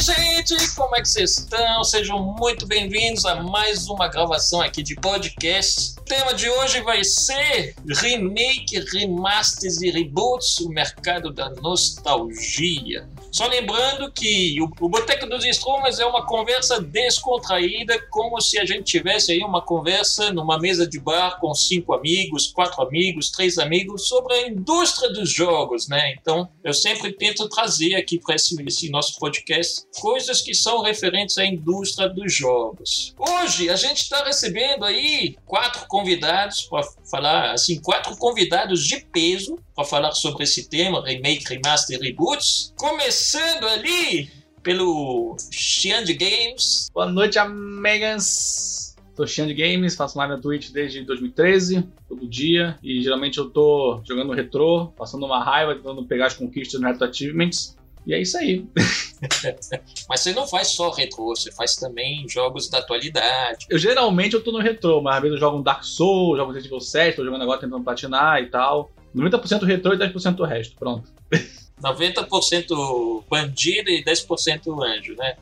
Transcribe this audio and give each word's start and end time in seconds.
gente, 0.00 0.74
como 0.74 0.96
é 0.96 1.02
que 1.02 1.08
vocês 1.08 1.38
estão? 1.38 1.84
Sejam 1.84 2.18
muito 2.38 2.66
bem-vindos 2.66 3.26
a 3.26 3.42
mais 3.42 3.86
uma 3.86 4.08
gravação 4.08 4.62
aqui 4.62 4.82
de 4.82 4.94
podcast. 4.94 5.94
O 5.98 6.02
tema 6.02 6.32
de 6.32 6.48
hoje 6.48 6.80
vai 6.80 7.04
ser 7.04 7.74
remake, 7.86 8.80
remasters 8.92 9.82
e 9.82 9.90
reboots, 9.90 10.58
o 10.60 10.70
mercado 10.70 11.30
da 11.30 11.50
nostalgia. 11.50 13.06
Só 13.32 13.46
lembrando 13.46 14.10
que 14.10 14.60
o, 14.60 14.70
o 14.80 14.88
Boteco 14.88 15.26
dos 15.26 15.44
Strumas 15.44 15.98
é 15.98 16.06
uma 16.06 16.26
conversa 16.26 16.80
descontraída, 16.80 17.98
como 18.10 18.40
se 18.40 18.58
a 18.58 18.64
gente 18.64 18.84
tivesse 18.84 19.32
aí 19.32 19.40
uma 19.40 19.62
conversa 19.62 20.32
numa 20.32 20.58
mesa 20.58 20.86
de 20.86 20.98
bar 20.98 21.38
com 21.40 21.54
cinco 21.54 21.94
amigos, 21.94 22.48
quatro 22.48 22.82
amigos, 22.82 23.30
três 23.30 23.58
amigos, 23.58 24.08
sobre 24.08 24.34
a 24.34 24.48
indústria 24.48 25.12
dos 25.12 25.30
jogos, 25.30 25.88
né? 25.88 26.14
Então, 26.20 26.48
eu 26.64 26.74
sempre 26.74 27.12
tento 27.12 27.48
trazer 27.48 27.94
aqui 27.94 28.18
para 28.18 28.34
esse, 28.34 28.60
esse 28.66 28.90
nosso 28.90 29.18
podcast 29.18 29.82
coisas 30.00 30.40
que 30.40 30.54
são 30.54 30.82
referentes 30.82 31.38
à 31.38 31.44
indústria 31.44 32.08
dos 32.08 32.34
jogos. 32.34 33.14
Hoje, 33.18 33.70
a 33.70 33.76
gente 33.76 34.02
está 34.02 34.24
recebendo 34.24 34.84
aí 34.84 35.36
quatro 35.46 35.86
convidados 35.86 36.62
para 36.62 36.82
falar, 37.10 37.52
assim, 37.52 37.80
quatro 37.80 38.16
convidados 38.16 38.84
de 38.84 39.00
peso 39.06 39.58
para 39.80 39.84
falar 39.88 40.12
sobre 40.12 40.44
esse 40.44 40.68
tema, 40.68 41.02
remake, 41.02 41.44
remaster, 41.48 41.98
reboots. 41.98 42.74
Começando 42.76 43.66
ali 43.66 44.28
pelo 44.62 45.36
Xian 45.50 46.04
de 46.04 46.12
Games. 46.12 46.90
Boa 46.92 47.06
noite, 47.06 47.38
amigas. 47.38 48.94
Xian 49.26 49.46
de 49.46 49.54
Games, 49.54 49.96
faço 49.96 50.16
live 50.16 50.34
na 50.34 50.40
Twitch 50.40 50.70
desde 50.70 51.02
2013, 51.04 51.86
todo 52.08 52.26
dia, 52.26 52.78
e 52.82 53.02
geralmente 53.02 53.36
eu 53.36 53.50
tô 53.50 54.00
jogando 54.08 54.32
retrô, 54.32 54.94
passando 54.96 55.26
uma 55.26 55.44
raiva, 55.44 55.74
tentando 55.74 56.06
pegar 56.06 56.26
as 56.26 56.34
conquistas 56.34 56.80
no 56.80 56.86
Retro 56.86 57.06
Achievements. 57.06 57.76
E 58.06 58.14
é 58.14 58.20
isso 58.20 58.38
aí. 58.38 58.66
mas 60.08 60.20
você 60.20 60.32
não 60.32 60.46
faz 60.46 60.68
só 60.68 60.90
retrô, 60.90 61.36
você 61.36 61.52
faz 61.52 61.74
também 61.74 62.26
jogos 62.28 62.70
da 62.70 62.78
atualidade. 62.78 63.66
Eu 63.68 63.78
geralmente 63.78 64.34
eu 64.34 64.42
tô 64.42 64.52
no 64.52 64.58
retrô, 64.58 65.02
mas 65.02 65.16
às 65.16 65.22
vezes 65.22 65.34
eu 65.34 65.40
jogo 65.40 65.58
um 65.58 65.62
Dark 65.62 65.84
Souls, 65.84 66.38
jogo 66.38 66.52
Resident 66.52 66.72
Evil 66.72 66.80
7, 66.80 67.16
tô 67.16 67.24
jogando 67.24 67.42
agora 67.42 67.60
tentando 67.60 67.84
platinar 67.84 68.42
e 68.42 68.46
tal. 68.46 68.90
90% 69.14 69.64
retrô 69.64 69.94
e 69.94 69.98
10% 69.98 70.40
o 70.40 70.44
resto, 70.44 70.76
pronto. 70.76 71.10
90% 71.82 73.24
bandido 73.28 73.90
e 73.90 74.04
10% 74.04 74.84
anjo, 74.84 75.16
né? 75.16 75.34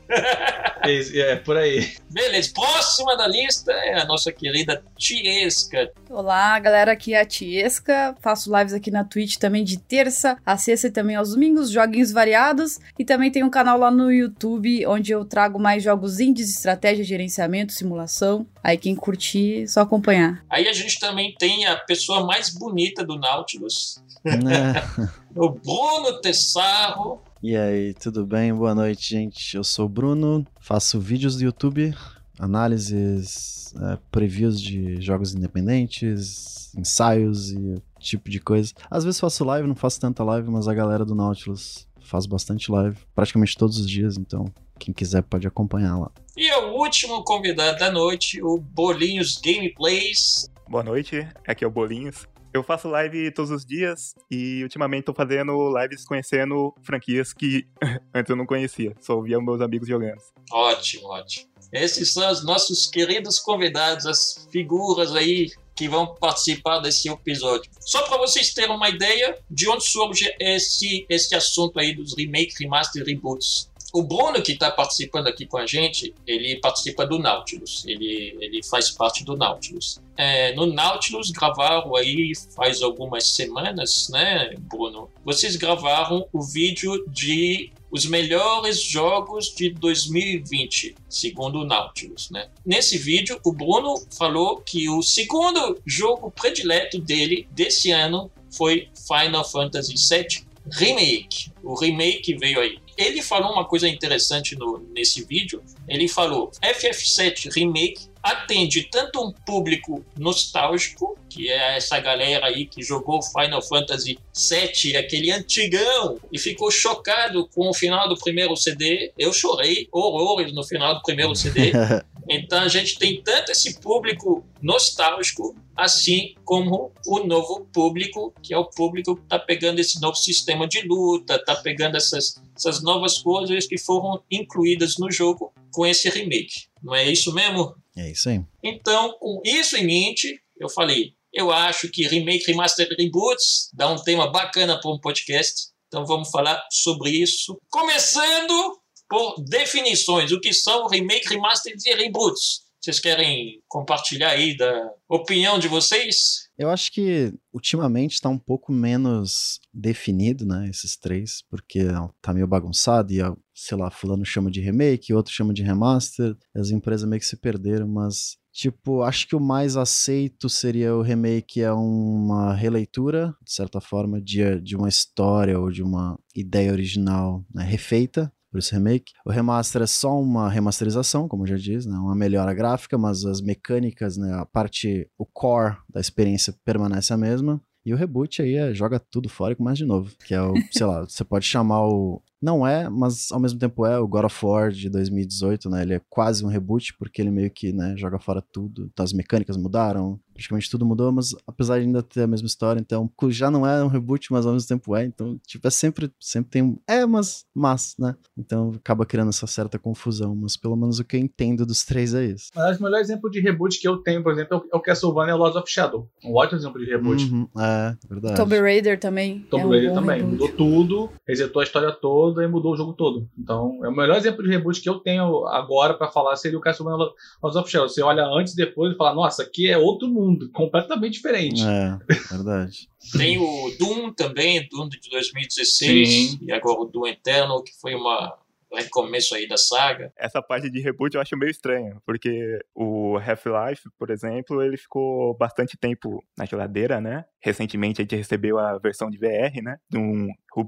é, 0.83 1.19
é, 1.19 1.35
por 1.35 1.57
aí. 1.57 1.93
Beleza, 2.09 2.51
próxima 2.53 3.15
da 3.17 3.27
lista 3.27 3.71
é 3.71 3.99
a 3.99 4.05
nossa 4.05 4.31
querida 4.31 4.81
Tiesca. 4.97 5.91
Olá, 6.09 6.57
galera, 6.59 6.93
aqui 6.93 7.13
é 7.13 7.21
a 7.21 7.25
Tiesca. 7.25 8.15
Faço 8.21 8.55
lives 8.55 8.73
aqui 8.73 8.89
na 8.89 9.03
Twitch 9.03 9.37
também 9.37 9.63
de 9.63 9.77
terça 9.77 10.37
a 10.45 10.57
sexta 10.57 10.87
e 10.87 10.91
também 10.91 11.15
aos 11.15 11.31
domingos, 11.31 11.69
joguinhos 11.69 12.11
variados. 12.11 12.79
E 12.97 13.03
também 13.03 13.31
tem 13.31 13.43
um 13.43 13.49
canal 13.49 13.77
lá 13.77 13.91
no 13.91 14.11
YouTube 14.11 14.85
onde 14.87 15.11
eu 15.11 15.25
trago 15.25 15.59
mais 15.59 15.83
jogos 15.83 16.19
indies, 16.19 16.49
estratégia, 16.49 17.03
gerenciamento, 17.03 17.73
simulação. 17.73 18.47
Aí 18.63 18.77
quem 18.77 18.95
curtir, 18.95 19.67
só 19.67 19.81
acompanhar. 19.81 20.43
Aí 20.49 20.67
a 20.67 20.73
gente 20.73 20.99
também 20.99 21.33
tem 21.37 21.65
a 21.65 21.75
pessoa 21.77 22.25
mais 22.25 22.49
bonita 22.49 23.03
do 23.03 23.17
Nautilus. 23.17 24.03
É. 24.25 25.07
o 25.35 25.49
Bruno 25.49 26.19
Tessarro. 26.21 27.21
E 27.41 27.55
aí, 27.55 27.93
tudo 27.93 28.25
bem? 28.25 28.53
Boa 28.53 28.75
noite, 28.75 29.11
gente. 29.11 29.55
Eu 29.55 29.63
sou 29.63 29.85
o 29.85 29.89
Bruno, 29.89 30.45
faço 30.59 30.99
vídeos 30.99 31.37
do 31.37 31.43
YouTube, 31.43 31.95
análises, 32.37 33.73
é, 33.75 33.97
previews 34.11 34.59
de 34.59 35.01
jogos 35.01 35.33
independentes, 35.33 36.73
ensaios 36.75 37.51
e 37.51 37.81
tipo 37.97 38.29
de 38.29 38.39
coisa. 38.39 38.73
Às 38.89 39.03
vezes 39.03 39.19
faço 39.19 39.45
live, 39.45 39.67
não 39.67 39.75
faço 39.75 40.01
tanta 40.01 40.23
live, 40.23 40.49
mas 40.49 40.67
a 40.67 40.73
galera 40.73 41.05
do 41.05 41.15
Nautilus 41.15 41.87
faz 42.01 42.25
bastante 42.25 42.71
live, 42.71 42.97
praticamente 43.13 43.57
todos 43.57 43.77
os 43.77 43.89
dias, 43.89 44.17
então 44.17 44.51
quem 44.79 44.93
quiser 44.93 45.21
pode 45.21 45.47
acompanhar 45.47 45.97
lá. 45.97 46.11
E 46.35 46.51
o 46.53 46.73
último 46.77 47.23
convidado 47.23 47.77
da 47.77 47.91
noite, 47.91 48.41
o 48.41 48.57
Bolinhos 48.57 49.37
Gameplays. 49.37 50.49
Boa 50.67 50.83
noite, 50.83 51.27
aqui 51.45 51.63
é 51.63 51.67
o 51.67 51.71
Bolinhos. 51.71 52.27
Eu 52.51 52.63
faço 52.63 52.87
live 52.87 53.31
todos 53.31 53.51
os 53.51 53.63
dias 53.63 54.15
e 54.31 54.63
ultimamente 54.63 55.03
tô 55.03 55.13
fazendo 55.13 55.71
lives 55.77 56.03
conhecendo 56.03 56.73
franquias 56.81 57.31
que 57.31 57.67
antes 58.13 58.29
eu 58.29 58.35
não 58.35 58.45
conhecia, 58.45 58.95
só 58.99 59.15
ouvia 59.15 59.39
meus 59.39 59.61
amigos 59.61 59.87
jogando. 59.87 60.19
Ótimo, 60.51 61.09
ótimo. 61.09 61.47
Esses 61.71 62.11
são 62.11 62.31
os 62.31 62.43
nossos 62.43 62.87
queridos 62.87 63.37
convidados, 63.37 64.07
as 64.07 64.47
figuras 64.51 65.15
aí 65.15 65.51
que 65.75 65.87
vão 65.87 66.13
participar 66.15 66.79
desse 66.79 67.07
episódio. 67.07 67.71
Só 67.79 68.01
para 68.03 68.17
vocês 68.17 68.53
terem 68.53 68.75
uma 68.75 68.89
ideia 68.89 69.37
de 69.49 69.69
onde 69.69 69.85
surge 69.85 70.29
esse, 70.37 71.05
esse 71.07 71.33
assunto 71.35 71.79
aí 71.79 71.95
dos 71.95 72.17
remake, 72.17 72.53
remaster, 72.59 73.05
reboots. 73.05 73.68
O 73.93 74.03
Bruno, 74.03 74.41
que 74.41 74.51
está 74.51 74.69
participando 74.69 75.27
aqui 75.27 75.45
com 75.45 75.57
a 75.57 75.65
gente, 75.65 76.13
ele 76.27 76.59
participa 76.59 77.05
do 77.05 77.17
Nautilus. 77.17 77.83
Ele, 77.87 78.37
ele 78.39 78.61
faz 78.63 78.91
parte 78.91 79.23
do 79.23 79.35
Nautilus. 79.35 79.99
É, 80.15 80.53
no 80.53 80.65
Nautilus 80.67 81.31
gravaram 81.31 81.95
aí 81.95 82.33
faz 82.55 82.81
algumas 82.81 83.29
semanas, 83.29 84.09
né, 84.09 84.53
Bruno? 84.59 85.09
Vocês 85.25 85.55
gravaram 85.55 86.27
o 86.31 86.41
vídeo 86.41 87.03
de 87.07 87.71
os 87.91 88.05
melhores 88.05 88.79
jogos 88.81 89.47
de 89.55 89.71
2020, 89.71 90.95
segundo 91.09 91.61
o 91.61 91.65
Nautilus, 91.65 92.29
né? 92.29 92.47
Nesse 92.63 92.97
vídeo, 92.97 93.39
o 93.43 93.51
Bruno 93.51 93.95
falou 94.15 94.57
que 94.61 94.87
o 94.89 95.01
segundo 95.01 95.81
jogo 95.85 96.29
predileto 96.29 96.99
dele 96.99 97.47
desse 97.51 97.91
ano 97.91 98.29
foi 98.51 98.89
Final 99.07 99.43
Fantasy 99.43 99.95
VII 99.95 100.48
Remake. 100.71 101.51
O 101.63 101.75
remake 101.75 102.35
veio 102.35 102.59
aí 102.59 102.79
ele 102.99 103.21
falou 103.21 103.53
uma 103.53 103.63
coisa 103.63 103.87
interessante 103.87 104.57
no, 104.57 104.77
nesse 104.93 105.23
vídeo. 105.23 105.63
Ele 105.87 106.07
falou: 106.09 106.51
FF7 106.61 107.49
Remake 107.49 108.08
atende 108.21 108.83
tanto 108.83 109.21
um 109.21 109.31
público 109.31 110.05
nostálgico, 110.17 111.17
que 111.29 111.49
é 111.49 111.77
essa 111.77 111.99
galera 111.99 112.47
aí 112.47 112.65
que 112.65 112.81
jogou 112.81 113.21
Final 113.21 113.61
Fantasy 113.61 114.19
VII, 114.35 114.97
aquele 114.97 115.31
antigão, 115.31 116.19
e 116.31 116.39
ficou 116.39 116.71
chocado 116.71 117.47
com 117.47 117.69
o 117.69 117.73
final 117.73 118.09
do 118.09 118.17
primeiro 118.17 118.55
CD. 118.55 119.11
Eu 119.17 119.31
chorei 119.31 119.87
horrores 119.91 120.53
no 120.53 120.63
final 120.63 120.95
do 120.95 121.01
primeiro 121.01 121.35
CD. 121.35 121.71
Então 122.29 122.59
a 122.59 122.67
gente 122.67 122.99
tem 122.99 123.23
tanto 123.23 123.51
esse 123.51 123.79
público 123.79 124.45
nostálgico, 124.61 125.55
assim 125.75 126.35
como 126.45 126.91
o 127.07 127.23
novo 127.25 127.67
público, 127.73 128.31
que 128.43 128.53
é 128.53 128.57
o 128.57 128.65
público 128.65 129.15
que 129.15 129.23
está 129.23 129.39
pegando 129.39 129.79
esse 129.79 129.99
novo 129.99 130.15
sistema 130.15 130.67
de 130.67 130.87
luta, 130.87 131.37
está 131.37 131.55
pegando 131.55 131.97
essas, 131.97 132.39
essas 132.55 132.83
novas 132.83 133.17
coisas 133.17 133.65
que 133.65 133.79
foram 133.79 134.21
incluídas 134.29 134.97
no 134.99 135.11
jogo 135.11 135.51
com 135.71 135.87
esse 135.87 136.07
remake. 136.07 136.67
Não 136.83 136.93
é 136.93 137.09
isso 137.09 137.33
mesmo? 137.33 137.73
É 137.99 138.11
isso 138.11 138.29
aí. 138.29 138.41
Então, 138.63 139.11
com 139.19 139.41
isso 139.43 139.75
em 139.75 139.85
mente, 139.85 140.41
eu 140.57 140.69
falei, 140.69 141.13
eu 141.33 141.51
acho 141.51 141.89
que 141.89 142.07
remake, 142.07 142.45
remaster, 142.47 142.87
reboots 142.97 143.69
dá 143.73 143.89
um 143.89 144.01
tema 144.01 144.31
bacana 144.31 144.79
para 144.79 144.89
um 144.89 144.99
podcast. 144.99 145.67
Então 145.87 146.05
vamos 146.05 146.29
falar 146.29 146.65
sobre 146.71 147.09
isso. 147.09 147.59
Começando 147.69 148.79
por 149.09 149.35
definições, 149.43 150.31
o 150.31 150.39
que 150.39 150.53
são 150.53 150.87
remake, 150.87 151.27
remaster 151.27 151.73
e 151.85 151.93
reboots. 151.95 152.61
Vocês 152.81 152.99
querem 152.99 153.61
compartilhar 153.67 154.29
aí 154.29 154.55
da 154.55 154.91
opinião 155.07 155.59
de 155.59 155.67
vocês? 155.67 156.49
Eu 156.57 156.69
acho 156.69 156.91
que 156.91 157.33
ultimamente 157.53 158.13
está 158.13 158.29
um 158.29 158.37
pouco 158.37 158.71
menos 158.71 159.59
definido, 159.73 160.45
né, 160.45 160.69
esses 160.69 160.95
três, 160.95 161.41
porque 161.49 161.81
tá 162.21 162.33
meio 162.33 162.47
bagunçado 162.47 163.11
e, 163.11 163.19
sei 163.53 163.77
lá, 163.77 163.89
fulano 163.91 164.23
chama 164.25 164.49
de 164.49 164.61
remake, 164.61 165.13
outro 165.13 165.33
chama 165.33 165.53
de 165.53 165.61
remaster, 165.61 166.35
as 166.55 166.69
empresas 166.69 167.07
meio 167.07 167.19
que 167.19 167.25
se 167.25 167.37
perderam, 167.37 167.87
mas 167.87 168.39
Tipo, 168.51 169.03
acho 169.03 169.27
que 169.27 169.35
o 169.35 169.39
mais 169.39 169.77
aceito 169.77 170.49
seria 170.49 170.93
o 170.93 171.01
remake 171.01 171.61
é 171.61 171.71
uma 171.71 172.53
releitura, 172.53 173.33
de 173.41 173.53
certa 173.53 173.79
forma, 173.79 174.19
de, 174.19 174.59
de 174.59 174.75
uma 174.75 174.89
história 174.89 175.57
ou 175.57 175.71
de 175.71 175.83
uma 175.83 176.19
ideia 176.35 176.71
original 176.71 177.45
né, 177.53 177.63
refeita 177.63 178.29
por 178.51 178.59
esse 178.59 178.73
remake. 178.73 179.13
O 179.25 179.31
remaster 179.31 179.81
é 179.81 179.87
só 179.87 180.19
uma 180.19 180.49
remasterização, 180.49 181.27
como 181.27 181.45
já 181.45 181.55
diz, 181.55 181.85
né? 181.85 181.97
uma 181.97 182.15
melhora 182.15 182.53
gráfica, 182.53 182.97
mas 182.97 183.25
as 183.25 183.41
mecânicas, 183.41 184.17
né? 184.17 184.33
a 184.33 184.45
parte, 184.45 185.09
o 185.17 185.25
core 185.25 185.77
da 185.89 185.99
experiência 185.99 186.53
permanece 186.65 187.13
a 187.13 187.17
mesma. 187.17 187.61
E 187.85 187.93
o 187.93 187.97
reboot 187.97 188.41
aí 188.41 188.55
é 188.55 188.73
joga 188.73 188.99
tudo 188.99 189.29
fora 189.29 189.53
e 189.53 189.55
começa 189.55 189.77
de 189.77 189.85
novo. 189.85 190.13
Que 190.25 190.33
é 190.33 190.41
o, 190.41 190.53
sei 190.71 190.85
lá, 190.85 191.01
você 191.01 191.23
pode 191.23 191.45
chamar 191.45 191.87
o. 191.87 192.21
Não 192.41 192.65
é, 192.65 192.87
mas 192.89 193.31
ao 193.31 193.39
mesmo 193.39 193.59
tempo 193.59 193.85
é 193.85 193.99
o 193.99 194.07
God 194.07 194.25
of 194.25 194.45
War 194.45 194.71
de 194.71 194.89
2018, 194.89 195.69
né? 195.69 195.81
Ele 195.81 195.95
é 195.95 196.01
quase 196.09 196.45
um 196.45 196.47
reboot, 196.47 196.95
porque 196.97 197.21
ele 197.21 197.31
meio 197.31 197.51
que, 197.51 197.73
né, 197.73 197.95
joga 197.97 198.17
fora 198.17 198.41
tudo. 198.41 198.89
Então, 198.91 199.03
as 199.03 199.11
mecânicas 199.11 199.57
mudaram, 199.57 200.19
praticamente 200.33 200.69
tudo 200.69 200.85
mudou, 200.85 201.11
mas 201.11 201.35
apesar 201.45 201.79
de 201.79 201.85
ainda 201.85 202.01
ter 202.01 202.21
a 202.21 202.27
mesma 202.27 202.47
história, 202.47 202.79
então 202.79 203.11
já 203.27 203.51
não 203.51 203.67
é 203.67 203.83
um 203.83 203.87
reboot, 203.87 204.31
mas 204.31 204.45
ao 204.45 204.53
mesmo 204.53 204.67
tempo 204.69 204.95
é. 204.95 205.03
Então, 205.03 205.37
tipo, 205.45 205.67
é 205.67 205.71
sempre, 205.71 206.09
sempre 206.19 206.49
tem 206.49 206.61
um. 206.61 206.77
É, 206.87 207.05
mas, 207.05 207.45
mas, 207.53 207.95
né? 207.99 208.15
Então 208.37 208.71
acaba 208.75 209.05
criando 209.05 209.29
essa 209.29 209.45
certa 209.45 209.77
confusão, 209.77 210.33
mas 210.35 210.55
pelo 210.55 210.77
menos 210.77 210.99
o 210.99 211.03
que 211.03 211.17
eu 211.17 211.19
entendo 211.19 211.65
dos 211.65 211.83
três 211.83 212.13
é 212.13 212.25
isso. 212.25 212.51
Mas 212.55 212.79
o 212.79 212.83
melhor 212.83 213.01
exemplo 213.01 213.29
de 213.29 213.41
reboot 213.41 213.79
que 213.79 213.87
eu 213.87 213.97
tenho, 213.97 214.23
por 214.23 214.31
exemplo, 214.31 214.65
é 214.71 214.77
o 214.77 214.79
Castlevania 214.79 215.35
Lords 215.35 215.57
of 215.57 215.69
Shadow. 215.69 216.09
Um 216.23 216.33
ótimo 216.35 216.59
exemplo 216.59 216.79
de 216.79 216.89
reboot. 216.89 217.23
Uhum, 217.25 217.47
é, 217.57 217.97
verdade. 218.09 218.35
Tomb 218.37 218.59
Raider 218.61 218.97
também. 218.97 219.45
Tomb 219.49 219.63
é 219.63 219.65
um 219.65 219.69
Raider 219.69 219.93
também. 219.93 220.21
Reboot. 220.21 220.31
Mudou 220.31 220.49
tudo, 220.55 221.09
resetou 221.27 221.59
a 221.59 221.63
história 221.63 221.91
toda 221.91 222.28
toda 222.29 222.43
e 222.43 222.47
mudou 222.47 222.73
o 222.73 222.77
jogo 222.77 222.93
todo. 222.93 223.27
Então, 223.37 223.79
é 223.83 223.89
o 223.89 223.95
melhor 223.95 224.17
exemplo 224.17 224.43
de 224.43 224.49
reboot 224.49 224.81
que 224.81 224.89
eu 224.89 224.99
tenho 224.99 225.47
agora 225.47 225.93
para 225.93 226.11
falar 226.11 226.35
seria 226.35 226.57
o 226.57 226.61
Castlevania 226.61 227.11
Lords 227.41 227.59
of 227.59 227.69
Shadow. 227.69 227.89
Você 227.89 228.01
olha 228.01 228.25
antes 228.25 228.53
e 228.53 228.57
depois 228.57 228.93
e 228.93 228.97
fala, 228.97 229.15
nossa, 229.15 229.43
aqui 229.43 229.69
é 229.69 229.77
outro 229.77 230.07
mundo, 230.07 230.49
completamente 230.51 231.13
diferente. 231.13 231.61
É, 231.63 231.97
verdade. 232.29 232.89
Tem 233.17 233.37
o 233.37 233.71
Doom 233.79 234.13
também, 234.13 234.67
Doom 234.69 234.89
de 234.89 234.99
2016, 235.09 236.07
Sim. 236.07 236.39
e 236.41 236.51
agora 236.51 236.81
o 236.81 236.85
Doom 236.85 237.07
Eterno, 237.07 237.63
que 237.63 237.71
foi 237.79 237.95
uma 237.95 238.37
recomeço 238.77 239.35
aí 239.35 239.47
da 239.47 239.57
saga. 239.57 240.11
Essa 240.17 240.41
parte 240.41 240.69
de 240.69 240.79
reboot 240.79 241.15
eu 241.15 241.21
acho 241.21 241.35
meio 241.37 241.49
estranha, 241.49 241.97
porque 242.05 242.59
o 242.75 243.17
Half-Life, 243.17 243.89
por 243.97 244.09
exemplo, 244.09 244.61
ele 244.61 244.77
ficou 244.77 245.35
bastante 245.35 245.77
tempo 245.77 246.23
na 246.37 246.45
geladeira, 246.45 247.01
né? 247.01 247.25
Recentemente 247.41 248.01
a 248.01 248.03
gente 248.03 248.15
recebeu 248.15 248.59
a 248.59 248.77
versão 248.77 249.09
de 249.09 249.17
VR, 249.17 249.61
né? 249.63 249.77
De 249.89 249.97
um 249.97 250.27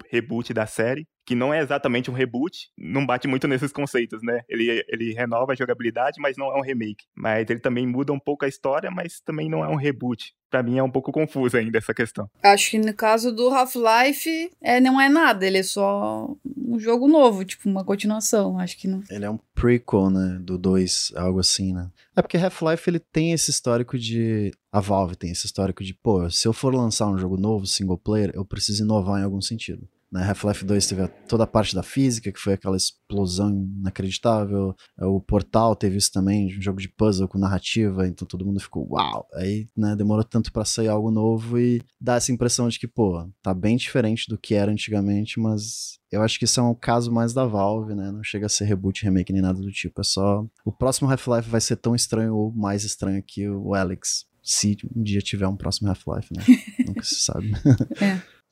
reboot 0.10 0.54
da 0.54 0.66
série, 0.66 1.08
que 1.32 1.36
não 1.36 1.54
é 1.54 1.62
exatamente 1.62 2.12
um 2.12 2.14
reboot, 2.14 2.70
não 2.78 3.06
bate 3.06 3.26
muito 3.26 3.48
nesses 3.48 3.72
conceitos, 3.72 4.22
né? 4.22 4.42
Ele, 4.50 4.84
ele 4.90 5.14
renova 5.14 5.54
a 5.54 5.56
jogabilidade, 5.56 6.20
mas 6.20 6.36
não 6.36 6.48
é 6.48 6.58
um 6.58 6.62
remake. 6.62 7.06
Mas 7.16 7.50
ele 7.50 7.62
também 7.62 7.88
muda 7.88 8.12
um 8.12 8.20
pouco 8.20 8.44
a 8.44 8.50
história, 8.50 8.92
mas 8.92 9.22
também 9.22 9.50
não 9.50 9.64
é 9.64 9.70
um 9.70 9.78
reboot. 9.78 10.34
Pra 10.50 10.62
mim 10.62 10.78
é 10.78 10.84
um 10.84 10.92
pouco 10.92 11.10
confuso 11.10 11.56
ainda 11.56 11.78
essa 11.78 11.94
questão. 11.94 12.30
Acho 12.44 12.72
que 12.72 12.78
no 12.78 12.94
caso 12.94 13.34
do 13.34 13.48
Half-Life, 13.48 14.52
é, 14.62 14.82
não 14.82 15.00
é 15.00 15.08
nada, 15.08 15.48
ele 15.48 15.60
é 15.60 15.64
só 15.64 16.36
um 16.46 16.78
jogo 16.78 17.08
novo, 17.08 17.46
tipo 17.46 17.70
uma 17.70 17.86
continuação. 17.86 18.60
Acho 18.60 18.78
que 18.78 18.90
não. 18.90 19.02
Ele 19.10 19.24
é 19.24 19.30
um 19.30 19.40
prequel, 19.56 20.10
né, 20.10 20.38
do 20.42 20.58
2, 20.58 21.14
algo 21.16 21.40
assim, 21.40 21.72
né? 21.72 21.90
É 22.14 22.22
porque 22.22 22.36
Half-Life 22.36 22.90
ele 22.90 23.00
tem 23.00 23.32
esse 23.32 23.50
histórico 23.50 23.98
de 23.98 24.52
a 24.70 24.82
Valve 24.82 25.16
tem 25.16 25.32
esse 25.32 25.46
histórico 25.46 25.82
de, 25.82 25.94
pô, 25.94 26.30
se 26.30 26.46
eu 26.46 26.52
for 26.52 26.76
lançar 26.76 27.08
um 27.08 27.18
jogo 27.18 27.38
novo, 27.38 27.66
single 27.66 27.98
player, 27.98 28.32
eu 28.34 28.44
preciso 28.44 28.84
inovar 28.84 29.22
em 29.22 29.24
algum 29.24 29.42
sentido. 29.42 29.88
Né? 30.12 30.24
Half-Life 30.24 30.66
2 30.66 30.88
teve 30.88 31.08
toda 31.28 31.46
a 31.46 31.48
parte 31.48 31.74
da 31.74 31.82
física, 31.82 32.32
que 32.32 32.40
foi 32.40 32.54
aquela 32.54 32.76
explosão 32.76 33.50
inacreditável. 33.80 34.76
É, 35.00 35.06
O 35.06 35.22
Portal 35.22 35.76
teve 35.76 35.98
isso 35.98 36.12
também, 36.12 36.48
um 36.48 36.62
jogo 36.62 36.82
de 36.82 36.90
puzzle 36.90 37.28
com 37.28 37.38
narrativa, 37.38 38.08
então 38.08 38.28
todo 38.28 38.46
mundo 38.46 38.60
ficou, 38.60 38.88
uau! 38.92 39.28
Aí, 39.34 39.68
né, 39.76 39.96
demorou 39.96 40.24
tanto 40.24 40.52
pra 40.52 40.66
sair 40.66 40.90
algo 40.90 41.12
novo 41.12 41.58
e 41.58 41.82
dá 42.00 42.16
essa 42.16 42.32
impressão 42.32 42.68
de 42.68 42.78
que, 42.78 42.88
pô, 42.88 43.26
tá 43.42 43.54
bem 43.54 43.78
diferente 43.78 44.28
do 44.28 44.38
que 44.38 44.54
era 44.54 44.72
antigamente, 44.72 45.40
mas 45.40 46.00
eu 46.12 46.22
acho 46.22 46.38
que 46.38 46.46
isso 46.46 46.60
é 46.60 46.64
um 46.64 46.76
caso 46.76 47.10
mais 47.12 47.34
da 47.34 47.46
Valve, 47.46 47.96
né? 47.96 48.12
Não 48.12 48.22
chega 48.22 48.46
a 48.48 48.50
ser 48.50 48.66
reboot, 48.66 49.04
remake 49.04 49.32
nem 49.32 49.42
nada 49.42 49.62
do 49.62 49.72
tipo. 49.72 50.02
É 50.02 50.04
só. 50.04 50.46
O 50.66 50.72
próximo 50.72 51.10
Half-Life 51.10 51.50
vai 51.50 51.62
ser 51.62 51.78
tão 51.78 51.96
estranho 51.96 52.36
ou 52.36 52.52
mais 52.52 52.84
estranho 52.84 53.24
que 53.26 53.48
o 53.48 53.74
Alex. 53.74 54.26
Se 54.44 54.76
um 54.94 55.04
dia 55.04 55.22
tiver 55.22 55.48
um 55.48 55.56
próximo 55.56 55.88
Half-Life, 55.88 56.34
né? 56.36 56.44
Nunca 56.86 57.04
se 57.04 57.16
sabe. 57.16 57.54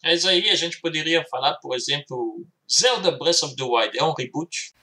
Mas 0.03 0.25
aí 0.25 0.49
a 0.49 0.55
gente 0.55 0.79
poderia 0.79 1.25
falar, 1.29 1.55
por 1.55 1.75
exemplo, 1.75 2.45
Zelda 2.71 3.11
Breath 3.11 3.43
of 3.43 3.55
the 3.55 3.63
Wild 3.63 3.97
é 3.97 4.03
um 4.03 4.13
reboot? 4.13 4.73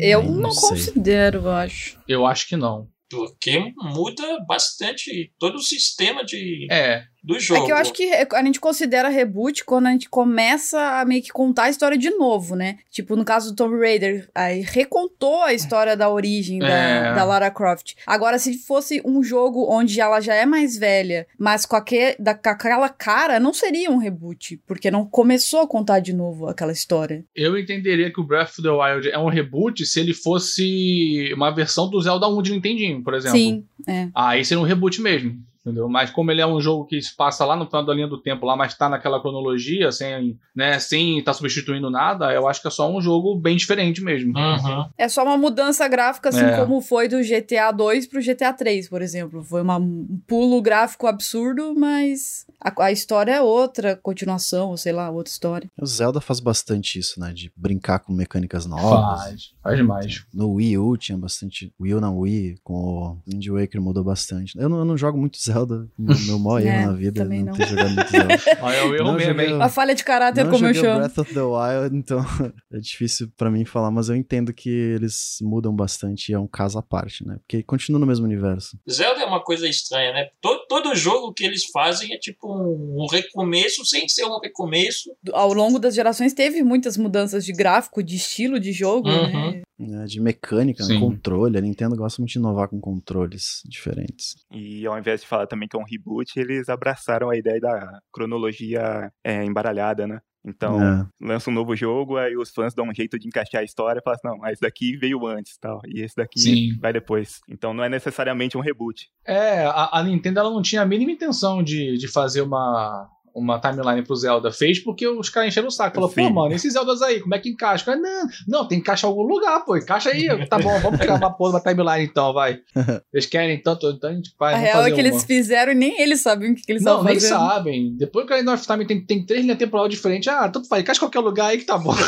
Eu 0.00 0.22
Não 0.22 0.40
não, 0.40 0.50
considero, 0.50 1.38
eu 1.38 1.50
acho. 1.50 1.98
Eu 2.06 2.26
acho 2.26 2.46
que 2.48 2.56
não. 2.56 2.88
Porque 3.10 3.72
muda 3.76 4.44
bastante 4.46 5.32
todo 5.38 5.56
o 5.56 5.62
sistema 5.62 6.24
de, 6.24 6.66
É, 6.70 7.04
do 7.22 7.38
jogo. 7.38 7.62
É 7.62 7.66
que 7.66 7.72
eu 7.72 7.76
acho 7.76 7.92
que 7.92 8.10
a 8.32 8.42
gente 8.42 8.60
considera 8.60 9.08
reboot 9.08 9.64
quando 9.64 9.86
a 9.86 9.90
gente 9.90 10.08
começa 10.08 10.80
a 11.00 11.04
meio 11.04 11.22
que 11.22 11.30
contar 11.30 11.64
a 11.64 11.70
história 11.70 11.98
de 11.98 12.10
novo, 12.10 12.54
né? 12.54 12.78
Tipo, 12.90 13.16
no 13.16 13.24
caso 13.24 13.50
do 13.50 13.56
Tomb 13.56 13.78
Raider, 13.78 14.28
aí 14.34 14.60
recontou 14.60 15.42
a 15.42 15.52
história 15.52 15.96
da 15.96 16.08
origem 16.10 16.58
da, 16.58 16.68
É. 16.68 17.14
da 17.14 17.24
Lara 17.24 17.50
Croft. 17.50 17.94
Agora, 18.06 18.38
se 18.38 18.54
fosse 18.58 19.02
um 19.04 19.22
jogo 19.22 19.66
onde 19.68 20.00
ela 20.00 20.20
já 20.20 20.34
é 20.34 20.46
mais 20.46 20.76
velha, 20.76 21.26
mas 21.38 21.66
com, 21.66 21.76
aque, 21.76 22.16
da, 22.18 22.34
com 22.34 22.48
aquela 22.48 22.88
cara, 22.88 23.40
não 23.40 23.52
seria 23.52 23.90
um 23.90 23.98
reboot, 23.98 24.60
porque 24.66 24.90
não 24.90 25.04
começou 25.04 25.60
a 25.60 25.66
contar 25.68 26.00
de 26.00 26.12
novo 26.12 26.46
aquela 26.46 26.72
história. 26.72 27.24
eu 27.34 27.58
entenderia 27.58 28.12
que 28.12 28.20
o 28.20 28.24
Breath 28.24 28.50
of 28.50 28.62
the 28.62 28.70
Wild 28.70 29.10
é 29.10 29.18
um 29.18 29.28
reboot 29.28 29.84
se 29.84 30.00
ele 30.00 30.14
fosse 30.14 31.32
uma 31.34 31.50
versão 31.50 31.88
do 31.88 32.00
Zelda 32.00 32.28
1 32.28 32.42
de 32.42 32.52
Nintendinho, 32.52 33.02
por 33.02 33.14
exemplo. 33.14 33.38
Sim, 33.38 33.64
é. 33.86 34.08
Aí 34.14 34.44
seria 34.44 34.60
um 34.62 34.66
reboot 34.66 35.00
mesmo. 35.00 35.36
Entendeu? 35.68 35.88
Mas 35.88 36.10
como 36.10 36.30
ele 36.30 36.40
é 36.40 36.46
um 36.46 36.60
jogo 36.60 36.84
que 36.86 37.00
se 37.00 37.14
passa 37.16 37.44
lá 37.44 37.54
no 37.56 37.66
final 37.66 37.84
da 37.84 37.92
linha 37.94 38.08
do 38.08 38.20
tempo, 38.20 38.46
lá, 38.46 38.56
mas 38.56 38.74
tá 38.74 38.88
naquela 38.88 39.20
cronologia, 39.20 39.92
sem, 39.92 40.38
né, 40.54 40.78
sem 40.78 41.22
tá 41.22 41.32
substituindo 41.32 41.90
nada, 41.90 42.32
eu 42.32 42.48
acho 42.48 42.60
que 42.62 42.68
é 42.68 42.70
só 42.70 42.90
um 42.90 43.00
jogo 43.00 43.34
bem 43.36 43.56
diferente 43.56 44.02
mesmo. 44.02 44.32
Uhum. 44.36 44.86
É 44.96 45.08
só 45.08 45.22
uma 45.24 45.36
mudança 45.36 45.86
gráfica, 45.88 46.28
assim 46.30 46.44
É. 46.44 46.56
como 46.56 46.80
foi 46.80 47.08
do 47.08 47.22
GTA 47.22 47.70
2 47.72 48.06
pro 48.06 48.20
GTA 48.22 48.52
3, 48.52 48.88
por 48.88 49.02
exemplo. 49.02 49.42
Foi 49.44 49.62
uma- 49.62 49.76
um 49.78 50.20
pulo 50.26 50.60
gráfico 50.62 51.06
absurdo, 51.06 51.74
mas 51.76 52.46
a, 52.60 52.84
a 52.84 52.92
história 52.92 53.32
é 53.32 53.40
outra, 53.40 53.96
continuação, 53.96 54.70
ou 54.70 54.76
sei 54.76 54.92
lá, 54.92 55.10
outra 55.10 55.30
história. 55.30 55.70
o 55.80 55.86
Zelda 55.86 56.20
faz 56.20 56.40
bastante 56.40 56.98
isso, 56.98 57.20
né? 57.20 57.32
De 57.32 57.52
brincar 57.56 57.98
com 58.00 58.12
mecânicas 58.12 58.66
novas. 58.66 59.20
Faz, 59.22 59.50
faz 59.62 59.76
demais. 59.76 60.24
No 60.32 60.52
Wii 60.54 60.78
U 60.78 60.96
tinha 60.96 61.16
bastante. 61.18 61.72
Wii 61.80 61.94
U 61.94 62.00
não 62.00 62.18
Wii, 62.18 62.56
com 62.64 62.74
o 62.74 63.18
Wind 63.26 63.46
Waker 63.48 63.80
mudou 63.80 64.02
bastante. 64.04 64.56
Eu 64.58 64.68
não, 64.68 64.78
eu 64.78 64.84
não 64.84 64.96
jogo 64.96 65.18
muito 65.18 65.38
Zelda, 65.38 65.57
meu, 65.66 66.16
meu 66.26 66.38
maior 66.38 66.60
É, 66.66 66.66
erro 66.82 66.86
na 66.90 66.92
vida 66.96 67.20
é 67.20 67.22
também 67.24 67.38
não 67.40 67.46
não. 67.46 67.54
ter 67.56 67.66
jogado 67.68 67.90
muito 67.94 68.10
Zelda. 68.10 68.34
Olha, 68.62 68.74
é 68.76 68.84
o 68.84 68.94
erro 68.94 69.04
Não 69.04 69.14
mesmo, 69.14 69.40
hein? 69.40 69.62
A 69.62 69.68
falha 69.68 69.94
de 69.94 70.04
caráter, 70.04 70.44
não 70.44 70.50
como 70.52 70.66
eu 70.66 70.74
chamo. 70.74 70.98
Breath 70.98 71.18
of 71.18 71.34
the 71.34 71.40
Wild, 71.42 71.96
então 71.96 72.18
é 72.72 72.78
difícil 72.78 73.30
pra 73.36 73.50
mim 73.50 73.64
falar, 73.64 73.90
mas 73.90 74.08
eu 74.08 74.16
entendo 74.16 74.52
que 74.52 74.68
eles 74.68 75.38
mudam 75.42 75.74
bastante 75.74 76.30
e 76.30 76.34
é 76.34 76.38
um 76.38 76.46
caso 76.46 76.78
à 76.78 76.82
parte, 76.82 77.26
né? 77.26 77.36
Porque 77.38 77.62
continua 77.62 77.98
no 78.00 78.06
mesmo 78.06 78.24
universo. 78.24 78.78
Zelda 78.90 79.20
é 79.22 79.24
uma 79.24 79.42
coisa 79.42 79.68
estranha, 79.68 80.12
né? 80.12 80.28
Todo, 80.40 80.60
todo 80.68 80.94
jogo 80.94 81.32
que 81.32 81.44
eles 81.44 81.64
fazem 81.72 82.12
é 82.12 82.18
tipo 82.18 82.46
um, 82.52 83.02
um 83.02 83.06
recomeço 83.10 83.84
sem 83.84 84.08
ser 84.08 84.24
um 84.24 84.38
recomeço. 84.40 85.10
Ao 85.32 85.52
longo 85.52 85.78
das 85.78 85.94
gerações 85.94 86.32
teve 86.32 86.62
muitas 86.62 86.96
mudanças 86.96 87.44
de 87.44 87.52
gráfico, 87.52 88.02
de 88.02 88.16
estilo 88.16 88.58
de 88.60 88.72
jogo, 88.72 89.08
Uhum. 89.08 89.50
né? 89.52 89.62
Né? 89.78 90.04
De 90.06 90.20
mecânica, 90.20 90.82
né? 90.82 90.94
Sim. 90.94 91.00
controle. 91.00 91.56
A 91.58 91.60
Nintendo 91.60 91.96
gosta 91.96 92.20
muito 92.20 92.32
de 92.32 92.38
inovar 92.38 92.68
com 92.68 92.80
controles 92.80 93.62
diferentes. 93.66 94.36
E 94.50 94.86
ao 94.86 94.98
invés 94.98 95.20
de 95.20 95.26
falar 95.26 95.46
também 95.46 95.68
que 95.68 95.76
é 95.76 95.80
um 95.80 95.84
reboot, 95.84 96.38
eles 96.38 96.68
abraçaram 96.68 97.30
a 97.30 97.36
ideia 97.36 97.60
da 97.60 98.00
cronologia 98.12 99.12
é, 99.24 99.44
embaralhada, 99.44 100.06
né? 100.06 100.20
Então, 100.44 100.80
É. 100.82 101.06
lança 101.20 101.50
um 101.50 101.52
novo 101.52 101.74
jogo, 101.76 102.16
aí 102.16 102.36
os 102.36 102.50
fãs 102.50 102.72
dão 102.72 102.86
um 102.88 102.94
jeito 102.94 103.18
de 103.18 103.26
encaixar 103.26 103.60
a 103.60 103.64
história 103.64 103.98
e 104.00 104.02
falam 104.02 104.16
assim, 104.16 104.40
não, 104.40 104.50
esse 104.50 104.62
daqui 104.62 104.96
veio 104.96 105.26
antes 105.26 105.58
tal, 105.58 105.80
e 105.86 106.00
esse 106.00 106.14
daqui 106.16 106.40
Sim. 106.40 106.78
vai 106.80 106.92
depois. 106.92 107.40
Então 107.48 107.74
não 107.74 107.84
é 107.84 107.88
necessariamente 107.88 108.56
um 108.56 108.60
reboot. 108.60 109.08
É, 109.26 109.64
a, 109.64 109.98
a 109.98 110.02
Nintendo 110.02 110.38
ela 110.40 110.50
não 110.50 110.62
tinha 110.62 110.80
a 110.82 110.86
mínima 110.86 111.10
intenção 111.10 111.62
de, 111.62 111.98
de 111.98 112.08
fazer 112.08 112.40
uma, 112.40 113.10
uma 113.38 113.58
timeline 113.60 114.02
pro 114.02 114.16
Zelda. 114.16 114.50
Fez 114.52 114.78
porque 114.78 115.06
os 115.06 115.28
caras 115.28 115.48
encheram 115.48 115.68
o 115.68 115.70
saco. 115.70 115.94
Falou, 115.94 116.10
pô, 116.10 116.30
mano, 116.30 116.54
esses 116.54 116.72
Zeldas 116.72 117.02
aí, 117.02 117.20
como 117.20 117.34
é 117.34 117.38
que 117.38 117.48
encaixa? 117.50 117.84
Cara, 117.84 117.98
não, 117.98 118.26
não, 118.46 118.68
tem 118.68 118.78
que 118.78 118.82
encaixar 118.82 119.08
em 119.08 119.12
algum 119.12 119.26
lugar, 119.26 119.64
pô. 119.64 119.76
Encaixa 119.76 120.10
aí. 120.10 120.46
Tá 120.48 120.58
bom, 120.58 120.78
vamos 120.80 120.98
criar 121.00 121.14
uma 121.14 121.30
porra, 121.32 121.50
uma 121.58 121.60
timeline 121.60 122.04
então, 122.04 122.32
vai. 122.32 122.60
Eles 123.12 123.26
querem 123.26 123.60
tanto, 123.62 123.88
então 123.90 124.10
a 124.10 124.14
gente 124.14 124.32
vai. 124.38 124.54
A 124.54 124.56
real 124.56 124.86
é 124.86 124.90
que 124.90 125.00
eles 125.00 125.14
uma. 125.14 125.20
fizeram 125.20 125.72
e 125.72 125.74
nem 125.74 126.00
eles 126.00 126.20
sabem 126.20 126.52
o 126.52 126.54
que, 126.54 126.62
que 126.62 126.72
eles 126.72 126.82
Não, 126.82 126.92
estavam 126.92 127.10
nem 127.10 127.20
sabem. 127.20 127.96
Depois 127.96 128.26
que 128.26 128.32
a 128.34 128.52
of 128.54 128.66
Time 128.66 128.86
tem, 128.86 129.04
tem 129.04 129.24
três 129.24 129.42
linhas 129.42 129.58
temporal 129.58 129.88
diferentes, 129.88 130.28
ah, 130.28 130.48
tanto 130.48 130.68
faz, 130.68 130.82
encaixa 130.82 130.98
em 130.98 131.04
qualquer 131.04 131.20
lugar 131.20 131.46
aí 131.48 131.58
que 131.58 131.64
tá 131.64 131.78
bom. 131.78 131.94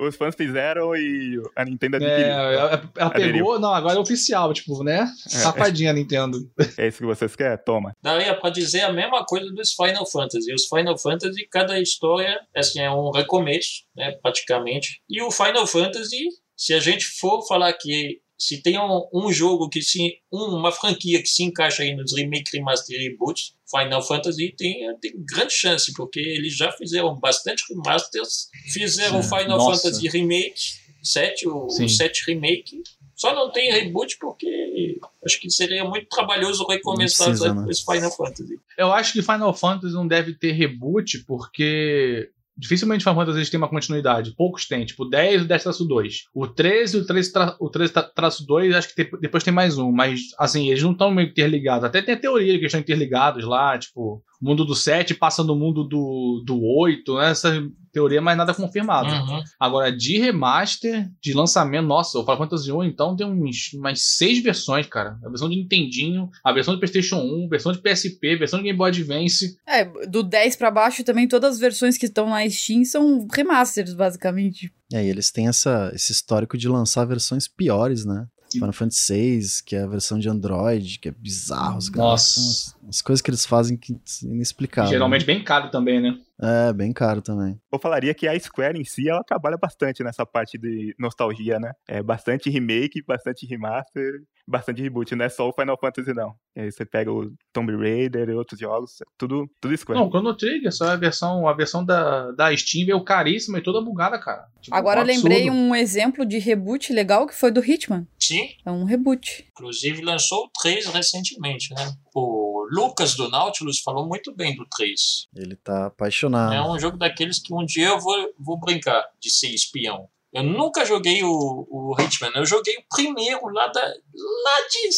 Os 0.00 0.16
fãs 0.16 0.34
fizeram 0.34 0.94
e 0.94 1.42
a 1.56 1.64
Nintendo 1.64 1.96
É, 1.96 1.98
adquiriu. 1.98 2.32
ela, 2.32 2.90
ela 2.96 3.10
Aderiu. 3.10 3.32
pegou, 3.32 3.58
não, 3.58 3.74
agora 3.74 3.96
é 3.96 4.00
oficial, 4.00 4.52
tipo, 4.52 4.82
né? 4.84 5.08
Safadinha 5.26 5.90
a 5.90 5.92
Nintendo. 5.92 6.38
É 6.76 6.86
isso 6.86 6.98
que 6.98 7.04
vocês 7.06 7.34
querem? 7.34 7.58
Toma. 7.64 7.92
Daria 8.02 8.34
para 8.34 8.50
dizer 8.50 8.82
a 8.82 8.92
mesma 8.92 9.24
coisa 9.24 9.50
dos 9.50 9.72
Final 9.72 9.97
Fantasy. 10.06 10.52
Os 10.52 10.66
Final 10.66 10.96
Fantasy, 10.98 11.46
cada 11.50 11.80
história 11.80 12.40
assim, 12.54 12.80
é 12.80 12.90
um 12.90 13.10
recomeço, 13.10 13.82
né, 13.96 14.12
praticamente. 14.22 15.00
E 15.08 15.22
o 15.22 15.30
Final 15.30 15.66
Fantasy, 15.66 16.28
se 16.56 16.74
a 16.74 16.80
gente 16.80 17.04
for 17.04 17.46
falar 17.46 17.72
que 17.74 18.20
se 18.38 18.62
tem 18.62 18.78
um, 18.78 19.04
um 19.12 19.32
jogo 19.32 19.68
que 19.68 19.82
se 19.82 20.20
um- 20.32 20.54
uma 20.56 20.70
franquia 20.70 21.20
que 21.20 21.28
se 21.28 21.42
encaixa 21.42 21.82
aí 21.82 21.92
nos 21.94 22.14
remake, 22.16 22.56
remaster 22.56 22.96
e 22.96 23.08
reboots, 23.08 23.54
Final 23.68 24.00
Fantasy 24.00 24.54
tem, 24.56 24.78
tem 25.00 25.12
grande 25.28 25.52
chance, 25.52 25.92
porque 25.94 26.20
eles 26.20 26.56
já 26.56 26.70
fizeram 26.72 27.18
bastante 27.18 27.64
remasters, 27.68 28.48
fizeram 28.72 29.20
Sim. 29.22 29.28
Final 29.28 29.58
Nossa. 29.58 29.82
Fantasy 29.82 30.08
Remake 30.08 30.60
7, 31.02 31.48
o, 31.48 31.68
Sim. 31.68 31.84
o 31.84 31.88
7 31.88 32.24
Remake. 32.28 32.82
Só 33.18 33.34
não 33.34 33.50
tem 33.50 33.72
reboot 33.72 34.16
porque 34.20 34.98
acho 35.26 35.40
que 35.40 35.50
seria 35.50 35.84
muito 35.84 36.06
trabalhoso 36.08 36.64
recomeçar 36.66 37.26
precisa, 37.26 37.52
né? 37.52 37.66
os 37.68 37.80
Final 37.80 38.10
Fantasy. 38.16 38.60
Eu 38.78 38.92
acho 38.92 39.12
que 39.12 39.20
Final 39.22 39.52
Fantasy 39.52 39.92
não 39.92 40.06
deve 40.06 40.34
ter 40.34 40.52
reboot, 40.52 41.24
porque 41.26 42.30
dificilmente 42.56 43.02
Final 43.04 43.16
Fantasy 43.26 43.50
têm 43.50 43.58
uma 43.58 43.68
continuidade. 43.68 44.34
Poucos 44.36 44.66
têm, 44.66 44.84
tipo 44.86 45.04
10 45.04 45.42
e 45.42 45.44
o 45.44 45.48
10 45.48 45.62
traço 45.64 45.84
2. 45.84 46.24
O 46.32 46.46
13 46.46 46.96
e 46.96 47.00
o 47.00 47.06
13, 47.06 47.32
tra 47.32 47.56
o 47.60 47.68
13 47.68 47.92
tra- 47.92 48.02
traço 48.04 48.46
2, 48.46 48.74
acho 48.74 48.88
que 48.88 48.94
tem- 49.04 49.20
depois 49.20 49.42
tem 49.42 49.52
mais 49.52 49.78
um. 49.78 49.90
Mas, 49.90 50.20
assim, 50.38 50.68
eles 50.70 50.82
não 50.82 50.92
estão 50.92 51.10
meio 51.10 51.28
interligados. 51.28 51.84
Até 51.84 52.00
tem 52.00 52.14
a 52.14 52.20
teoria 52.20 52.52
que 52.52 52.58
eles 52.58 52.66
estão 52.66 52.80
interligados 52.80 53.44
lá, 53.44 53.76
tipo, 53.78 54.22
mundo 54.40 54.64
do 54.64 54.74
7 54.74 55.14
passa 55.14 55.42
no 55.42 55.54
mundo 55.54 55.84
do, 55.84 56.42
do 56.44 56.62
8, 56.62 57.16
né? 57.16 57.30
Essa 57.30 57.62
teoria, 57.92 58.20
mas 58.20 58.36
nada 58.36 58.54
confirmado. 58.54 59.10
Uhum. 59.10 59.42
Agora, 59.58 59.90
de 59.90 60.18
remaster, 60.18 61.10
de 61.20 61.32
lançamento, 61.32 61.86
nossa, 61.86 62.18
o 62.18 62.22
Final 62.22 62.38
Fantasy 62.38 62.70
1 62.70 62.84
então 62.84 63.16
tem 63.16 63.26
uns, 63.26 63.72
umas 63.74 64.00
seis 64.00 64.42
versões, 64.42 64.86
cara. 64.86 65.18
A 65.24 65.28
versão 65.28 65.48
de 65.48 65.56
Nintendinho, 65.56 66.30
a 66.44 66.52
versão 66.52 66.74
de 66.74 66.80
PlayStation 66.80 67.16
1, 67.16 67.48
versão 67.48 67.72
de 67.72 67.78
PSP, 67.78 68.36
versão 68.36 68.58
de 68.58 68.64
Game 68.64 68.78
Boy 68.78 68.90
Advance. 68.90 69.58
É, 69.66 69.84
do 70.06 70.22
10 70.22 70.56
pra 70.56 70.70
baixo 70.70 71.02
também 71.02 71.26
todas 71.26 71.54
as 71.54 71.60
versões 71.60 71.98
que 71.98 72.06
estão 72.06 72.28
na 72.28 72.48
Steam 72.48 72.84
são 72.84 73.26
remasters, 73.32 73.94
basicamente. 73.94 74.72
É, 74.92 75.04
e 75.04 75.08
eles 75.08 75.30
têm 75.30 75.48
essa, 75.48 75.90
esse 75.94 76.12
histórico 76.12 76.56
de 76.56 76.68
lançar 76.68 77.04
versões 77.04 77.48
piores, 77.48 78.04
né? 78.04 78.26
Final 78.52 78.72
Fantasy 78.72 79.12
VI, 79.12 79.62
que 79.64 79.76
é 79.76 79.82
a 79.82 79.86
versão 79.86 80.18
de 80.18 80.28
Android, 80.28 80.98
que 80.98 81.08
é 81.08 81.12
bizarro. 81.12 81.78
Os 81.78 81.90
Nossa. 81.90 82.76
As 82.88 83.02
coisas 83.02 83.20
que 83.20 83.30
eles 83.30 83.44
fazem 83.44 83.76
que 83.76 83.92
é 83.92 84.26
inexplicável. 84.26 84.90
Geralmente 84.90 85.24
bem 85.24 85.42
caro 85.42 85.70
também, 85.70 86.00
né? 86.00 86.18
É, 86.40 86.72
bem 86.72 86.92
caro 86.92 87.20
também. 87.20 87.60
Eu 87.70 87.78
falaria 87.80 88.14
que 88.14 88.28
a 88.28 88.38
Square 88.38 88.80
em 88.80 88.84
si, 88.84 89.08
ela 89.08 89.24
trabalha 89.24 89.56
bastante 89.56 90.04
nessa 90.04 90.24
parte 90.24 90.56
de 90.56 90.94
nostalgia, 90.98 91.58
né? 91.58 91.72
É 91.86 92.00
bastante 92.00 92.48
remake, 92.48 93.02
bastante 93.04 93.44
remaster, 93.44 94.22
bastante 94.46 94.80
reboot, 94.80 95.14
não 95.16 95.24
é 95.24 95.28
só 95.28 95.48
o 95.48 95.52
Final 95.52 95.78
Fantasy, 95.78 96.14
não. 96.14 96.32
E 96.56 96.60
aí 96.60 96.72
você 96.72 96.86
pega 96.86 97.12
o 97.12 97.30
Tomb 97.52 97.76
Raider 97.76 98.28
e 98.28 98.34
outros 98.34 98.58
jogos, 98.58 98.92
tudo, 99.18 99.50
tudo 99.60 99.76
Square. 99.76 99.98
Não, 99.98 100.06
o 100.06 100.10
Chrono 100.10 100.34
Trigger, 100.34 100.72
só 100.72 100.90
a 100.90 100.96
versão, 100.96 101.46
a 101.46 101.52
versão 101.52 101.84
da, 101.84 102.30
da 102.30 102.56
Steam 102.56 102.86
veio 102.86 103.02
caríssima 103.02 103.58
e 103.58 103.62
toda 103.62 103.84
bugada, 103.84 104.18
cara. 104.18 104.46
Tipo, 104.60 104.76
Agora 104.76 105.00
um 105.00 105.02
eu 105.02 105.06
lembrei 105.06 105.50
um 105.50 105.74
exemplo 105.74 106.24
de 106.24 106.38
reboot 106.38 106.92
legal 106.92 107.26
que 107.26 107.34
foi 107.34 107.50
do 107.50 107.64
Hitman. 107.64 108.06
Sim, 108.28 108.48
É 108.64 108.70
um 108.70 108.84
reboot. 108.84 109.46
inclusive 109.50 110.02
lançou 110.02 110.44
o 110.44 110.50
3 110.60 110.86
recentemente, 110.86 111.72
né? 111.74 111.94
O 112.14 112.66
Lucas 112.70 113.14
do 113.14 113.28
Nautilus 113.28 113.80
falou 113.80 114.06
muito 114.06 114.34
bem 114.34 114.54
do 114.54 114.66
3. 114.66 115.26
Ele 115.34 115.56
tá 115.56 115.86
apaixonado. 115.86 116.52
É 116.52 116.62
um 116.62 116.78
jogo 116.78 116.98
daqueles 116.98 117.38
que 117.38 117.54
um 117.54 117.64
dia 117.64 117.88
eu 117.88 117.98
vou, 117.98 118.34
vou 118.38 118.60
brincar 118.60 119.02
de 119.18 119.30
ser 119.30 119.48
espião. 119.48 120.08
Eu 120.32 120.42
nunca 120.42 120.84
joguei 120.84 121.24
o, 121.24 121.66
o 121.70 121.96
Hitman, 121.98 122.32
eu 122.34 122.44
joguei 122.44 122.76
o 122.76 122.84
primeiro 122.94 123.48
lá, 123.48 123.66
da, 123.68 123.80
lá 123.80 124.68
de 124.70 124.88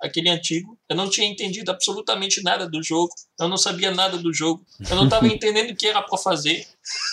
aquele 0.00 0.30
antigo. 0.30 0.78
Eu 0.88 0.96
não 0.96 1.10
tinha 1.10 1.26
entendido 1.26 1.70
absolutamente 1.70 2.42
nada 2.42 2.68
do 2.68 2.82
jogo. 2.82 3.12
Eu 3.40 3.48
não 3.48 3.56
sabia 3.56 3.90
nada 3.90 4.16
do 4.16 4.32
jogo. 4.32 4.64
Eu 4.88 4.96
não 4.96 5.04
estava 5.04 5.26
entendendo 5.28 5.70
o 5.70 5.76
que 5.76 5.86
era 5.88 6.02
para 6.02 6.18
fazer. 6.18 6.66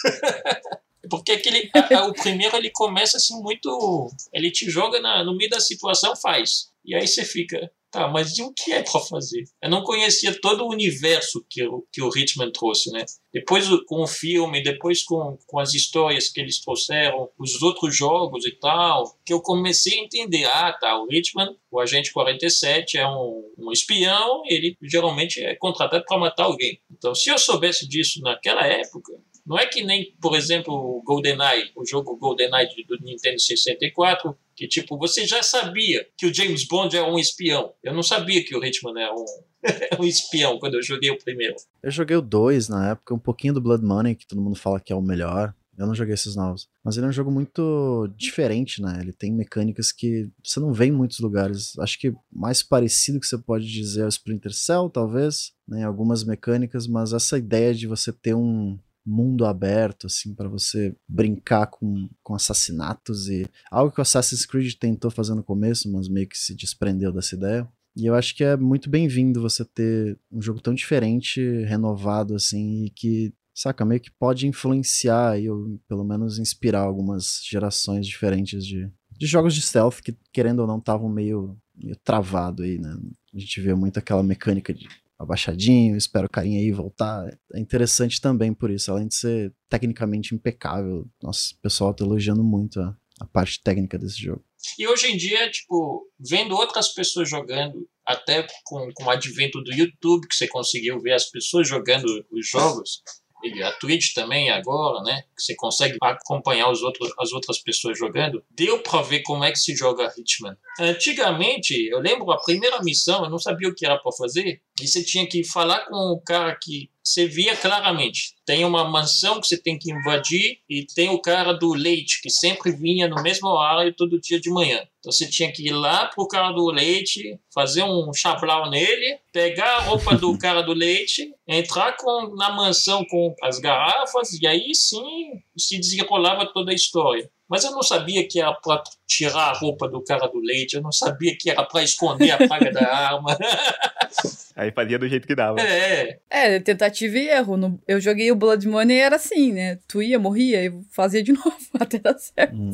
Porque 1.10 1.32
aquele, 1.34 1.70
a- 1.76 2.00
a- 2.00 2.08
o 2.08 2.14
primeiro 2.14 2.56
ele 2.56 2.70
começa 2.72 3.18
assim 3.18 3.40
muito. 3.42 4.10
Ele 4.34 4.52
te 4.52 4.70
joga 4.70 5.00
na- 5.00 5.24
no 5.24 5.36
meio 5.36 5.50
da 5.50 5.60
situação, 5.60 6.16
faz. 6.16 6.74
E 6.88 6.94
aí 6.96 7.08
você 7.08 7.26
fica, 7.26 7.72
tá, 7.90 8.08
mas 8.08 8.38
e 8.38 8.44
o 8.44 8.54
que 8.54 8.72
é 8.72 8.84
para 8.84 9.00
fazer? 9.02 9.44
Eu 9.60 9.72
não 9.72 9.84
conhecia 9.84 10.40
todo 10.40 10.64
o 10.64 10.70
universo 10.72 11.44
que, 11.50 11.64
o- 11.66 11.84
que 11.92 12.00
o 12.00 12.16
Hitman 12.16 12.52
trouxe, 12.52 12.92
né? 12.92 13.04
Depois 13.34 13.68
com 13.88 14.04
o 14.04 14.08
filme, 14.08 14.62
depois 14.62 15.02
com, 15.02 15.36
com 15.48 15.60
as 15.60 15.74
histórias 15.74 16.30
que 16.30 16.40
eles 16.40 16.62
trouxeram, 16.62 17.28
os 17.40 17.60
outros 17.64 17.96
jogos 17.98 18.46
e 18.46 18.52
tal, 18.52 19.18
que 19.26 19.34
eu 19.34 19.42
comecei 19.42 20.00
a 20.00 20.04
entender, 20.04 20.46
ah, 20.46 20.72
tá, 20.80 21.02
o 21.02 21.12
Hitman, 21.12 21.56
o 21.72 21.80
Agente 21.80 22.14
47 22.14 22.98
é 23.00 23.08
um, 23.08 23.52
um 23.58 23.72
espião, 23.72 24.44
ele 24.46 24.78
geralmente 24.84 25.42
é 25.44 25.56
contratado 25.56 26.06
para 26.06 26.20
matar 26.20 26.44
alguém. 26.44 26.80
Então, 26.92 27.16
se 27.16 27.30
eu 27.32 27.38
soubesse 27.40 27.88
disso 27.88 28.22
naquela 28.22 28.66
época, 28.68 29.12
não 29.46 29.58
é 29.60 29.66
que 29.66 29.84
nem, 29.84 30.16
por 30.22 30.36
exemplo, 30.36 30.74
o 30.74 31.02
GoldenEye, 31.04 31.72
o 31.76 31.86
jogo 31.86 32.18
GoldenEye 32.18 32.68
de- 32.70 32.84
do 32.86 32.98
Nintendo 33.04 33.40
64, 33.40 34.36
que 34.56 34.68
tipo, 34.68 34.98
você 34.98 35.26
já 35.28 35.44
sabia 35.44 36.08
que 36.18 36.26
o 36.26 36.34
James 36.34 36.66
Bond 36.68 36.96
é 36.96 37.04
um 37.04 37.20
espião. 37.20 37.74
Eu 37.84 37.94
não 37.94 38.04
sabia 38.04 38.44
que 38.44 38.56
o 38.56 38.64
Hitman 38.66 39.00
era 39.00 39.14
um, 39.14 39.26
um 40.02 40.04
espião 40.06 40.58
quando 40.60 40.76
eu 40.76 40.82
joguei 40.82 41.12
o 41.12 41.18
primeiro. 41.18 41.56
Eu 41.84 41.92
joguei 41.92 42.16
o 42.16 42.22
2 42.22 42.70
na 42.70 42.92
época, 42.92 43.14
um 43.14 43.20
pouquinho 43.20 43.54
do 43.54 43.62
Blood 43.62 43.84
Money, 43.84 44.16
que 44.16 44.28
todo 44.28 44.42
mundo 44.42 44.56
fala 44.56 44.80
que 44.80 44.94
é 44.94 44.96
o 44.96 45.02
melhor. 45.02 45.54
Eu 45.78 45.86
não 45.86 45.94
joguei 45.94 46.14
esses 46.14 46.38
novos. 46.38 46.70
Mas 46.82 46.96
ele 46.96 47.06
é 47.06 47.10
um 47.10 47.12
jogo 47.12 47.30
muito 47.30 48.08
diferente, 48.16 48.82
né? 48.82 48.98
Ele 49.02 49.12
tem 49.12 49.30
mecânicas 49.30 49.92
que 49.92 50.30
você 50.42 50.58
não 50.58 50.72
vê 50.72 50.86
em 50.86 50.92
muitos 50.92 51.20
lugares. 51.20 51.78
Acho 51.80 52.00
que 52.00 52.14
mais 52.32 52.64
parecido 52.64 53.20
que 53.20 53.28
você 53.28 53.38
pode 53.38 53.68
dizer 53.68 54.04
é 54.04 54.06
o 54.06 54.08
Splinter 54.08 54.54
Cell, 54.54 54.90
talvez, 54.90 55.52
né? 55.68 55.84
Algumas 55.84 56.24
mecânicas, 56.24 56.88
mas 56.88 57.12
essa 57.12 57.38
ideia 57.38 57.74
de 57.74 57.88
você 57.88 58.14
ter 58.14 58.34
um 58.34 58.80
mundo 59.06 59.46
aberto, 59.46 60.08
assim, 60.08 60.34
para 60.34 60.50
você 60.50 60.96
brincar 61.08 61.68
com, 61.68 62.10
com 62.24 62.34
assassinatos 62.34 63.30
e 63.30 63.46
algo 63.70 63.92
que 63.92 64.00
o 64.00 64.02
Assassin's 64.02 64.46
Creed 64.46 64.74
tentou 64.74 65.12
fazer 65.12 65.36
no 65.36 65.44
começo, 65.44 65.92
mas 65.92 66.08
meio 66.08 66.28
que 66.28 66.38
se 66.38 66.56
desprendeu 66.56 67.12
dessa 67.12 67.36
ideia. 67.36 67.68
E 67.96 68.08
eu 68.08 68.16
acho 68.16 68.36
que 68.36 68.44
é 68.44 68.58
muito 68.58 68.90
bem-vindo 68.90 69.42
você 69.42 69.64
ter 69.64 70.18
um 70.32 70.42
jogo 70.42 70.60
tão 70.60 70.74
diferente, 70.74 71.42
renovado, 71.64 72.36
assim, 72.36 72.86
e 72.86 72.90
que, 72.90 73.34
saca, 73.54 73.86
meio 73.86 74.02
que 74.02 74.12
pode 74.12 74.48
influenciar 74.48 75.40
e 75.40 75.50
ou 75.50 75.80
pelo 75.88 76.04
menos 76.04 76.38
inspirar 76.38 76.82
algumas 76.82 77.42
gerações 77.44 78.06
diferentes 78.06 78.66
de, 78.66 78.92
de 79.12 79.26
jogos 79.26 79.54
de 79.54 79.62
stealth 79.62 80.02
que, 80.02 80.14
querendo 80.34 80.60
ou 80.60 80.68
não, 80.68 80.78
estavam 80.78 81.08
meio, 81.08 81.58
meio 81.74 81.96
travado 82.04 82.64
aí, 82.64 82.78
né? 82.78 82.98
A 83.34 83.40
gente 83.40 83.62
vê 83.62 83.74
muito 83.74 83.98
aquela 83.98 84.24
mecânica 84.24 84.74
de 84.74 84.90
abaixadinho, 85.18 85.96
espera 85.96 86.26
o 86.26 86.30
carinha 86.30 86.60
aí 86.60 86.72
voltar. 86.72 87.26
É 87.54 87.60
interessante 87.60 88.20
também 88.20 88.54
por 88.54 88.70
isso, 88.70 88.92
além 88.92 89.08
de 89.08 89.16
ser 89.16 89.54
tecnicamente 89.70 90.36
impecável. 90.36 91.08
Nossa, 91.22 91.54
o 91.54 91.62
pessoal 91.62 91.94
tá 91.94 92.04
elogiando 92.04 92.44
muito 92.44 92.80
a, 92.80 92.96
a 93.20 93.26
parte 93.26 93.62
técnica 93.62 93.98
desse 93.98 94.22
jogo. 94.22 94.44
E 94.80 94.88
hoje 94.88 95.08
em 95.12 95.18
dia, 95.18 95.50
tipo, 95.50 96.10
vendo 96.20 96.56
outras 96.56 96.90
pessoas 96.94 97.30
jogando, 97.30 97.88
até 98.06 98.48
com, 98.64 98.92
com 98.94 99.04
o 99.06 99.10
advento 99.10 99.62
do 99.62 99.72
YouTube, 99.72 100.28
que 100.28 100.36
você 100.36 100.48
conseguiu 100.48 101.00
ver 101.00 101.14
as 101.14 101.30
pessoas 101.30 101.68
jogando 101.68 102.26
os 102.32 102.50
jogos, 102.50 103.02
e 103.44 103.62
a 103.62 103.72
Twitch 103.74 104.14
também 104.14 104.50
agora, 104.50 105.04
né? 105.04 105.22
Que 105.36 105.44
você 105.44 105.56
consegue 105.56 105.98
acompanhar 106.02 106.72
os 106.72 106.82
outros, 106.82 107.12
as 107.20 107.32
outras 107.32 107.60
pessoas 107.60 107.98
jogando. 107.98 108.44
Deu 108.50 108.82
pra 108.82 109.02
ver 109.02 109.22
como 109.22 109.44
é 109.44 109.52
que 109.52 109.60
se 109.60 109.76
joga 109.76 110.12
Hitman. 110.18 110.58
Antigamente, 110.80 111.74
eu 111.88 112.00
lembro 112.00 112.32
a 112.32 112.42
primeira 112.42 112.82
missão, 112.82 113.24
eu 113.24 113.30
não 113.30 113.38
sabia 113.38 113.70
o 113.70 113.76
que 113.76 113.86
era 113.86 113.98
pra 113.98 114.12
fazer, 114.12 114.62
e 114.82 114.88
você 114.88 115.04
tinha 115.04 115.26
que 115.28 115.44
falar 115.44 115.86
com 115.86 115.96
o 116.12 116.20
cara 116.20 116.54
que 116.56 116.90
você 117.02 117.28
via 117.28 117.56
claramente. 117.56 118.34
Tem 118.46 118.66
uma 118.66 118.84
mansão 118.84 119.40
que 119.40 119.48
você 119.48 119.58
tem 119.58 119.78
que 119.78 119.92
invadir 119.92 120.60
e 120.68 120.86
tem 120.86 121.10
o 121.10 121.22
cara 121.22 121.54
do 121.54 121.74
leite, 121.74 122.20
que 122.22 122.30
sempre 122.30 122.72
vinha 122.72 123.08
no 123.08 123.22
mesmo 123.22 123.48
horário 123.48 123.94
todo 123.94 124.20
dia 124.20 124.40
de 124.40 124.50
manhã. 124.50 124.86
Então 125.00 125.12
você 125.12 125.28
tinha 125.30 125.52
que 125.52 125.68
ir 125.68 125.72
lá 125.72 126.08
pro 126.08 126.28
cara 126.28 126.52
do 126.52 126.66
leite, 126.72 127.40
fazer 127.54 127.84
um 127.84 128.12
chablau 128.12 128.70
nele, 128.70 129.20
pegar 129.32 129.78
a 129.78 129.82
roupa 129.82 130.16
do 130.16 130.36
cara 130.40 130.62
do 130.62 130.74
leite, 130.74 131.32
entrar 131.48 131.96
com, 131.96 132.36
na 132.36 132.52
mansão 132.52 133.06
com 133.06 133.36
as 133.44 133.60
garrafas 133.60 134.34
e 134.34 134.48
aí 134.48 134.74
sim 134.74 135.42
se 135.56 135.78
desenrolava 135.78 136.46
toda 136.52 136.72
a 136.72 136.76
história. 136.76 137.30
Mas 137.48 137.64
eu 137.64 137.72
não 137.72 137.84
sabia 137.84 138.28
que 138.28 138.42
para 138.64 138.84
tirar 139.08 139.52
a 139.52 139.54
roupa 139.54 139.88
do 139.88 140.04
cara 140.04 140.28
do 140.28 140.40
leite, 140.40 140.76
eu 140.76 140.82
não 140.82 140.92
sabia 140.92 141.36
que 141.38 141.50
era 141.50 141.64
para 141.64 141.84
esconder 141.84 142.32
a 142.32 142.48
praga 142.48 142.72
da 142.72 142.88
arma. 142.88 143.38
Aí 144.56 144.72
fazia 144.72 144.98
do 144.98 145.08
jeito 145.08 145.28
que 145.28 145.36
dava. 145.36 145.60
é, 145.60 146.20
É, 146.30 146.60
tentativa 146.60 147.18
e 147.18 147.28
erro. 147.28 147.80
Eu 147.86 148.00
joguei 148.00 148.32
o 148.32 148.36
Blood 148.36 148.66
Money 148.68 148.96
e 148.96 149.02
era 149.02 149.18
assim, 149.18 149.52
né? 149.52 149.80
Tu 149.88 150.02
ia, 150.02 150.18
morria 150.18 150.64
e 150.64 150.74
fazia 150.92 151.22
de 151.22 151.34
novo 151.34 151.58
até 151.78 152.00
dar 152.00 152.18
certo. 152.18 152.56
Hum. 152.56 152.72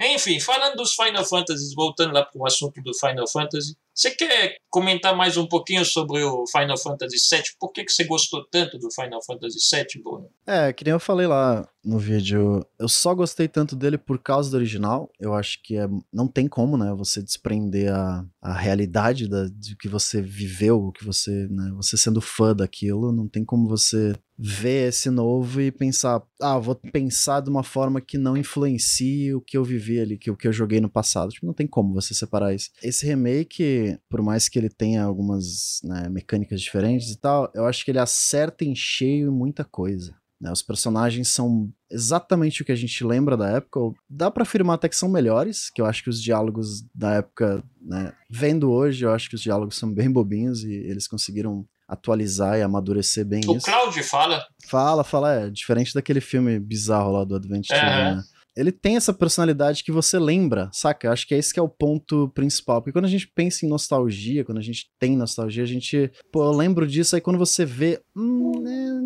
Enfim, 0.00 0.38
falando 0.40 0.76
dos 0.76 0.94
Final 0.94 1.24
Fantasies, 1.24 1.74
voltando 1.74 2.12
lá 2.12 2.24
para 2.24 2.40
o 2.40 2.46
assunto 2.46 2.82
do 2.82 2.92
Final 2.92 3.26
Fantasy, 3.28 3.76
você 3.94 4.10
quer 4.10 4.56
comentar 4.68 5.14
mais 5.14 5.36
um 5.36 5.46
pouquinho 5.46 5.84
sobre 5.84 6.22
o 6.22 6.44
Final 6.46 6.76
Fantasy 6.76 7.16
VII? 7.30 7.42
Por 7.60 7.72
que, 7.72 7.84
que 7.84 7.92
você 7.92 8.04
gostou 8.04 8.44
tanto 8.50 8.78
do 8.78 8.90
Final 8.90 9.22
Fantasy 9.22 9.58
VII, 9.70 10.02
Bruno? 10.02 10.30
É, 10.46 10.72
que 10.72 10.82
nem 10.82 10.92
eu 10.92 11.00
falei 11.00 11.26
lá 11.26 11.68
no 11.84 11.98
vídeo, 11.98 12.66
eu 12.78 12.88
só 12.88 13.14
gostei 13.14 13.46
tanto 13.48 13.76
dele 13.76 13.98
por 13.98 14.18
causa 14.18 14.50
do 14.50 14.56
original. 14.56 15.10
Eu 15.20 15.34
acho 15.34 15.62
que 15.62 15.71
é, 15.76 15.88
não 16.12 16.28
tem 16.28 16.48
como, 16.48 16.76
né, 16.76 16.92
você 16.94 17.22
desprender 17.22 17.92
a, 17.92 18.24
a 18.40 18.52
realidade 18.52 19.28
da, 19.28 19.46
de 19.48 19.76
que 19.76 19.88
você 19.88 20.20
viveu, 20.20 20.92
que 20.92 21.04
você, 21.04 21.48
né, 21.48 21.72
você 21.74 21.96
sendo 21.96 22.20
fã 22.20 22.54
daquilo, 22.54 23.12
não 23.12 23.28
tem 23.28 23.44
como 23.44 23.68
você 23.68 24.14
ver 24.38 24.88
esse 24.88 25.08
novo 25.08 25.60
e 25.60 25.70
pensar, 25.70 26.22
ah, 26.40 26.58
vou 26.58 26.74
pensar 26.74 27.40
de 27.40 27.48
uma 27.48 27.62
forma 27.62 28.00
que 28.00 28.18
não 28.18 28.36
influencie 28.36 29.32
o 29.34 29.40
que 29.40 29.56
eu 29.56 29.64
vivi 29.64 30.00
ali, 30.00 30.18
que 30.18 30.30
o 30.30 30.36
que 30.36 30.48
eu 30.48 30.52
joguei 30.52 30.80
no 30.80 30.90
passado. 30.90 31.30
Tipo, 31.30 31.46
não 31.46 31.54
tem 31.54 31.66
como 31.66 31.94
você 31.94 32.12
separar 32.12 32.54
isso. 32.54 32.70
Esse 32.82 33.06
remake, 33.06 33.98
por 34.08 34.20
mais 34.20 34.48
que 34.48 34.58
ele 34.58 34.68
tenha 34.68 35.04
algumas 35.04 35.80
né, 35.84 36.08
mecânicas 36.08 36.60
diferentes 36.60 37.10
e 37.10 37.18
tal, 37.18 37.50
eu 37.54 37.66
acho 37.66 37.84
que 37.84 37.90
ele 37.90 38.00
acerta 38.00 38.64
em 38.64 38.74
cheio 38.74 39.30
muita 39.30 39.64
coisa. 39.64 40.14
Né? 40.42 40.50
Os 40.50 40.60
personagens 40.60 41.28
são 41.28 41.70
exatamente 41.88 42.60
o 42.62 42.64
que 42.64 42.72
a 42.72 42.76
gente 42.76 43.04
lembra 43.04 43.36
da 43.36 43.48
época. 43.48 43.78
ou 43.78 43.94
Dá 44.10 44.28
pra 44.28 44.42
afirmar 44.42 44.74
até 44.74 44.88
que 44.88 44.96
são 44.96 45.08
melhores, 45.08 45.70
que 45.70 45.80
eu 45.80 45.86
acho 45.86 46.02
que 46.02 46.10
os 46.10 46.20
diálogos 46.20 46.82
da 46.92 47.14
época, 47.14 47.62
né, 47.80 48.12
vendo 48.28 48.70
hoje, 48.72 49.04
eu 49.04 49.12
acho 49.12 49.28
que 49.28 49.36
os 49.36 49.40
diálogos 49.40 49.78
são 49.78 49.94
bem 49.94 50.10
bobinhos 50.10 50.64
e 50.64 50.72
eles 50.72 51.06
conseguiram 51.06 51.64
atualizar 51.86 52.58
e 52.58 52.62
amadurecer 52.62 53.24
bem 53.24 53.42
O 53.46 53.56
isso. 53.56 53.66
Cloud 53.66 54.02
fala, 54.02 54.44
Fala, 54.66 55.04
fala, 55.04 55.34
é 55.34 55.50
diferente 55.50 55.94
daquele 55.94 56.20
filme 56.20 56.58
bizarro 56.58 57.12
lá 57.12 57.24
do 57.24 57.36
Advent 57.36 57.70
Aham. 57.70 57.80
Children, 57.80 58.14
né? 58.16 58.22
ele 58.56 58.72
tem 58.72 58.96
essa 58.96 59.12
personalidade 59.12 59.82
que 59.82 59.90
você 59.92 60.18
lembra, 60.18 60.68
saca? 60.72 61.06
Eu 61.06 61.12
acho 61.12 61.26
que 61.26 61.34
é 61.34 61.38
esse 61.38 61.52
que 61.52 61.60
é 61.60 61.62
o 61.62 61.68
ponto 61.68 62.28
principal. 62.34 62.80
Porque 62.80 62.92
quando 62.92 63.06
a 63.06 63.08
gente 63.08 63.26
pensa 63.34 63.64
em 63.64 63.68
nostalgia, 63.68 64.44
quando 64.44 64.58
a 64.58 64.62
gente 64.62 64.90
tem 64.98 65.16
nostalgia, 65.16 65.62
a 65.62 65.66
gente, 65.66 66.10
pô, 66.30 66.44
eu 66.44 66.52
lembro 66.52 66.86
disso, 66.86 67.14
aí 67.14 67.20
quando 67.20 67.38
você 67.38 67.64
vê, 67.64 68.00
hum, 68.14 68.60
né, 68.62 69.00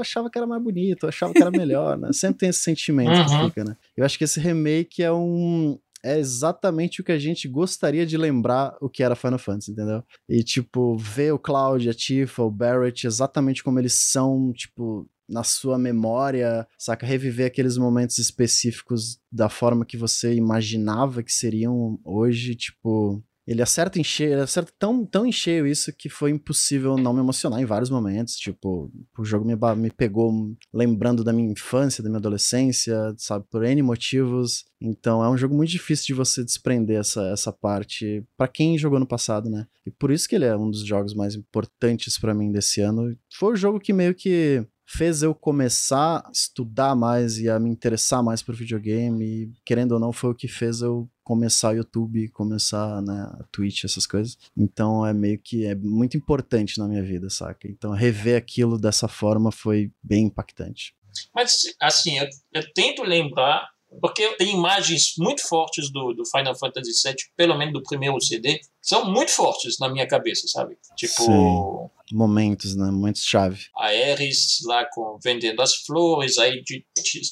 eu 0.00 0.02
achava 0.02 0.30
que 0.30 0.38
era 0.38 0.46
mais 0.46 0.62
bonito, 0.62 1.04
eu 1.04 1.08
achava 1.08 1.32
que 1.32 1.42
era 1.42 1.50
melhor, 1.50 1.96
né? 1.98 2.12
Sempre 2.12 2.38
tem 2.38 2.48
esse 2.48 2.60
sentimento 2.60 3.10
uhum. 3.10 3.24
que 3.24 3.44
fica, 3.46 3.64
né? 3.64 3.76
Eu 3.96 4.04
acho 4.04 4.18
que 4.18 4.24
esse 4.24 4.40
remake 4.40 5.02
é 5.02 5.12
um, 5.12 5.78
é 6.02 6.18
exatamente 6.18 7.00
o 7.00 7.04
que 7.04 7.12
a 7.12 7.18
gente 7.18 7.46
gostaria 7.46 8.06
de 8.06 8.16
lembrar 8.16 8.76
o 8.80 8.88
que 8.88 9.02
era 9.02 9.14
Final 9.14 9.38
Fantasy, 9.38 9.72
entendeu? 9.72 10.02
E, 10.28 10.42
tipo, 10.42 10.96
ver 10.96 11.32
o 11.32 11.38
Cloud, 11.38 11.88
a 11.88 11.94
Tifa, 11.94 12.42
o 12.42 12.50
Barrett 12.50 13.06
exatamente 13.06 13.62
como 13.62 13.78
eles 13.78 13.94
são, 13.94 14.52
tipo, 14.52 15.08
na 15.28 15.44
sua 15.44 15.78
memória, 15.78 16.66
saca? 16.76 17.06
Reviver 17.06 17.46
aqueles 17.46 17.76
momentos 17.76 18.18
específicos 18.18 19.20
da 19.30 19.48
forma 19.48 19.84
que 19.84 19.96
você 19.96 20.34
imaginava 20.34 21.22
que 21.22 21.32
seriam 21.32 21.98
hoje, 22.04 22.54
tipo. 22.54 23.22
Ele 23.50 23.62
acerta 23.62 23.98
em 23.98 24.04
cheio, 24.04 24.34
ele 24.34 24.42
acerta 24.42 24.72
tão, 24.78 25.04
tão 25.04 25.26
em 25.26 25.32
cheio 25.32 25.66
isso 25.66 25.92
que 25.92 26.08
foi 26.08 26.30
impossível 26.30 26.96
não 26.96 27.12
me 27.12 27.18
emocionar 27.18 27.60
em 27.60 27.64
vários 27.64 27.90
momentos. 27.90 28.36
Tipo, 28.36 28.88
o 29.18 29.24
jogo 29.24 29.44
me, 29.44 29.56
me 29.74 29.90
pegou 29.90 30.32
lembrando 30.72 31.24
da 31.24 31.32
minha 31.32 31.50
infância, 31.50 32.00
da 32.00 32.08
minha 32.08 32.20
adolescência, 32.20 33.12
sabe, 33.18 33.44
por 33.50 33.64
N 33.64 33.82
motivos. 33.82 34.66
Então 34.80 35.24
é 35.24 35.28
um 35.28 35.36
jogo 35.36 35.52
muito 35.52 35.70
difícil 35.70 36.06
de 36.06 36.14
você 36.14 36.44
desprender 36.44 37.00
essa, 37.00 37.22
essa 37.26 37.52
parte 37.52 38.24
para 38.36 38.46
quem 38.46 38.78
jogou 38.78 39.00
no 39.00 39.06
passado, 39.06 39.50
né? 39.50 39.66
E 39.84 39.90
por 39.90 40.12
isso 40.12 40.28
que 40.28 40.36
ele 40.36 40.44
é 40.44 40.56
um 40.56 40.70
dos 40.70 40.86
jogos 40.86 41.12
mais 41.12 41.34
importantes 41.34 42.20
para 42.20 42.32
mim 42.32 42.52
desse 42.52 42.80
ano. 42.80 43.16
Foi 43.34 43.54
o 43.54 43.56
jogo 43.56 43.80
que 43.80 43.92
meio 43.92 44.14
que 44.14 44.64
fez 44.92 45.22
eu 45.22 45.32
começar 45.32 46.18
a 46.26 46.30
estudar 46.32 46.96
mais 46.96 47.38
e 47.38 47.48
a 47.48 47.60
me 47.60 47.70
interessar 47.70 48.24
mais 48.24 48.42
por 48.42 48.56
videogame. 48.56 49.24
E, 49.24 49.52
querendo 49.64 49.92
ou 49.92 50.00
não, 50.00 50.12
foi 50.12 50.30
o 50.30 50.34
que 50.34 50.48
fez 50.48 50.80
eu 50.80 51.08
começar 51.22 51.70
o 51.70 51.76
YouTube, 51.76 52.28
começar 52.30 53.00
né, 53.00 53.30
a 53.38 53.44
Twitch, 53.52 53.84
essas 53.84 54.04
coisas. 54.04 54.36
Então 54.56 55.06
é 55.06 55.14
meio 55.14 55.38
que 55.38 55.64
é 55.64 55.76
muito 55.76 56.16
importante 56.16 56.76
na 56.78 56.88
minha 56.88 57.02
vida, 57.04 57.30
saca? 57.30 57.68
Então 57.68 57.92
rever 57.92 58.36
aquilo 58.36 58.76
dessa 58.76 59.06
forma 59.06 59.52
foi 59.52 59.92
bem 60.02 60.24
impactante. 60.24 60.92
Mas 61.32 61.62
assim, 61.80 62.18
eu, 62.18 62.26
eu 62.52 62.72
tento 62.72 63.02
lembrar 63.02 63.68
porque 64.00 64.36
tem 64.36 64.54
imagens 64.54 65.14
muito 65.18 65.46
fortes 65.46 65.90
do, 65.92 66.12
do 66.12 66.24
Final 66.26 66.56
Fantasy 66.56 66.92
VII, 67.04 67.16
pelo 67.36 67.56
menos 67.56 67.74
do 67.74 67.82
primeiro 67.82 68.20
CD, 68.20 68.60
são 68.80 69.10
muito 69.10 69.32
fortes 69.32 69.78
na 69.80 69.88
minha 69.88 70.06
cabeça, 70.06 70.46
sabe? 70.46 70.76
Tipo. 70.96 71.22
Sim. 71.22 71.90
Momentos, 72.12 72.76
né? 72.76 72.90
Momentos-chave. 72.90 73.66
A 73.76 73.86
Ares 73.86 74.58
lá 74.64 74.84
com, 74.92 75.18
vendendo 75.22 75.60
as 75.62 75.74
flores, 75.74 76.38
aí 76.38 76.62
de, 76.62 76.84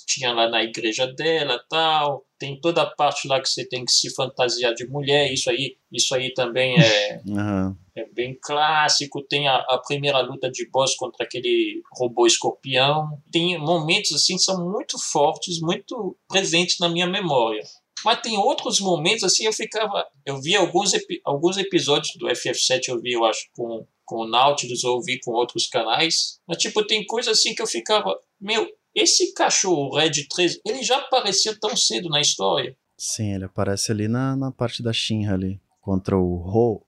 tinha 0.06 0.32
lá 0.32 0.48
na 0.48 0.62
igreja 0.62 1.06
dela 1.06 1.62
tal. 1.68 2.24
Tem 2.38 2.60
toda 2.60 2.82
a 2.82 2.86
parte 2.86 3.26
lá 3.26 3.40
que 3.40 3.48
você 3.48 3.66
tem 3.68 3.84
que 3.84 3.90
se 3.90 4.14
fantasiar 4.14 4.72
de 4.72 4.86
mulher, 4.86 5.32
isso 5.32 5.50
aí, 5.50 5.76
isso 5.92 6.14
aí 6.14 6.32
também 6.32 6.80
é. 6.80 7.20
uhum. 7.26 7.76
É 7.96 8.06
bem 8.12 8.38
clássico. 8.40 9.22
Tem 9.22 9.48
a, 9.48 9.56
a, 9.56 9.78
primeira 9.78 10.20
luta 10.20 10.48
de 10.48 10.70
boss 10.70 10.94
contra 10.94 11.24
aquele 11.24 11.82
robô 11.92 12.26
escorpião. 12.26 13.20
Tem 13.32 13.58
momentos 13.58 14.12
assim 14.12 14.36
que 14.36 14.42
são 14.42 14.70
muito 14.70 14.96
fortes, 14.98 15.60
muito 15.60 16.16
presentes 16.28 16.78
na 16.78 16.88
minha 16.88 17.08
memória. 17.08 17.64
Mas 18.04 18.20
tem 18.20 18.38
outros 18.38 18.80
momentos 18.80 19.24
assim, 19.24 19.46
eu 19.46 19.52
ficava. 19.52 20.06
Eu 20.24 20.40
vi 20.40 20.54
alguns, 20.54 20.92
alguns 21.24 21.56
episódios 21.56 22.14
do 22.16 22.26
FF7, 22.28 22.88
eu 22.88 23.00
vi, 23.00 23.12
eu 23.12 23.24
acho, 23.24 23.48
com, 23.56 23.86
com 24.08 24.22
o 24.22 24.26
Nautilus, 24.26 24.82
ou 24.84 25.02
vi 25.02 25.20
com 25.20 25.32
outros 25.32 25.68
canais. 25.68 26.40
Mas, 26.48 26.56
tipo, 26.56 26.84
tem 26.86 27.04
coisa 27.04 27.32
assim 27.32 27.54
que 27.54 27.60
eu 27.60 27.66
ficava. 27.66 28.18
Meu, 28.40 28.66
esse 28.94 29.34
cachorro 29.34 29.94
Red 29.94 30.26
3, 30.28 30.60
ele 30.66 30.82
já 30.82 30.96
aparecia 30.96 31.54
tão 31.60 31.76
cedo 31.76 32.08
na 32.08 32.20
história. 32.20 32.74
Sim, 32.96 33.34
ele 33.34 33.44
aparece 33.44 33.92
ali 33.92 34.08
na, 34.08 34.34
na 34.34 34.50
parte 34.50 34.82
da 34.82 34.92
Shinra 34.92 35.34
ali. 35.34 35.60
Contra 35.80 36.16
o 36.18 36.36
Ho, 36.36 36.82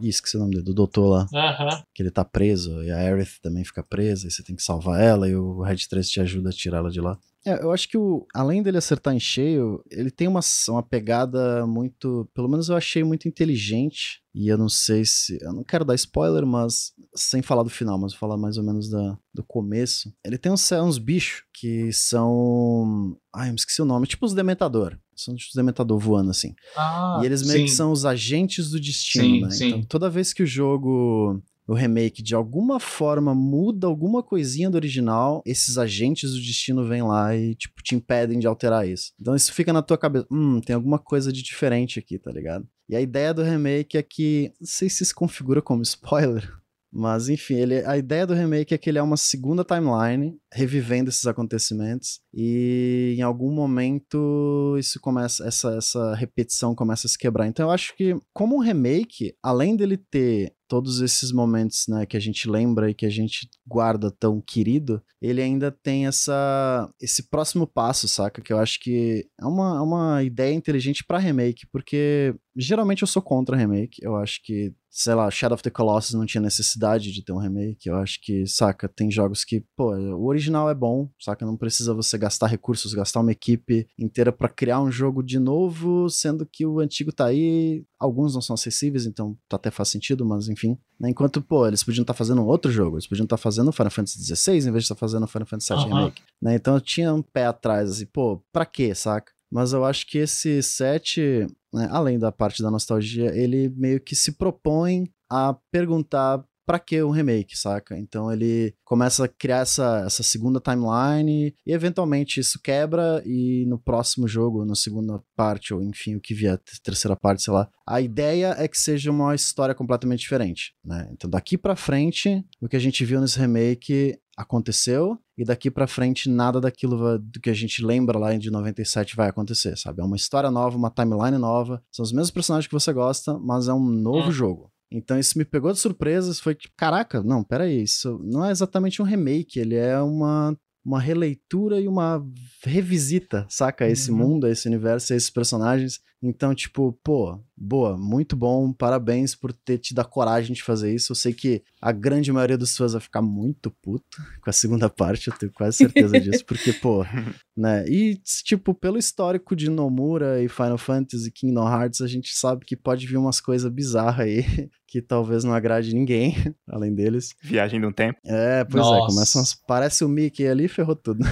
Ih, 0.00 0.08
esqueci 0.08 0.36
o 0.36 0.40
nome 0.40 0.52
dele, 0.52 0.64
do 0.64 0.72
doutor 0.72 1.06
lá. 1.06 1.26
Uhum. 1.32 1.82
Que 1.94 2.02
ele 2.02 2.10
tá 2.10 2.24
preso, 2.24 2.82
e 2.82 2.90
a 2.90 2.98
Aerith 2.98 3.40
também 3.42 3.64
fica 3.64 3.82
presa, 3.82 4.26
e 4.26 4.30
você 4.30 4.42
tem 4.42 4.56
que 4.56 4.62
salvar 4.62 5.00
ela, 5.00 5.28
e 5.28 5.36
o 5.36 5.60
Red 5.60 5.76
3 5.88 6.08
te 6.08 6.20
ajuda 6.20 6.48
a 6.48 6.52
tirar 6.52 6.78
ela 6.78 6.90
de 6.90 7.00
lá. 7.00 7.18
É, 7.46 7.62
eu 7.62 7.70
acho 7.70 7.88
que 7.88 7.96
o, 7.96 8.26
além 8.34 8.60
dele 8.60 8.76
acertar 8.76 9.14
em 9.14 9.20
cheio, 9.20 9.80
ele 9.88 10.10
tem 10.10 10.26
uma, 10.26 10.40
uma 10.68 10.82
pegada 10.82 11.64
muito. 11.64 12.28
Pelo 12.34 12.48
menos 12.48 12.68
eu 12.68 12.76
achei 12.76 13.04
muito 13.04 13.28
inteligente. 13.28 14.20
E 14.34 14.48
eu 14.48 14.58
não 14.58 14.68
sei 14.68 15.04
se. 15.04 15.38
Eu 15.40 15.52
não 15.52 15.62
quero 15.62 15.84
dar 15.84 15.94
spoiler, 15.94 16.44
mas. 16.44 16.92
Sem 17.14 17.42
falar 17.42 17.62
do 17.62 17.70
final, 17.70 17.96
mas 17.96 18.12
vou 18.12 18.18
falar 18.18 18.36
mais 18.36 18.58
ou 18.58 18.64
menos 18.64 18.90
da, 18.90 19.16
do 19.32 19.44
começo. 19.44 20.12
Ele 20.24 20.36
tem 20.36 20.50
uns, 20.50 20.72
uns 20.72 20.98
bichos 20.98 21.44
que 21.54 21.92
são. 21.92 23.16
Ai, 23.32 23.48
eu 23.48 23.52
me 23.52 23.58
esqueci 23.58 23.80
o 23.80 23.86
nome. 23.86 24.08
Tipo 24.08 24.26
os 24.26 24.34
Dementador. 24.34 24.98
São 25.14 25.34
os 25.34 25.50
Dementador 25.54 25.98
voando 25.98 26.30
assim. 26.30 26.52
Ah, 26.76 27.20
e 27.22 27.26
eles 27.26 27.42
meio 27.42 27.60
sim. 27.60 27.64
que 27.66 27.70
são 27.70 27.92
os 27.92 28.04
agentes 28.04 28.70
do 28.70 28.80
destino, 28.80 29.24
Sim, 29.24 29.40
né? 29.40 29.50
sim. 29.50 29.68
Então 29.68 29.82
toda 29.84 30.10
vez 30.10 30.32
que 30.32 30.42
o 30.42 30.46
jogo 30.46 31.40
o 31.66 31.74
remake 31.74 32.22
de 32.22 32.34
alguma 32.34 32.78
forma 32.78 33.34
muda 33.34 33.86
alguma 33.86 34.22
coisinha 34.22 34.70
do 34.70 34.76
original, 34.76 35.42
esses 35.44 35.76
agentes 35.76 36.32
do 36.32 36.40
destino 36.40 36.86
vêm 36.86 37.02
lá 37.02 37.34
e, 37.36 37.54
tipo, 37.54 37.82
te 37.82 37.94
impedem 37.94 38.38
de 38.38 38.46
alterar 38.46 38.88
isso. 38.88 39.12
Então 39.20 39.34
isso 39.34 39.52
fica 39.52 39.72
na 39.72 39.82
tua 39.82 39.98
cabeça, 39.98 40.26
hum, 40.30 40.60
tem 40.60 40.74
alguma 40.74 40.98
coisa 40.98 41.32
de 41.32 41.42
diferente 41.42 41.98
aqui, 41.98 42.18
tá 42.18 42.30
ligado? 42.30 42.66
E 42.88 42.94
a 42.94 43.00
ideia 43.00 43.34
do 43.34 43.42
remake 43.42 43.98
é 43.98 44.02
que, 44.02 44.52
não 44.60 44.66
sei 44.66 44.88
se 44.88 45.02
isso 45.02 45.14
configura 45.14 45.60
como 45.60 45.82
spoiler, 45.82 46.48
mas 46.92 47.28
enfim, 47.28 47.54
ele, 47.54 47.84
a 47.84 47.98
ideia 47.98 48.26
do 48.26 48.32
remake 48.32 48.72
é 48.72 48.78
que 48.78 48.88
ele 48.88 48.98
é 48.98 49.02
uma 49.02 49.16
segunda 49.16 49.64
timeline, 49.64 50.38
revivendo 50.52 51.10
esses 51.10 51.26
acontecimentos, 51.26 52.20
e 52.32 53.16
em 53.18 53.22
algum 53.22 53.50
momento 53.52 54.76
isso 54.78 55.00
começa, 55.00 55.44
essa, 55.46 55.74
essa 55.74 56.14
repetição 56.14 56.76
começa 56.76 57.08
a 57.08 57.10
se 57.10 57.18
quebrar. 57.18 57.48
Então 57.48 57.66
eu 57.66 57.72
acho 57.72 57.94
que, 57.96 58.16
como 58.32 58.56
um 58.56 58.60
remake, 58.60 59.34
além 59.42 59.74
dele 59.74 59.96
ter 59.96 60.55
todos 60.68 61.00
esses 61.00 61.32
momentos 61.32 61.86
né, 61.88 62.06
que 62.06 62.16
a 62.16 62.20
gente 62.20 62.48
lembra 62.48 62.90
e 62.90 62.94
que 62.94 63.06
a 63.06 63.10
gente 63.10 63.48
guarda 63.66 64.10
tão 64.10 64.40
querido, 64.40 65.02
ele 65.20 65.42
ainda 65.42 65.70
tem 65.70 66.06
essa 66.06 66.90
esse 67.00 67.28
próximo 67.28 67.66
passo, 67.66 68.08
saca? 68.08 68.42
Que 68.42 68.52
eu 68.52 68.58
acho 68.58 68.78
que 68.80 69.26
é 69.40 69.44
uma, 69.46 69.78
é 69.78 69.80
uma 69.80 70.22
ideia 70.22 70.54
inteligente 70.54 71.04
para 71.04 71.18
remake, 71.18 71.66
porque 71.72 72.34
geralmente 72.56 73.02
eu 73.02 73.08
sou 73.08 73.22
contra 73.22 73.56
remake. 73.56 73.98
Eu 74.02 74.16
acho 74.16 74.40
que, 74.42 74.72
sei 74.90 75.14
lá, 75.14 75.30
Shadow 75.30 75.54
of 75.54 75.62
the 75.62 75.70
Colossus 75.70 76.14
não 76.14 76.24
tinha 76.24 76.40
necessidade 76.40 77.12
de 77.12 77.22
ter 77.22 77.32
um 77.32 77.38
remake. 77.38 77.88
Eu 77.88 77.96
acho 77.96 78.18
que, 78.22 78.46
saca, 78.46 78.88
tem 78.88 79.10
jogos 79.10 79.44
que, 79.44 79.64
pô, 79.76 79.94
o 79.94 80.26
original 80.26 80.70
é 80.70 80.74
bom, 80.74 81.08
saca? 81.20 81.44
Não 81.44 81.56
precisa 81.56 81.92
você 81.92 82.16
gastar 82.16 82.46
recursos, 82.46 82.94
gastar 82.94 83.20
uma 83.20 83.32
equipe 83.32 83.86
inteira 83.98 84.32
para 84.32 84.48
criar 84.48 84.80
um 84.80 84.90
jogo 84.90 85.22
de 85.22 85.38
novo, 85.38 86.08
sendo 86.08 86.46
que 86.46 86.64
o 86.66 86.80
antigo 86.80 87.12
tá 87.12 87.26
aí. 87.26 87.84
Alguns 87.98 88.34
não 88.34 88.42
são 88.42 88.54
acessíveis, 88.54 89.06
então 89.06 89.36
até 89.50 89.70
faz 89.70 89.88
sentido, 89.88 90.24
mas 90.24 90.48
enfim. 90.48 90.78
Né? 91.00 91.10
Enquanto, 91.10 91.40
pô, 91.40 91.66
eles 91.66 91.82
podiam 91.82 92.02
estar 92.02 92.12
tá 92.12 92.18
fazendo 92.18 92.44
outro 92.44 92.70
jogo, 92.70 92.96
eles 92.96 93.06
podiam 93.06 93.24
estar 93.24 93.36
tá 93.36 93.42
fazendo 93.42 93.72
Final 93.72 93.90
Fantasy 93.90 94.22
XVI 94.22 94.52
em 94.52 94.72
vez 94.72 94.74
de 94.74 94.78
estar 94.78 94.94
tá 94.94 95.00
fazendo 95.00 95.26
Final 95.26 95.46
Fantasy 95.46 95.72
VII 95.72 95.82
Uhum. 95.82 95.96
Remake. 95.96 96.22
Né? 96.42 96.54
Então 96.54 96.74
eu 96.74 96.80
tinha 96.80 97.14
um 97.14 97.22
pé 97.22 97.46
atrás, 97.46 97.90
assim, 97.90 98.06
pô, 98.06 98.42
pra 98.52 98.66
quê, 98.66 98.94
saca? 98.94 99.32
Mas 99.50 99.72
eu 99.72 99.84
acho 99.84 100.06
que 100.06 100.18
esse 100.18 100.62
7, 100.62 101.46
né, 101.72 101.88
além 101.90 102.18
da 102.18 102.32
parte 102.32 102.62
da 102.62 102.70
nostalgia, 102.70 103.34
ele 103.34 103.72
meio 103.76 104.00
que 104.00 104.14
se 104.14 104.32
propõe 104.32 105.08
a 105.30 105.56
perguntar 105.70 106.44
pra 106.66 106.78
que 106.80 107.00
um 107.02 107.10
remake, 107.10 107.56
saca? 107.56 107.96
Então 107.96 108.30
ele 108.32 108.74
começa 108.84 109.24
a 109.24 109.28
criar 109.28 109.58
essa, 109.60 110.02
essa 110.04 110.22
segunda 110.22 110.60
timeline 110.60 111.54
e 111.64 111.72
eventualmente 111.72 112.40
isso 112.40 112.60
quebra 112.62 113.22
e 113.24 113.64
no 113.66 113.78
próximo 113.78 114.26
jogo, 114.26 114.64
na 114.64 114.74
segunda 114.74 115.22
parte, 115.36 115.72
ou 115.72 115.80
enfim, 115.82 116.16
o 116.16 116.20
que 116.20 116.34
vier, 116.34 116.58
terceira 116.82 117.16
parte, 117.16 117.42
sei 117.42 117.52
lá, 117.54 117.68
a 117.86 118.00
ideia 118.00 118.54
é 118.58 118.66
que 118.66 118.76
seja 118.78 119.10
uma 119.10 119.34
história 119.34 119.74
completamente 119.74 120.20
diferente, 120.20 120.74
né? 120.84 121.08
Então 121.12 121.30
daqui 121.30 121.56
pra 121.56 121.76
frente, 121.76 122.44
o 122.60 122.68
que 122.68 122.76
a 122.76 122.80
gente 122.80 123.04
viu 123.04 123.20
nesse 123.20 123.38
remake 123.38 124.18
aconteceu 124.36 125.18
e 125.38 125.44
daqui 125.44 125.70
pra 125.70 125.86
frente 125.86 126.28
nada 126.28 126.60
daquilo 126.60 127.18
do 127.18 127.40
que 127.40 127.48
a 127.50 127.54
gente 127.54 127.84
lembra 127.84 128.18
lá 128.18 128.36
de 128.36 128.50
97 128.50 129.16
vai 129.16 129.28
acontecer, 129.28 129.76
sabe? 129.78 130.00
É 130.02 130.04
uma 130.04 130.16
história 130.16 130.50
nova, 130.50 130.76
uma 130.76 130.90
timeline 130.90 131.38
nova, 131.38 131.82
são 131.90 132.02
os 132.02 132.12
mesmos 132.12 132.30
personagens 132.30 132.66
que 132.66 132.74
você 132.74 132.92
gosta, 132.92 133.38
mas 133.38 133.68
é 133.68 133.72
um 133.72 133.80
novo 133.86 134.28
Hum. 134.28 134.32
jogo. 134.32 134.70
Então 134.90 135.18
isso 135.18 135.36
me 135.36 135.44
pegou 135.44 135.72
de 135.72 135.78
surpresa, 135.80 136.32
foi 136.34 136.54
tipo, 136.54 136.74
caraca, 136.76 137.22
não, 137.22 137.42
peraí, 137.42 137.82
isso 137.82 138.20
não 138.24 138.44
é 138.44 138.50
exatamente 138.50 139.02
um 139.02 139.04
remake, 139.04 139.58
ele 139.58 139.74
é 139.74 140.00
uma, 140.00 140.56
uma 140.84 141.00
releitura 141.00 141.80
e 141.80 141.88
uma 141.88 142.24
revisita, 142.62 143.46
saca? 143.48 143.88
Esse 143.88 144.10
Uhum. 144.10 144.16
mundo, 144.18 144.46
esse 144.46 144.68
universo, 144.68 145.12
a 145.12 145.16
esses 145.16 145.30
personagens. 145.30 146.00
Então, 146.22 146.54
tipo, 146.54 146.98
pô, 147.04 147.38
boa, 147.56 147.96
muito 147.96 148.34
bom, 148.34 148.72
parabéns 148.72 149.34
por 149.34 149.52
ter 149.52 149.78
tido 149.78 149.98
a 150.00 150.04
coragem 150.04 150.54
de 150.54 150.62
fazer 150.62 150.94
isso. 150.94 151.12
Eu 151.12 151.16
sei 151.16 151.32
que 151.32 151.62
a 151.80 151.92
grande 151.92 152.32
maioria 152.32 152.56
dos 152.56 152.76
fãs 152.76 152.92
vai 152.92 153.00
ficar 153.00 153.22
muito 153.22 153.70
puto 153.70 154.04
com 154.42 154.50
a 154.50 154.52
segunda 154.52 154.88
parte, 154.88 155.28
eu 155.28 155.36
tenho 155.36 155.52
quase 155.52 155.78
certeza 155.78 156.18
disso, 156.18 156.44
porque, 156.44 156.72
pô, 156.72 157.04
né? 157.56 157.86
E, 157.88 158.16
tipo, 158.44 158.74
pelo 158.74 158.98
histórico 158.98 159.54
de 159.54 159.70
Nomura 159.70 160.42
e 160.42 160.48
Final 160.48 160.78
Fantasy, 160.78 161.30
Kingdom 161.30 161.68
Hearts, 161.68 162.00
a 162.00 162.06
gente 162.06 162.34
sabe 162.34 162.64
que 162.64 162.76
pode 162.76 163.06
vir 163.06 163.16
umas 163.16 163.40
coisas 163.40 163.70
bizarras 163.70 164.20
aí, 164.20 164.44
que 164.88 165.02
talvez 165.02 165.44
não 165.44 165.52
agrade 165.52 165.94
ninguém, 165.94 166.34
além 166.66 166.94
deles. 166.94 167.34
Viagem 167.42 167.78
no 167.78 167.92
tempo. 167.92 168.18
É, 168.24 168.64
pois 168.64 168.84
é, 168.84 168.88
Nossa. 168.88 169.06
começa 169.14 169.38
umas... 169.38 169.54
Parece 169.54 170.04
o 170.04 170.08
Mickey 170.08 170.46
ali, 170.46 170.68
ferrou 170.68 170.96
tudo. 170.96 171.24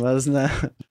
Mas, 0.00 0.26
né? 0.26 0.48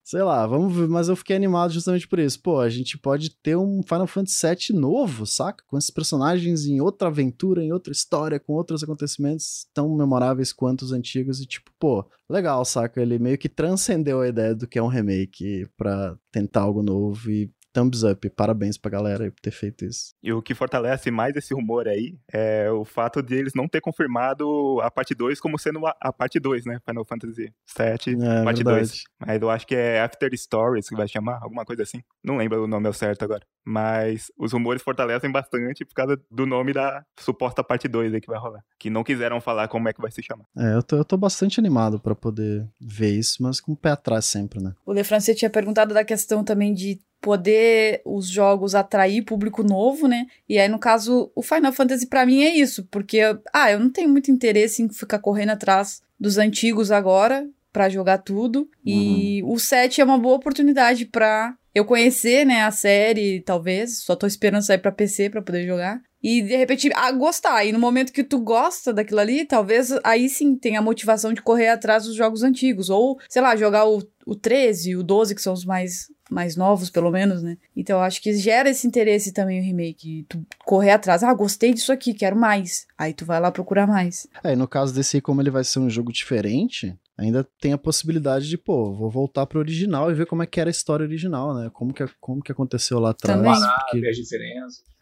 Sei 0.07 0.21
lá, 0.21 0.45
vamos 0.45 0.75
ver, 0.75 0.87
mas 0.87 1.09
eu 1.09 1.15
fiquei 1.15 1.35
animado 1.35 1.73
justamente 1.73 2.07
por 2.07 2.19
isso. 2.19 2.39
Pô, 2.39 2.59
a 2.59 2.69
gente 2.69 2.95
pode 2.95 3.31
ter 3.37 3.55
um 3.57 3.81
Final 3.81 4.05
Fantasy 4.05 4.71
VII 4.71 4.79
novo, 4.79 5.25
saca? 5.25 5.63
Com 5.65 5.79
esses 5.79 5.89
personagens 5.89 6.67
em 6.67 6.79
outra 6.79 7.07
aventura, 7.07 7.63
em 7.63 7.73
outra 7.73 7.91
história, 7.91 8.39
com 8.39 8.53
outros 8.53 8.83
acontecimentos 8.83 9.65
tão 9.73 9.95
memoráveis 9.95 10.53
quanto 10.53 10.83
os 10.83 10.91
antigos. 10.91 11.41
E 11.41 11.47
tipo, 11.47 11.71
pô, 11.79 12.05
legal, 12.29 12.63
saca? 12.63 13.01
Ele 13.01 13.17
meio 13.17 13.35
que 13.35 13.49
transcendeu 13.49 14.21
a 14.21 14.27
ideia 14.27 14.53
do 14.53 14.67
que 14.67 14.77
é 14.77 14.83
um 14.83 14.87
remake 14.87 15.67
pra 15.75 16.15
tentar 16.31 16.61
algo 16.61 16.83
novo 16.83 17.31
e 17.31 17.49
thumbs 17.75 18.03
up. 18.03 18.29
Parabéns 18.29 18.77
pra 18.77 18.89
galera 18.89 19.29
por 19.29 19.41
ter 19.41 19.51
feito 19.51 19.83
isso. 19.83 20.13
E 20.23 20.31
o 20.31 20.41
que 20.41 20.55
fortalece 20.55 21.11
mais 21.11 21.35
esse 21.35 21.53
rumor 21.53 21.87
aí 21.89 22.15
é 22.31 22.71
o 22.71 22.85
fato 22.85 23.21
de 23.21 23.35
eles 23.35 23.53
não 23.53 23.67
ter 23.67 23.81
confirmado 23.81 24.79
a 24.81 24.89
parte 24.89 25.13
2 25.13 25.39
como 25.41 25.59
sendo 25.59 25.85
a, 25.85 25.93
a 25.99 26.13
parte 26.13 26.39
2, 26.39 26.65
né? 26.65 26.79
Final 26.87 27.03
Fantasy 27.05 27.53
7, 27.65 28.11
É, 28.11 28.43
parte 28.43 28.63
verdade. 28.63 28.79
2. 28.87 29.03
Mas 29.19 29.41
eu 29.41 29.49
acho 29.49 29.67
que 29.67 29.75
é 29.75 29.99
After 30.01 30.29
Stories 30.37 30.87
que 30.87 30.95
vai 30.95 31.07
chamar, 31.07 31.39
alguma 31.41 31.65
coisa 31.65 31.83
assim. 31.83 32.01
Não 32.23 32.37
lembro 32.37 32.63
o 32.63 32.67
nome 32.67 32.87
ao 32.87 32.93
certo 32.93 33.23
agora. 33.23 33.45
Mas 33.67 34.31
os 34.37 34.53
rumores 34.53 34.81
fortalecem 34.83 35.31
bastante 35.31 35.83
por 35.83 35.93
causa 35.95 36.21
do 36.31 36.45
nome 36.45 36.71
da 36.71 37.03
suposta 37.19 37.63
parte 37.63 37.87
2 37.87 38.13
aí 38.13 38.21
que 38.21 38.27
vai 38.27 38.39
rolar. 38.39 38.63
Que 38.79 38.89
não 38.89 39.03
quiseram 39.03 39.41
falar 39.41 39.67
como 39.67 39.89
é 39.89 39.93
que 39.93 40.01
vai 40.01 40.11
se 40.11 40.21
chamar. 40.21 40.45
É, 40.57 40.75
eu 40.75 40.83
tô, 40.83 40.95
eu 40.97 41.03
tô 41.05 41.17
bastante 41.17 41.59
animado 41.59 41.99
pra 41.99 42.13
poder 42.15 42.67
ver 42.79 43.09
isso, 43.11 43.41
mas 43.41 43.59
com 43.59 43.71
o 43.73 43.77
pé 43.77 43.89
atrás 43.89 44.25
sempre, 44.25 44.61
né? 44.61 44.73
O 44.85 44.93
Lefranc 44.93 45.33
tinha 45.35 45.49
perguntado 45.49 45.93
da 45.93 46.05
questão 46.05 46.43
também 46.43 46.73
de 46.73 46.99
poder 47.25 48.03
os 48.05 48.29
jogos 48.29 48.75
atrair 48.75 49.23
público 49.23 49.63
novo, 49.63 50.07
né? 50.07 50.27
E 50.47 50.59
aí, 50.59 50.69
no 50.69 50.77
caso, 50.77 51.31
o 51.33 51.41
Final 51.41 51.73
Fantasy 51.73 52.05
pra 52.05 52.23
mim 52.23 52.43
é 52.43 52.55
isso, 52.55 52.87
porque, 52.91 53.19
ah, 53.51 53.71
eu 53.71 53.79
não 53.79 53.89
tenho 53.89 54.07
muito 54.07 54.29
interesse 54.29 54.83
em 54.83 54.89
ficar 54.89 55.17
correndo 55.17 55.49
atrás 55.49 56.03
dos 56.19 56.37
antigos 56.37 56.91
agora 56.91 57.49
pra 57.73 57.89
jogar 57.89 58.19
tudo. 58.19 58.69
E 58.85 59.41
o 59.43 59.57
7 59.57 60.01
é 60.01 60.03
uma 60.03 60.19
boa 60.19 60.35
oportunidade 60.35 61.07
pra 61.07 61.55
eu 61.73 61.83
conhecer, 61.83 62.45
né, 62.45 62.61
a 62.61 62.69
série, 62.69 63.41
talvez. 63.41 64.03
Só 64.03 64.15
tô 64.15 64.27
esperando 64.27 64.61
sair 64.61 64.77
pra 64.77 64.91
PC 64.91 65.31
pra 65.31 65.41
poder 65.41 65.65
jogar. 65.65 65.99
E 66.27 66.41
de 66.41 66.55
repente, 66.55 66.89
ah, 66.95 67.11
gostar. 67.11 67.63
E 67.65 67.71
no 67.71 67.77
momento 67.77 68.11
que 68.11 68.23
tu 68.23 68.39
gosta 68.39 68.91
daquilo 68.91 69.19
ali, 69.19 69.45
talvez 69.45 69.91
aí 70.03 70.27
sim 70.27 70.55
tenha 70.55 70.79
a 70.79 70.81
motivação 70.81 71.31
de 71.31 71.39
correr 71.41 71.67
atrás 71.67 72.05
dos 72.05 72.15
jogos 72.15 72.41
antigos. 72.41 72.89
Ou, 72.89 73.19
sei 73.29 73.43
lá, 73.43 73.55
jogar 73.55 73.85
o, 73.87 74.01
o 74.25 74.35
13, 74.35 74.95
o 74.95 75.03
12, 75.03 75.35
que 75.35 75.41
são 75.41 75.53
os 75.53 75.63
mais, 75.63 76.07
mais 76.27 76.55
novos, 76.55 76.89
pelo 76.89 77.11
menos, 77.11 77.43
né? 77.43 77.57
Então 77.75 77.99
eu 77.99 78.03
acho 78.03 78.19
que 78.23 78.33
gera 78.33 78.71
esse 78.71 78.87
interesse 78.87 79.31
também 79.31 79.59
o 79.59 79.63
remake. 79.63 80.25
Tu 80.27 80.43
correr 80.65 80.89
atrás. 80.91 81.21
Ah, 81.21 81.31
gostei 81.31 81.71
disso 81.75 81.91
aqui, 81.91 82.11
quero 82.11 82.35
mais. 82.35 82.87
Aí 82.97 83.13
tu 83.13 83.23
vai 83.23 83.39
lá 83.39 83.51
procurar 83.51 83.85
mais. 83.85 84.25
É, 84.43 84.53
e 84.53 84.55
no 84.55 84.67
caso 84.67 84.95
desse 84.95 85.17
aí, 85.17 85.21
como 85.21 85.43
ele 85.43 85.51
vai 85.51 85.63
ser 85.63 85.77
um 85.77 85.89
jogo 85.91 86.11
diferente, 86.11 86.97
ainda 87.15 87.47
tem 87.61 87.71
a 87.71 87.77
possibilidade 87.77 88.49
de, 88.49 88.57
pô, 88.57 88.91
vou 88.95 89.11
voltar 89.11 89.45
pro 89.45 89.59
original 89.59 90.09
e 90.09 90.15
ver 90.15 90.25
como 90.25 90.41
é 90.41 90.47
que 90.47 90.59
era 90.59 90.69
a 90.69 90.71
história 90.71 91.03
original, 91.05 91.53
né? 91.53 91.69
Como 91.71 91.93
que, 91.93 92.03
como 92.19 92.41
que 92.41 92.51
aconteceu 92.51 92.97
lá 92.99 93.11
atrás. 93.11 93.39
Também. 93.39 93.53
porque- 93.85 93.99
Ver 94.01 94.09
as 94.09 94.17
diferenças. 94.17 94.94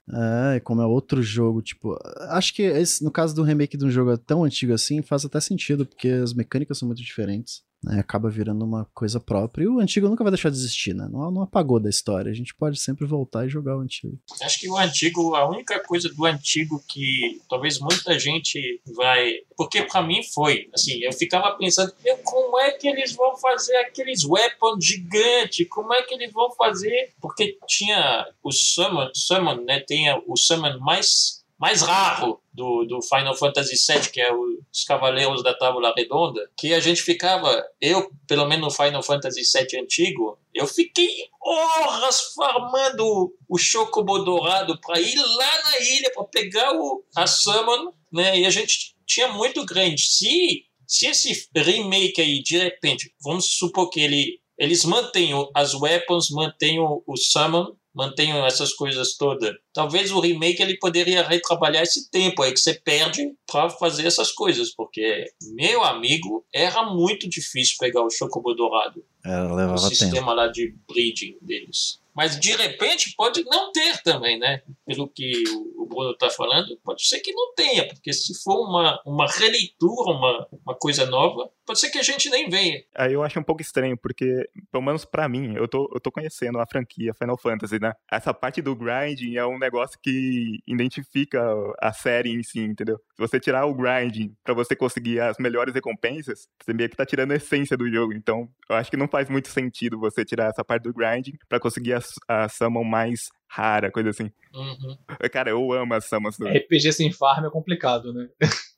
É, 0.55 0.59
como 0.59 0.81
é 0.81 0.85
outro 0.85 1.21
jogo, 1.21 1.61
tipo. 1.61 1.97
Acho 2.29 2.53
que 2.53 2.63
esse, 2.63 3.03
no 3.03 3.11
caso 3.11 3.33
do 3.33 3.43
remake 3.43 3.77
de 3.77 3.85
um 3.85 3.89
jogo 3.91 4.17
tão 4.17 4.43
antigo 4.43 4.73
assim, 4.73 5.01
faz 5.01 5.23
até 5.23 5.39
sentido, 5.39 5.85
porque 5.85 6.09
as 6.09 6.33
mecânicas 6.33 6.77
são 6.77 6.87
muito 6.87 7.01
diferentes. 7.01 7.63
Né, 7.83 7.99
acaba 7.99 8.29
virando 8.29 8.63
uma 8.63 8.85
coisa 8.93 9.19
própria. 9.19 9.65
E 9.65 9.67
o 9.67 9.79
antigo 9.79 10.07
nunca 10.07 10.23
vai 10.23 10.31
deixar 10.31 10.49
de 10.49 10.55
existir, 10.55 10.95
né? 10.95 11.07
Não, 11.11 11.29
não 11.29 11.41
apagou 11.41 11.79
da 11.79 11.89
história. 11.89 12.31
A 12.31 12.35
gente 12.35 12.55
pode 12.55 12.79
sempre 12.79 13.05
voltar 13.05 13.45
e 13.45 13.49
jogar 13.49 13.75
o 13.77 13.81
antigo. 13.81 14.17
Acho 14.41 14.59
que 14.59 14.69
o 14.69 14.77
antigo, 14.77 15.35
a 15.35 15.49
única 15.49 15.79
coisa 15.81 16.07
do 16.09 16.25
antigo 16.25 16.81
que 16.87 17.41
talvez 17.49 17.79
muita 17.79 18.17
gente 18.17 18.81
vai. 18.95 19.33
Porque 19.57 19.83
pra 19.83 20.01
mim 20.01 20.23
foi, 20.33 20.69
assim, 20.73 20.99
eu 21.03 21.11
ficava 21.11 21.57
pensando, 21.57 21.93
como 22.23 22.59
é 22.59 22.71
que 22.71 22.87
eles 22.87 23.13
vão 23.13 23.35
fazer 23.37 23.75
aqueles 23.77 24.23
weapons 24.23 24.85
gigantes? 24.85 25.67
Como 25.69 25.93
é 25.93 26.01
que 26.03 26.13
eles 26.13 26.31
vão 26.31 26.51
fazer? 26.55 27.13
Porque 27.21 27.57
tinha 27.67 28.25
o 28.41 28.51
Summon, 28.51 29.09
Summon 29.13 29.63
né? 29.65 29.81
Tem 29.81 30.07
o 30.25 30.37
Summon 30.37 30.79
mais, 30.79 31.42
mais 31.59 31.81
raro 31.81 32.41
do, 32.53 32.85
do 32.85 33.01
Final 33.01 33.35
Fantasy 33.35 33.75
VII, 33.75 34.09
que 34.11 34.21
é 34.21 34.33
os 34.33 34.83
Cavaleiros 34.85 35.43
da 35.43 35.53
Tábula 35.53 35.93
Redonda, 35.95 36.49
que 36.57 36.73
a 36.73 36.79
gente 36.79 37.01
ficava, 37.01 37.63
eu, 37.79 38.11
pelo 38.27 38.45
menos 38.45 38.65
no 38.65 38.71
Final 38.71 39.03
Fantasy 39.03 39.41
VII 39.41 39.79
antigo, 39.81 40.37
eu 40.53 40.67
fiquei 40.67 41.29
horas 41.41 42.33
farmando 42.35 43.33
o 43.47 43.57
Chocobo 43.57 44.19
Dourado 44.19 44.79
para 44.79 44.99
ir 44.99 45.15
lá 45.15 45.63
na 45.63 45.79
ilha 45.79 46.11
para 46.13 46.23
pegar 46.25 46.73
o, 46.73 47.03
a 47.15 47.25
Summon, 47.25 47.91
né? 48.11 48.39
E 48.39 48.45
a 48.45 48.49
gente 48.49 48.95
tinha 49.05 49.27
muito 49.29 49.65
grande. 49.65 50.01
Se, 50.05 50.65
se 50.87 51.07
esse 51.07 51.49
remake 51.55 52.21
aí, 52.21 52.41
de 52.41 52.57
repente, 52.57 53.13
vamos 53.23 53.57
supor 53.57 53.89
que 53.89 53.99
ele, 53.99 54.39
eles 54.57 54.85
mantenham 54.85 55.49
as 55.55 55.73
weapons, 55.73 56.29
mantenham 56.29 57.01
o 57.05 57.17
Summon, 57.17 57.75
mantenham 57.93 58.45
essas 58.45 58.73
coisas 58.73 59.15
todas. 59.15 59.53
Talvez 59.73 60.11
o 60.11 60.19
remake 60.19 60.61
ele 60.61 60.77
poderia 60.77 61.21
retrabalhar 61.27 61.83
esse 61.83 62.09
tempo 62.09 62.41
aí 62.41 62.51
que 62.51 62.59
você 62.59 62.73
perde 62.73 63.31
para 63.49 63.69
fazer 63.69 64.07
essas 64.07 64.31
coisas, 64.31 64.73
porque 64.73 65.25
meu 65.53 65.83
amigo 65.83 66.45
era 66.53 66.83
muito 66.83 67.29
difícil 67.29 67.75
pegar 67.79 68.03
o 68.03 68.09
Chocobo 68.09 68.53
Dourado, 68.53 69.03
É, 69.25 69.41
o 69.43 69.55
levava 69.55 69.75
tempo. 69.81 69.95
sistema 69.95 70.33
lá 70.33 70.47
de 70.47 70.75
breeding 70.87 71.37
deles. 71.41 72.01
Mas 72.15 72.39
de 72.39 72.55
repente 72.55 73.13
pode 73.15 73.43
não 73.45 73.71
ter 73.71 74.01
também, 74.03 74.37
né? 74.37 74.61
Pelo 74.85 75.07
que 75.09 75.43
o 75.77 75.85
Bruno 75.85 76.11
está 76.11 76.29
falando, 76.29 76.77
pode 76.83 77.05
ser 77.05 77.19
que 77.19 77.33
não 77.33 77.53
tenha, 77.55 77.87
porque 77.87 78.13
se 78.13 78.41
for 78.43 78.67
uma, 78.67 79.01
uma 79.05 79.27
releitura, 79.27 80.11
uma, 80.11 80.47
uma 80.65 80.75
coisa 80.75 81.05
nova, 81.05 81.49
pode 81.65 81.79
ser 81.79 81.89
que 81.89 81.99
a 81.99 82.03
gente 82.03 82.29
nem 82.29 82.49
venha. 82.49 82.81
Aí 82.95 83.13
eu 83.13 83.23
acho 83.23 83.39
um 83.39 83.43
pouco 83.43 83.61
estranho, 83.61 83.97
porque, 83.97 84.49
pelo 84.71 84.83
menos 84.83 85.05
pra 85.05 85.27
mim, 85.27 85.55
eu 85.55 85.67
tô, 85.67 85.89
eu 85.93 85.99
tô 85.99 86.11
conhecendo 86.11 86.59
a 86.59 86.67
franquia 86.67 87.13
Final 87.13 87.37
Fantasy, 87.37 87.79
né? 87.79 87.93
Essa 88.11 88.33
parte 88.33 88.61
do 88.61 88.75
grinding 88.75 89.35
é 89.35 89.45
um 89.45 89.57
negócio 89.57 89.97
que 90.01 90.59
identifica 90.67 91.41
a 91.81 91.93
série 91.93 92.29
em 92.29 92.43
si, 92.43 92.59
entendeu? 92.59 92.97
Se 93.15 93.21
você 93.21 93.39
tirar 93.39 93.65
o 93.65 93.73
grinding 93.73 94.35
pra 94.43 94.53
você 94.53 94.75
conseguir 94.75 95.19
as 95.19 95.37
melhores 95.37 95.73
recompensas, 95.73 96.47
você 96.61 96.73
meio 96.73 96.89
que 96.89 96.97
tá 96.97 97.05
tirando 97.05 97.31
a 97.31 97.35
essência 97.35 97.77
do 97.77 97.89
jogo. 97.89 98.13
Então, 98.13 98.49
eu 98.69 98.75
acho 98.75 98.91
que 98.91 98.97
não 98.97 99.07
faz 99.07 99.29
muito 99.29 99.47
sentido 99.47 99.99
você 99.99 100.25
tirar 100.25 100.49
essa 100.49 100.63
parte 100.63 100.83
do 100.83 100.93
grinding 100.93 101.37
pra 101.47 101.59
conseguir 101.59 101.93
a, 101.93 102.01
a 102.27 102.49
summon 102.49 102.83
mais 102.83 103.29
rara, 103.53 103.91
coisa 103.91 104.09
assim. 104.09 104.31
Uhum. 104.53 104.97
Cara, 105.31 105.51
eu 105.51 105.71
amo 105.73 105.93
as 105.93 106.05
summons 106.05 106.37
do... 106.37 106.47
RPG 106.47 106.91
sem 106.93 107.11
farm 107.11 107.45
é 107.45 107.49
complicado, 107.49 108.11
né? 108.11 108.27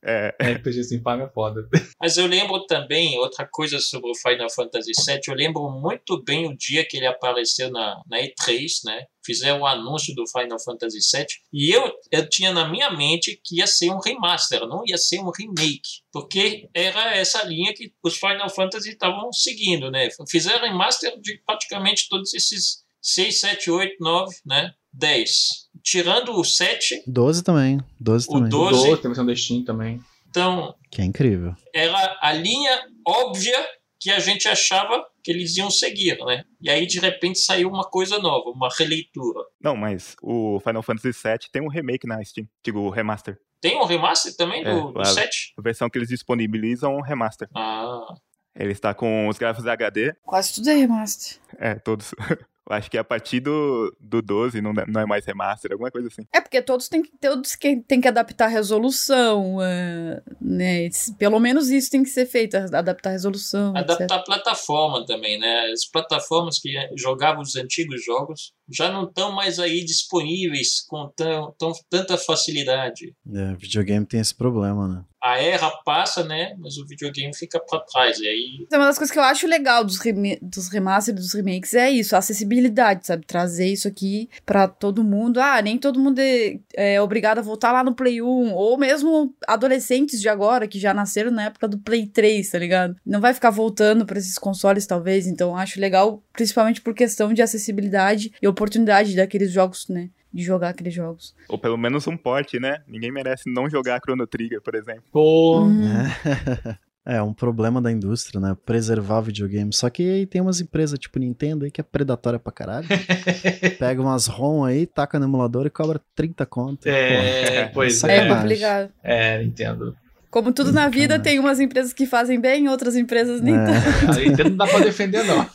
É, 0.03 0.35
RPG 0.55 0.83
sem 0.83 1.01
farm 1.01 1.21
é 1.21 1.29
foda. 1.29 1.67
Mas 1.99 2.17
eu 2.17 2.27
lembro 2.27 2.65
também, 2.65 3.17
outra 3.19 3.47
coisa 3.49 3.79
sobre 3.79 4.11
o 4.11 4.15
Final 4.15 4.49
Fantasy 4.49 4.91
VII, 5.05 5.19
eu 5.27 5.33
lembro 5.33 5.69
muito 5.69 6.21
bem 6.23 6.47
o 6.47 6.55
dia 6.55 6.85
que 6.85 6.97
ele 6.97 7.07
apareceu 7.07 7.71
na, 7.71 8.01
na 8.07 8.19
E3, 8.19 8.67
né? 8.85 9.05
Fizeram 9.25 9.61
o 9.61 9.65
anúncio 9.65 10.13
do 10.13 10.27
Final 10.27 10.59
Fantasy 10.59 10.99
VII, 10.99 11.25
e 11.51 11.75
eu, 11.75 11.91
eu 12.11 12.29
tinha 12.29 12.53
na 12.53 12.69
minha 12.69 12.91
mente 12.91 13.39
que 13.43 13.57
ia 13.57 13.67
ser 13.67 13.89
um 13.89 13.99
remaster, 13.99 14.67
não 14.67 14.83
ia 14.85 14.97
ser 14.97 15.19
um 15.19 15.31
remake, 15.31 16.03
porque 16.11 16.69
era 16.73 17.15
essa 17.15 17.43
linha 17.43 17.73
que 17.73 17.91
os 18.03 18.17
Final 18.17 18.49
Fantasy 18.49 18.91
estavam 18.91 19.31
seguindo, 19.33 19.89
né? 19.89 20.09
Fizeram 20.29 20.67
remaster 20.67 21.19
de 21.19 21.41
praticamente 21.45 22.07
todos 22.07 22.33
esses 22.33 22.84
6, 23.07 23.39
7, 23.39 23.69
8, 23.71 23.95
9, 23.99 24.35
né? 24.45 24.73
10. 24.91 25.37
Tirando 25.83 26.31
o 26.39 26.43
7, 26.43 27.03
12 27.05 27.43
também. 27.43 27.79
12 27.99 28.27
O 28.27 28.31
também. 28.33 28.49
12. 28.49 28.71
12, 28.71 28.85
tem 28.87 28.93
a 28.95 29.09
versão 29.09 29.25
do 29.25 29.35
Steam 29.35 29.63
também. 29.63 30.01
então 30.29 30.73
Que 30.89 31.01
é 31.01 31.05
incrível. 31.05 31.53
era 31.73 32.17
a 32.21 32.31
linha 32.33 32.81
óbvia 33.07 33.55
que 33.99 34.09
a 34.09 34.19
gente 34.19 34.47
achava 34.47 35.03
que 35.23 35.31
eles 35.31 35.55
iam 35.57 35.69
seguir, 35.69 36.17
né? 36.25 36.43
E 36.61 36.69
aí, 36.69 36.85
de 36.85 36.99
repente, 36.99 37.39
saiu 37.39 37.69
uma 37.69 37.83
coisa 37.83 38.19
nova, 38.19 38.49
uma 38.51 38.69
releitura. 38.77 39.41
Não, 39.61 39.75
mas 39.75 40.15
o 40.21 40.59
Final 40.59 40.83
Fantasy 40.83 41.11
VII 41.11 41.49
tem 41.51 41.61
um 41.61 41.67
remake 41.69 42.07
na 42.07 42.23
Steam. 42.23 42.47
Digo, 42.63 42.79
o 42.79 42.89
remaster. 42.89 43.39
Tem 43.61 43.75
um 43.77 43.83
remaster 43.85 44.35
também 44.35 44.63
do, 44.63 44.69
É, 44.69 44.73
do 44.81 44.93
claro. 44.93 45.09
7? 45.09 45.53
A 45.57 45.61
versão 45.61 45.89
que 45.89 45.97
eles 45.97 46.09
disponibilizam 46.09 46.93
é 46.93 46.97
um 46.97 47.01
remaster. 47.01 47.47
Ah, 47.55 48.13
Ele 48.55 48.71
está 48.71 48.93
com 48.93 49.27
os 49.27 49.37
gráficos 49.37 49.67
HD. 49.67 50.13
Quase 50.23 50.53
tudo 50.53 50.69
é 50.69 50.75
remaster. 50.75 51.37
É, 51.57 51.75
todos. 51.75 52.13
Eu 52.67 52.75
acho 52.75 52.89
que 52.89 52.97
a 52.97 53.03
partir 53.03 53.39
do, 53.39 53.95
do 53.99 54.21
12 54.21 54.59
não, 54.59 54.73
não 54.73 55.01
é 55.01 55.05
mais 55.05 55.23
remaster, 55.23 55.71
alguma 55.71 55.91
coisa 55.91 56.07
assim. 56.07 56.23
É 56.33 56.41
porque 56.41 56.61
todos 56.61 56.89
têm 56.89 57.03
que, 57.03 57.11
todos 57.21 57.55
que, 57.55 57.77
têm 57.81 58.01
que 58.01 58.07
adaptar 58.07 58.45
a 58.45 58.49
resolução, 58.49 59.61
é, 59.61 60.21
né? 60.41 60.89
Pelo 61.19 61.39
menos 61.39 61.69
isso 61.69 61.91
tem 61.91 62.01
que 62.01 62.09
ser 62.09 62.25
feito, 62.25 62.55
adaptar 62.55 63.09
a 63.09 63.13
resolução, 63.13 63.75
etc. 63.77 63.91
adaptar 63.91 64.15
a 64.15 64.23
plataforma 64.23 65.05
também, 65.05 65.37
né? 65.37 65.71
As 65.71 65.85
plataformas 65.85 66.57
que 66.59 66.73
jogavam 66.97 67.41
os 67.41 67.55
antigos 67.55 68.03
jogos 68.03 68.53
já 68.67 68.91
não 68.91 69.03
estão 69.03 69.31
mais 69.31 69.59
aí 69.59 69.85
disponíveis 69.85 70.81
com 70.87 71.07
tão, 71.15 71.53
tão, 71.59 71.71
tanta 71.89 72.17
facilidade. 72.17 73.13
É, 73.31 73.53
videogame 73.55 74.05
tem 74.05 74.19
esse 74.19 74.33
problema, 74.33 74.87
né? 74.87 75.03
A 75.25 75.41
era 75.41 75.71
passa, 75.83 76.23
né? 76.23 76.55
Mas 76.59 76.77
o 76.77 76.85
videogame 76.85 77.35
fica 77.35 77.59
para 77.59 77.79
trás. 77.79 78.19
E 78.19 78.27
aí. 78.27 78.67
Uma 78.71 78.85
das 78.85 78.97
coisas 78.97 79.11
que 79.11 79.17
eu 79.17 79.23
acho 79.23 79.47
legal 79.47 79.83
dos, 79.83 79.97
rem 79.97 80.37
dos 80.39 80.67
remasters 80.69 81.17
dos 81.17 81.33
remakes 81.33 81.73
é 81.73 81.89
isso, 81.89 82.15
a 82.15 82.19
acessibilidade, 82.19 83.07
sabe? 83.07 83.25
Trazer 83.25 83.67
isso 83.67 83.87
aqui 83.87 84.29
para 84.45 84.67
todo 84.67 85.03
mundo. 85.03 85.39
Ah, 85.39 85.59
nem 85.61 85.79
todo 85.79 85.99
mundo 85.99 86.19
é, 86.19 86.59
é, 86.75 87.01
obrigado 87.01 87.39
a 87.39 87.41
voltar 87.41 87.71
lá 87.71 87.83
no 87.83 87.95
Play 87.95 88.21
1, 88.21 88.53
ou 88.53 88.77
mesmo 88.77 89.33
adolescentes 89.47 90.21
de 90.21 90.29
agora 90.29 90.67
que 90.67 90.79
já 90.79 90.93
nasceram 90.93 91.31
na 91.31 91.45
época 91.45 91.67
do 91.67 91.79
Play 91.79 92.05
3, 92.05 92.47
tá 92.47 92.59
ligado? 92.59 92.95
Não 93.03 93.19
vai 93.19 93.33
ficar 93.33 93.49
voltando 93.49 94.05
para 94.05 94.19
esses 94.19 94.37
consoles, 94.37 94.85
talvez. 94.85 95.25
Então, 95.25 95.57
acho 95.57 95.79
legal, 95.79 96.23
principalmente 96.33 96.81
por 96.81 96.93
questão 96.93 97.33
de 97.33 97.41
acessibilidade 97.41 98.31
e 98.39 98.47
oportunidade 98.47 99.15
daqueles 99.15 99.51
jogos, 99.51 99.87
né? 99.89 100.09
De 100.35 100.43
jogar 100.43 100.69
aqueles 100.69 100.93
jogos. 100.93 101.33
Ou 101.47 101.57
pelo 101.57 101.77
menos 101.77 102.05
um 102.07 102.17
porte, 102.17 102.59
né? 102.59 102.79
Ninguém 102.87 103.11
merece 103.11 103.49
não 103.49 103.69
jogar 103.69 103.99
Chrono 104.03 104.27
Trigger, 104.27 104.61
por 104.61 104.75
exemplo. 104.75 105.03
Pô. 105.11 105.61
Uhum. 105.61 105.85
É, 107.07 107.21
um 107.21 107.31
problema 107.35 107.79
da 107.79 107.91
indústria, 107.91 108.41
né? 108.41 108.57
Preservar 108.65 109.21
videogame. 109.21 109.71
Só 109.71 109.91
que 109.91 110.01
aí 110.01 110.25
tem 110.25 110.41
umas 110.41 110.59
empresas 110.59 110.97
tipo 110.97 111.19
Nintendo 111.19 111.63
aí 111.63 111.69
que 111.69 111.79
é 111.79 111.83
predatória 111.83 112.39
pra 112.39 112.51
caralho. 112.51 112.87
Pega 113.77 114.01
umas 114.01 114.25
ROM 114.25 114.63
aí, 114.63 114.87
taca 114.87 115.19
no 115.19 115.25
emulador 115.27 115.67
e 115.67 115.69
cobra 115.69 116.01
30 116.15 116.43
conto. 116.47 116.87
É, 116.87 117.65
pois 117.67 117.93
É 117.93 117.97
sacanagem. 117.97 118.35
complicado. 118.41 118.89
É, 119.03 119.37
Nintendo. 119.43 119.95
Como 120.31 120.51
tudo 120.51 120.73
na 120.73 120.89
vida, 120.89 121.19
tem 121.19 121.37
umas 121.37 121.59
empresas 121.59 121.93
que 121.93 122.07
fazem 122.07 122.41
bem, 122.41 122.67
outras 122.69 122.95
empresas 122.95 123.39
nem 123.39 123.53
tanto. 123.53 123.87
É, 123.87 124.09
A 124.25 124.27
Nintendo 124.27 124.49
não 124.49 124.57
dá 124.57 124.65
pra 124.65 124.79
defender, 124.79 125.23
não. 125.25 125.47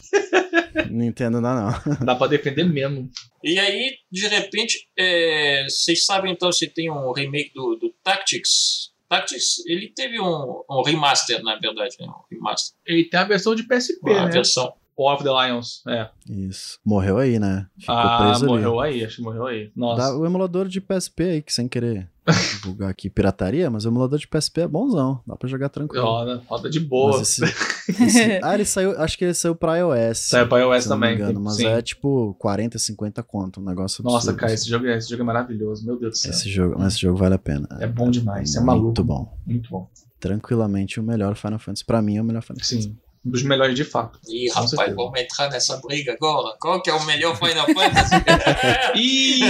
Nintendo 0.90 1.40
não 1.40 1.42
dá 1.42 1.54
não. 1.54 1.94
Não 1.98 2.06
dá 2.06 2.14
pra 2.14 2.26
defender 2.26 2.64
mesmo. 2.64 3.11
E 3.42 3.59
aí, 3.59 3.96
de 4.11 4.26
repente, 4.28 4.88
é, 4.96 5.64
vocês 5.64 6.04
sabem 6.04 6.33
então 6.33 6.50
se 6.52 6.66
tem 6.68 6.90
um 6.90 7.12
remake 7.12 7.52
do, 7.54 7.76
do 7.76 7.94
Tactics. 8.02 8.90
Tactics, 9.09 9.64
ele 9.66 9.92
teve 9.94 10.20
um, 10.20 10.62
um 10.70 10.83
remaster, 10.83 11.42
na 11.42 11.56
verdade, 11.56 11.96
né? 11.98 12.06
Um 12.06 12.35
remaster. 12.35 12.76
E 12.87 13.04
tem 13.04 13.18
a 13.20 13.24
versão 13.24 13.54
de 13.54 13.64
PSP, 13.64 13.98
Uma 14.02 14.26
né? 14.26 14.30
versão. 14.33 14.72
Of 14.96 15.24
the 15.24 15.31
Lions. 15.31 15.83
É. 15.88 16.09
Isso. 16.29 16.79
Morreu 16.85 17.16
aí, 17.18 17.38
né? 17.38 17.66
Ficou 17.79 17.94
ah, 17.94 18.18
preso 18.18 18.44
ali. 18.44 18.53
morreu 18.53 18.81
aí, 18.81 19.05
acho 19.05 19.16
que 19.16 19.22
morreu 19.22 19.46
aí. 19.46 19.70
Nossa. 19.74 20.03
Dá 20.03 20.16
o 20.18 20.26
emulador 20.26 20.68
de 20.68 20.81
PSP 20.81 21.22
aí, 21.24 21.42
que 21.42 21.53
sem 21.55 21.66
querer 21.68 22.09
divulgar 22.57 22.90
aqui 22.90 23.09
pirataria, 23.11 23.70
mas 23.70 23.85
o 23.85 23.88
emulador 23.88 24.18
de 24.18 24.29
PSP 24.29 24.61
é 24.61 24.68
bonzão. 24.68 25.20
Dá 25.26 25.35
pra 25.37 25.48
jogar 25.48 25.68
tranquilo. 25.70 26.05
Roda, 26.05 26.42
roda 26.46 26.68
de 26.70 26.79
boa. 26.79 27.22
Esse- 27.22 27.42
esse- 27.44 28.40
ah, 28.44 28.55
ele 28.55 28.64
saiu. 28.66 28.90
Acho 29.00 29.16
que 29.16 29.24
ele 29.24 29.35
saiu 29.35 29.55
pra 29.57 29.76
iOS. 29.79 30.18
Saiu 30.18 30.46
pra 30.48 30.59
iOS 30.61 30.83
se 30.85 30.88
não 30.90 30.96
me 30.98 31.07
também. 31.07 31.16
engano, 31.16 31.40
mas 31.40 31.57
sim. 31.57 31.66
é 31.66 31.81
tipo 31.81 32.35
40, 32.38 32.79
50 32.79 33.22
conto. 33.22 33.61
Um 33.61 33.64
negócio 33.64 34.05
Nossa, 34.05 34.16
absurdo, 34.16 34.37
cara, 34.38 34.53
assim. 34.53 34.62
esse 34.62 34.70
jogo, 34.70 34.87
é- 34.87 34.98
esse 34.98 35.09
jogo 35.09 35.22
é 35.22 35.26
maravilhoso. 35.26 35.85
Meu 35.87 35.98
Deus 35.98 36.12
do 36.12 36.18
céu. 36.18 36.31
Esse 36.31 36.48
jogo, 36.50 36.74
mas 36.79 36.92
esse 36.92 37.03
jogo 37.03 37.16
vale 37.16 37.35
a 37.35 37.38
pena. 37.38 37.66
É 37.81 37.87
bom 37.87 38.11
demais. 38.11 38.55
É 38.55 38.59
Muito 38.61 38.66
maluco. 38.66 39.03
bom. 39.03 39.38
Muito 39.46 39.70
bom. 39.70 39.88
Tranquilamente 40.20 41.00
o 41.00 41.03
melhor 41.03 41.35
Final 41.35 41.59
Fantasy. 41.59 41.85
Pra 41.87 42.03
mim 42.03 42.18
é 42.18 42.20
o 42.20 42.24
melhor 42.24 42.42
Final 42.42 42.59
Fantasy. 42.59 42.83
Sim. 42.83 42.98
Um 43.24 43.30
dos 43.30 43.42
melhores 43.42 43.74
de 43.74 43.85
fato. 43.85 44.18
Ih, 44.28 44.48
rapaz, 44.48 44.70
certeza. 44.70 44.94
vamos 44.96 45.20
entrar 45.20 45.50
nessa 45.50 45.76
briga 45.78 46.14
agora. 46.14 46.56
Qual 46.59 46.80
que 46.80 46.88
é 46.88 46.94
o 46.94 47.04
melhor 47.04 47.37
Final 47.37 47.66
Fantasy? 47.66 48.14
Ih! 48.96 49.40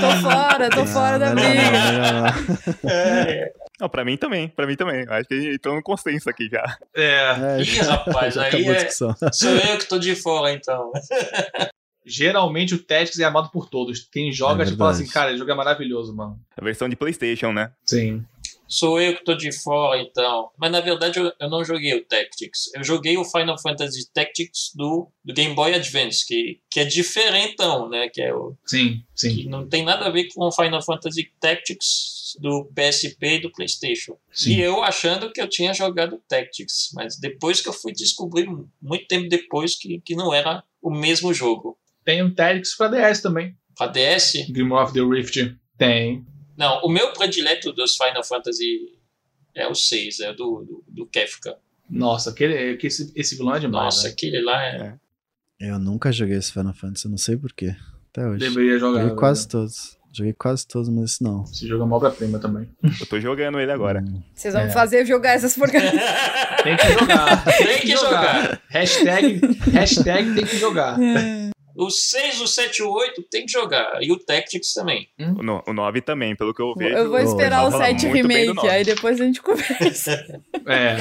tô 0.00 0.30
fora, 0.30 0.68
tô 0.70 0.80
Ah, 0.82 0.86
fora 0.86 1.18
da 1.18 1.34
não, 1.34 1.42
briga. 1.42 1.62
melhor 1.62 2.12
não. 2.84 2.90
é. 2.90 3.52
Não, 3.80 3.88
pra 3.88 4.04
mim 4.04 4.18
também, 4.18 4.48
pra 4.48 4.66
mim 4.66 4.76
também. 4.76 5.06
Acho 5.08 5.26
que 5.26 5.54
entrou 5.54 5.74
no 5.74 5.82
consenso 5.82 6.28
aqui 6.28 6.48
já. 6.50 6.62
É. 6.94 7.58
É, 7.58 7.62
Ih, 7.62 7.78
rapaz, 7.78 8.34
já 8.34 8.42
aí 8.44 8.68
a 8.68 8.72
é-. 8.72 8.90
Sou 8.90 9.14
eu 9.50 9.78
que 9.78 9.88
tô 9.88 9.98
de 9.98 10.14
fora, 10.14 10.52
então. 10.52 10.92
Geralmente 12.04 12.74
o 12.74 12.78
Tactics 12.82 13.18
é 13.18 13.24
amado 13.24 13.50
por 13.50 13.68
todos. 13.68 14.06
Quem 14.12 14.32
joga, 14.32 14.62
É 14.62 14.66
tipo, 14.66 14.78
fala 14.78 14.90
assim, 14.90 15.06
cara, 15.06 15.30
esse 15.30 15.38
jogo 15.38 15.50
é 15.50 15.54
maravilhoso, 15.54 16.14
mano. 16.14 16.38
A 16.56 16.64
versão 16.64 16.88
de 16.88 16.96
PlayStation, 16.96 17.52
né? 17.52 17.70
Sim. 17.84 18.24
Sou 18.70 19.00
eu 19.00 19.16
que 19.16 19.24
tô 19.24 19.34
de 19.34 19.50
fora, 19.50 20.00
então. 20.00 20.50
Mas 20.56 20.70
na 20.70 20.80
verdade 20.80 21.18
eu, 21.18 21.32
eu 21.40 21.50
não 21.50 21.64
joguei 21.64 21.92
o 21.94 22.04
Tactics. 22.04 22.70
Eu 22.72 22.84
joguei 22.84 23.16
o 23.18 23.24
Final 23.24 23.60
Fantasy 23.60 24.08
Tactics 24.12 24.70
do, 24.76 25.10
do 25.24 25.34
Game 25.34 25.56
Boy 25.56 25.74
Advance, 25.74 26.24
que, 26.24 26.60
que 26.70 26.78
é 26.78 26.84
diferentão, 26.84 27.88
né? 27.88 28.08
Que, 28.08 28.22
é 28.22 28.32
o, 28.32 28.56
Sim, 28.64 29.02
sim, 29.14 29.34
que 29.34 29.48
não 29.48 29.68
tem 29.68 29.84
nada 29.84 30.06
a 30.06 30.10
ver 30.10 30.28
com 30.28 30.44
o 30.44 30.52
Final 30.52 30.80
Fantasy 30.82 31.32
Tactics 31.40 32.36
do 32.38 32.70
PSP 32.72 33.26
e 33.26 33.40
do 33.40 33.50
PlayStation. 33.50 34.16
sim. 34.32 34.52
E 34.52 34.60
eu 34.60 34.84
achando 34.84 35.32
que 35.32 35.40
eu 35.40 35.48
tinha 35.48 35.74
jogado 35.74 36.22
Tactics, 36.28 36.90
mas 36.94 37.18
depois 37.18 37.60
que 37.60 37.68
eu 37.68 37.72
fui 37.72 37.92
descobrir, 37.92 38.48
muito 38.80 39.08
tempo 39.08 39.28
depois, 39.28 39.76
que, 39.76 40.00
que 40.00 40.14
não 40.14 40.32
era 40.32 40.62
o 40.80 40.90
mesmo 40.92 41.34
jogo. 41.34 41.76
Tem 42.04 42.22
um 42.22 42.32
Tactics 42.32 42.76
pra 42.76 42.86
DS 42.86 43.20
também. 43.20 43.56
Pra 43.76 43.88
DS, 43.88 44.46
Game 44.50 44.72
of 44.72 44.92
the 44.92 45.00
Rift. 45.00 45.56
Tem. 45.76 46.24
Não, 46.60 46.82
o 46.82 46.88
meu 46.90 47.10
predileto 47.14 47.72
dos 47.72 47.96
Final 47.96 48.22
Fantasy 48.22 48.92
é 49.56 49.66
o 49.66 49.74
6, 49.74 50.20
é 50.20 50.32
do, 50.34 50.62
do, 50.62 50.84
do 50.86 51.06
Kefka. 51.06 51.56
Nossa, 51.88 52.28
aquele, 52.30 52.76
que 52.76 52.86
esse, 52.86 53.10
esse 53.16 53.34
vilão 53.34 53.56
é 53.56 53.60
demais. 53.60 53.84
Nossa, 53.86 54.06
né? 54.08 54.12
aquele 54.12 54.42
lá 54.42 54.62
é. 54.64 54.94
Eu 55.58 55.78
nunca 55.78 56.12
joguei 56.12 56.36
esse 56.36 56.52
Final 56.52 56.74
Fantasy, 56.74 57.06
eu 57.06 57.10
não 57.10 57.18
sei 57.18 57.36
porquê. 57.36 57.74
Até 58.10 58.26
hoje. 58.28 58.38
Deveria 58.40 58.78
jogar. 58.78 59.00
Joguei 59.02 59.16
quase 59.16 59.40
velho. 59.40 59.50
todos. 59.50 59.98
Joguei 60.12 60.32
quase 60.32 60.66
todos, 60.66 60.88
mas 60.88 61.12
esse 61.12 61.22
não. 61.22 61.44
Esse 61.44 61.68
jogo 61.68 61.82
é 61.82 61.86
uma 61.86 61.96
obra-prima 61.96 62.38
também. 62.40 62.68
Eu 62.82 63.06
tô 63.06 63.20
jogando 63.20 63.60
ele 63.60 63.70
agora. 63.70 64.00
Hum. 64.00 64.20
Vocês 64.34 64.52
vão 64.52 64.64
É. 64.64 64.70
fazer 64.70 65.06
jogar 65.06 65.34
essas 65.34 65.54
porcarias. 65.56 65.92
Tem 66.64 66.76
que 66.76 66.92
jogar. 66.98 67.44
Tem 67.58 67.80
que 67.80 67.92
jogar. 67.92 68.62
Hashtag, 68.68 69.40
hashtag 69.72 70.34
tem 70.34 70.44
que 70.44 70.56
jogar. 70.56 70.98
O 71.80 71.90
6, 71.90 72.40
o 72.42 72.46
7 72.46 72.78
e 72.78 72.82
o 72.82 72.90
8 72.90 73.22
tem 73.30 73.46
que 73.46 73.52
jogar. 73.52 74.02
E 74.02 74.12
o 74.12 74.18
Tactics 74.18 74.74
também. 74.74 75.08
O, 75.18 75.42
no, 75.42 75.62
o 75.66 75.72
9 75.72 76.02
também, 76.02 76.36
pelo 76.36 76.52
que 76.52 76.60
eu 76.60 76.74
vejo. 76.74 76.94
Eu 76.94 77.08
vou 77.08 77.18
esperar 77.18 77.66
o 77.66 77.70
fala 77.70 77.86
7 77.86 78.06
muito 78.06 78.28
bem 78.28 78.46
do 78.46 78.52
remake, 78.52 78.68
aí 78.68 78.84
depois 78.84 79.20
a 79.20 79.24
gente 79.24 79.40
conversa. 79.40 80.40
É. 80.66 80.96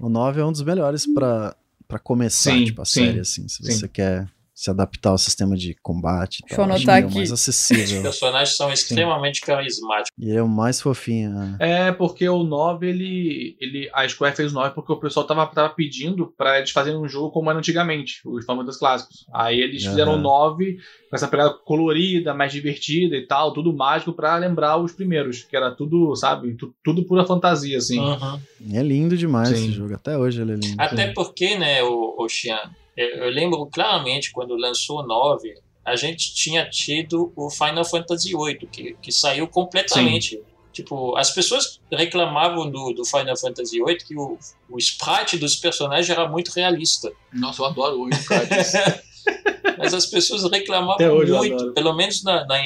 O 0.00 0.08
9 0.08 0.40
é 0.40 0.44
um 0.44 0.52
dos 0.52 0.62
melhores 0.62 1.06
pra, 1.06 1.56
pra 1.88 1.98
começar, 1.98 2.52
Sim, 2.52 2.64
tipo, 2.66 2.82
a 2.82 2.84
sim, 2.84 3.06
série, 3.06 3.20
assim. 3.20 3.48
Se 3.48 3.64
sim. 3.64 3.72
você 3.72 3.88
quer 3.88 4.28
se 4.62 4.70
adaptar 4.70 5.10
ao 5.10 5.18
sistema 5.18 5.56
de 5.56 5.74
combate 5.82 6.38
Deixa 6.42 6.56
tal, 6.56 6.66
eu 6.68 6.74
anotar 6.74 6.98
que 6.98 7.02
é 7.02 7.06
aqui. 7.06 7.14
mais 7.16 7.30
Os 7.30 7.40
acessível. 7.40 8.02
personagens 8.02 8.56
são 8.56 8.72
extremamente 8.72 9.40
carismáticos. 9.40 10.10
e 10.18 10.28
ele 10.30 10.38
é 10.38 10.42
o 10.42 10.48
mais 10.48 10.80
fofinho. 10.80 11.30
né? 11.30 11.56
É, 11.58 11.92
porque 11.92 12.28
o 12.28 12.42
9, 12.44 12.88
ele, 12.88 13.56
ele. 13.60 13.90
A 13.92 14.08
Square 14.08 14.36
fez 14.36 14.52
o 14.52 14.54
9 14.54 14.74
porque 14.74 14.92
o 14.92 14.96
pessoal 15.00 15.26
tava, 15.26 15.46
tava 15.46 15.70
pedindo 15.74 16.32
pra 16.36 16.58
eles 16.58 16.70
fazerem 16.70 16.98
um 16.98 17.08
jogo 17.08 17.30
como 17.30 17.50
era 17.50 17.58
antigamente, 17.58 18.20
os 18.24 18.44
Final 18.44 18.58
Fantasy 18.58 18.78
clássicos. 18.78 19.26
Aí 19.34 19.60
eles 19.60 19.84
fizeram 19.84 20.12
o 20.12 20.14
Aham. 20.14 20.22
9 20.22 20.76
com 21.10 21.16
essa 21.16 21.28
pegada 21.28 21.50
colorida, 21.64 22.32
mais 22.32 22.52
divertida 22.52 23.16
e 23.16 23.26
tal, 23.26 23.52
tudo 23.52 23.72
mágico 23.74 24.12
pra 24.12 24.36
lembrar 24.36 24.76
os 24.78 24.92
primeiros, 24.92 25.42
que 25.44 25.56
era 25.56 25.70
tudo, 25.70 26.14
sabe, 26.16 26.54
tu- 26.54 26.74
tudo 26.84 27.04
pura 27.04 27.24
fantasia, 27.26 27.76
assim. 27.78 27.98
Uhum. 27.98 28.40
É 28.72 28.82
lindo 28.82 29.16
demais 29.16 29.48
Sim. 29.48 29.54
esse 29.54 29.72
jogo. 29.72 29.94
Até 29.94 30.16
hoje 30.16 30.40
ele 30.40 30.52
é 30.52 30.54
lindo. 30.54 30.76
Até 30.78 31.12
porque, 31.12 31.58
né, 31.58 31.82
o, 31.82 32.14
o 32.18 32.28
Xian, 32.28 32.58
eu, 32.96 33.30
lembro 33.30 33.66
claramente 33.66 34.32
quando 34.32 34.54
lançou 34.56 35.00
o 35.00 35.06
9, 35.06 35.54
a 35.84 35.96
gente 35.96 36.34
tinha 36.34 36.68
tido 36.68 37.32
o 37.36 37.50
Final 37.50 37.84
Fantasy 37.84 38.32
VIII, 38.36 38.66
que, 38.70 38.94
que 39.00 39.12
saiu 39.12 39.48
completamente. 39.48 40.40
Tipo, 40.72 41.14
as 41.16 41.30
pessoas 41.30 41.80
reclamavam 41.90 42.70
do, 42.70 42.92
do 42.94 43.04
Final 43.04 43.36
Fantasy 43.36 43.82
VIII 43.82 43.98
que 43.98 44.16
o, 44.16 44.38
o 44.70 44.78
sprite 44.78 45.36
dos 45.36 45.56
personagens 45.56 46.08
era 46.08 46.26
muito 46.28 46.50
realista. 46.50 47.12
Nossa, 47.32 47.60
eu 47.62 47.66
adoro 47.66 48.08
cara. 48.26 48.46
disso. 48.46 48.76
Mas 49.78 49.92
as 49.94 50.06
pessoas 50.06 50.42
reclamavam 50.50 50.96
muito, 51.40 51.72
pelo 51.74 51.92
menos 51.94 52.22
na, 52.22 52.44
na- 52.46 52.62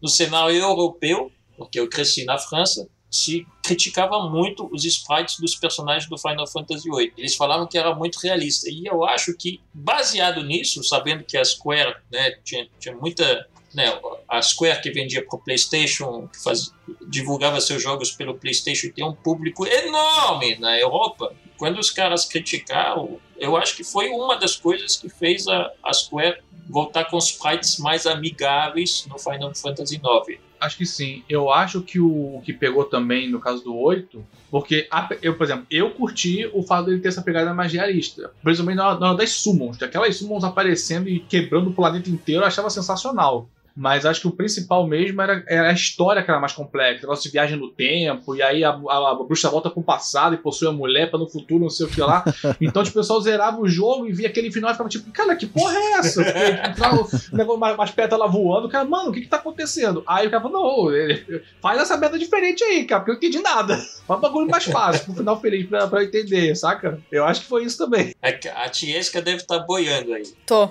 no 0.00 0.08
cenário 0.08 0.54
europeu, 0.56 1.32
porque 1.56 1.80
eu 1.80 1.88
cresci 1.88 2.24
na 2.24 2.38
França, 2.38 2.88
se 3.10 3.46
criticava 3.62 4.28
muito 4.28 4.68
os 4.72 4.84
sprites 4.84 5.38
dos 5.38 5.54
personagens 5.54 6.08
do 6.08 6.18
Final 6.18 6.46
Fantasy 6.46 6.90
VIII. 6.90 7.12
Eles 7.16 7.34
falavam 7.36 7.66
que 7.66 7.78
era 7.78 7.94
muito 7.94 8.18
realista. 8.18 8.68
E 8.70 8.86
eu 8.86 9.04
acho 9.04 9.34
que, 9.34 9.60
baseado 9.72 10.42
nisso, 10.44 10.82
sabendo 10.84 11.24
que 11.24 11.36
a 11.36 11.44
Square 11.44 11.96
né, 12.10 12.32
tinha, 12.44 12.68
tinha 12.78 12.94
muita. 12.94 13.48
Né, 13.74 13.84
a 14.26 14.40
Square 14.40 14.80
que 14.80 14.90
vendia 14.90 15.24
para 15.24 15.36
o 15.36 15.42
PlayStation, 15.42 16.26
que 16.28 16.42
faz, 16.42 16.72
divulgava 17.06 17.60
seus 17.60 17.82
jogos 17.82 18.10
pelo 18.10 18.34
PlayStation, 18.34 18.90
tem 18.90 19.04
um 19.04 19.14
público 19.14 19.66
enorme 19.66 20.56
na 20.56 20.78
Europa. 20.78 21.34
Quando 21.58 21.78
os 21.78 21.90
caras 21.90 22.24
criticaram, 22.24 23.20
eu 23.36 23.56
acho 23.56 23.76
que 23.76 23.84
foi 23.84 24.08
uma 24.08 24.36
das 24.36 24.56
coisas 24.56 24.96
que 24.96 25.08
fez 25.08 25.46
a, 25.48 25.70
a 25.82 25.92
Square 25.92 26.40
voltar 26.68 27.04
com 27.06 27.18
sprites 27.18 27.78
mais 27.78 28.06
amigáveis 28.06 29.06
no 29.06 29.18
Final 29.18 29.54
Fantasy 29.54 29.96
IX. 29.96 30.40
Acho 30.60 30.76
que 30.76 30.86
sim. 30.86 31.22
Eu 31.28 31.52
acho 31.52 31.80
que 31.82 32.00
o, 32.00 32.40
que 32.44 32.52
pegou 32.52 32.84
também 32.84 33.30
no 33.30 33.38
caso 33.40 33.62
do 33.62 33.76
8, 33.76 34.24
porque 34.50 34.86
a- 34.90 35.08
eu, 35.22 35.34
por 35.36 35.44
exemplo, 35.44 35.66
eu 35.70 35.90
curti 35.90 36.48
o 36.52 36.62
fato 36.62 36.86
dele 36.86 37.00
ter 37.00 37.08
essa 37.08 37.22
pegada 37.22 37.54
mais 37.54 37.72
realista. 37.72 38.30
Principalmente 38.42 38.76
na 38.76 38.98
na 38.98 39.08
hora 39.10 39.16
das 39.18 39.30
summons, 39.32 39.80
aquelas 39.82 40.16
summons 40.16 40.42
aparecendo 40.44 41.08
e 41.08 41.20
quebrando 41.20 41.70
o 41.70 41.74
planeta 41.74 42.10
inteiro, 42.10 42.42
eu 42.42 42.46
achava 42.46 42.70
sensacional. 42.70 43.48
Mas 43.78 44.04
acho 44.04 44.22
que 44.22 44.26
o 44.26 44.32
principal 44.32 44.84
mesmo 44.88 45.22
era, 45.22 45.44
era 45.46 45.70
a 45.70 45.72
história 45.72 46.20
que 46.20 46.28
era 46.28 46.40
mais 46.40 46.52
complexa. 46.52 46.98
O 46.98 47.02
negócio 47.02 47.22
de 47.22 47.30
viagem 47.30 47.56
no 47.56 47.70
tempo, 47.70 48.34
e 48.34 48.42
aí 48.42 48.64
a, 48.64 48.70
a, 48.70 49.12
a 49.12 49.14
bruxa 49.14 49.48
volta 49.48 49.70
pro 49.70 49.80
passado 49.84 50.34
e 50.34 50.38
possui 50.38 50.66
a 50.66 50.72
mulher 50.72 51.08
para 51.08 51.20
no 51.20 51.28
futuro, 51.28 51.62
não 51.62 51.70
sei 51.70 51.86
o 51.86 51.88
que 51.88 52.00
lá. 52.00 52.24
Então, 52.60 52.82
tipo, 52.82 52.98
o 52.98 53.00
pessoal 53.00 53.20
zerava 53.20 53.60
o 53.60 53.68
jogo 53.68 54.06
e 54.08 54.12
via 54.12 54.26
aquele 54.26 54.50
final 54.50 54.70
e 54.70 54.72
ficava 54.72 54.88
tipo, 54.88 55.12
cara, 55.12 55.36
que 55.36 55.46
porra 55.46 55.74
é 55.74 55.92
essa? 55.92 56.24
Porque, 56.24 57.36
negócio 57.36 57.60
mais, 57.60 57.76
mais 57.76 57.90
perto 57.90 58.16
lá 58.16 58.26
voando, 58.26 58.66
o 58.66 58.70
cara, 58.70 58.84
mano, 58.84 59.10
o 59.10 59.12
que 59.12 59.20
que 59.20 59.28
tá 59.28 59.36
acontecendo? 59.36 60.02
Aí 60.06 60.26
o 60.26 60.30
cara 60.30 60.42
falou, 60.42 60.86
não, 60.86 60.94
ele, 60.94 61.42
faz 61.60 61.80
essa 61.80 61.96
meta 61.96 62.18
diferente 62.18 62.64
aí, 62.64 62.84
cara, 62.84 63.00
porque 63.00 63.10
eu 63.10 63.14
não 63.14 63.18
entendi 63.18 63.42
nada. 63.42 63.76
Faz 63.76 64.18
um 64.18 64.22
bagulho 64.22 64.50
mais 64.50 64.64
fácil, 64.64 65.04
pro 65.04 65.14
final 65.14 65.40
feliz 65.40 65.68
pra, 65.68 65.86
pra 65.86 66.02
eu 66.02 66.06
entender, 66.06 66.56
saca? 66.56 66.98
Eu 67.12 67.24
acho 67.24 67.42
que 67.42 67.46
foi 67.46 67.64
isso 67.64 67.78
também. 67.78 68.14
É 68.20 68.32
que 68.32 68.48
a 68.48 68.68
Tiesca 68.68 69.22
deve 69.22 69.38
estar 69.38 69.60
boiando 69.60 70.14
aí. 70.14 70.24
Tô. 70.46 70.68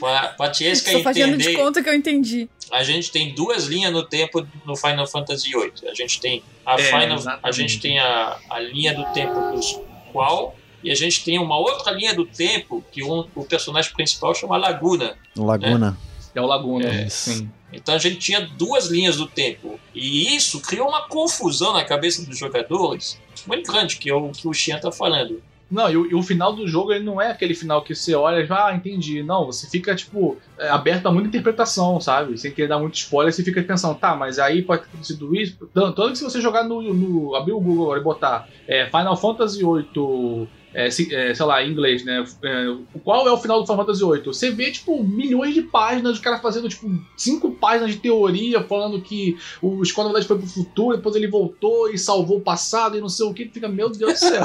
Pra, 0.00 0.28
pra 0.28 0.50
Tiesca 0.50 0.90
entender, 1.36 1.56
que 1.82 1.88
eu 1.88 1.94
entendi. 1.94 2.48
a 2.70 2.82
gente 2.82 3.10
tem 3.10 3.34
duas 3.34 3.64
linhas 3.66 3.92
no 3.92 4.02
tempo 4.02 4.46
no 4.64 4.76
Final 4.76 5.06
Fantasy 5.06 5.50
VIII. 5.50 5.90
A 5.90 5.94
gente 5.94 6.20
tem 6.20 6.42
a 6.64 6.74
É, 6.74 6.78
Final, 6.84 7.18
a 7.42 7.52
gente 7.52 7.80
tem 7.80 7.98
a, 7.98 8.38
a 8.50 8.60
linha 8.60 8.94
do 8.94 9.04
tempo 9.12 9.34
dos 9.52 9.78
qual 10.12 10.56
e 10.82 10.90
a 10.90 10.94
gente 10.94 11.24
tem 11.24 11.38
uma 11.38 11.58
outra 11.58 11.90
linha 11.92 12.14
do 12.14 12.24
tempo 12.24 12.84
que 12.92 13.02
um, 13.02 13.26
o 13.34 13.44
personagem 13.44 13.92
principal 13.92 14.34
chama 14.34 14.56
Laguna. 14.56 15.16
Laguna. 15.36 15.96
É 16.34 16.40
o 16.40 16.46
Laguna, 16.46 16.86
É. 16.88 17.08
sim. 17.08 17.50
Então 17.72 17.94
a 17.94 17.98
gente 17.98 18.18
tinha 18.18 18.40
duas 18.40 18.86
linhas 18.86 19.16
do 19.16 19.26
tempo. 19.26 19.80
E 19.94 20.34
isso 20.36 20.60
criou 20.60 20.88
uma 20.88 21.08
confusão 21.08 21.72
na 21.72 21.84
cabeça 21.84 22.24
dos 22.24 22.38
jogadores 22.38 23.18
muito 23.46 23.70
grande, 23.70 23.96
que 23.96 24.08
é 24.10 24.14
o 24.14 24.30
que 24.30 24.46
o 24.48 24.52
Xian 24.52 24.78
tá 24.78 24.90
falando. 24.92 25.42
Não, 25.68 25.90
e 25.90 26.14
o, 26.14 26.22
final 26.22 26.52
do 26.52 26.68
jogo 26.68 26.92
ele 26.92 27.04
não 27.04 27.20
é 27.20 27.30
aquele 27.30 27.54
final 27.54 27.82
que 27.82 27.92
você 27.92 28.14
olha 28.14 28.40
e 28.40 28.46
ah, 28.50 28.72
entendi. 28.72 29.22
Não, 29.22 29.46
você 29.46 29.68
fica, 29.68 29.96
tipo, 29.96 30.36
é, 30.56 30.68
aberto 30.68 31.06
a 31.06 31.12
muita 31.12 31.28
interpretação, 31.28 32.00
sabe? 32.00 32.38
Sem 32.38 32.52
querer 32.52 32.68
dar 32.68 32.78
muito 32.78 32.94
spoiler, 32.94 33.32
você 33.32 33.42
fica 33.42 33.60
pensando, 33.62 33.98
tá, 33.98 34.14
mas 34.14 34.38
aí 34.38 34.62
pode 34.62 34.84
ter 34.86 35.04
sido 35.04 35.34
isso. 35.34 35.68
Tanto, 35.74 35.92
tanto 35.92 36.12
que 36.12 36.18
se 36.18 36.24
você 36.24 36.40
jogar 36.40 36.62
no, 36.62 36.80
no. 36.94 37.34
abrir 37.34 37.52
o 37.52 37.60
Google 37.60 37.86
agora 37.86 38.00
e 38.00 38.04
botar 38.04 38.48
é, 38.68 38.86
Final 38.86 39.16
Fantasy 39.16 39.58
VIII. 39.58 40.48
É, 40.78 40.88
é, 40.88 41.34
sei 41.34 41.46
lá, 41.46 41.64
em 41.64 41.70
inglês, 41.70 42.04
né? 42.04 42.22
É, 42.44 42.76
qual 43.02 43.26
é 43.26 43.32
o 43.32 43.38
final 43.38 43.60
do 43.60 43.66
Final 43.66 43.78
Fantasy 43.78 44.04
VIII? 44.04 44.26
Você 44.26 44.50
vê, 44.50 44.70
tipo, 44.70 45.02
milhões 45.02 45.54
de 45.54 45.62
páginas, 45.62 46.12
os 46.12 46.18
caras 46.20 46.42
fazendo, 46.42 46.68
tipo, 46.68 46.86
cinco 47.16 47.52
páginas 47.52 47.92
de 47.92 47.96
teoria, 47.96 48.62
falando 48.62 49.00
que 49.00 49.38
o 49.62 49.82
Scott, 49.82 50.02
na 50.06 50.12
verdade, 50.12 50.28
foi 50.28 50.36
pro 50.36 50.46
futuro, 50.46 50.98
depois 50.98 51.16
ele 51.16 51.28
voltou 51.28 51.90
e 51.90 51.96
salvou 51.96 52.36
o 52.36 52.42
passado 52.42 52.94
e 52.94 53.00
não 53.00 53.08
sei 53.08 53.24
o 53.24 53.32
que. 53.32 53.46
Fica, 53.46 53.68
meu 53.68 53.88
Deus 53.88 54.12
do 54.12 54.18
céu. 54.18 54.44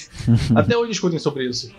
Até 0.56 0.78
hoje 0.78 0.92
discutem 0.92 1.18
sobre 1.18 1.46
isso. 1.46 1.70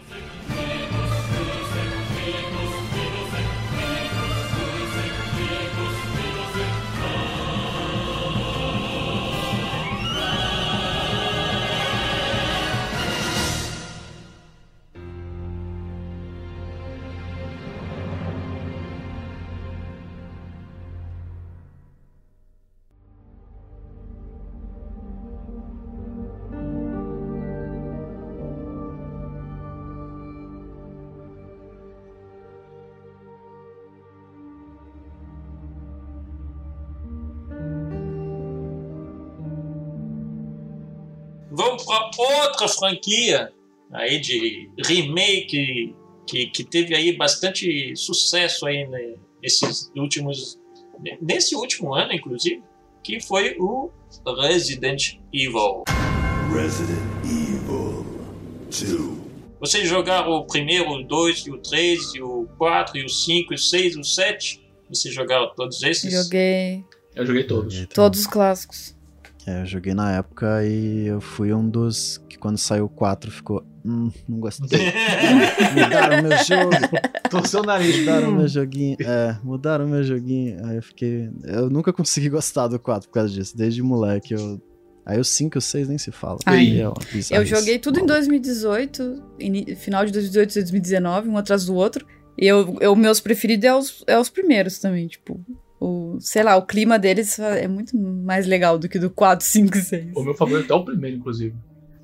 Para 41.86 42.10
outra 42.18 42.68
franquia 42.68 43.52
aí 43.94 44.20
de 44.20 44.70
remake 44.86 45.96
que, 46.28 46.48
que 46.48 46.64
teve 46.64 46.94
aí 46.96 47.16
bastante 47.16 47.96
sucesso 47.96 48.66
aí 48.66 48.86
né, 48.88 49.16
nesses 49.42 49.92
últimos 49.96 50.60
nesse 51.22 51.56
último 51.56 51.94
ano 51.94 52.12
inclusive 52.12 52.62
que 53.04 53.22
foi 53.22 53.56
o 53.58 53.90
Resident 54.42 55.20
Evil. 55.34 55.84
Resident 56.54 57.00
Evil 57.24 58.06
2. 58.70 59.18
Vocês 59.60 59.88
jogaram 59.88 60.32
o 60.32 60.46
primeiro, 60.46 60.92
o 60.92 61.04
2, 61.04 61.48
o 61.48 61.58
3, 61.58 62.00
o 62.22 62.48
4, 62.58 63.06
o 63.06 63.10
5, 63.10 63.54
o 63.54 63.58
6, 63.58 63.96
o 63.96 64.04
7? 64.04 64.62
Vocês 64.90 65.14
jogaram 65.14 65.52
todos 65.56 65.82
esses? 65.84 66.12
Joguei 66.12 66.84
Eu 67.16 67.26
joguei 67.26 67.44
todos. 67.44 67.74
Joguei 67.74 67.88
também. 67.88 67.96
todos 67.96 68.20
os 68.20 68.28
clássicos. 68.28 68.97
É, 69.48 69.62
eu 69.62 69.66
joguei 69.66 69.94
na 69.94 70.12
época 70.18 70.66
e 70.66 71.08
eu 71.08 71.22
fui 71.22 71.54
um 71.54 71.70
dos 71.70 72.22
que 72.28 72.38
quando 72.38 72.58
saiu 72.58 72.86
o 72.86 72.90
4 72.90 73.32
ficou. 73.32 73.64
Hum, 73.86 74.12
não 74.28 74.40
gostei. 74.42 74.68
mudaram 75.74 76.22
meu 76.22 76.38
jogo, 76.44 76.72
Torceu 77.30 77.62
o 77.62 77.64
nariz. 77.66 77.98
mudaram 78.00 78.32
meu 78.34 78.48
joguinho. 78.50 78.98
É, 79.00 79.38
mudaram 79.44 79.88
meu 79.88 80.04
joguinho. 80.04 80.66
Aí 80.66 80.76
eu 80.76 80.84
fiquei. 80.84 81.30
Eu 81.46 81.70
nunca 81.70 81.94
consegui 81.94 82.28
gostar 82.30 82.68
do 82.68 82.78
4 82.78 83.08
por 83.08 83.14
causa 83.14 83.34
disso. 83.34 83.56
Desde 83.56 83.82
moleque 83.82 84.34
eu. 84.34 84.62
Aí 85.06 85.18
o 85.18 85.24
5 85.24 85.58
e 85.58 85.60
o 85.60 85.62
6 85.62 85.88
nem 85.88 85.98
se 85.98 86.12
fala. 86.12 86.40
Aí 86.46 86.82
é 86.82 86.84
Eu 86.86 86.94
bizarrice. 87.14 87.46
joguei 87.46 87.80
tudo 87.80 88.02
em 88.02 88.06
2018, 88.06 89.24
ini- 89.40 89.76
final 89.76 90.06
de 90.06 90.12
2018 90.12 90.52
e 90.52 90.54
2019, 90.64 91.30
um 91.30 91.38
atrás 91.38 91.66
do 91.66 91.74
outro. 91.74 92.06
E 92.38 92.46
eu, 92.46 92.76
eu 92.82 92.94
meus 92.98 93.22
preferidos 93.22 93.64
é 93.66 93.74
os, 93.74 94.04
é 94.08 94.20
os 94.20 94.30
primeiros 94.30 94.80
também, 94.80 95.08
tipo. 95.08 95.40
O, 95.80 96.18
sei 96.20 96.42
lá, 96.44 96.56
o 96.58 96.66
clima 96.66 96.98
deles 96.98 97.38
é 97.40 97.68
muito 97.68 97.96
mais 97.98 98.48
legal 98.48 98.80
do 98.80 98.90
que 98.90 98.98
do 98.98 99.10
4, 99.10 99.46
5 99.46 99.78
e 99.78 99.82
6. 99.82 100.16
O 100.16 100.24
meu 100.24 100.34
favorito 100.34 100.72
é 100.72 100.76
o 100.76 100.84
primeiro, 100.84 101.18
inclusive. 101.18 101.56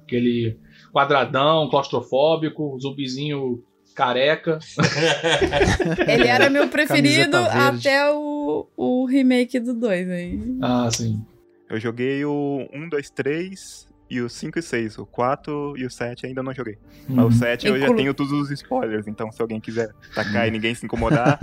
Aquele 0.03 0.57
quadradão, 0.91 1.67
claustrofóbico, 1.69 2.77
zumbizinho 2.79 3.63
careca. 3.95 4.59
Ele 6.07 6.27
era 6.27 6.49
meu 6.49 6.67
preferido 6.67 7.37
verde. 7.43 7.87
até 7.87 8.11
o, 8.11 8.67
o 8.75 9.05
remake 9.05 9.59
do 9.59 9.73
2 9.73 10.09
aí. 10.09 10.39
Ah, 10.61 10.89
sim. 10.91 11.21
Eu 11.69 11.79
joguei 11.79 12.23
o 12.25 12.67
1, 12.73 12.89
2, 12.89 13.09
3 13.09 13.87
e 14.09 14.21
o 14.21 14.29
5 14.29 14.59
e 14.59 14.61
6. 14.61 14.97
O 14.99 15.05
4 15.05 15.73
e 15.77 15.85
o 15.85 15.89
7 15.89 16.25
ainda 16.27 16.43
não 16.43 16.53
joguei. 16.53 16.77
Mas 17.07 17.25
o 17.25 17.31
7 17.31 17.67
eu 17.67 17.77
já 17.79 17.85
Inclu- 17.85 17.97
tenho 17.97 18.13
todos 18.13 18.31
os 18.33 18.51
spoilers, 18.51 19.07
então 19.07 19.31
se 19.31 19.41
alguém 19.41 19.59
quiser 19.59 19.89
tacar 20.13 20.47
e 20.47 20.51
ninguém 20.51 20.75
se 20.75 20.85
incomodar, 20.85 21.39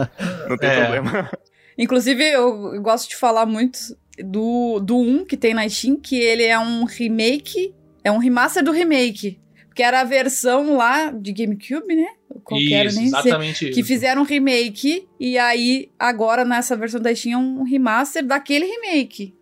não 0.49 0.57
tem 0.57 0.69
É. 0.71 0.81
problema. 0.85 1.31
Inclusive, 1.79 2.23
eu 2.23 2.81
gosto 2.83 3.09
de 3.09 3.17
falar 3.17 3.47
muito 3.47 3.79
do, 4.25 4.81
do 4.81 4.99
1 4.99 5.25
que 5.25 5.37
tem 5.37 5.55
na 5.55 5.69
Steam, 5.69 5.97
que 5.97 6.17
ele 6.17 6.43
é 6.45 6.59
um 6.59 6.85
remake, 6.85 7.75
é 8.05 8.11
um 8.13 8.19
remaster 8.19 8.63
do 8.63 8.73
remake. 8.73 9.39
Porque 9.67 9.83
era 9.83 10.01
a 10.01 10.05
versão 10.05 10.77
lá 10.77 11.11
de 11.11 11.33
GameCube, 11.33 11.95
né? 11.95 12.09
Qual 12.45 12.61
que 12.61 12.75
era, 12.75 12.89
Isso, 12.89 12.99
nem 12.99 13.09
sei. 13.09 13.19
exatamente 13.21 13.71
Que 13.71 13.81
isso. 13.81 13.89
fizeram 13.89 14.23
um 14.23 14.25
remake, 14.25 15.09
e 15.19 15.39
aí, 15.39 15.91
agora 15.99 16.45
nessa 16.45 16.77
versão 16.77 17.01
da 17.01 17.15
Steam 17.15 17.35
é 17.41 17.43
um 17.43 17.63
remaster 17.63 18.25
daquele 18.25 18.67
remake. 18.67 19.35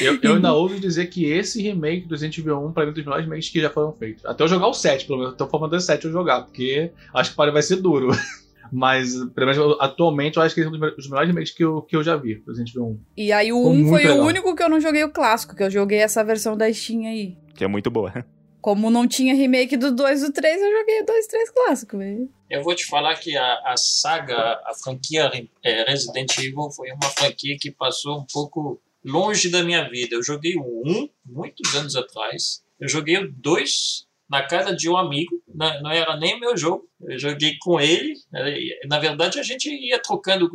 Eu, 0.00 0.18
eu 0.22 0.34
ainda 0.34 0.52
ouso 0.52 0.78
dizer 0.78 1.06
que 1.06 1.24
esse 1.24 1.62
remake 1.62 2.06
do 2.06 2.10
Resident 2.12 2.38
Evil 2.38 2.58
1 2.66 2.72
pra 2.72 2.82
mim 2.84 2.88
é 2.88 2.90
um 2.90 2.94
dos 2.94 3.04
melhores 3.04 3.24
remakes 3.24 3.48
que 3.48 3.60
já 3.60 3.70
foram 3.70 3.92
feitos. 3.92 4.24
Até 4.26 4.42
eu 4.44 4.48
jogar 4.48 4.66
o 4.66 4.74
7, 4.74 5.06
pelo 5.06 5.18
menos. 5.20 5.36
Tô 5.36 5.46
formando 5.48 5.74
o 5.74 5.80
7 5.80 6.04
eu 6.04 6.12
jogar, 6.12 6.42
porque 6.42 6.90
acho 7.14 7.30
que 7.30 7.50
vai 7.50 7.62
ser 7.62 7.76
duro. 7.76 8.10
Mas, 8.72 9.14
pelo 9.34 9.46
menos 9.52 9.76
atualmente, 9.80 10.36
eu 10.36 10.42
acho 10.42 10.54
que 10.54 10.60
esse 10.60 10.66
é 10.66 10.70
um 10.70 10.78
dos 10.78 10.80
me- 10.80 10.96
dos 10.96 11.08
melhores 11.08 11.28
remakes 11.28 11.52
que 11.52 11.64
eu, 11.64 11.82
que 11.82 11.96
eu 11.96 12.02
já 12.02 12.16
vi, 12.16 12.42
Resident 12.46 12.70
Evil 12.70 12.84
1. 12.86 13.00
E 13.16 13.32
aí 13.32 13.52
o 13.52 13.56
Ficou 13.56 13.70
1 13.72 13.74
muito 13.76 13.88
foi 13.90 14.02
legal. 14.02 14.18
o 14.18 14.24
único 14.26 14.54
que 14.56 14.62
eu 14.62 14.68
não 14.68 14.80
joguei 14.80 15.04
o 15.04 15.10
clássico, 15.10 15.54
que 15.56 15.62
eu 15.62 15.70
joguei 15.70 15.98
essa 15.98 16.22
versão 16.24 16.56
da 16.56 16.72
Steam 16.72 17.06
aí. 17.06 17.36
Que 17.54 17.64
é 17.64 17.66
muito 17.68 17.90
boa. 17.90 18.24
Como 18.60 18.90
não 18.90 19.06
tinha 19.06 19.32
remake 19.34 19.76
do 19.76 19.94
2 19.94 20.22
e 20.22 20.26
do 20.26 20.32
3, 20.32 20.60
eu 20.60 20.78
joguei 20.80 21.00
o 21.02 21.06
2 21.06 21.24
e 21.24 21.28
3 21.28 21.50
clássico, 21.50 21.98
velho. 21.98 22.28
Eu 22.50 22.62
vou 22.64 22.74
te 22.74 22.84
falar 22.86 23.14
que 23.14 23.36
a, 23.36 23.60
a 23.64 23.76
saga, 23.76 24.36
a 24.64 24.72
franquia 24.82 25.30
eh, 25.64 25.84
Resident 25.90 26.36
Evil 26.38 26.70
foi 26.74 26.90
uma 26.90 27.08
franquia 27.10 27.56
que 27.60 27.70
passou 27.70 28.18
um 28.18 28.26
pouco 28.32 28.80
longe 29.04 29.48
da 29.50 29.62
minha 29.62 29.88
vida. 29.88 30.16
Eu 30.16 30.22
joguei 30.22 30.56
o 30.56 30.82
1 30.84 31.08
muitos 31.24 31.74
anos 31.76 31.94
atrás. 31.94 32.62
Eu 32.80 32.88
joguei 32.88 33.16
o 33.18 33.32
2 33.32 34.05
na 34.28 34.46
casa 34.46 34.74
de 34.74 34.88
um 34.88 34.96
amigo. 34.96 35.42
Não, 35.54 35.82
não 35.82 35.90
era 35.90 36.16
nem 36.16 36.38
meu 36.38 36.56
jogo. 36.56 36.88
Eu 37.00 37.18
joguei 37.18 37.56
com 37.60 37.80
ele. 37.80 38.14
Eh, 38.34 38.86
Na 38.86 38.98
verdade, 38.98 39.38
a 39.38 39.42
gente 39.42 39.68
ia 39.68 40.00
trocando 40.00 40.50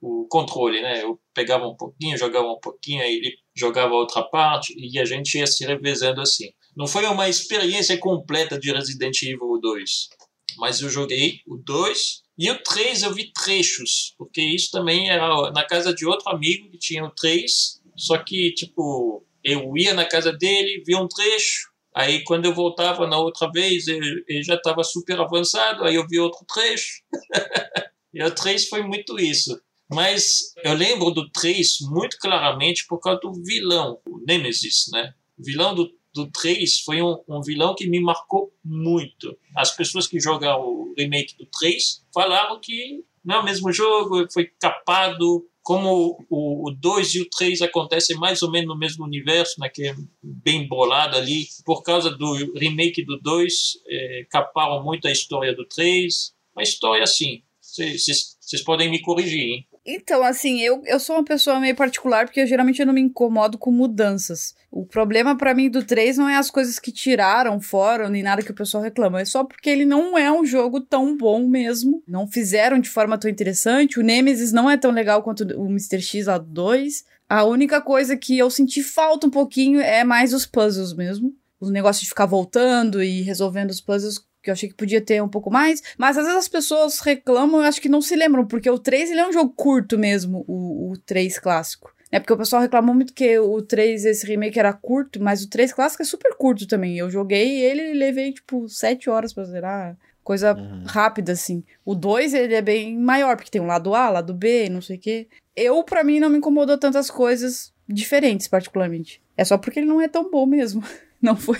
o 0.00 0.26
controle, 0.28 0.80
né? 0.80 1.02
Eu 1.02 1.18
pegava 1.34 1.66
um 1.66 1.76
pouquinho, 1.76 2.18
jogava 2.18 2.46
um 2.46 2.60
pouquinho, 2.60 3.02
aí 3.02 3.16
ele 3.16 3.34
jogava 3.54 3.94
outra 3.94 4.22
parte 4.22 4.74
e 4.76 4.98
a 4.98 5.04
gente 5.04 5.38
ia 5.38 5.46
se 5.46 5.64
revezando 5.64 6.20
assim. 6.20 6.50
Não 6.76 6.86
foi 6.86 7.06
uma 7.06 7.28
experiência 7.28 7.96
completa 7.98 8.58
de 8.58 8.72
Resident 8.72 9.22
Evil 9.22 9.58
2 9.60 10.08
mas 10.56 10.80
eu 10.80 10.88
joguei 10.88 11.40
o 11.46 11.56
2 11.56 12.22
e 12.38 12.50
o 12.50 12.62
3 12.62 13.02
eu 13.02 13.14
vi 13.14 13.32
trechos, 13.32 14.14
porque 14.18 14.40
isso 14.40 14.70
também 14.70 15.10
era 15.10 15.50
na 15.52 15.64
casa 15.64 15.94
de 15.94 16.06
outro 16.06 16.28
amigo 16.30 16.70
que 16.70 16.78
tinha 16.78 17.04
o 17.04 17.10
3, 17.10 17.80
só 17.96 18.18
que, 18.18 18.52
tipo, 18.52 19.24
eu 19.42 19.76
ia 19.76 19.94
na 19.94 20.04
casa 20.04 20.32
dele, 20.32 20.82
via 20.86 20.98
um 20.98 21.08
trecho, 21.08 21.70
aí 21.96 22.22
quando 22.24 22.44
eu 22.44 22.54
voltava 22.54 23.06
na 23.06 23.16
outra 23.16 23.50
vez, 23.50 23.88
ele, 23.88 24.42
já 24.42 24.54
estava 24.54 24.84
super 24.84 25.18
avançado, 25.18 25.82
aí 25.82 25.94
eu 25.94 26.06
vi 26.06 26.20
outro 26.20 26.44
trecho. 26.46 27.02
e 28.12 28.22
o 28.22 28.30
3 28.30 28.68
foi 28.68 28.82
muito 28.82 29.18
isso. 29.18 29.58
Mas 29.90 30.52
eu 30.62 30.74
lembro 30.74 31.10
do 31.10 31.30
3 31.30 31.78
muito 31.90 32.18
claramente 32.18 32.86
por 32.86 32.98
causa 32.98 33.20
do 33.20 33.32
vilão, 33.32 33.98
o 34.06 34.18
Nemesis, 34.26 34.84
né? 34.92 35.14
O 35.38 35.42
vilão 35.42 35.74
do, 35.74 35.90
do 36.12 36.30
3 36.30 36.80
foi 36.80 37.00
um, 37.00 37.16
um 37.26 37.40
vilão 37.40 37.74
que 37.74 37.88
me 37.88 38.00
marcou 38.00 38.52
muito. 38.62 39.34
As 39.56 39.74
pessoas 39.74 40.06
que 40.06 40.20
jogaram 40.20 40.60
o 40.60 40.94
remake 40.98 41.38
do 41.38 41.46
3 41.46 42.04
falaram 42.12 42.60
que 42.60 43.04
não 43.24 43.36
é 43.36 43.38
o 43.38 43.44
mesmo 43.44 43.72
jogo, 43.72 44.26
foi 44.30 44.50
capado. 44.60 45.48
Como 45.66 46.16
o, 46.30 46.68
o 46.68 46.70
2 46.70 47.14
e 47.16 47.20
o 47.22 47.28
3 47.28 47.60
acontecem 47.60 48.16
mais 48.16 48.40
ou 48.40 48.52
menos 48.52 48.68
no 48.68 48.78
mesmo 48.78 49.04
universo, 49.04 49.58
né, 49.58 49.68
que 49.68 49.88
é 49.88 49.96
bem 50.22 50.68
bolado 50.68 51.16
ali, 51.16 51.48
por 51.64 51.82
causa 51.82 52.08
do 52.08 52.34
remake 52.54 53.04
do 53.04 53.18
2, 53.20 53.52
é, 53.88 54.26
caparam 54.30 54.84
muito 54.84 55.08
a 55.08 55.10
história 55.10 55.52
do 55.52 55.66
3. 55.66 56.32
Uma 56.54 56.62
história 56.62 57.02
assim. 57.02 57.42
Vocês 57.60 58.62
podem 58.64 58.88
me 58.88 59.00
corrigir, 59.00 59.40
hein? 59.40 59.66
Então, 59.86 60.24
assim, 60.24 60.60
eu, 60.60 60.82
eu 60.84 60.98
sou 60.98 61.14
uma 61.14 61.24
pessoa 61.24 61.60
meio 61.60 61.76
particular 61.76 62.26
porque 62.26 62.40
eu, 62.40 62.46
geralmente 62.46 62.80
eu 62.80 62.86
não 62.86 62.92
me 62.92 63.00
incomodo 63.00 63.56
com 63.56 63.70
mudanças. 63.70 64.52
O 64.68 64.84
problema 64.84 65.36
para 65.36 65.54
mim 65.54 65.70
do 65.70 65.84
3 65.84 66.18
não 66.18 66.28
é 66.28 66.36
as 66.36 66.50
coisas 66.50 66.80
que 66.80 66.90
tiraram 66.90 67.60
fora, 67.60 68.10
nem 68.10 68.22
nada 68.22 68.42
que 68.42 68.50
o 68.50 68.54
pessoal 68.54 68.82
reclama. 68.82 69.20
É 69.20 69.24
só 69.24 69.44
porque 69.44 69.70
ele 69.70 69.84
não 69.84 70.18
é 70.18 70.30
um 70.30 70.44
jogo 70.44 70.80
tão 70.80 71.16
bom 71.16 71.46
mesmo. 71.46 72.02
Não 72.06 72.26
fizeram 72.26 72.80
de 72.80 72.90
forma 72.90 73.16
tão 73.16 73.30
interessante. 73.30 74.00
O 74.00 74.02
Nemesis 74.02 74.52
não 74.52 74.68
é 74.68 74.76
tão 74.76 74.90
legal 74.90 75.22
quanto 75.22 75.44
o 75.56 75.66
Mr. 75.66 76.02
X 76.02 76.26
lá 76.26 76.36
do 76.36 76.46
2. 76.46 77.04
A 77.28 77.44
única 77.44 77.80
coisa 77.80 78.16
que 78.16 78.36
eu 78.36 78.50
senti 78.50 78.82
falta 78.82 79.28
um 79.28 79.30
pouquinho 79.30 79.80
é 79.80 80.02
mais 80.02 80.34
os 80.34 80.44
puzzles 80.44 80.92
mesmo. 80.92 81.32
O 81.60 81.70
negócio 81.70 82.02
de 82.02 82.08
ficar 82.08 82.26
voltando 82.26 83.02
e 83.02 83.22
resolvendo 83.22 83.70
os 83.70 83.80
puzzles 83.80 84.24
que 84.46 84.50
eu 84.50 84.52
achei 84.52 84.68
que 84.68 84.74
podia 84.76 85.00
ter 85.00 85.20
um 85.20 85.28
pouco 85.28 85.50
mais. 85.50 85.82
Mas 85.98 86.16
às 86.16 86.24
vezes 86.24 86.38
as 86.38 86.48
pessoas 86.48 87.00
reclamam, 87.00 87.60
eu 87.60 87.66
acho 87.66 87.80
que 87.80 87.88
não 87.88 88.00
se 88.00 88.14
lembram, 88.14 88.46
porque 88.46 88.70
o 88.70 88.78
3 88.78 89.10
ele 89.10 89.20
é 89.20 89.28
um 89.28 89.32
jogo 89.32 89.52
curto 89.56 89.98
mesmo, 89.98 90.44
o, 90.46 90.92
o 90.92 90.96
3 90.98 91.38
clássico. 91.40 91.92
É 92.12 92.20
porque 92.20 92.32
o 92.32 92.36
pessoal 92.36 92.62
reclamou 92.62 92.94
muito 92.94 93.12
que 93.12 93.36
o 93.40 93.60
3, 93.60 94.04
esse 94.04 94.24
remake 94.24 94.58
era 94.58 94.72
curto, 94.72 95.20
mas 95.20 95.42
o 95.42 95.50
3 95.50 95.72
clássico 95.72 96.02
é 96.02 96.06
super 96.06 96.36
curto 96.36 96.66
também. 96.66 96.96
Eu 96.96 97.10
joguei 97.10 97.60
ele 97.60 97.90
e 97.90 97.94
levei, 97.94 98.32
tipo, 98.32 98.68
7 98.68 99.10
horas 99.10 99.32
pra 99.32 99.44
zerar. 99.44 99.96
Coisa 100.22 100.54
uhum. 100.54 100.84
rápida, 100.86 101.32
assim. 101.32 101.64
O 101.84 101.94
2, 101.94 102.34
ele 102.34 102.54
é 102.54 102.62
bem 102.62 102.96
maior, 102.96 103.36
porque 103.36 103.50
tem 103.50 103.60
um 103.60 103.66
lado 103.66 103.94
A, 103.94 104.08
lado 104.08 104.32
B, 104.32 104.68
não 104.68 104.80
sei 104.80 104.96
o 104.96 105.00
quê. 105.00 105.26
Eu, 105.56 105.82
para 105.82 106.04
mim, 106.04 106.20
não 106.20 106.30
me 106.30 106.38
incomodou 106.38 106.78
tantas 106.78 107.10
coisas 107.10 107.72
diferentes, 107.88 108.46
particularmente. 108.46 109.20
É 109.36 109.44
só 109.44 109.58
porque 109.58 109.80
ele 109.80 109.88
não 109.88 110.00
é 110.00 110.06
tão 110.06 110.30
bom 110.30 110.46
mesmo. 110.46 110.84
não 111.22 111.36
foi. 111.36 111.58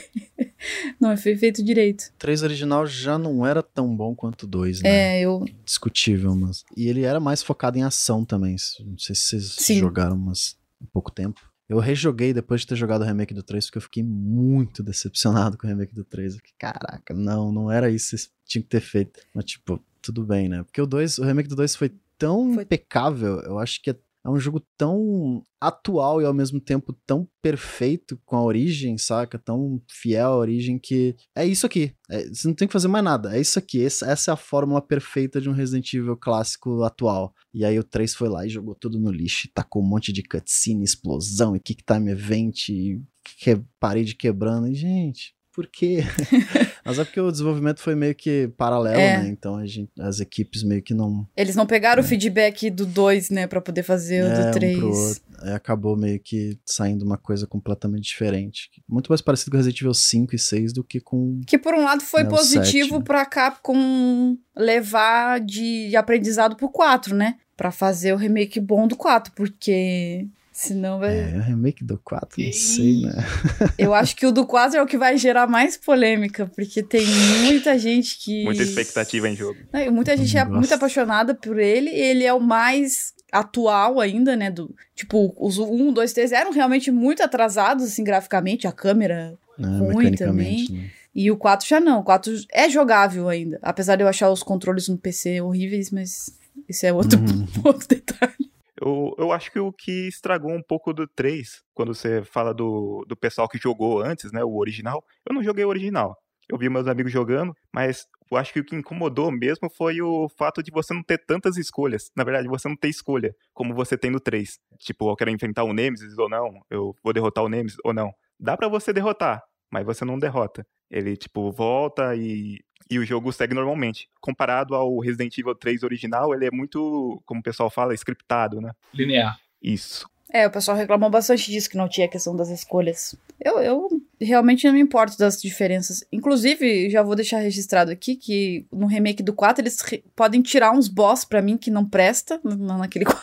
não 1.01 1.17
foi 1.17 1.37
feito 1.37 1.63
direito. 1.63 2.03
O 2.15 2.19
3 2.19 2.43
original 2.43 2.87
já 2.87 3.19
não 3.19 3.47
era 3.47 3.63
tão 3.63 3.95
bom 3.95 4.15
quanto 4.15 4.45
o 4.45 4.47
2, 4.47 4.83
né? 4.83 5.19
É, 5.19 5.21
eu. 5.23 5.45
Discutível, 5.65 6.35
mas. 6.35 6.65
E 6.77 6.89
ele 6.89 7.03
era 7.03 7.21
mais 7.21 7.43
focado 7.43 7.79
em 7.79 7.83
ação 7.83 8.25
também. 8.25 8.57
Não 8.81 8.99
sei 8.99 9.15
se 9.15 9.23
vocês 9.23 9.55
Sim. 9.59 9.79
jogaram, 9.79 10.17
mas 10.17 10.57
um 10.81 10.87
pouco 10.87 11.11
tempo. 11.11 11.41
Eu 11.69 11.81
rejoguei 11.81 12.33
depois 12.33 12.61
de 12.61 12.69
ter 12.69 12.77
jogado 12.77 13.03
o 13.03 13.05
remake 13.05 13.35
do 13.35 13.43
3, 13.43 13.67
porque 13.67 13.79
eu 13.79 13.83
fiquei 13.83 14.03
muito 14.03 14.85
decepcionado 14.85 15.59
com 15.59 15.67
o 15.67 15.71
remake 15.71 15.93
do 15.93 16.05
3. 16.05 16.35
Eu 16.35 16.39
fiquei, 16.39 16.55
caraca, 16.57 17.13
não, 17.13 17.51
não 17.51 17.71
era 17.71 17.91
isso 17.91 18.17
que 18.17 18.31
tinha 18.45 18.63
que 18.63 18.69
ter 18.69 18.81
feito. 18.81 19.21
Mas, 19.35 19.47
tipo, 19.47 19.83
tudo 20.01 20.25
bem, 20.25 20.49
né? 20.49 20.63
Porque 20.63 20.81
o 20.81 20.87
2, 20.87 21.19
o 21.19 21.25
remake 21.25 21.49
do 21.49 21.57
2 21.57 21.75
foi 21.75 21.91
tão 22.17 22.55
foi... 22.55 22.63
impecável, 22.63 23.41
eu 23.41 23.59
acho 23.59 23.83
que 23.83 23.91
é 23.91 23.97
é 24.27 24.29
um 24.29 24.41
jogo 24.41 24.61
tão 24.77 25.41
atual 25.61 26.21
e 26.21 26.25
ao 26.25 26.35
mesmo 26.35 26.61
tempo 26.61 26.93
tão 27.07 27.29
perfeito 27.41 28.21
com 28.27 28.35
a 28.35 28.43
origem, 28.43 28.99
saca? 28.99 29.39
Tão 29.39 29.81
fiel 29.89 30.33
à 30.33 30.37
origem 30.37 30.81
que 30.81 31.15
é 31.33 31.47
isso 31.47 31.65
aqui. 31.65 31.95
É, 32.11 32.27
você 32.29 32.49
não 32.49 32.55
tem 32.55 32.67
que 32.67 32.73
fazer 32.73 32.89
mais 32.89 33.05
nada. 33.05 33.37
É 33.37 33.41
isso 33.41 33.57
aqui. 33.57 33.85
Essa, 33.85 34.11
essa 34.11 34.33
é 34.33 34.35
a 34.35 34.37
fórmula 34.37 34.83
perfeita 34.83 35.41
de 35.41 35.49
um 35.49 35.53
Resident 35.53 35.93
Evil 35.95 36.17
clássico 36.17 36.83
atual. 36.83 37.33
E 37.55 37.65
aí 37.65 37.79
o 37.79 37.85
3 37.85 38.17
foi 38.17 38.29
lá 38.29 38.45
e 38.45 38.51
jogou 38.51 38.75
tudo 38.75 38.99
no 38.99 39.13
lixo, 39.13 39.49
tacou 39.55 39.81
um 39.81 39.87
monte 39.87 40.13
de 40.13 40.25
cutscene, 40.25 40.83
explosão 40.83 41.55
e 41.55 41.61
kick 41.61 41.85
time 41.85 42.11
event 42.11 42.69
e 42.69 43.01
que, 43.39 43.63
parede 43.79 44.17
quebrando. 44.17 44.67
E, 44.67 44.75
gente, 44.75 45.36
por 45.57 45.67
quê? 45.67 46.05
Mas 46.85 46.99
é 46.99 47.05
porque 47.05 47.19
o 47.19 47.31
desenvolvimento 47.31 47.81
foi 47.81 47.95
meio 47.95 48.15
que 48.15 48.47
paralelo, 48.59 49.01
é. 49.01 49.23
né? 49.23 49.29
Então 49.29 49.67
gente, 49.67 49.91
as 49.99 50.21
equipes 50.21 50.63
meio 50.63 50.83
que 50.83 50.93
não. 50.93 51.27
Eles 51.35 51.57
não 51.57 51.67
pegaram 51.67 52.03
é. 52.03 52.05
o 52.05 52.07
feedback 52.07 52.69
do 52.69 52.85
2, 52.85 53.31
né, 53.31 53.47
para 53.47 53.63
poder 53.63 53.83
fazer 53.83 54.23
o 54.23 54.27
é, 54.27 54.47
do 54.47 54.53
3. 54.53 54.79
Um 54.79 55.15
acabou 55.55 55.97
meio 55.97 56.21
que 56.21 56.59
saindo 56.65 57.07
uma 57.07 57.17
coisa 57.17 57.47
completamente 57.47 58.05
diferente. 58.05 58.71
Muito 58.87 59.09
mais 59.09 59.23
parecido 59.23 59.51
com 59.51 59.57
Resident 59.57 59.81
Evil 59.81 59.95
5 59.95 60.37
e 60.37 60.39
6 60.39 60.73
do 60.75 60.85
que 60.85 61.01
com. 61.01 61.41
Que 61.47 61.57
por 61.57 61.73
um 61.75 61.85
lado 61.85 62.03
foi 62.03 62.23
né, 62.23 62.29
positivo 62.29 62.89
7, 62.89 62.99
né? 62.99 63.05
pra 63.05 63.25
Capcom 63.25 64.37
levar 64.55 65.41
de, 65.41 65.89
de 65.89 65.97
aprendizado 65.97 66.55
pro 66.55 66.69
4, 66.69 67.15
né? 67.15 67.37
Pra 67.57 67.71
fazer 67.71 68.13
o 68.13 68.17
remake 68.17 68.61
bom 68.61 68.87
do 68.87 68.95
4, 68.95 69.33
porque 69.35 70.29
Senão 70.57 70.99
vai. 70.99 71.35
É, 71.35 71.37
o 71.37 71.43
remake 71.43 71.85
do 71.85 71.99
4, 71.99 72.43
não 72.43 72.51
sei, 72.51 73.03
né? 73.03 73.13
Eu 73.77 73.93
acho 73.93 74.17
que 74.17 74.25
o 74.25 74.33
do 74.33 74.47
4 74.47 74.79
é 74.79 74.83
o 74.83 74.87
que 74.87 74.97
vai 74.97 75.19
gerar 75.19 75.47
mais 75.47 75.77
polêmica, 75.77 76.51
porque 76.57 76.83
tem 76.83 77.05
muita 77.45 77.79
gente 77.79 78.19
que. 78.19 78.43
Muita 78.43 78.63
expectativa 78.63 79.29
em 79.29 79.37
jogo. 79.37 79.59
muita 79.93 80.17
gente 80.17 80.35
é 80.35 80.47
muito 80.47 80.73
apaixonada 80.73 81.35
por 81.35 81.59
ele, 81.59 81.91
ele 81.91 82.25
é 82.25 82.33
o 82.33 82.41
mais 82.41 83.13
atual 83.31 84.01
ainda, 84.01 84.35
né? 84.35 84.51
Do, 84.51 84.75
tipo, 84.95 85.37
os 85.39 85.59
1, 85.59 85.93
2, 85.93 86.13
3 86.15 86.33
eram 86.33 86.53
realmente 86.53 86.91
muito 86.91 87.23
atrasados, 87.23 87.85
assim, 87.85 88.03
graficamente, 88.03 88.67
a 88.67 88.73
câmera 88.73 89.37
é, 89.61 89.67
ruim 89.67 90.13
também. 90.13 90.69
Né? 90.71 90.91
E 91.15 91.31
o 91.31 91.37
4 91.37 91.69
já 91.69 91.79
não, 91.79 92.01
o 92.01 92.03
4 92.03 92.33
é 92.51 92.71
jogável 92.71 93.29
ainda. 93.29 93.59
Apesar 93.61 93.97
de 93.97 94.05
eu 94.05 94.09
achar 94.09 94.31
os 94.31 94.43
controles 94.43 94.89
no 94.89 94.97
PC 94.97 95.43
horríveis, 95.43 95.91
mas 95.91 96.35
isso 96.67 96.87
é 96.87 96.93
outro, 96.95 97.19
uhum. 97.19 97.47
outro 97.63 97.87
detalhe. 97.87 98.46
Eu, 98.87 99.15
eu 99.19 99.33
acho 99.33 99.51
que 99.51 99.59
o 99.59 99.73
que 99.73 100.07
estragou 100.07 100.53
um 100.53 100.63
pouco 100.63 100.93
do 100.93 101.09
3, 101.09 101.61
quando 101.75 101.93
você 101.93 102.23
fala 102.23 102.55
do, 102.55 103.05
do 103.09 103.17
pessoal 103.17 103.49
que 103.49 103.59
jogou 103.59 104.01
antes, 104.01 104.31
né, 104.31 104.45
o 104.45 104.57
original, 104.57 105.05
eu 105.29 105.35
não 105.35 105.43
joguei 105.43 105.65
o 105.65 105.69
original. 105.69 106.17
Eu 106.49 106.57
vi 106.57 106.69
meus 106.69 106.87
amigos 106.87 107.11
jogando, 107.11 107.53
mas 107.75 108.05
eu 108.31 108.39
acho 108.39 108.53
que 108.53 108.61
o 108.61 108.65
que 108.65 108.77
incomodou 108.77 109.33
mesmo 109.33 109.69
foi 109.77 110.01
o 110.01 110.29
fato 110.39 110.63
de 110.63 110.71
você 110.71 110.95
não 110.95 111.03
ter 111.03 111.19
tantas 111.27 111.57
escolhas. 111.57 112.11
Na 112.17 112.23
verdade, 112.23 112.47
você 112.47 112.69
não 112.69 112.77
ter 112.77 112.89
escolha, 112.89 113.35
como 113.53 113.75
você 113.75 113.99
tem 113.99 114.11
no 114.11 114.21
3. 114.21 114.57
Tipo, 114.79 115.11
eu 115.11 115.17
quero 115.17 115.31
enfrentar 115.31 115.65
o 115.65 115.73
Nemesis 115.73 116.17
ou 116.17 116.29
não, 116.29 116.61
eu 116.71 116.95
vou 117.03 117.13
derrotar 117.13 117.43
o 117.43 117.49
Nemesis 117.49 117.79
ou 117.85 117.93
não. 117.93 118.13
Dá 118.39 118.57
para 118.57 118.69
você 118.69 118.93
derrotar, 118.93 119.43
mas 119.73 119.85
você 119.85 120.05
não 120.05 120.17
derrota. 120.17 120.65
Ele, 120.89 121.17
tipo, 121.17 121.51
volta 121.51 122.15
e 122.15 122.61
e 122.91 122.99
o 122.99 123.05
jogo 123.05 123.33
segue 123.33 123.55
normalmente. 123.55 124.09
Comparado 124.21 124.75
ao 124.75 124.99
Resident 124.99 125.37
Evil 125.39 125.55
3 125.55 125.83
original, 125.83 126.35
ele 126.35 126.47
é 126.47 126.51
muito, 126.51 127.23
como 127.25 127.41
o 127.41 127.43
pessoal 127.43 127.71
fala, 127.71 127.95
scriptado, 127.95 128.61
né? 128.61 128.73
Linear. 128.95 129.39
Isso. 129.63 130.09
É, 130.33 130.47
o 130.47 130.51
pessoal 130.51 130.77
reclamou 130.77 131.09
bastante 131.09 131.51
disso, 131.51 131.71
que 131.71 131.77
não 131.77 131.89
tinha 131.89 132.09
questão 132.09 132.35
das 132.35 132.49
escolhas. 132.49 133.15
Eu, 133.43 133.59
eu 133.61 133.89
realmente 134.21 134.67
não 134.67 134.75
me 134.75 134.81
importo 134.81 135.17
das 135.17 135.41
diferenças. 135.41 136.05
Inclusive, 136.11 136.91
já 136.91 137.03
vou 137.03 137.15
deixar 137.15 137.39
registrado 137.39 137.93
aqui 137.93 138.17
que 138.17 138.67
no 138.73 138.87
remake 138.87 139.23
do 139.23 139.33
4 139.33 139.63
eles 139.63 139.79
podem 140.17 140.43
tirar 140.43 140.73
uns 140.73 140.89
boss 140.89 141.25
para 141.25 141.43
mim 141.43 141.57
que 141.57 141.71
não 141.71 141.89
presta 141.89 142.41
naquele 142.43 143.05
4. 143.07 143.21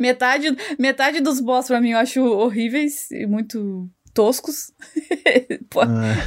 metade, 0.00 0.48
metade 0.78 1.20
dos 1.20 1.40
boss 1.40 1.68
para 1.68 1.80
mim 1.80 1.90
eu 1.90 1.98
acho 1.98 2.22
horríveis 2.24 3.10
e 3.10 3.26
muito 3.26 3.88
toscos 4.18 4.72
é. 5.24 5.58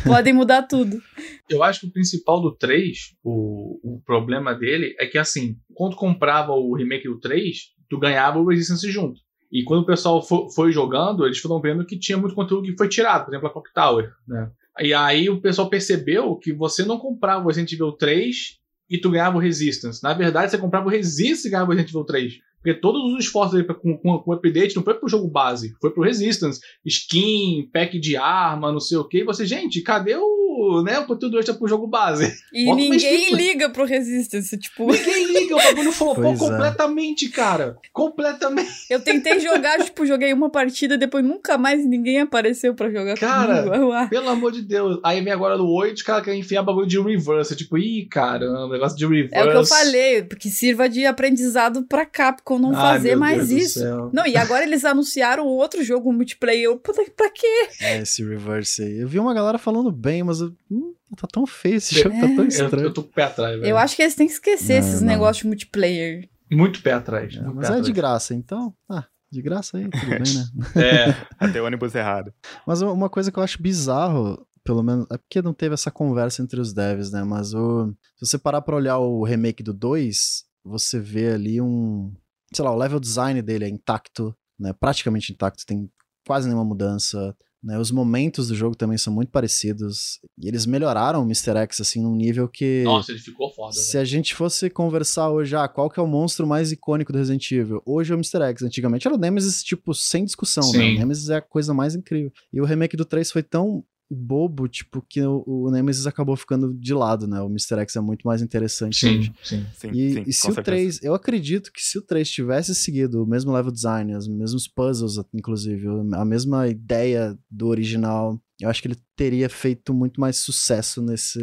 podem 0.08 0.32
mudar 0.32 0.64
tudo. 0.64 1.02
Eu 1.50 1.62
acho 1.62 1.82
que 1.82 1.88
o 1.88 1.92
principal 1.92 2.42
do 2.42 2.56
3, 2.56 3.18
o, 3.22 3.80
o 3.84 4.02
problema 4.06 4.56
dele 4.56 4.96
é 4.98 5.06
que 5.06 5.18
assim, 5.18 5.58
quando 5.74 5.98
comprava 5.98 6.54
o 6.54 6.74
remake 6.74 7.10
do 7.10 7.20
3, 7.20 7.58
tu 7.90 8.00
ganhava 8.00 8.40
o 8.40 8.48
Resistance 8.48 8.90
junto. 8.90 9.20
E 9.52 9.66
quando 9.66 9.82
o 9.82 9.86
pessoal 9.86 10.24
foi 10.56 10.72
jogando, 10.72 11.26
eles 11.26 11.40
foram 11.40 11.60
vendo 11.60 11.86
que 11.86 12.00
tinha 12.00 12.18
muito 12.18 12.34
conteúdo 12.34 12.64
que 12.64 12.78
foi 12.78 12.88
tirado, 12.88 13.26
por 13.26 13.32
exemplo, 13.32 13.50
a 13.50 13.52
Clock 13.52 13.74
Tower, 13.74 14.10
né? 14.26 14.50
E 14.80 14.94
aí 14.94 15.30
o 15.30 15.42
pessoal 15.42 15.70
percebeu 15.70 16.38
que 16.38 16.54
você 16.54 16.86
não 16.86 16.98
comprava 16.98 17.44
o 17.44 17.48
Resident 17.48 17.74
Evil 17.74 17.92
3 17.92 18.58
e 18.90 18.98
tu 18.98 19.12
ganhava 19.12 19.36
o 19.36 19.42
Resistance. 19.42 20.02
Na 20.02 20.14
verdade, 20.14 20.50
você 20.50 20.58
comprava 20.58 20.88
o 20.88 20.90
Resistance 20.90 21.46
e 21.46 21.52
ganhava 21.52 21.70
o 21.70 21.74
Resident 21.74 21.90
Evil 21.90 22.06
3. 22.06 22.40
Porque 22.62 22.80
todos 22.80 23.12
os 23.12 23.26
esforços 23.26 23.54
dele 23.54 23.74
com, 23.74 23.98
com, 23.98 24.20
com 24.20 24.32
o 24.32 24.34
update 24.34 24.76
não 24.76 24.84
foi 24.84 24.94
pro 24.94 25.10
jogo 25.10 25.28
base, 25.28 25.74
foi 25.82 25.92
pro 25.92 26.04
Resistance. 26.04 26.62
Skin, 26.86 27.68
pack 27.74 28.00
de 28.00 28.16
arma, 28.16 28.72
não 28.72 28.80
sei 28.80 28.98
o 29.00 29.08
que. 29.08 29.20
E 29.20 29.24
você, 29.24 29.46
gente, 29.46 29.82
cadê 29.82 30.16
o, 30.16 30.41
né, 30.84 31.00
o 31.00 31.06
conteúdo 31.06 31.38
extra 31.38 31.54
pro 31.54 31.68
jogo 31.68 31.88
base? 31.88 32.34
E 32.54 32.66
Bota 32.66 32.82
ninguém 32.82 33.34
liga 33.34 33.70
pro 33.70 33.86
Resistance, 33.86 34.58
tipo... 34.58 34.92
Ninguém 34.92 35.26
liga, 35.28 35.56
o 35.56 35.64
bagulho 35.64 35.92
flopou 35.94 36.34
é. 36.34 36.38
completamente, 36.38 37.30
cara. 37.30 37.78
Completamente. 37.94 38.72
Eu 38.90 39.00
tentei 39.00 39.40
jogar, 39.40 39.80
tipo, 39.84 40.06
joguei 40.06 40.34
uma 40.34 40.50
partida, 40.50 40.98
depois 40.98 41.24
nunca 41.24 41.58
mais 41.58 41.86
ninguém 41.86 42.20
apareceu 42.20 42.74
pra 42.74 42.90
jogar 42.90 43.18
cara, 43.18 43.64
comigo. 43.64 43.92
Cara, 43.92 44.08
pelo 44.08 44.30
amor 44.30 44.52
de 44.52 44.62
Deus. 44.62 45.00
Aí 45.04 45.22
vem 45.22 45.34
agora 45.34 45.58
no 45.58 45.68
8, 45.68 45.98
os 45.98 46.02
caras 46.02 46.24
querem 46.24 46.40
enfiar 46.40 46.64
bagulho 46.64 46.88
de 46.88 47.00
reverse. 47.00 47.56
Tipo, 47.56 47.78
ih, 47.78 48.06
cara, 48.06 48.46
um 48.66 48.70
negócio 48.70 48.98
de 48.98 49.06
reverse. 49.06 49.36
É 49.36 49.44
o 49.44 49.52
que 49.52 49.58
eu 49.58 49.66
falei, 49.66 50.24
porque 50.24 50.50
sirva 50.50 50.88
de 50.88 51.06
aprendizado 51.06 51.84
pra 51.84 52.06
Capcom 52.06 52.60
não 52.60 52.76
Ai, 52.76 52.96
fazer 52.96 53.16
mais 53.16 53.50
Deus 53.50 53.62
isso. 53.64 54.10
Não, 54.14 54.26
e 54.26 54.38
agora 54.38 54.64
eles 54.64 54.86
anunciaram 54.86 55.46
outro 55.46 55.84
jogo 55.84 56.12
multiplayer. 56.12 56.66
Eu, 56.66 56.78
pra, 56.78 56.94
pra 57.16 57.30
quê? 57.30 57.70
É, 57.82 58.00
esse 58.00 58.24
reverse 58.24 58.84
aí. 58.84 59.00
Eu 59.00 59.08
vi 59.08 59.20
uma 59.20 59.34
galera 59.34 59.58
falando 59.58 59.92
bem, 59.92 60.24
mas 60.24 60.40
hum, 60.70 60.94
tá 61.18 61.28
tão 61.32 61.46
feio 61.46 61.76
esse 61.76 61.96
jogo, 61.96 62.16
é. 62.16 62.22
tá 62.22 62.28
tão 62.28 62.46
estranho. 62.46 62.84
Eu, 62.84 62.90
eu 62.90 62.94
tô 62.94 63.04
com 63.04 63.10
o 63.10 63.14
pé 63.14 63.24
atrás, 63.24 63.60
velho. 63.60 63.70
Eu 63.70 63.78
acho 63.78 63.96
que 63.96 64.02
eles 64.02 64.16
têm 64.16 64.28
que 64.28 64.34
esquecer 64.34 64.80
não, 64.82 64.88
esses 64.88 65.02
não. 65.02 65.08
negócios 65.08 65.42
de 65.42 65.48
multiplayer. 65.48 66.30
Muito 66.52 66.82
pé 66.82 66.94
atrás. 66.94 67.36
É, 67.36 67.42
muito 67.42 67.56
mas 67.56 67.68
pé 67.68 67.74
é 67.74 67.76
de 67.76 67.80
atrás. 67.92 67.96
graça, 67.96 68.36
então. 68.36 68.74
Ah, 68.90 69.06
de 69.32 69.42
graça 69.42 69.78
aí, 69.78 69.90
tudo 69.90 70.06
bem, 70.08 70.20
né? 70.20 70.46
É, 70.76 71.28
Até 71.40 71.62
o 71.62 71.66
ônibus 71.66 71.96
errado. 71.96 72.34
Mas 72.68 72.82
uma 72.82 73.10
coisa 73.10 73.32
que 73.32 73.40
eu 73.40 73.44
acho 73.44 73.62
bizarro, 73.62 74.46
pelo 74.64 74.84
menos, 74.84 75.06
é 75.12 75.18
porque 75.18 75.42
não 75.42 75.54
teve 75.54 75.74
essa 75.74 75.90
conversa 75.90 76.42
entre 76.42 76.60
os 76.60 76.74
devs, 76.74 77.12
né? 77.12 77.24
Mas 77.24 77.54
o, 77.54 77.94
se 78.18 78.26
você 78.26 78.38
parar 78.38 78.62
pra 78.62 78.76
olhar 78.76 78.98
o 79.00 79.24
remake 79.24 79.64
do 79.64 79.74
2, 79.74 80.44
você 80.64 81.00
vê 81.00 81.34
ali 81.34 81.62
um. 81.62 82.14
Sei 82.54 82.64
lá, 82.66 82.72
o 82.72 82.78
level 82.78 83.00
design 83.00 83.42
dele 83.42 83.66
é 83.66 83.70
intacto, 83.70 84.36
né? 84.60 84.74
Praticamente 84.74 85.32
intacto, 85.32 85.66
tem 85.66 85.90
quase 86.28 86.48
nenhuma 86.48 86.66
mudança. 86.66 87.36
Né? 87.64 87.78
Os 87.78 87.92
momentos 87.92 88.48
do 88.48 88.56
jogo 88.56 88.76
também 88.76 88.98
são 88.98 89.14
muito 89.14 89.30
parecidos. 89.30 90.20
E 90.38 90.48
eles 90.48 90.66
melhoraram 90.66 91.22
o 91.22 91.26
Mr. 91.26 91.58
X, 91.58 91.82
assim, 91.82 92.02
num 92.02 92.16
nível 92.16 92.48
que. 92.48 92.82
nossa, 92.84 93.12
ele 93.12 93.20
ficou 93.20 93.52
foda. 93.54 93.74
Se 93.74 93.98
a 93.98 94.04
gente 94.04 94.34
fosse 94.34 94.70
conversar 94.70 95.30
hoje, 95.30 95.56
ah, 95.56 95.68
qual 95.68 95.90
que 95.90 96.00
é 96.00 96.04
o 96.04 96.08
monstro 96.08 96.48
mais 96.48 96.72
icônico 96.72 97.12
do 97.12 97.20
Resident 97.20 97.52
Evil? 97.52 97.82
Hoje 97.86 98.12
é 98.12 98.16
o 98.16 98.18
Mr. 98.18 98.42
X. 98.50 98.64
Antigamente 98.64 99.08
era 99.08 99.16
o 99.16 99.20
Nemesis, 99.20 99.64
tipo, 99.64 99.94
sem 99.94 100.26
discussão, 100.26 100.64
né? 100.72 100.80
Sim. 100.80 100.96
O 100.96 101.00
Nemesis 101.00 101.30
é 101.30 101.36
a 101.36 101.42
coisa 101.42 101.74
mais 101.74 101.94
incrível. 101.94 102.32
E 102.52 102.60
o 102.60 102.66
remake 102.66 102.98
do 102.98 103.06
3 103.06 103.32
foi 103.32 103.44
tão 103.44 103.84
bobo, 104.16 104.68
tipo, 104.68 105.02
que 105.02 105.22
o, 105.22 105.44
o 105.46 105.72
Nemesis 105.72 106.08
acabou 106.08 106.36
ficando 106.36 106.74
de 106.74 106.94
lado, 106.94 107.28
né? 107.28 107.42
O 107.42 107.48
Mr. 107.48 107.80
X 107.82 107.96
é 107.96 108.02
muito 108.02 108.26
mais 108.28 108.42
interessante. 108.42 108.98
Sim, 108.98 109.20
hoje. 109.20 109.34
sim. 109.44 109.66
Sim, 109.74 109.92
E, 109.94 110.14
sim, 110.14 110.24
e 110.28 110.34
se 110.34 110.42
com 110.44 110.52
o 110.52 110.56
certeza. 110.56 110.64
3, 110.64 111.04
eu 111.04 111.14
acredito 111.14 111.72
que 111.72 111.82
se 111.82 111.98
o 111.98 112.02
3 112.02 112.30
tivesse 112.30 112.76
seguido 112.76 113.24
o 113.24 113.28
mesmo 113.28 113.52
level 113.52 113.72
design, 113.72 114.16
os 114.16 114.28
mesmos 114.28 114.68
puzzles, 114.68 115.20
inclusive, 115.34 115.88
a 116.14 116.26
mesma 116.26 116.68
ideia 116.68 117.38
do 117.50 117.68
original, 117.68 118.42
eu 118.60 118.70
acho 118.70 118.82
que 118.82 118.88
ele 118.88 118.98
teria 119.16 119.50
feito 119.50 119.94
muito 119.94 120.20
mais 120.20 120.38
sucesso 120.38 121.02
nesse, 121.02 121.40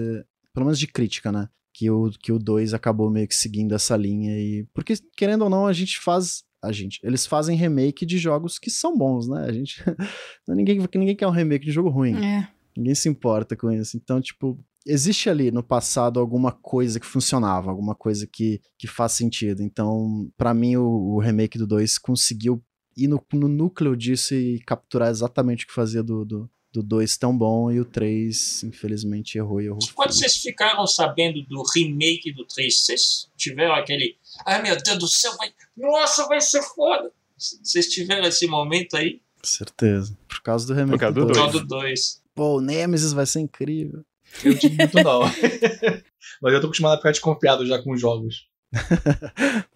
pelo 0.52 0.66
menos 0.66 0.78
de 0.78 0.86
crítica, 0.86 1.30
né? 1.32 1.48
Que 1.74 1.90
o, 1.90 2.10
que 2.10 2.32
o 2.32 2.38
2 2.38 2.74
acabou 2.74 3.10
meio 3.10 3.28
que 3.28 3.34
seguindo 3.34 3.74
essa 3.74 3.96
linha 3.96 4.36
e. 4.36 4.66
Porque, 4.74 4.94
querendo 5.16 5.42
ou 5.42 5.50
não, 5.50 5.66
a 5.66 5.72
gente 5.72 6.00
faz. 6.00 6.42
A 6.60 6.72
gente. 6.72 6.98
Eles 7.04 7.24
fazem 7.24 7.56
remake 7.56 8.04
de 8.04 8.18
jogos 8.18 8.58
que 8.58 8.68
são 8.68 8.98
bons, 8.98 9.28
né? 9.28 9.44
A 9.46 9.52
gente. 9.52 9.80
ninguém, 10.48 10.80
ninguém 10.96 11.14
quer 11.14 11.28
um 11.28 11.30
remake 11.30 11.64
de 11.64 11.70
jogo 11.70 11.88
ruim. 11.88 12.16
É. 12.16 12.48
Ninguém 12.78 12.94
se 12.94 13.08
importa 13.08 13.56
com 13.56 13.72
isso. 13.72 13.96
Então, 13.96 14.20
tipo, 14.20 14.56
existe 14.86 15.28
ali 15.28 15.50
no 15.50 15.64
passado 15.64 16.20
alguma 16.20 16.52
coisa 16.52 17.00
que 17.00 17.06
funcionava, 17.06 17.70
alguma 17.70 17.92
coisa 17.92 18.24
que, 18.24 18.60
que 18.78 18.86
faz 18.86 19.12
sentido. 19.12 19.64
Então, 19.64 20.30
pra 20.36 20.54
mim, 20.54 20.76
o, 20.76 21.16
o 21.16 21.18
remake 21.18 21.58
do 21.58 21.66
2 21.66 21.98
conseguiu 21.98 22.62
ir 22.96 23.08
no, 23.08 23.20
no 23.32 23.48
núcleo 23.48 23.96
disso 23.96 24.32
e 24.32 24.60
capturar 24.60 25.10
exatamente 25.10 25.64
o 25.64 25.66
que 25.66 25.74
fazia 25.74 26.04
do, 26.04 26.24
do, 26.24 26.48
do 26.72 26.80
2 26.80 27.16
tão 27.16 27.36
bom. 27.36 27.68
E 27.68 27.80
o 27.80 27.84
3, 27.84 28.62
infelizmente, 28.62 29.36
errou 29.36 29.60
e 29.60 29.66
errou. 29.66 29.80
Quando 29.96 30.10
feio. 30.10 30.20
vocês 30.20 30.36
ficaram 30.36 30.86
sabendo 30.86 31.42
do 31.46 31.64
remake 31.74 32.32
do 32.32 32.46
3, 32.46 32.78
vocês 32.78 33.28
tiveram 33.36 33.74
aquele. 33.74 34.16
Ai 34.46 34.62
meu 34.62 34.80
Deus 34.80 34.98
do 34.98 35.08
céu, 35.08 35.36
vai. 35.36 35.52
Nossa, 35.76 36.28
vai 36.28 36.40
ser 36.40 36.62
foda! 36.62 37.10
Vocês 37.36 37.88
tiveram 37.88 38.28
esse 38.28 38.46
momento 38.46 38.96
aí? 38.96 39.20
Certeza. 39.42 40.16
Por 40.28 40.42
causa 40.42 40.66
do 40.66 40.74
remake 40.74 40.98
Por 40.98 41.32
causa 41.32 41.52
do 41.52 41.60
do 41.60 41.66
2. 41.66 42.22
Só 42.38 42.44
do 42.44 42.46
2. 42.46 42.50
Pô, 42.50 42.56
o 42.58 42.60
Nemesis 42.60 43.12
vai 43.12 43.26
ser 43.26 43.40
incrível. 43.40 44.02
Eu 44.44 44.58
tive 44.58 44.76
muito 44.76 44.94
não. 45.02 45.20
Mas 46.42 46.52
eu 46.54 46.60
tô 46.60 46.66
acostumado 46.66 46.94
a 46.94 46.96
ficar 46.98 47.10
desconfiado 47.10 47.66
já 47.66 47.82
com 47.82 47.92
os 47.92 48.00
jogos. 48.00 48.46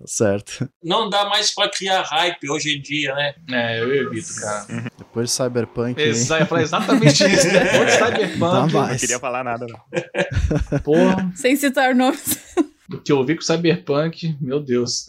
Tá 0.02 0.06
certo. 0.06 0.68
Não 0.82 1.08
dá 1.08 1.24
mais 1.28 1.54
pra 1.54 1.68
criar 1.68 2.02
hype 2.02 2.50
hoje 2.50 2.76
em 2.76 2.82
dia, 2.82 3.14
né? 3.14 3.34
É, 3.50 3.80
eu 3.80 3.94
evito, 3.94 4.34
cara. 4.40 4.66
Depois 4.98 5.30
de 5.30 5.36
Cyberpunk. 5.36 6.00
Exa- 6.00 6.36
eu 6.36 6.40
ia 6.40 6.46
falar 6.46 6.62
exatamente 6.62 7.24
isso. 7.24 7.48
Depois 7.50 7.92
de 7.92 7.98
Dá 7.98 8.06
Cyberpunk, 8.06 8.38
mais. 8.40 8.72
Não 8.90 8.96
queria 8.98 9.18
falar 9.18 9.44
nada, 9.44 9.66
não. 9.66 10.78
porra, 10.80 11.32
Sem 11.36 11.54
citar 11.56 11.94
nomes. 11.94 12.38
do 12.88 13.00
que 13.00 13.12
eu 13.12 13.24
vi 13.24 13.36
com 13.36 13.42
Cyberpunk, 13.42 14.36
meu 14.40 14.60
Deus. 14.60 15.06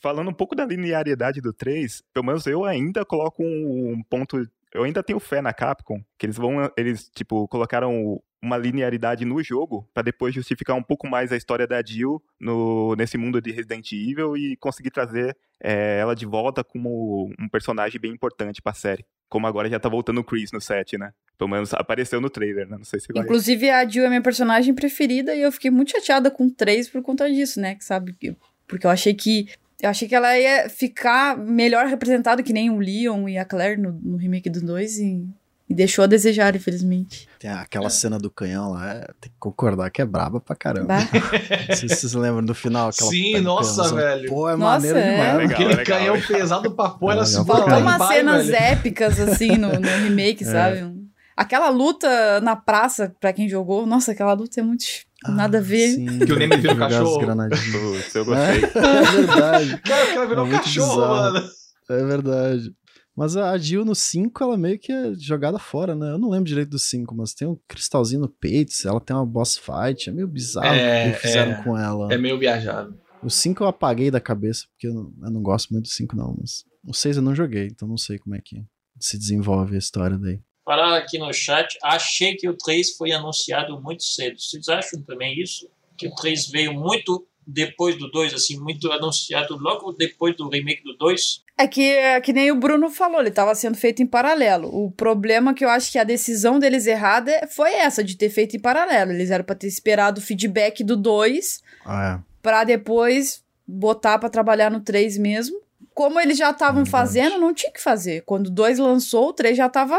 Falando 0.00 0.30
um 0.30 0.34
pouco 0.34 0.54
da 0.56 0.64
linearidade 0.64 1.40
do 1.40 1.52
3, 1.52 2.02
pelo 2.14 2.26
menos 2.26 2.46
eu 2.46 2.64
ainda 2.64 3.04
coloco 3.04 3.42
um 3.44 4.02
ponto. 4.08 4.38
Eu 4.72 4.84
ainda 4.84 5.02
tenho 5.02 5.18
fé 5.18 5.40
na 5.42 5.52
Capcom, 5.52 6.00
que 6.18 6.26
eles 6.26 6.36
vão. 6.36 6.70
Eles, 6.76 7.10
tipo, 7.14 7.46
colocaram 7.48 8.20
uma 8.42 8.56
linearidade 8.56 9.24
no 9.24 9.42
jogo 9.42 9.86
pra 9.92 10.02
depois 10.02 10.34
justificar 10.34 10.74
um 10.76 10.82
pouco 10.82 11.06
mais 11.06 11.30
a 11.32 11.36
história 11.36 11.66
da 11.66 11.82
Jill 11.84 12.22
no, 12.40 12.94
nesse 12.96 13.18
mundo 13.18 13.40
de 13.40 13.50
Resident 13.50 13.92
Evil 13.92 14.36
e 14.36 14.56
conseguir 14.56 14.90
trazer 14.90 15.36
é, 15.62 15.98
ela 15.98 16.14
de 16.16 16.24
volta 16.24 16.64
como 16.64 17.30
um 17.38 17.48
personagem 17.48 18.00
bem 18.00 18.12
importante 18.12 18.62
pra 18.62 18.72
série. 18.72 19.04
Como 19.28 19.46
agora 19.46 19.68
já 19.68 19.78
tá 19.78 19.88
voltando 19.88 20.20
o 20.20 20.24
Chris 20.24 20.50
no 20.52 20.60
set, 20.60 20.96
né? 20.96 21.12
Pelo 21.36 21.50
menos 21.50 21.74
apareceu 21.74 22.20
no 22.20 22.30
trailer, 22.30 22.66
né? 22.68 22.76
Não 22.78 22.84
sei 22.84 22.98
se 23.00 23.12
vai. 23.12 23.22
Inclusive, 23.24 23.70
a 23.70 23.86
Jill 23.86 24.04
é 24.04 24.08
minha 24.08 24.22
personagem 24.22 24.74
preferida 24.74 25.34
e 25.34 25.42
eu 25.42 25.52
fiquei 25.52 25.70
muito 25.70 25.90
chateada 25.92 26.30
com 26.30 26.46
o 26.46 26.50
3 26.50 26.88
por 26.88 27.02
conta 27.02 27.30
disso, 27.30 27.60
né? 27.60 27.74
Que 27.74 27.84
sabe? 27.84 28.12
que- 28.14 28.34
Porque 28.66 28.86
eu 28.86 28.90
achei 28.90 29.12
que. 29.14 29.48
Eu 29.82 29.88
achei 29.90 30.06
que 30.06 30.14
ela 30.14 30.38
ia 30.38 30.68
ficar 30.68 31.36
melhor 31.38 31.86
representada 31.86 32.42
que 32.42 32.52
nem 32.52 32.68
o 32.70 32.78
Leon 32.78 33.28
e 33.28 33.38
a 33.38 33.44
Claire 33.44 33.80
no, 33.80 33.92
no 34.02 34.16
remake 34.16 34.50
do 34.50 34.60
2 34.60 34.98
e, 34.98 35.26
e 35.68 35.74
deixou 35.74 36.02
a 36.04 36.06
desejar, 36.06 36.54
infelizmente. 36.54 37.26
Tem 37.38 37.50
aquela 37.50 37.88
cena 37.88 38.18
do 38.18 38.30
canhão 38.30 38.72
lá, 38.72 38.92
é- 38.92 39.06
tem 39.20 39.30
que 39.30 39.36
concordar 39.38 39.88
que 39.90 40.02
é 40.02 40.04
braba 40.04 40.38
pra 40.40 40.54
caramba. 40.54 40.88
Bah. 40.88 41.08
Não 41.70 41.76
sei 41.76 41.88
se 41.88 41.96
vocês 41.96 42.12
lembram 42.12 42.44
do 42.44 42.54
final. 42.54 42.90
Aquela 42.90 43.10
Sim, 43.10 43.40
nossa, 43.40 43.76
canhãozão. 43.82 43.96
velho. 43.96 44.28
Pô, 44.28 44.48
é 44.50 44.56
Nossa, 44.56 44.72
maneiro 44.86 44.98
é. 44.98 45.10
demais. 45.12 45.36
Legal, 45.38 45.52
Aquele 45.54 45.68
legal, 45.76 45.98
canhão 45.98 46.14
legal. 46.16 46.28
pesado 46.28 46.70
pra 46.72 46.88
pôr, 46.90 47.12
ela 47.12 47.24
pra 47.24 47.44
Faltou 47.44 47.78
umas 47.78 47.98
pai, 47.98 48.16
cenas 48.18 48.46
velho. 48.48 48.56
épicas, 48.62 49.20
assim, 49.20 49.56
no, 49.56 49.68
no 49.72 49.88
remake, 50.04 50.44
sabe? 50.46 50.82
Um- 50.84 51.00
Aquela 51.36 51.70
luta 51.70 52.38
na 52.42 52.54
praça, 52.54 53.16
pra 53.18 53.32
quem 53.32 53.48
jogou, 53.48 53.86
nossa, 53.86 54.12
aquela 54.12 54.34
luta 54.34 54.60
é 54.60 54.62
muito. 54.62 54.84
Nada 55.28 55.58
a 55.58 55.60
ver. 55.60 55.86
Ah, 55.86 56.12
Sim, 56.12 56.18
Que 56.20 56.32
o 56.32 56.36
Nemesis 56.38 56.62
vira 56.62 56.72
as 56.86 56.92
cachorro. 56.92 57.20
Putz, 57.50 58.14
eu 58.14 58.24
gostei. 58.24 58.60
É 58.80 59.12
verdade, 59.12 59.80
Cara, 59.82 60.04
o 60.04 60.14
cara 60.14 60.26
virou 60.26 60.44
É 60.46 60.48
um 60.48 60.50
cachorro, 60.50 60.94
bizarro. 61.00 61.32
mano. 61.34 61.50
é 61.90 62.04
verdade. 62.04 62.74
Mas 63.16 63.36
a 63.36 63.58
Jill 63.58 63.84
no 63.84 63.94
5, 63.94 64.42
ela 64.42 64.56
meio 64.56 64.78
que 64.78 64.90
é 64.92 65.12
jogada 65.14 65.58
fora, 65.58 65.94
né? 65.94 66.12
Eu 66.12 66.18
não 66.18 66.30
lembro 66.30 66.46
direito 66.46 66.70
do 66.70 66.78
5, 66.78 67.14
mas 67.14 67.34
tem 67.34 67.46
um 67.46 67.58
cristalzinho 67.68 68.22
no 68.22 68.28
peito, 68.28 68.72
ela 68.86 69.00
tem 69.00 69.14
uma 69.14 69.26
boss 69.26 69.58
fight, 69.58 70.08
é 70.08 70.12
meio 70.12 70.26
bizarro 70.28 70.66
É, 70.74 71.10
o 71.10 71.12
que 71.14 71.18
fizeram 71.20 71.52
é. 71.52 71.62
com 71.62 71.76
ela. 71.76 72.10
É 72.12 72.16
meio 72.16 72.38
viajado. 72.38 72.98
O 73.22 73.28
5 73.28 73.62
eu 73.62 73.68
apaguei 73.68 74.10
da 74.10 74.20
cabeça, 74.20 74.64
porque 74.70 74.86
eu 74.86 74.94
não, 74.94 75.12
eu 75.22 75.30
não 75.32 75.42
gosto 75.42 75.70
muito 75.70 75.84
do 75.84 75.90
5 75.90 76.16
não, 76.16 76.34
mas 76.40 76.64
o 76.86 76.94
6 76.94 77.16
eu 77.18 77.22
não 77.22 77.34
joguei, 77.34 77.66
então 77.66 77.86
não 77.86 77.98
sei 77.98 78.18
como 78.18 78.34
é 78.36 78.40
que 78.42 78.64
se 78.98 79.18
desenvolve 79.18 79.74
a 79.74 79.78
história 79.78 80.16
daí. 80.16 80.40
Falaram 80.64 80.94
aqui 80.94 81.18
no 81.18 81.32
chat, 81.32 81.76
achei 81.82 82.36
que 82.36 82.48
o 82.48 82.56
3 82.56 82.96
foi 82.96 83.12
anunciado 83.12 83.80
muito 83.80 84.02
cedo. 84.04 84.38
Vocês 84.38 84.68
acham 84.68 85.02
também 85.02 85.38
isso? 85.40 85.68
Que 85.96 86.06
o 86.06 86.14
3 86.14 86.48
veio 86.48 86.72
muito 86.72 87.26
depois 87.46 87.98
do 87.98 88.08
2, 88.10 88.32
assim, 88.34 88.58
muito 88.60 88.92
anunciado 88.92 89.56
logo 89.58 89.92
depois 89.92 90.36
do 90.36 90.48
remake 90.48 90.82
do 90.84 90.96
2? 90.96 91.42
É 91.58 91.66
que, 91.66 91.82
é 91.82 92.20
que 92.20 92.32
nem 92.32 92.50
o 92.52 92.54
Bruno 92.54 92.88
falou, 92.90 93.20
ele 93.20 93.30
tava 93.30 93.54
sendo 93.54 93.76
feito 93.76 94.02
em 94.02 94.06
paralelo. 94.06 94.68
O 94.68 94.90
problema 94.92 95.52
que 95.52 95.64
eu 95.64 95.68
acho 95.68 95.90
que 95.90 95.98
a 95.98 96.04
decisão 96.04 96.58
deles 96.58 96.86
errada 96.86 97.30
é- 97.32 97.46
foi 97.46 97.72
essa, 97.74 98.04
de 98.04 98.16
ter 98.16 98.30
feito 98.30 98.56
em 98.56 98.60
paralelo. 98.60 99.10
Eles 99.12 99.30
eram 99.30 99.44
pra 99.44 99.54
ter 99.56 99.66
esperado 99.66 100.20
o 100.20 100.22
feedback 100.22 100.84
do 100.84 100.96
2 100.96 101.60
Ah, 101.84 102.20
pra 102.40 102.62
depois 102.64 103.42
botar 103.66 104.18
pra 104.18 104.30
trabalhar 104.30 104.70
no 104.70 104.80
3 104.80 105.18
mesmo. 105.18 105.60
Como 105.94 106.18
eles 106.20 106.38
já 106.38 106.50
estavam 106.50 106.84
Verdade. 106.84 106.90
fazendo, 106.90 107.38
não 107.38 107.52
tinha 107.52 107.72
que 107.72 107.80
fazer. 107.80 108.22
Quando 108.22 108.46
o 108.46 108.50
2 108.50 108.78
lançou, 108.78 109.28
o 109.28 109.32
3 109.32 109.56
já 109.56 109.68
tava, 109.68 109.98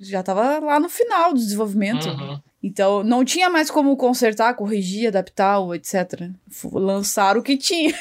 já 0.00 0.22
tava 0.22 0.58
lá 0.58 0.78
no 0.80 0.88
final 0.88 1.32
do 1.32 1.38
desenvolvimento. 1.40 2.08
Uhum. 2.08 2.38
Então, 2.62 3.04
não 3.04 3.24
tinha 3.24 3.48
mais 3.48 3.70
como 3.70 3.96
consertar, 3.96 4.54
corrigir, 4.54 5.06
adaptar, 5.08 5.58
ou 5.60 5.74
etc. 5.74 6.30
F- 6.50 6.68
Lançaram 6.72 7.40
o 7.40 7.42
que 7.42 7.56
tinha. 7.56 7.94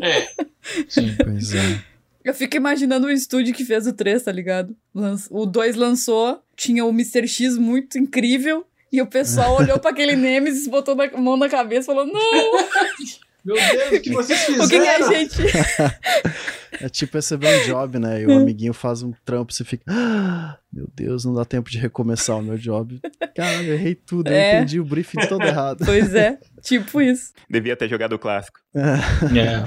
É, 0.00 0.28
Sim. 0.88 1.14
pois 1.22 1.52
é. 1.54 1.82
Eu 2.24 2.32
fico 2.34 2.56
imaginando 2.56 3.06
o 3.06 3.10
estúdio 3.10 3.54
que 3.54 3.64
fez 3.64 3.86
o 3.86 3.92
3, 3.92 4.22
tá 4.22 4.32
ligado? 4.32 4.74
O 5.30 5.44
2 5.46 5.76
lançou, 5.76 6.40
tinha 6.56 6.84
o 6.84 6.90
Mr. 6.90 7.26
X 7.28 7.56
muito 7.58 7.98
incrível, 7.98 8.64
e 8.92 9.02
o 9.02 9.06
pessoal 9.06 9.56
olhou 9.56 9.78
pra 9.78 9.90
aquele 9.90 10.16
Nemesis, 10.16 10.66
botou 10.68 10.94
na 10.94 11.08
mão 11.18 11.36
na 11.36 11.48
cabeça 11.48 11.82
e 11.92 11.94
falou: 11.94 12.06
Não, 12.06 12.20
Meu 13.46 13.54
Deus, 13.54 13.92
o 13.92 14.00
que 14.02 14.10
vocês 14.12 14.40
fizeram? 14.40 14.64
o 14.66 14.68
que, 14.68 14.80
que 14.80 14.88
a 14.88 15.12
gente. 15.12 15.36
É 16.78 16.90
tipo 16.90 17.16
receber 17.16 17.46
um 17.62 17.64
job, 17.66 17.98
né? 17.98 18.20
E 18.20 18.26
o 18.26 18.32
amiguinho 18.36 18.74
faz 18.74 19.02
um 19.02 19.10
trampo, 19.24 19.50
você 19.50 19.64
fica. 19.64 19.82
"Ah, 19.88 20.58
meu 20.70 20.86
Deus, 20.94 21.24
não 21.24 21.32
dá 21.32 21.42
tempo 21.42 21.70
de 21.70 21.78
recomeçar 21.78 22.36
o 22.36 22.42
meu 22.42 22.58
job. 22.58 23.00
Caralho, 23.34 23.68
eu 23.68 23.74
errei 23.74 23.94
tudo, 23.94 24.28
eu 24.28 24.34
É. 24.34 24.56
entendi 24.58 24.78
o 24.78 24.84
briefing 24.84 25.26
todo 25.26 25.40
errado. 25.46 25.82
pois 25.86 26.14
é, 26.14 26.38
tipo 26.60 27.00
isso. 27.00 27.32
Devia 27.48 27.74
ter 27.76 27.88
jogado 27.88 28.12
o 28.12 28.18
clássico. 28.18 28.58
É. 28.74 29.64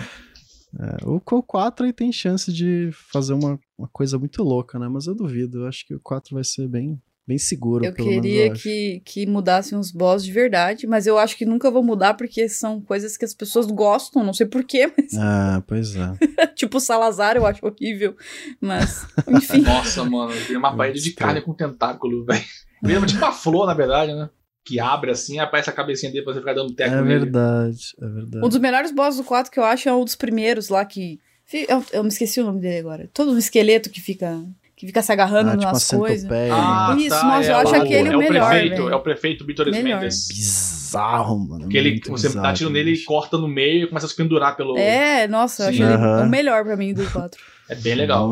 É, 0.80 1.04
o 1.04 1.16
o 1.32 1.42
4 1.44 1.86
aí 1.88 1.92
tem 1.94 2.12
chance 2.12 2.54
de 2.54 2.92
fazer 3.12 3.34
uma, 3.34 3.60
uma 3.76 3.88
coisa 3.88 4.20
muito 4.20 4.44
louca, 4.44 4.78
né? 4.78 4.88
Mas 4.88 5.08
eu 5.08 5.16
duvido. 5.16 5.62
Eu 5.62 5.68
acho 5.68 5.84
que 5.88 5.96
o 5.96 6.00
4 6.00 6.36
vai 6.36 6.44
ser 6.44 6.68
bem, 6.68 7.02
bem 7.30 7.38
seguro. 7.38 7.86
Eu 7.86 7.94
pelo 7.94 8.10
menos 8.10 8.24
queria 8.24 8.48
eu 8.48 8.54
que, 8.54 9.02
que 9.06 9.26
mudassem 9.28 9.78
os 9.78 9.92
boss 9.92 10.26
de 10.26 10.32
verdade, 10.32 10.88
mas 10.88 11.06
eu 11.06 11.18
acho 11.20 11.38
que 11.38 11.46
nunca 11.46 11.70
vão 11.70 11.84
mudar 11.84 12.16
porque 12.16 12.50
são 12.50 12.82
coisas 12.82 13.16
que 13.16 13.24
as 13.24 13.36
pessoas 13.36 13.68
gostam, 13.68 14.24
não 14.24 14.34
sei 14.34 14.48
porquê, 14.48 14.92
mas 14.98 15.14
Ah, 15.16 15.64
pois 15.68 15.96
é. 15.96 16.12
tipo 16.56 16.78
o 16.78 16.82
Salazar 16.82 17.38
eu 17.38 17.46
acho 17.46 17.64
horrível. 17.66 18.16
Mas, 18.60 19.06
enfim. 19.28 19.62
Nossa, 19.62 20.04
mano, 20.04 20.34
queria 20.34 20.58
uma 20.58 20.76
parede 20.76 21.02
de 21.02 21.12
carne 21.12 21.40
com 21.42 21.54
tentáculo, 21.54 22.26
velho. 22.26 22.44
Queria 22.82 23.00
tipo 23.06 23.20
uma 23.24 23.32
flor, 23.32 23.68
na 23.68 23.74
verdade, 23.74 24.14
né? 24.14 24.30
que 24.66 24.80
abre 24.80 25.10
assim, 25.10 25.40
aparece 25.40 25.68
a 25.70 25.74
cabecinha 25.74 26.12
dele 26.12 26.24
pra 26.24 26.34
você 26.34 26.40
ficar 26.42 26.54
dando 26.54 26.74
teco 26.76 26.94
É 26.94 27.02
nele. 27.02 27.20
verdade, 27.22 27.80
é 28.00 28.08
verdade. 28.08 28.46
Um 28.46 28.50
dos 28.50 28.60
melhores 28.60 28.92
bosses 28.92 29.18
do 29.20 29.24
4 29.24 29.52
que 29.52 29.60
eu 29.60 29.64
acho 29.64 29.90
é 29.90 29.94
um 29.94 30.04
dos 30.06 30.16
primeiros 30.16 30.70
lá 30.70 30.86
que. 30.86 31.20
Eu, 31.68 31.84
eu 31.92 32.04
me 32.04 32.10
esqueci 32.10 32.40
o 32.40 32.44
nome 32.46 32.60
dele 32.62 32.78
agora. 32.78 33.10
Todo 33.12 33.32
um 33.32 33.38
esqueleto 33.40 33.90
que 33.90 34.00
fica. 34.00 34.40
Que 34.80 34.88
fica 34.88 35.02
se 35.02 35.12
agarrando 35.12 35.50
Ah, 35.50 35.58
tipo 35.58 35.72
nas 35.74 35.90
coisas. 35.90 36.32
Ah, 36.52 36.96
né? 36.96 37.02
Isso, 37.02 37.10
tá, 37.10 37.24
nossa, 37.26 37.50
é 37.50 37.52
eu 37.52 37.58
acho 37.58 37.72
o- 37.74 37.76
aquele 37.76 38.10
é 38.10 38.16
o 38.16 38.20
melhor, 38.20 38.50
Prefeito, 38.50 38.76
velho. 38.78 38.90
é 38.90 38.96
o 38.96 39.00
prefeito 39.02 39.46
Vítor. 39.46 39.70
Mendes. 39.70 40.28
Bizarro, 40.30 41.38
mano. 41.38 41.68
Que 41.68 41.78
ele, 41.78 42.00
você 42.08 42.30
dá 42.30 42.34
bizarro, 42.36 42.56
tiro 42.56 42.70
nele 42.70 42.92
e 42.92 42.94
bicho. 42.94 43.06
corta 43.06 43.38
no 43.38 43.48
meio 43.50 43.84
e 43.84 43.88
começa 43.88 44.06
a 44.06 44.10
se 44.10 44.16
pendurar 44.16 44.56
pelo. 44.56 44.78
É, 44.78 45.28
nossa, 45.28 45.64
eu 45.64 45.70
achei 45.70 45.86
ele 45.86 45.96
o 46.24 46.30
melhor 46.30 46.64
pra 46.64 46.78
mim 46.78 46.94
do 46.94 47.04
4. 47.12 47.38
É 47.70 47.76
bem 47.76 47.94
legal. 47.96 48.32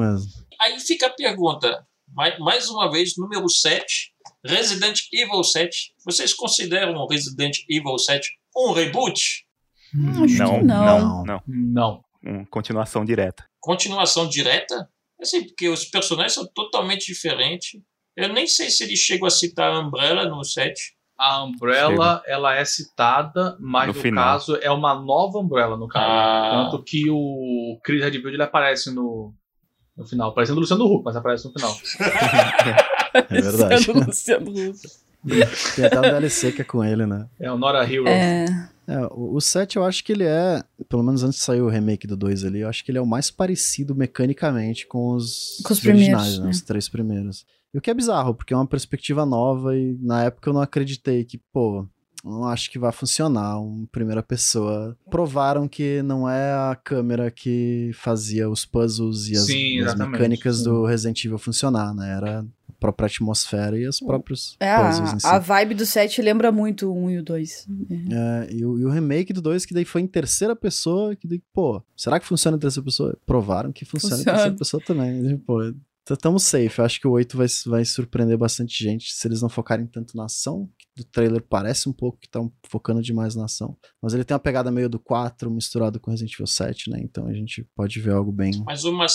Aí 0.62 0.80
fica 0.80 1.08
a 1.08 1.10
pergunta, 1.10 1.86
mais, 2.16 2.40
mais 2.40 2.70
uma 2.70 2.90
vez, 2.90 3.12
número 3.18 3.48
7, 3.50 4.14
Resident 4.46 5.02
Evil 5.14 5.44
7. 5.44 5.92
Vocês 6.06 6.34
consideram 6.34 6.94
o 6.96 7.08
Resident 7.08 7.58
Evil 7.70 8.00
7 8.00 8.26
um 8.56 8.72
reboot? 8.72 9.46
Acho 10.24 10.38
Não, 10.38 10.60
que 10.60 10.64
não. 10.66 11.24
Não, 11.26 11.42
Não. 11.46 12.04
um, 12.26 12.46
continuação 12.46 13.04
direta. 13.04 13.44
Continuação 13.60 14.28
direta? 14.30 14.88
Assim, 15.22 15.46
porque 15.46 15.68
os 15.70 15.86
personagens 15.86 16.34
são 16.34 16.46
totalmente 16.54 17.08
diferentes. 17.08 17.80
Eu 18.16 18.30
nem 18.30 18.48
sei 18.48 18.70
se 18.70 18.84
eles 18.84 19.00
chegam 19.00 19.28
a 19.28 19.32
citar 19.32 19.72
a 19.72 19.80
Umbrella 19.80 20.26
no 20.26 20.44
7. 20.44 20.98
A 21.18 21.44
Umbrella, 21.44 22.22
ela 22.28 22.56
é 22.56 22.64
citada, 22.64 23.58
mas 23.60 23.96
No 23.96 24.04
no, 24.04 24.16
caso 24.16 24.56
é 24.58 24.70
uma 24.70 24.94
nova 24.94 25.40
Umbrella, 25.40 25.76
no 25.76 25.88
caso. 25.88 26.06
Ah, 26.08 26.70
Tanto 26.70 26.84
que 26.84 27.10
o 27.10 27.80
Chris 27.84 28.04
Redfield 28.04 28.36
ele 28.36 28.44
aparece 28.44 28.94
no, 28.94 29.34
no 29.96 30.06
final. 30.06 30.34
Parecendo 30.34 30.60
o 30.60 30.62
Luciano 30.62 30.86
Huck, 30.86 31.04
mas 31.04 31.16
aparece 31.16 31.46
no 31.46 31.54
final. 31.54 31.76
É 33.14 33.42
verdade. 33.42 33.92
Luciano 33.92 34.52
Huck. 34.52 35.07
Tem 35.76 35.86
até 35.86 36.00
o 36.00 36.02
DLC 36.02 36.52
que 36.52 36.62
é 36.62 36.66
com 36.66 36.84
ele, 36.84 37.06
né? 37.06 37.28
É 37.40 37.52
o 37.52 37.58
Nora 37.58 37.84
Hero. 37.84 38.08
É, 38.08 38.46
É, 38.88 39.06
o, 39.12 39.36
o 39.36 39.42
7 39.42 39.76
eu 39.76 39.84
acho 39.84 40.04
que 40.04 40.14
ele 40.14 40.24
é, 40.24 40.64
pelo 40.88 41.04
menos 41.04 41.22
antes 41.24 41.40
de 41.40 41.46
sair 41.46 41.62
o 41.62 41.68
remake 41.68 42.08
do 42.08 42.16
2 42.16 42.46
ali, 42.46 42.62
eu 42.62 42.70
acho 42.70 42.86
que 42.86 42.92
ele 42.92 42.98
é 42.98 43.02
o 43.02 43.06
mais 43.06 43.30
parecido 43.30 43.94
mecanicamente 43.94 44.88
com 44.88 45.14
os, 45.14 45.62
Com 45.64 45.74
os 45.74 45.86
originais, 45.86 46.10
primeiros, 46.10 46.40
né? 46.40 46.46
né? 46.46 46.52
Os 46.52 46.62
três 46.62 46.88
primeiros. 46.88 47.46
E 47.74 47.78
o 47.78 47.82
que 47.82 47.92
é 47.92 47.94
bizarro, 47.94 48.34
porque 48.34 48.54
é 48.54 48.58
uma 48.58 48.66
perspectiva 48.66 49.26
nova 49.26 49.76
e 49.76 49.98
na 50.02 50.24
época 50.24 50.50
eu 50.50 50.54
não 50.54 50.62
acreditei 50.62 51.26
que, 51.26 51.38
pô, 51.52 51.86
não 52.24 52.46
acho 52.46 52.72
que 52.72 52.80
vai 52.80 52.92
funcionar 52.92 53.60
um 53.60 53.86
primeira 53.92 54.24
pessoa. 54.24 54.98
Provaram 55.10 55.68
que 55.68 56.02
não 56.02 56.30
é 56.30 56.54
a 56.54 56.76
câmera 56.82 57.30
que 57.30 57.92
fazia 57.94 58.50
os 58.50 58.66
puzzles 58.66 59.28
e 59.28 59.34
as, 59.34 59.46
Sim, 59.46 59.82
as 59.82 59.96
mecânicas 59.96 60.58
sim. 60.58 60.64
do 60.64 60.86
Resident 60.86 61.24
Evil 61.24 61.38
funcionar, 61.38 61.94
né? 61.94 62.16
Era 62.16 62.46
própria 62.80 63.08
atmosfera 63.08 63.78
e 63.78 63.88
os 63.88 64.00
próprios 64.00 64.56
é 64.60 64.76
puzzles 64.78 65.12
a, 65.12 65.16
em 65.16 65.20
si. 65.20 65.28
a 65.28 65.40
vibe 65.40 65.76
do 65.76 65.86
7 65.86 66.22
lembra 66.22 66.52
muito 66.52 66.92
o 66.92 67.06
1 67.06 67.12
e 67.12 67.18
o 67.20 67.24
2. 67.24 67.68
É, 68.12 68.54
e, 68.54 68.66
o, 68.66 68.80
e 68.80 68.86
o 68.86 68.90
remake 68.90 69.34
do 69.34 69.42
2, 69.42 69.66
que 69.66 69.74
daí 69.74 69.86
foi 69.86 70.02
em 70.02 70.08
terceira 70.08 70.56
pessoa, 70.56 71.16
que 71.16 71.28
daí, 71.28 71.42
pô, 71.54 71.82
será 71.96 72.20
que 72.20 72.26
funciona 72.26 72.58
em 72.58 72.60
terceira 72.60 72.86
pessoa? 72.86 73.18
Provaram 73.26 73.72
que 73.72 73.86
funciona, 73.86 74.16
em 74.16 74.18
Funciona. 74.18 74.38
terceira 74.38 74.58
pessoa 74.58 74.84
também. 74.84 75.38
Pô, 75.40 75.60
tamo 76.16 76.40
safe. 76.40 76.80
Eu 76.80 76.86
acho 76.86 77.02
que 77.02 77.08
o 77.08 77.12
8 77.12 77.36
vai, 77.36 77.48
vai 77.66 77.84
surpreender 77.84 78.38
bastante 78.38 78.82
gente 78.82 79.12
se 79.12 79.28
eles 79.28 79.42
não 79.42 79.50
focarem 79.50 79.86
tanto 79.88 80.16
na 80.16 80.26
ação. 80.26 80.70
que 80.78 80.86
Do 80.96 81.04
trailer 81.04 81.42
parece 81.42 81.90
um 81.90 81.94
pouco 81.94 82.20
que 82.20 82.28
estão 82.28 82.52
focando 82.68 83.02
demais 83.02 83.36
na 83.36 83.46
ação. 83.46 83.76
Mas 84.02 84.14
ele 84.14 84.24
tem 84.24 84.34
uma 84.34 84.40
pegada 84.40 84.72
meio 84.72 84.88
do 84.88 85.00
4 85.00 85.50
misturado 85.52 86.00
com 86.00 86.12
Resident 86.12 86.34
Evil 86.34 86.48
7, 86.48 86.90
né? 86.92 87.00
Então 87.02 87.28
a 87.28 87.34
gente 87.34 87.68
pode 87.76 88.00
ver 88.00 88.14
algo 88.14 88.32
bem. 88.32 88.52
mas 88.66 88.86
uma, 88.86 89.08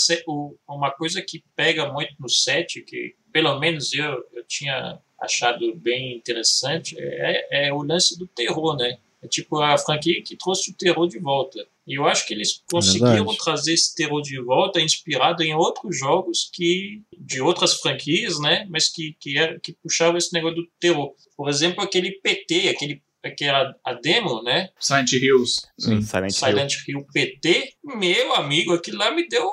uma 0.68 0.90
coisa 0.90 1.22
que 1.26 1.42
pega 1.56 1.90
muito 1.92 2.14
no 2.18 2.28
7, 2.28 2.84
que 2.84 3.14
pelo 3.32 3.58
menos 3.58 3.92
eu, 3.92 4.24
eu 4.32 4.44
tinha 4.46 4.98
achado 5.20 5.74
bem 5.76 6.16
interessante, 6.16 6.96
é, 6.98 7.66
é 7.68 7.72
o 7.72 7.82
lance 7.82 8.18
do 8.18 8.26
terror, 8.26 8.76
né? 8.76 8.98
É 9.22 9.28
tipo 9.28 9.60
a 9.60 9.78
franquia 9.78 10.20
que 10.22 10.36
trouxe 10.36 10.72
o 10.72 10.74
terror 10.74 11.06
de 11.06 11.18
volta. 11.18 11.64
E 11.86 11.96
eu 11.96 12.06
acho 12.06 12.26
que 12.26 12.34
eles 12.34 12.62
conseguiram 12.70 13.12
verdade. 13.14 13.38
trazer 13.38 13.74
esse 13.74 13.94
terror 13.94 14.20
de 14.20 14.40
volta 14.40 14.80
inspirado 14.80 15.44
em 15.44 15.54
outros 15.54 15.96
jogos 15.96 16.50
que 16.52 17.00
de 17.16 17.40
outras 17.40 17.74
franquias, 17.74 18.40
né? 18.40 18.66
Mas 18.68 18.88
que 18.88 19.16
que, 19.20 19.38
era, 19.38 19.60
que 19.60 19.72
puxavam 19.74 20.16
esse 20.18 20.32
negócio 20.32 20.56
do 20.56 20.68
terror. 20.80 21.14
Por 21.36 21.48
exemplo, 21.48 21.82
aquele 21.82 22.10
PT, 22.20 22.68
aquele 22.68 23.02
aquela 23.22 23.74
a 23.84 23.94
demo, 23.94 24.42
né? 24.42 24.70
Silent 24.80 25.12
Hills. 25.12 25.68
Sim. 25.78 26.02
Silent 26.02 26.32
Hill. 26.32 26.38
Silent 26.38 26.72
Hill 26.88 27.06
PT, 27.12 27.74
meu 27.84 28.34
amigo, 28.34 28.72
aquilo 28.72 28.98
lá 28.98 29.12
me 29.12 29.28
deu 29.28 29.48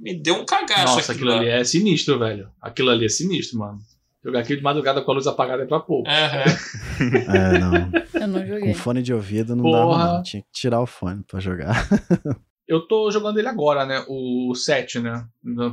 me 0.00 0.14
deu 0.14 0.36
um 0.36 0.44
cagaço 0.44 0.96
Nossa, 0.96 1.12
aquilo 1.12 1.30
lá. 1.30 1.38
ali 1.38 1.48
é 1.48 1.64
sinistro, 1.64 2.18
velho. 2.18 2.48
Aquilo 2.60 2.90
ali 2.90 3.06
é 3.06 3.08
sinistro, 3.08 3.58
mano. 3.58 3.78
Jogar 4.24 4.40
aquilo 4.40 4.58
de 4.58 4.64
madrugada 4.64 5.02
com 5.02 5.10
a 5.10 5.14
luz 5.14 5.26
apagada 5.26 5.62
é 5.62 5.66
pra 5.66 5.80
pouco. 5.80 6.08
É, 7.02 7.58
não. 7.58 7.90
Eu 8.14 8.28
não 8.28 8.46
joguei. 8.46 8.72
Com 8.72 8.74
fone 8.74 9.02
de 9.02 9.12
ouvido 9.12 9.56
não 9.56 9.64
Porra. 9.64 9.78
dava, 9.78 10.16
não. 10.16 10.22
Tinha 10.22 10.42
que 10.42 10.48
tirar 10.52 10.80
o 10.80 10.86
fone 10.86 11.24
pra 11.28 11.40
jogar. 11.40 11.88
Eu 12.68 12.80
tô 12.86 13.10
jogando 13.10 13.38
ele 13.38 13.48
agora, 13.48 13.84
né? 13.84 14.04
O 14.08 14.54
7, 14.54 15.00
né? 15.00 15.26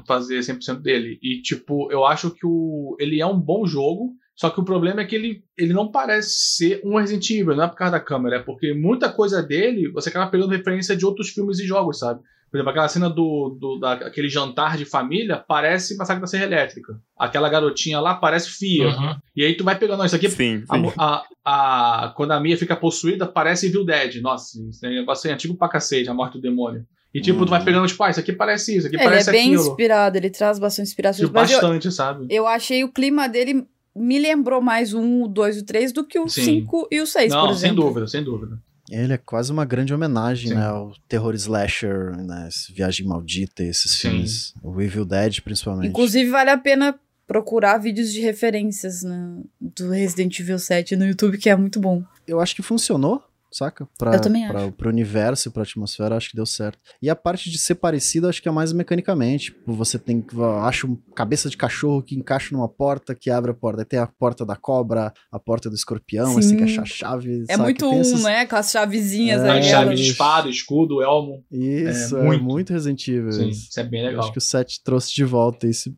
Fazer 0.07 0.39
100% 0.39 0.81
dele. 0.81 1.19
E, 1.21 1.41
tipo, 1.41 1.89
eu 1.91 2.03
acho 2.03 2.31
que 2.31 2.45
o... 2.45 2.97
ele 2.99 3.21
é 3.21 3.25
um 3.25 3.39
bom 3.39 3.65
jogo. 3.65 4.15
Só 4.35 4.49
que 4.49 4.59
o 4.59 4.65
problema 4.65 5.01
é 5.01 5.05
que 5.05 5.15
ele, 5.15 5.43
ele 5.57 5.71
não 5.71 5.91
parece 5.91 6.55
ser 6.55 6.81
um 6.83 6.97
Resident 6.97 7.29
Evil, 7.29 7.55
não 7.55 7.65
é 7.65 7.67
por 7.67 7.75
causa 7.75 7.91
da 7.91 7.99
câmera, 7.99 8.37
é 8.37 8.39
porque 8.39 8.73
muita 8.73 9.11
coisa 9.11 9.43
dele 9.43 9.91
você 9.91 10.09
acaba 10.09 10.31
pegando 10.31 10.51
referência 10.51 10.95
de 10.95 11.05
outros 11.05 11.29
filmes 11.29 11.59
e 11.59 11.65
jogos, 11.65 11.99
sabe? 11.99 12.21
Por 12.49 12.57
exemplo, 12.57 12.71
aquela 12.71 12.87
cena 12.87 13.09
do, 13.09 13.55
do 13.59 13.77
daquele 13.79 14.27
jantar 14.27 14.75
de 14.77 14.83
família 14.85 15.37
parece 15.47 15.95
Massacre 15.95 16.21
da 16.21 16.27
Serra 16.27 16.45
Elétrica. 16.45 16.99
Aquela 17.17 17.47
garotinha 17.49 17.99
lá 17.99 18.15
parece 18.15 18.49
Fia. 18.49 18.87
Uhum. 18.87 19.15
E 19.35 19.43
aí 19.45 19.55
tu 19.55 19.63
vai 19.63 19.77
pegando, 19.77 19.99
não, 19.99 20.05
isso 20.05 20.15
aqui 20.15 20.25
é 20.25 20.29
Sim, 20.29 20.63
a, 20.67 20.75
sim. 20.77 20.91
a, 20.97 21.23
a- 21.45 22.13
quando 22.15 22.31
a 22.31 22.39
Mia 22.39 22.57
fica 22.57 22.75
possuída, 22.75 23.27
parece 23.27 23.67
Evil 23.67 23.85
Dead. 23.85 24.15
Nossa, 24.21 24.59
isso 24.69 24.85
é 24.85 24.89
negócio 24.89 25.31
antigo 25.31 25.55
pra 25.55 25.69
cacete, 25.69 26.09
a 26.09 26.13
morte 26.13 26.33
do 26.33 26.41
demônio. 26.41 26.85
E 27.13 27.19
tipo, 27.21 27.45
tu 27.45 27.49
vai 27.49 27.59
Uhum. 27.59 27.65
pegando, 27.65 27.87
tipo, 27.87 28.03
ah, 28.03 28.09
isso 28.09 28.19
aqui 28.19 28.33
parece 28.33 28.77
isso, 28.77 28.87
aqui 28.87 28.95
Ele 28.95 29.01
é 29.03 29.05
parece 29.05 29.31
bem 29.31 29.53
aquilo. 29.53 29.61
inspirado, 29.69 30.17
ele 30.17 30.29
traz 30.29 30.59
bastante 30.59 30.87
inspiração. 30.87 31.25
Tipo, 31.25 31.39
Mas 31.39 31.51
eu, 31.51 31.59
bastante, 31.61 31.91
sabe? 31.91 32.27
eu 32.29 32.47
achei 32.47 32.83
o 32.83 32.91
clima 32.91 33.27
dele 33.27 33.65
me 33.95 34.19
lembrou 34.19 34.61
mais 34.61 34.93
o 34.93 34.99
1, 34.99 35.23
o 35.23 35.27
2 35.27 35.57
e 35.57 35.59
o 35.61 35.65
3 35.65 35.91
do 35.91 36.03
que 36.05 36.19
o 36.19 36.27
Sim. 36.27 36.43
5 36.43 36.87
e 36.91 37.01
o 37.01 37.07
6, 37.07 37.31
Não, 37.33 37.47
por 37.47 37.55
sem 37.55 37.69
exemplo. 37.71 37.83
dúvida, 37.85 38.07
sem 38.07 38.23
dúvida. 38.23 38.59
Ele 38.89 39.13
é 39.13 39.17
quase 39.17 39.51
uma 39.51 39.65
grande 39.65 39.93
homenagem, 39.93 40.53
né, 40.53 40.65
ao 40.65 40.93
terror 41.07 41.33
slasher, 41.35 42.15
né, 42.17 42.49
Viagem 42.73 43.05
Maldita, 43.05 43.63
esses 43.63 43.91
Sim. 43.91 44.09
filmes. 44.09 44.53
O 44.63 44.81
Evil 44.81 45.05
Dead, 45.05 45.41
principalmente. 45.41 45.89
Inclusive, 45.89 46.29
vale 46.29 46.49
a 46.49 46.57
pena 46.57 46.99
procurar 47.27 47.77
vídeos 47.77 48.11
de 48.11 48.21
referências 48.21 49.03
né, 49.03 49.41
do 49.61 49.91
Resident 49.91 50.39
Evil 50.39 50.57
7 50.57 50.95
no 50.95 51.05
YouTube, 51.05 51.37
que 51.37 51.49
é 51.49 51.55
muito 51.55 51.79
bom. 51.79 52.03
Eu 52.27 52.39
acho 52.39 52.55
que 52.55 52.63
funcionou, 52.63 53.23
saca? 53.51 53.87
Pra, 53.97 54.15
Eu 54.15 54.21
também 54.21 54.47
pra, 54.47 54.71
pro 54.71 54.89
universo, 54.89 55.51
pra 55.51 55.63
atmosfera, 55.63 56.15
acho 56.15 56.29
que 56.29 56.35
deu 56.35 56.45
certo. 56.45 56.79
E 57.01 57.09
a 57.09 57.15
parte 57.15 57.49
de 57.49 57.57
ser 57.57 57.75
parecido, 57.75 58.27
acho 58.27 58.41
que 58.41 58.47
é 58.47 58.51
mais 58.51 58.71
mecanicamente. 58.73 59.45
Tipo, 59.51 59.73
você 59.73 59.97
tem 59.97 60.21
que. 60.21 60.35
Acha 60.61 60.87
cabeça 61.15 61.49
de 61.49 61.57
cachorro 61.57 62.01
que 62.03 62.15
encaixa 62.15 62.55
numa 62.55 62.67
porta, 62.69 63.15
que 63.15 63.29
abre 63.29 63.51
a 63.51 63.53
porta. 63.53 63.81
Aí 63.81 63.85
tem 63.85 63.99
a 63.99 64.07
porta 64.07 64.45
da 64.45 64.55
cobra, 64.55 65.13
a 65.31 65.39
porta 65.39 65.69
do 65.69 65.75
escorpião, 65.75 66.27
aí 66.29 66.33
você 66.43 66.55
tem 66.55 66.65
que 66.65 66.71
Sim. 66.71 66.79
achar 66.79 66.81
a 66.81 66.85
chave. 66.85 67.43
É 67.43 67.53
saca? 67.53 67.63
muito 67.63 67.89
Tem 67.89 67.97
um, 67.97 68.01
essas- 68.01 68.23
né? 68.23 68.45
Com 68.45 68.55
as 68.55 68.71
chavezinhas 68.71 69.41
É, 69.41 69.49
aí. 69.51 69.67
elas- 69.69 69.99
de 69.99 70.09
espada, 70.11 70.49
escudo, 70.49 71.01
elmo. 71.01 71.43
Isso, 71.51 72.17
É, 72.17 72.21
é 72.21 72.23
muito. 72.23 72.43
muito, 72.43 72.73
Resident 72.73 73.07
Evil. 73.07 73.31
Sim, 73.31 73.49
isso. 73.49 73.79
é 73.79 73.83
bem 73.83 74.01
Eu 74.01 74.07
legal. 74.07 74.23
acho 74.23 74.31
que 74.31 74.37
o 74.37 74.41
7 74.41 74.81
trouxe 74.83 75.13
de 75.13 75.23
volta 75.23 75.67
isso. 75.67 75.93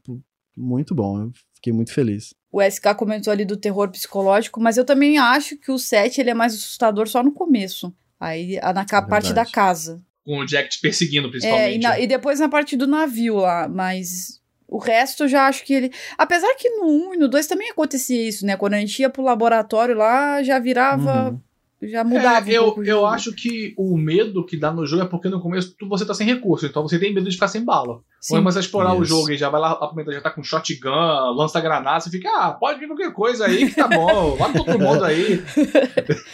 Muito 0.55 0.93
bom. 0.93 1.21
Eu 1.23 1.31
fiquei 1.55 1.71
muito 1.73 1.93
feliz. 1.93 2.33
O 2.51 2.61
SK 2.61 2.93
comentou 2.97 3.31
ali 3.31 3.45
do 3.45 3.55
terror 3.55 3.89
psicológico, 3.89 4.59
mas 4.59 4.75
eu 4.77 4.83
também 4.85 5.17
acho 5.17 5.55
que 5.57 5.71
o 5.71 5.79
7 5.79 6.19
ele 6.19 6.29
é 6.31 6.33
mais 6.33 6.53
assustador 6.53 7.07
só 7.07 7.23
no 7.23 7.31
começo. 7.31 7.93
Aí 8.19 8.59
na 8.73 8.81
É 8.81 9.01
parte 9.09 9.33
da 9.33 9.45
casa. 9.45 10.01
Com 10.25 10.39
o 10.39 10.45
Jack 10.45 10.69
te 10.69 10.81
perseguindo, 10.81 11.27
É, 11.27 11.29
e, 11.29 11.31
principalmente. 11.31 11.81
na- 11.81 11.99
e 11.99 12.05
depois 12.07 12.39
na 12.39 12.49
parte 12.49 12.75
do 12.77 12.85
navio 12.85 13.37
lá, 13.37 13.67
mas 13.67 14.39
o 14.67 14.77
resto 14.77 15.23
eu 15.23 15.27
já 15.27 15.47
acho 15.47 15.63
que 15.63 15.73
ele. 15.73 15.91
Apesar 16.17 16.53
que 16.55 16.69
no 16.69 16.85
1 17.09 17.13
e 17.15 17.17
no 17.17 17.27
2 17.27 17.47
também 17.47 17.69
acontecia 17.71 18.27
isso, 18.27 18.45
né? 18.45 18.55
Quando 18.55 18.75
a 18.75 18.79
gente 18.79 18.99
ia 18.99 19.09
pro 19.09 19.23
laboratório 19.23 19.95
lá, 19.95 20.43
já 20.43 20.59
virava. 20.59 21.29
Uhum. 21.31 21.39
Já 21.81 22.03
mudava. 22.03 22.47
É, 22.47 22.53
um 22.53 22.55
eu, 22.55 22.63
pouco 22.65 22.81
o 22.81 22.85
eu 22.85 23.05
acho 23.05 23.33
que 23.33 23.73
o 23.77 23.97
medo 23.97 24.45
que 24.45 24.55
dá 24.55 24.71
no 24.71 24.85
jogo 24.85 25.01
é 25.03 25.05
porque 25.07 25.29
no 25.29 25.41
começo 25.41 25.75
tu- 25.77 25.87
você 25.89 26.05
tá 26.05 26.13
sem 26.13 26.27
recurso, 26.27 26.65
então 26.67 26.83
você 26.83 26.99
tem 26.99 27.13
medo 27.13 27.27
de 27.27 27.33
ficar 27.35 27.47
sem 27.47 27.65
bala. 27.65 28.01
Sim. 28.19 28.35
Quando 28.35 28.43
você 28.43 28.59
explorar 28.59 28.93
o 28.93 29.01
Isso. 29.01 29.05
jogo 29.15 29.31
e 29.31 29.37
já 29.37 29.49
vai 29.49 29.59
lá, 29.59 29.71
a 29.71 29.87
pimenta 29.87 30.11
já 30.11 30.21
tá 30.21 30.29
com 30.29 30.43
shotgun, 30.43 31.33
lança 31.35 31.59
granada, 31.59 31.99
você 31.99 32.09
fica, 32.11 32.29
ah, 32.35 32.51
pode 32.51 32.79
vir 32.79 32.87
qualquer 32.87 33.11
coisa 33.13 33.45
aí 33.47 33.67
que 33.69 33.75
tá 33.75 33.87
bom, 33.87 34.35
vai 34.35 34.53
todo 34.53 34.77
mundo 34.77 35.03
aí. 35.03 35.41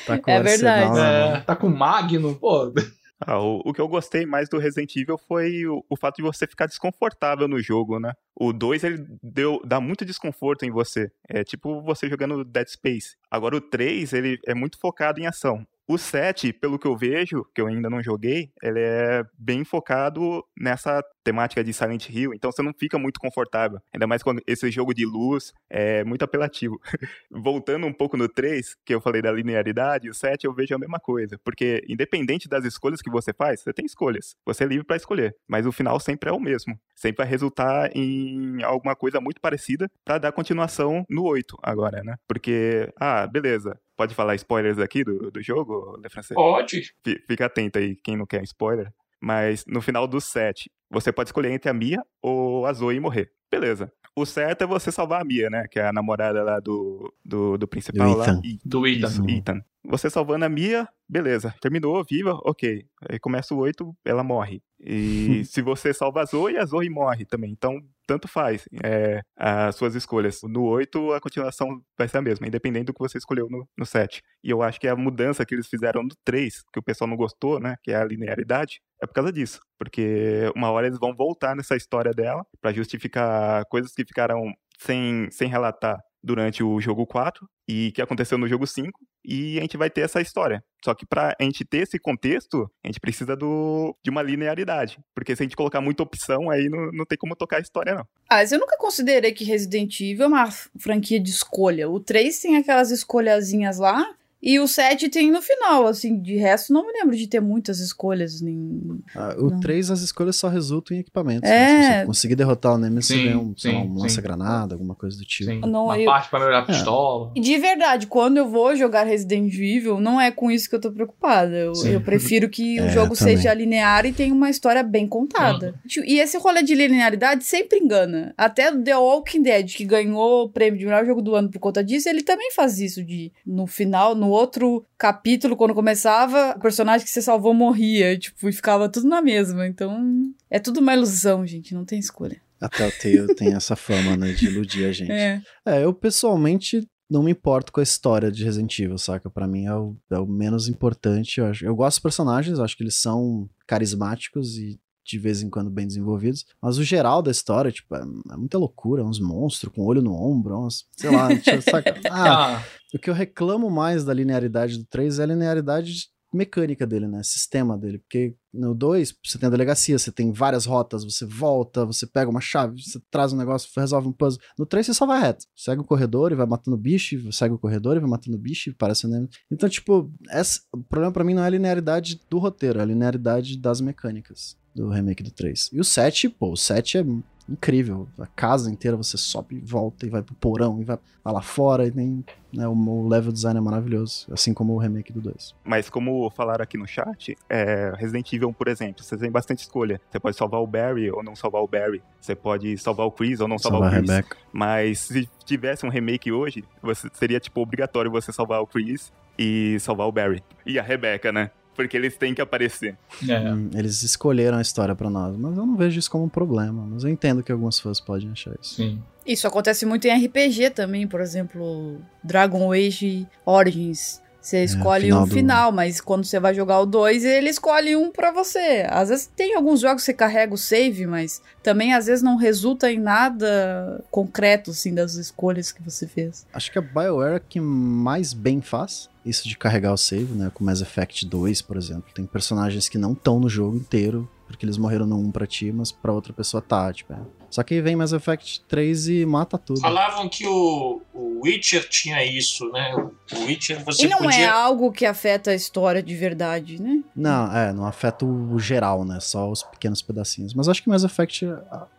Tá 0.06 0.18
com 0.20 0.32
É 0.32 0.36
o 0.36 0.40
arsenal 0.42 0.44
verdade. 0.44 0.94
na 0.98 1.08
É, 1.12 1.32
mão. 1.34 1.42
tá 1.42 1.56
com 1.56 1.70
Magnum, 1.70 2.34
pô. 2.34 2.74
Ah, 3.20 3.40
o, 3.40 3.62
o 3.66 3.74
que 3.74 3.82
eu 3.82 3.88
gostei 3.88 4.26
mais 4.26 4.48
do 4.48 4.60
Resident 4.60 4.96
Evil 4.96 5.18
foi 5.18 5.66
o, 5.66 5.84
o 5.90 5.98
fato 5.98 6.18
de 6.18 6.22
você 6.22 6.46
ficar 6.46 6.68
desconfortável 6.68 7.48
no 7.48 7.60
jogo, 7.60 8.00
né? 8.00 8.14
O 8.36 8.54
2, 8.54 8.84
ele 8.84 9.06
deu, 9.24 9.60
dá 9.66 9.82
muito 9.82 10.06
desconforto 10.06 10.64
em 10.64 10.72
você. 10.72 11.12
É 11.28 11.44
tipo 11.44 11.82
você 11.82 12.08
jogando 12.08 12.44
Dead 12.46 12.68
Space. 12.68 13.16
Agora 13.32 13.56
o 13.56 13.62
3, 13.62 14.14
ele 14.14 14.40
é 14.46 14.54
muito 14.54 14.80
focado 14.80 15.20
em 15.20 15.26
ação. 15.26 15.66
O 15.88 15.98
7, 15.98 16.52
pelo 16.52 16.78
que 16.78 16.86
eu 16.86 16.98
vejo, 16.98 17.46
que 17.56 17.62
eu 17.62 17.68
ainda 17.68 17.90
não 17.90 18.04
joguei, 18.04 18.52
ele 18.62 18.82
é 18.82 19.24
bem 19.38 19.64
focado 19.64 20.44
nessa 20.60 21.02
temática 21.28 21.62
de 21.62 21.74
Silent 21.74 22.08
Hill, 22.10 22.34
então 22.34 22.50
você 22.50 22.62
não 22.62 22.72
fica 22.74 22.98
muito 22.98 23.20
confortável. 23.20 23.80
Ainda 23.94 24.08
mais 24.08 24.24
quando 24.24 24.42
esse 24.48 24.72
jogo 24.72 24.94
de 24.94 25.06
luz 25.06 25.52
é 25.70 26.02
muito 26.06 26.24
apelativo. 26.24 26.80
Voltando 27.30 27.86
um 27.86 27.92
pouco 27.92 28.16
no 28.16 28.30
3, 28.30 28.76
que 28.86 28.96
eu 28.96 29.02
falei 29.02 29.22
da 29.22 29.30
linearidade, 29.30 30.10
o 30.10 30.14
7 30.14 30.46
eu 30.46 30.54
vejo 30.54 30.74
a 30.74 30.78
mesma 30.80 31.00
coisa. 31.00 31.38
Porque 31.44 31.84
independente 31.90 32.48
das 32.48 32.64
escolhas 32.64 33.02
que 33.02 33.10
você 33.10 33.34
faz, 33.34 33.62
você 33.62 33.74
tem 33.74 33.86
escolhas. 33.86 34.38
Você 34.46 34.64
é 34.64 34.68
livre 34.68 34.86
para 34.86 34.96
escolher. 34.96 35.36
Mas 35.48 35.66
o 35.66 35.72
final 35.74 36.00
sempre 36.00 36.30
é 36.30 36.34
o 36.34 36.40
mesmo. 36.40 36.80
Sempre 36.96 37.24
vai 37.24 37.28
resultar 37.28 37.90
em 37.94 38.64
alguma 38.64 38.96
coisa 38.96 39.20
muito 39.20 39.42
parecida 39.42 39.92
para 40.06 40.18
dar 40.18 40.32
continuação 40.32 41.06
no 41.10 41.24
8 41.26 41.58
agora, 41.62 42.02
né? 42.04 42.16
Porque, 42.26 42.90
ah, 42.98 43.28
beleza. 43.28 43.78
Pode 43.98 44.14
falar 44.16 44.36
spoilers 44.36 44.78
aqui 44.80 45.04
do, 45.04 45.32
do 45.32 45.42
jogo, 45.42 45.98
Le 46.02 46.08
Francês? 46.10 46.36
Pode. 46.36 46.94
Fi- 47.04 47.22
Fica 47.28 47.48
atento 47.48 47.80
aí, 47.80 47.96
quem 48.04 48.16
não 48.16 48.28
quer 48.28 48.44
spoiler. 48.44 48.94
Mas 49.22 49.64
no 49.68 49.82
final 49.82 50.08
do 50.08 50.20
7, 50.22 50.70
você 50.90 51.12
pode 51.12 51.30
escolher 51.30 51.52
entre 51.52 51.70
a 51.70 51.74
Mia 51.74 52.02
ou 52.22 52.66
a 52.66 52.74
Zoe 52.74 52.96
e 52.96 53.00
morrer. 53.00 53.32
Beleza. 53.50 53.92
O 54.16 54.26
certo 54.26 54.64
é 54.64 54.68
você 54.68 54.92
salvar 54.92 55.22
a 55.22 55.26
Mia, 55.26 55.50
né? 55.50 55.66
Que 55.70 55.80
é 55.80 55.88
a 55.88 55.94
namorada 55.94 56.44
lá 56.44 56.60
do, 56.60 57.14
do, 57.24 57.58
do 57.58 57.68
principal 57.68 58.12
Do 58.12 58.18
lá. 58.18 58.26
Ethan. 58.26 58.42
E- 58.44 58.60
Do 58.66 58.88
Ethan. 58.88 59.08
isso, 59.08 59.30
Ethan. 59.30 59.62
Você 59.86 60.10
salvando 60.10 60.44
a 60.44 60.50
Mia, 60.50 60.86
beleza. 61.08 61.56
Terminou, 61.62 62.04
viva, 62.04 62.34
ok. 62.44 62.86
Aí 63.10 63.18
começa 63.20 63.54
o 63.54 63.58
8, 63.60 63.96
ela 64.04 64.24
morre. 64.24 64.62
E 64.82 65.44
se 65.46 65.62
você 65.62 65.94
salva 65.94 66.22
a 66.22 66.26
Zoe, 66.26 66.58
a 66.58 66.66
Zoe 66.66 66.90
morre 66.90 67.26
também. 67.26 67.52
Então, 67.52 67.80
tanto 68.06 68.28
faz 68.28 68.68
é, 68.84 69.22
as 69.38 69.76
suas 69.76 69.96
escolhas. 69.96 70.42
No 70.44 70.64
8, 70.64 71.14
a 71.14 71.22
continuação 71.22 71.82
vai 71.98 72.08
ser 72.10 72.18
a 72.18 72.22
mesma, 72.22 72.48
independente 72.48 72.86
do 72.88 72.94
que 72.94 73.00
você 73.00 73.18
escolheu 73.18 73.48
no, 73.50 73.66
no 73.78 73.86
7. 73.86 74.22
E 74.44 74.50
eu 74.50 74.62
acho 74.62 74.78
que 74.80 74.88
a 74.90 74.96
mudança 74.96 75.46
que 75.46 75.56
eles 75.56 75.68
fizeram 75.68 76.04
no 76.04 76.10
3, 76.26 76.64
que 76.74 76.80
o 76.80 76.84
pessoal 76.84 77.08
não 77.10 77.16
gostou, 77.16 77.60
né? 77.60 77.76
Que 77.82 77.92
é 77.92 77.96
a 77.96 78.04
linearidade, 78.04 78.82
é 79.02 79.08
por 79.08 79.14
causa 79.14 79.32
disso. 79.32 79.60
Porque 79.78 80.52
uma 80.56 80.72
hora 80.72 80.88
eles 80.88 81.00
vão 81.00 81.16
voltar 81.16 81.56
nessa 81.56 81.76
história 81.76 82.12
dela 82.12 82.46
pra 82.62 82.74
justificar 82.74 83.66
coisas 83.66 83.94
que 83.94 84.06
ficaram 84.06 84.54
sem, 84.80 85.30
sem 85.32 85.48
relatar 85.50 86.00
durante 86.24 86.64
o 86.64 86.80
jogo 86.82 87.06
4 87.06 87.48
e 87.68 87.92
que 87.92 88.02
aconteceu 88.02 88.38
no 88.38 88.48
jogo 88.48 88.66
5 88.66 88.92
e 89.24 89.58
a 89.58 89.62
gente 89.62 89.78
vai 89.78 89.90
ter 89.90 90.02
essa 90.02 90.22
história. 90.22 90.64
Só 90.84 90.94
que 90.94 91.06
pra 91.06 91.36
a 91.40 91.44
gente 91.44 91.66
ter 91.66 91.80
esse 91.80 92.00
contexto, 92.00 92.70
a 92.84 92.88
gente 92.88 93.00
precisa 93.00 93.36
do, 93.36 93.96
de 94.04 94.10
uma 94.10 94.22
linearidade. 94.22 95.00
Porque 95.14 95.36
se 95.36 95.44
a 95.44 95.46
gente 95.46 95.56
colocar 95.56 95.82
muita 95.82 96.04
opção, 96.04 96.50
aí 96.50 96.70
não, 96.70 96.92
não 96.92 97.06
tem 97.06 97.18
como 97.18 97.36
tocar 97.36 97.58
a 97.58 97.62
história, 97.62 97.94
não. 97.94 98.08
Ah, 98.30 98.38
mas 98.38 98.52
eu 98.52 98.60
nunca 98.60 98.78
considerei 98.78 99.34
que 99.34 99.44
Resident 99.44 100.00
Evil 100.00 100.26
é 100.26 100.28
uma 100.28 100.50
franquia 100.80 101.20
de 101.20 101.30
escolha. 101.30 101.90
O 101.90 102.00
3 102.00 102.40
tem 102.40 102.58
aquelas 102.58 102.92
escolhazinhas 102.92 103.80
lá. 103.80 104.06
E 104.42 104.60
o 104.60 104.68
7 104.68 105.10
tem 105.10 105.32
no 105.32 105.42
final, 105.42 105.88
assim, 105.88 106.22
de 106.22 106.36
resto 106.38 106.72
não 106.72 106.86
me 106.86 106.94
lembro 106.94 107.16
de 107.16 107.28
ter 107.28 107.40
muitas 107.40 107.80
escolhas. 107.80 108.40
Nem... 108.42 109.02
Ah, 109.16 109.36
o 109.38 109.50
Não. 109.50 109.60
3, 109.60 109.90
as 109.92 110.02
escolhas 110.02 110.36
só 110.36 110.48
resultam 110.48 110.96
em 110.96 111.00
equipamentos. 111.00 111.50
É. 111.50 111.58
né? 111.58 111.84
Se 111.94 112.00
você 112.02 112.06
conseguir 112.06 112.36
derrotar 112.36 112.76
o 112.76 112.78
Nemesis, 112.78 113.08
Sim, 113.08 113.16
você 113.18 113.24
ganha 113.24 113.40
um, 113.40 113.58
sei 113.58 113.72
lá, 113.74 113.82
sim, 113.82 113.88
um 113.88 113.96
sim. 113.96 114.02
lança-granada, 114.04 114.76
alguma 114.76 114.94
coisa 114.96 115.18
do 115.18 115.24
tipo. 115.26 115.50
Sim. 115.52 115.60
Não, 115.62 115.86
Uma 115.86 116.00
eu- 116.00 116.06
parte 116.06 116.30
pra 116.30 116.40
melhorar 116.40 116.60
a 116.60 116.64
É. 116.64 116.66
pistola. 116.66 117.32
E 117.36 117.40
de 117.42 117.58
verdade, 117.58 118.08
quando 118.08 118.38
eu 118.38 118.48
vou 118.48 118.76
jogar 118.76 119.04
Resident 119.06 119.54
Evil, 119.54 120.00
não 120.00 120.22
é 120.22 120.30
com 120.32 120.52
isso 120.52 120.70
que 120.70 120.76
eu 120.76 120.82
tô 120.82 120.92
preocupada. 120.92 121.56
Eu, 121.56 121.74
Sim. 121.76 121.90
eu 121.94 122.02
prefiro 122.02 122.48
que 122.50 122.80
o 122.80 122.84
É, 122.88 122.90
jogo 122.90 123.16
também. 123.16 123.36
seja 123.38 123.54
linear 123.54 124.06
e 124.06 124.14
tenha 124.14 124.34
uma 124.34 124.50
história 124.50 124.84
bem 124.84 125.08
contada. 125.08 125.74
Tio, 125.88 126.04
E 126.06 126.20
esse 126.20 126.38
rolê 126.38 126.62
de 126.62 126.76
linearidade 126.76 127.44
sempre 127.44 127.80
engana. 127.80 128.34
Até 128.38 128.72
o 128.72 128.82
The 128.84 128.96
Walking 128.98 129.42
Dead, 129.42 129.74
que 129.76 129.84
ganhou 129.84 130.46
o 130.46 130.50
prêmio 130.50 130.80
de 130.80 130.86
melhor 130.86 131.06
jogo 131.06 131.22
do 131.22 131.36
ano 131.36 131.50
por 131.50 131.60
conta 131.60 131.84
disso, 131.84 132.08
ele 132.08 132.22
também 132.22 132.52
faz 132.52 132.80
isso 132.80 133.04
de, 133.04 133.32
no 133.46 133.66
final, 133.68 134.14
no 134.16 134.27
outro 134.30 134.86
capítulo, 134.98 135.56
quando 135.56 135.74
começava, 135.74 136.56
o 136.58 136.60
personagem 136.60 137.06
que 137.06 137.12
você 137.12 137.22
salvou 137.22 137.54
morria, 137.54 138.18
tipo, 138.18 138.48
e 138.50 138.54
ficava 138.54 138.90
tudo 138.90 139.08
na 139.08 139.22
mesma. 139.22 139.68
Então, 139.68 140.32
é 140.50 140.60
tudo 140.60 140.80
uma 140.80 140.94
ilusão, 140.94 141.46
gente, 141.46 141.74
não 141.74 141.86
tem 141.86 142.00
escolha. 142.00 142.42
Até 142.60 142.88
o 142.88 142.92
Telltale 142.92 143.36
tem 143.36 143.54
essa 143.54 143.76
fama, 143.76 144.18
né, 144.18 144.32
de 144.32 144.48
iludir 144.48 144.86
a 144.86 144.92
gente. 144.92 145.12
É. 145.12 145.42
É, 145.66 145.84
eu 145.84 145.94
pessoalmente 145.94 146.88
não 147.10 147.24
me 147.24 147.32
importo 147.32 147.72
com 147.72 147.80
a 147.80 147.84
história 147.84 148.32
de 148.32 148.44
Resident 148.44 148.80
Evil, 148.80 148.98
saca? 148.98 149.30
Pra 149.30 149.48
mim 149.48 149.66
é 149.66 149.76
o, 149.76 149.96
é 150.12 150.20
o 150.20 150.26
menos 150.26 150.68
importante. 150.68 151.40
Eu, 151.40 151.46
acho, 151.46 151.66
eu 151.66 151.76
gosto 151.76 151.98
dos 151.98 152.04
personagens, 152.04 152.58
eu 152.58 152.66
acho 152.66 152.76
que 152.76 152.84
eles 152.84 152.96
são 152.96 153.50
carismáticos 153.66 154.58
e 154.58 154.80
de 155.08 155.18
vez 155.18 155.42
em 155.42 155.50
quando 155.50 155.70
bem 155.70 155.88
desenvolvidos. 155.88 156.46
Mas 156.62 156.78
o 156.78 156.84
geral 156.84 157.22
da 157.22 157.32
história, 157.32 157.72
tipo, 157.72 157.96
é, 157.96 158.02
é 158.02 158.36
muita 158.36 158.58
loucura. 158.58 159.04
Uns 159.04 159.20
monstros 159.20 159.74
com 159.74 159.86
olho 159.86 160.02
no 160.02 160.14
ombro, 160.14 160.60
uns, 160.60 160.86
sei 160.96 161.10
lá, 161.10 161.30
saca? 161.62 161.96
Ah, 162.12 162.58
Ah, 162.58 162.64
o 162.94 163.00
que 163.00 163.10
eu 163.10 163.14
reclamo 163.14 163.70
mais 163.70 164.04
da 164.04 164.14
linearidade 164.14 164.78
do 164.78 164.86
3 164.86 165.20
é 165.20 165.24
a 165.24 165.28
linearidade 165.28 166.10
mecânica 166.34 166.86
dele, 166.86 167.08
né? 167.08 167.24
Sistema 167.24 167.78
dele. 167.78 168.00
Porque 168.00 168.36
no 168.54 168.76
2, 168.76 169.16
você 169.24 169.38
tem 169.38 169.48
a 169.48 169.50
delegacia, 169.50 169.98
você 169.98 170.12
tem 170.12 170.32
várias 170.32 170.66
rotas, 170.66 171.04
você 171.04 171.26
volta, 171.26 171.86
você 171.86 172.06
pega 172.06 172.30
uma 172.30 172.42
chave, 172.42 172.82
você 172.82 173.00
traz 173.10 173.34
um 173.34 173.38
negócio, 173.38 173.70
resolve 173.76 174.08
um 174.08 174.12
puzzle. 174.12 174.42
No 174.58 174.66
3 174.66 174.86
você 174.86 174.94
só 174.94 175.06
vai 175.06 175.22
reto. 175.22 175.46
Segue 175.56 175.82
o 175.82 175.86
corredor 175.86 176.32
e 176.32 176.36
vai 176.36 176.46
matando 176.46 176.78
bicho, 176.78 177.32
segue 177.32 177.56
o 177.56 177.60
corredor 177.60 177.98
e 177.98 178.00
vai 178.00 178.10
matando 178.10 178.38
bicho, 178.38 178.70
e 178.70 178.74
parece 178.74 179.08
um... 179.08 179.28
Então, 179.52 179.70
tipo, 179.70 180.12
essa, 180.30 180.62
o 180.74 180.84
problema 180.84 181.12
pra 181.12 181.24
mim 181.24 181.34
não 181.34 181.44
é 181.44 181.48
a 181.48 181.50
linearidade 181.50 182.20
do 182.30 182.38
roteiro, 182.40 182.80
é 182.80 182.82
a 182.82 182.86
linearidade 182.86 183.58
das 183.58 183.82
mecânicas 183.82 184.58
do 184.78 184.90
remake 184.90 185.24
do 185.24 185.32
3. 185.32 185.72
E 185.74 185.80
o 185.80 185.84
7, 185.84 186.30
pô, 186.30 186.52
o 186.52 186.58
7 186.58 187.00
é 187.00 187.06
incrível. 187.50 188.08
A 188.20 188.28
casa 188.28 188.70
inteira 188.70 188.96
você 188.96 189.18
sobe 189.18 189.56
e 189.56 189.60
volta 189.60 190.06
e 190.06 190.10
vai 190.10 190.22
pro 190.22 190.36
porão 190.36 190.82
e 190.82 190.84
vai, 190.84 190.98
lá 191.26 191.42
fora 191.42 191.86
e 191.86 191.92
tem. 191.92 192.24
Né, 192.54 192.68
o, 192.68 192.72
o 192.72 193.08
level 193.08 193.32
design 193.32 193.58
é 193.58 193.62
maravilhoso, 193.62 194.28
assim 194.32 194.54
como 194.54 194.74
o 194.74 194.78
remake 194.78 195.12
do 195.12 195.20
2. 195.20 195.54
Mas 195.64 195.90
como 195.90 196.30
falaram 196.30 196.64
aqui 196.64 196.78
no 196.78 196.88
chat, 196.88 197.38
é, 197.50 197.92
Resident 197.98 198.32
Evil, 198.32 198.54
por 198.54 198.68
exemplo, 198.68 199.04
você 199.04 199.18
tem 199.18 199.30
bastante 199.30 199.60
escolha. 199.60 200.00
Você 200.10 200.20
pode 200.20 200.38
salvar 200.38 200.62
o 200.62 200.68
Barry 200.68 201.12
ou 201.12 201.24
não 201.24 201.36
salvar 201.36 201.62
o 201.62 201.68
Barry. 201.68 202.02
Você 202.20 202.36
pode 202.36 202.78
salvar 202.78 203.06
o 203.06 203.12
Chris 203.12 203.40
ou 203.40 203.48
não 203.48 203.58
salvar, 203.58 203.92
Salvar 203.92 204.00
o 204.00 204.04
Chris. 204.04 204.16
Rebecca. 204.16 204.38
Mas 204.52 205.00
se 205.00 205.30
tivesse 205.46 205.86
um 205.86 205.90
remake 205.90 206.32
hoje, 206.32 206.64
você, 206.82 207.10
seria 207.14 207.40
tipo 207.40 207.62
obrigatório 207.62 208.10
você 208.12 208.32
salvar 208.32 208.62
o 208.62 208.68
Chris 208.68 209.12
e 209.38 209.78
salvar 209.80 210.08
o 210.08 210.12
Barry. 210.12 210.44
E 210.66 210.80
a 210.80 210.84
Rebecca, 210.84 211.32
né? 211.32 211.52
Porque 211.78 211.96
eles 211.96 212.18
têm 212.18 212.34
que 212.34 212.42
aparecer. 212.42 212.98
é. 213.30 213.40
Hum, 213.54 213.70
eles 213.74 214.02
escolheram 214.02 214.58
a 214.58 214.62
história 214.62 214.96
pra 214.96 215.10
nós, 215.10 215.38
mas 215.38 215.56
eu 215.56 215.66
não 215.66 215.78
vejo 215.78 215.98
isso 215.98 216.10
como 216.12 216.26
um 216.26 216.30
problema. 216.30 216.86
Mas 216.90 217.04
eu 217.04 217.10
entendo 217.10 217.42
que 217.44 217.52
alguns 217.52 217.80
fãs 217.80 218.02
podem 218.02 218.32
achar 218.32 218.54
isso. 218.60 218.76
Sim. 218.76 219.02
Isso 219.26 219.48
acontece 219.48 219.86
muito 219.86 220.06
em 220.08 220.26
RPG 220.26 220.72
também, 220.72 221.08
por 221.08 221.22
exemplo, 221.22 222.02
Dragon 222.24 222.74
Age 222.74 223.28
Origins. 223.46 224.22
Você 224.48 224.64
escolhe 224.64 225.06
final 225.08 225.24
um 225.24 225.28
do- 225.28 225.34
final, 225.34 225.72
mas 225.74 226.00
quando 226.00 226.24
você 226.24 226.40
vai 226.40 226.54
jogar 226.56 226.80
o 226.80 226.86
2, 226.86 227.26
ele 227.26 227.50
escolhe 227.50 227.98
um 227.98 228.10
pra 228.10 228.32
você. 228.32 228.86
Às 228.90 229.10
vezes 229.10 229.28
tem 229.36 229.56
alguns 229.56 229.82
jogos 229.82 230.04
que 230.04 230.06
você 230.06 230.14
carrega 230.14 230.54
o 230.54 230.58
save, 230.58 231.06
mas 231.06 231.42
também 231.62 231.94
às 231.94 232.06
vezes 232.06 232.24
não 232.24 232.38
resulta 232.38 232.90
em 232.90 232.98
nada 232.98 234.02
concreto, 234.10 234.72
assim, 234.72 234.94
das 234.94 235.16
escolhas 235.16 235.72
que 235.74 235.82
você 235.84 236.08
fez. 236.08 236.46
Acho 236.54 236.72
que 236.72 236.80
a 236.80 236.82
BioWare 236.82 237.36
é 237.36 237.42
que 237.48 237.60
mais 237.60 238.32
bem 238.32 238.62
faz 238.62 239.10
isso 239.26 239.50
de 239.50 239.58
carregar 239.58 239.92
o 239.92 239.98
save, 239.98 240.34
né? 240.34 240.50
Com 240.54 240.64
Mass 240.64 240.80
Effect 240.80 241.26
2, 241.26 241.62
por 241.62 241.76
exemplo. 241.76 242.06
Tem 242.16 242.26
personagens 242.26 242.88
que 242.88 242.98
não 242.98 243.12
estão 243.12 243.42
no 243.42 243.50
jogo 243.50 243.76
inteiro, 243.76 244.30
porque 244.48 244.66
eles 244.66 244.78
morreram 244.78 245.06
no 245.06 245.18
1 245.20 245.30
pra 245.32 245.46
ti, 245.46 245.74
mas 245.74 245.92
pra 245.92 246.14
outra 246.14 246.32
pessoa 246.32 246.62
tá, 246.62 246.94
tipo. 246.94 247.12
é. 247.12 247.18
Só 247.50 247.64
que 247.64 247.82
vem 247.82 247.96
Mass 247.96 248.12
Effect 248.12 248.62
3 248.68 249.08
e 249.10 249.26
mata 249.26 249.58
tudo. 249.58 249.80
Falavam 249.80 250.28
que 250.28 250.46
o, 250.46 251.02
o 251.14 251.42
Witcher 251.44 251.88
tinha 251.88 252.24
isso, 252.26 252.70
né? 252.72 252.94
O 252.96 253.46
Witcher 253.46 253.84
você 253.84 254.06
e 254.06 254.10
não 254.10 254.20
podia. 254.20 254.40
é 254.42 254.48
algo 254.48 254.92
que 254.92 255.06
afeta 255.06 255.52
a 255.52 255.56
história 255.56 256.04
de 256.04 256.16
verdade, 256.16 256.82
né? 256.82 257.04
Não, 257.16 257.56
é, 257.56 257.74
não 257.74 257.86
afeta 257.86 258.26
o 258.26 258.60
geral, 258.60 259.06
né? 259.06 259.20
Só 259.20 259.50
os 259.50 259.64
pequenos 259.64 260.02
pedacinhos. 260.02 260.54
Mas 260.54 260.68
acho 260.68 260.84
que 260.84 260.90
Mass 260.90 261.04
Effect, 261.04 261.46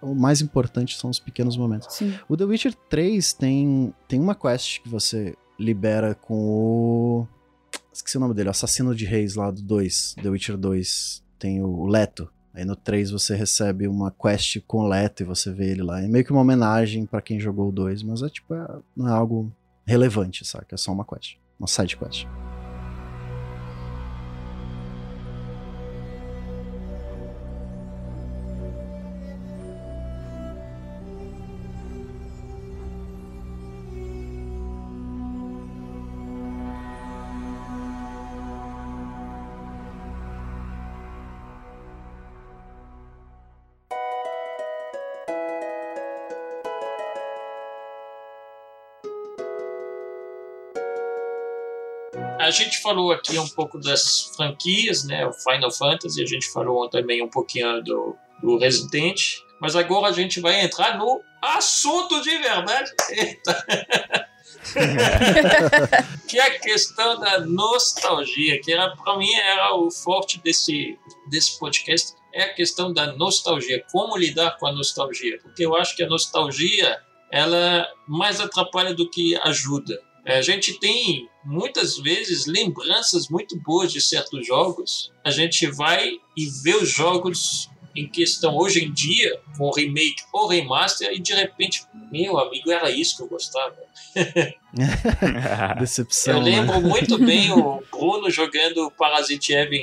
o 0.02 0.14
mais 0.14 0.40
importante 0.40 0.96
são 0.96 1.10
os 1.10 1.18
pequenos 1.18 1.56
momentos. 1.56 1.94
Sim. 1.94 2.14
O 2.28 2.36
The 2.36 2.44
Witcher 2.44 2.74
3 2.88 3.32
tem, 3.32 3.94
tem 4.06 4.20
uma 4.20 4.34
quest 4.34 4.80
que 4.82 4.88
você 4.88 5.34
libera 5.58 6.14
com 6.14 6.34
o. 6.34 7.26
Esqueci 7.92 8.16
o 8.16 8.20
nome 8.20 8.34
dele, 8.34 8.48
o 8.48 8.50
Assassino 8.50 8.94
de 8.94 9.04
Reis 9.04 9.34
lá 9.34 9.50
do 9.50 9.60
2, 9.60 10.16
The 10.22 10.28
Witcher 10.28 10.56
2. 10.56 11.24
Tem 11.38 11.62
o 11.62 11.86
Leto. 11.86 12.30
Aí 12.58 12.64
no 12.64 12.74
3 12.74 13.10
você 13.12 13.36
recebe 13.36 13.86
uma 13.86 14.10
quest 14.10 14.60
com 14.66 14.86
Leto 14.88 15.22
e 15.22 15.24
você 15.24 15.52
vê 15.52 15.70
ele 15.70 15.82
lá. 15.82 16.02
É 16.02 16.08
meio 16.08 16.24
que 16.24 16.32
uma 16.32 16.40
homenagem 16.40 17.06
pra 17.06 17.22
quem 17.22 17.38
jogou 17.38 17.68
o 17.68 17.72
2, 17.72 18.02
mas 18.02 18.20
é 18.22 18.28
tipo, 18.28 18.52
é- 18.52 18.78
não 18.96 19.08
é 19.08 19.12
algo 19.12 19.52
relevante, 19.86 20.44
saca? 20.44 20.74
É 20.74 20.76
só 20.76 20.92
uma 20.92 21.04
quest. 21.04 21.36
Uma 21.58 21.68
side 21.68 21.96
quest. 21.96 22.26
A 52.48 52.50
gente 52.50 52.78
falou 52.78 53.12
aqui 53.12 53.38
um 53.38 53.48
pouco 53.48 53.78
das 53.78 54.32
franquias, 54.34 55.04
né? 55.04 55.26
O 55.26 55.32
Final 55.32 55.70
Fantasy, 55.70 56.22
a 56.22 56.26
gente 56.26 56.50
falou 56.50 56.88
também 56.88 57.22
um 57.22 57.28
pouquinho 57.28 57.82
do 57.82 58.16
do 58.42 58.56
Resident. 58.56 59.40
Mas 59.60 59.74
agora 59.74 60.08
a 60.08 60.12
gente 60.12 60.40
vai 60.40 60.60
entrar 60.60 60.96
no 60.96 61.20
assunto 61.42 62.20
de 62.22 62.38
verdade. 62.38 62.90
Eita. 63.10 63.66
que 66.28 66.38
é 66.38 66.42
a 66.42 66.58
questão 66.58 67.18
da 67.18 67.40
nostalgia, 67.40 68.60
que 68.60 68.72
era 68.72 68.94
para 68.96 69.16
mim 69.16 69.32
era 69.34 69.74
o 69.74 69.90
forte 69.90 70.40
desse 70.42 70.98
desse 71.28 71.58
podcast, 71.58 72.14
é 72.32 72.44
a 72.44 72.54
questão 72.54 72.92
da 72.92 73.12
nostalgia, 73.12 73.84
como 73.90 74.16
lidar 74.16 74.56
com 74.58 74.66
a 74.66 74.72
nostalgia, 74.72 75.38
porque 75.42 75.64
eu 75.64 75.76
acho 75.76 75.96
que 75.96 76.02
a 76.02 76.08
nostalgia 76.08 76.98
ela 77.30 77.86
mais 78.06 78.40
atrapalha 78.40 78.94
do 78.94 79.08
que 79.08 79.36
ajuda. 79.42 79.98
É, 80.28 80.38
a 80.38 80.42
gente 80.42 80.78
tem 80.78 81.28
muitas 81.44 81.96
vezes 81.98 82.46
lembranças 82.46 83.28
muito 83.28 83.56
boas 83.58 83.90
de 83.90 84.00
certos 84.00 84.46
jogos. 84.46 85.10
A 85.24 85.30
gente 85.30 85.66
vai 85.66 86.10
e 86.36 86.46
vê 86.62 86.74
os 86.76 86.90
jogos 86.90 87.70
em 87.96 88.06
questão 88.06 88.56
hoje 88.56 88.84
em 88.84 88.92
dia, 88.92 89.40
com 89.56 89.70
remake 89.72 90.22
ou 90.32 90.46
remaster, 90.46 91.10
e 91.12 91.18
de 91.18 91.32
repente, 91.34 91.82
meu 92.12 92.38
amigo, 92.38 92.70
era 92.70 92.90
isso 92.90 93.16
que 93.16 93.22
eu 93.22 93.28
gostava. 93.28 93.74
Decepção. 95.78 96.34
eu 96.34 96.40
lembro 96.40 96.80
né? 96.80 96.88
muito 96.88 97.18
bem 97.18 97.50
o 97.52 97.82
Bruno 97.90 98.30
jogando 98.30 98.90
Parasite 98.90 99.52
Eve 99.54 99.82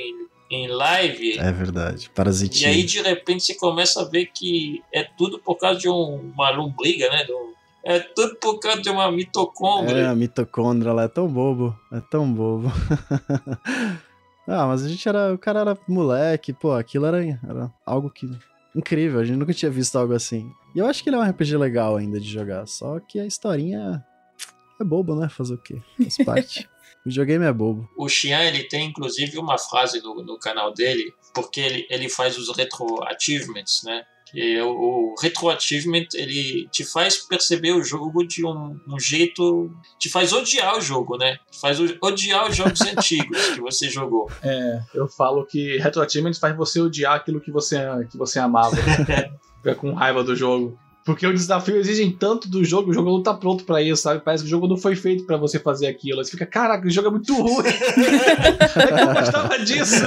em, 0.50 0.68
live. 0.68 1.38
É 1.38 1.52
verdade. 1.52 2.06
E 2.06 2.08
Parasitinho. 2.10 2.70
aí, 2.70 2.84
de 2.84 3.02
repente, 3.02 3.42
você 3.44 3.54
começa 3.54 4.00
a 4.00 4.04
ver 4.04 4.26
que 4.26 4.80
é 4.92 5.02
tudo 5.02 5.38
por 5.38 5.56
causa 5.56 5.78
de 5.80 5.88
um- 5.88 6.30
uma 6.34 6.50
lombriga, 6.50 7.10
né? 7.10 7.24
Do- 7.24 7.55
é 7.86 8.00
tudo 8.00 8.34
por 8.36 8.58
causa 8.58 8.82
de 8.82 8.90
uma 8.90 9.12
mitocôndria. 9.12 10.02
É, 10.02 10.06
a 10.06 10.14
mitocôndria 10.14 10.92
lá 10.92 11.04
é 11.04 11.08
tão 11.08 11.28
bobo. 11.28 11.78
É 11.92 12.00
tão 12.00 12.30
bobo. 12.32 12.66
ah, 14.44 14.66
mas 14.66 14.84
a 14.84 14.88
gente 14.88 15.08
era. 15.08 15.32
O 15.32 15.38
cara 15.38 15.60
era 15.60 15.78
moleque, 15.86 16.52
pô, 16.52 16.72
aquilo 16.72 17.06
era, 17.06 17.24
era 17.24 17.72
algo 17.86 18.10
que. 18.10 18.28
Incrível, 18.74 19.20
a 19.20 19.24
gente 19.24 19.38
nunca 19.38 19.54
tinha 19.54 19.70
visto 19.70 19.96
algo 19.96 20.12
assim. 20.14 20.50
E 20.74 20.80
eu 20.80 20.86
acho 20.86 21.00
que 21.00 21.08
ele 21.08 21.16
é 21.16 21.18
um 21.20 21.30
RPG 21.30 21.56
legal 21.56 21.96
ainda 21.96 22.18
de 22.18 22.28
jogar. 22.28 22.66
Só 22.66 22.98
que 22.98 23.20
a 23.20 23.24
historinha 23.24 24.04
é 24.80 24.84
bobo, 24.84 25.14
né? 25.14 25.28
Fazer 25.28 25.54
o 25.54 25.58
quê? 25.58 25.80
Faz 25.96 26.16
parte. 26.24 26.68
o 27.06 27.08
videogame 27.08 27.44
é 27.44 27.52
bobo. 27.52 27.88
O 27.96 28.08
Xian, 28.08 28.42
ele 28.42 28.64
tem 28.64 28.88
inclusive 28.88 29.38
uma 29.38 29.58
frase 29.58 30.02
no, 30.02 30.24
no 30.24 30.36
canal 30.40 30.74
dele, 30.74 31.14
porque 31.32 31.60
ele, 31.60 31.86
ele 31.88 32.08
faz 32.08 32.36
os 32.36 32.54
retro 32.54 33.00
achievements, 33.04 33.82
né? 33.84 34.04
Que 34.36 34.60
o, 34.60 34.68
o 34.68 35.14
retro 35.18 35.48
achievement, 35.48 36.08
ele 36.12 36.68
te 36.70 36.84
faz 36.84 37.16
perceber 37.16 37.72
o 37.72 37.82
jogo 37.82 38.22
de 38.22 38.44
um, 38.44 38.78
um 38.86 39.00
jeito... 39.00 39.70
Te 39.98 40.10
faz 40.10 40.30
odiar 40.30 40.76
o 40.76 40.80
jogo, 40.82 41.16
né? 41.16 41.38
Te 41.50 41.58
faz 41.58 41.80
odiar 41.80 42.50
os 42.50 42.54
jogos 42.54 42.82
antigos 42.84 43.48
que 43.54 43.60
você 43.62 43.88
jogou. 43.88 44.30
É, 44.42 44.80
eu 44.94 45.08
falo 45.08 45.46
que 45.46 45.78
Retro 45.78 46.02
Achievement 46.02 46.34
faz 46.34 46.54
você 46.54 46.82
odiar 46.82 47.14
aquilo 47.14 47.40
que 47.40 47.50
você, 47.50 47.78
que 48.10 48.18
você 48.18 48.38
amava. 48.38 48.76
Fica 49.56 49.74
com 49.74 49.94
raiva 49.94 50.22
do 50.22 50.36
jogo. 50.36 50.78
Porque 51.02 51.26
o 51.26 51.32
desafio 51.32 51.76
exige 51.76 52.10
tanto 52.10 52.46
do 52.50 52.62
jogo, 52.62 52.90
o 52.90 52.92
jogo 52.92 53.08
não 53.08 53.22
tá 53.22 53.32
pronto 53.32 53.64
pra 53.64 53.80
isso, 53.80 54.02
sabe? 54.02 54.20
Parece 54.22 54.42
que 54.42 54.48
o 54.48 54.50
jogo 54.50 54.68
não 54.68 54.76
foi 54.76 54.94
feito 54.96 55.24
pra 55.24 55.38
você 55.38 55.58
fazer 55.58 55.86
aquilo. 55.86 56.18
Aí 56.18 56.26
Você 56.26 56.32
fica, 56.32 56.44
caraca, 56.44 56.86
o 56.86 56.90
jogo 56.90 57.08
é 57.08 57.10
muito 57.12 57.32
ruim. 57.32 57.64
eu 59.00 59.14
gostava 59.14 59.58
disso. 59.60 60.04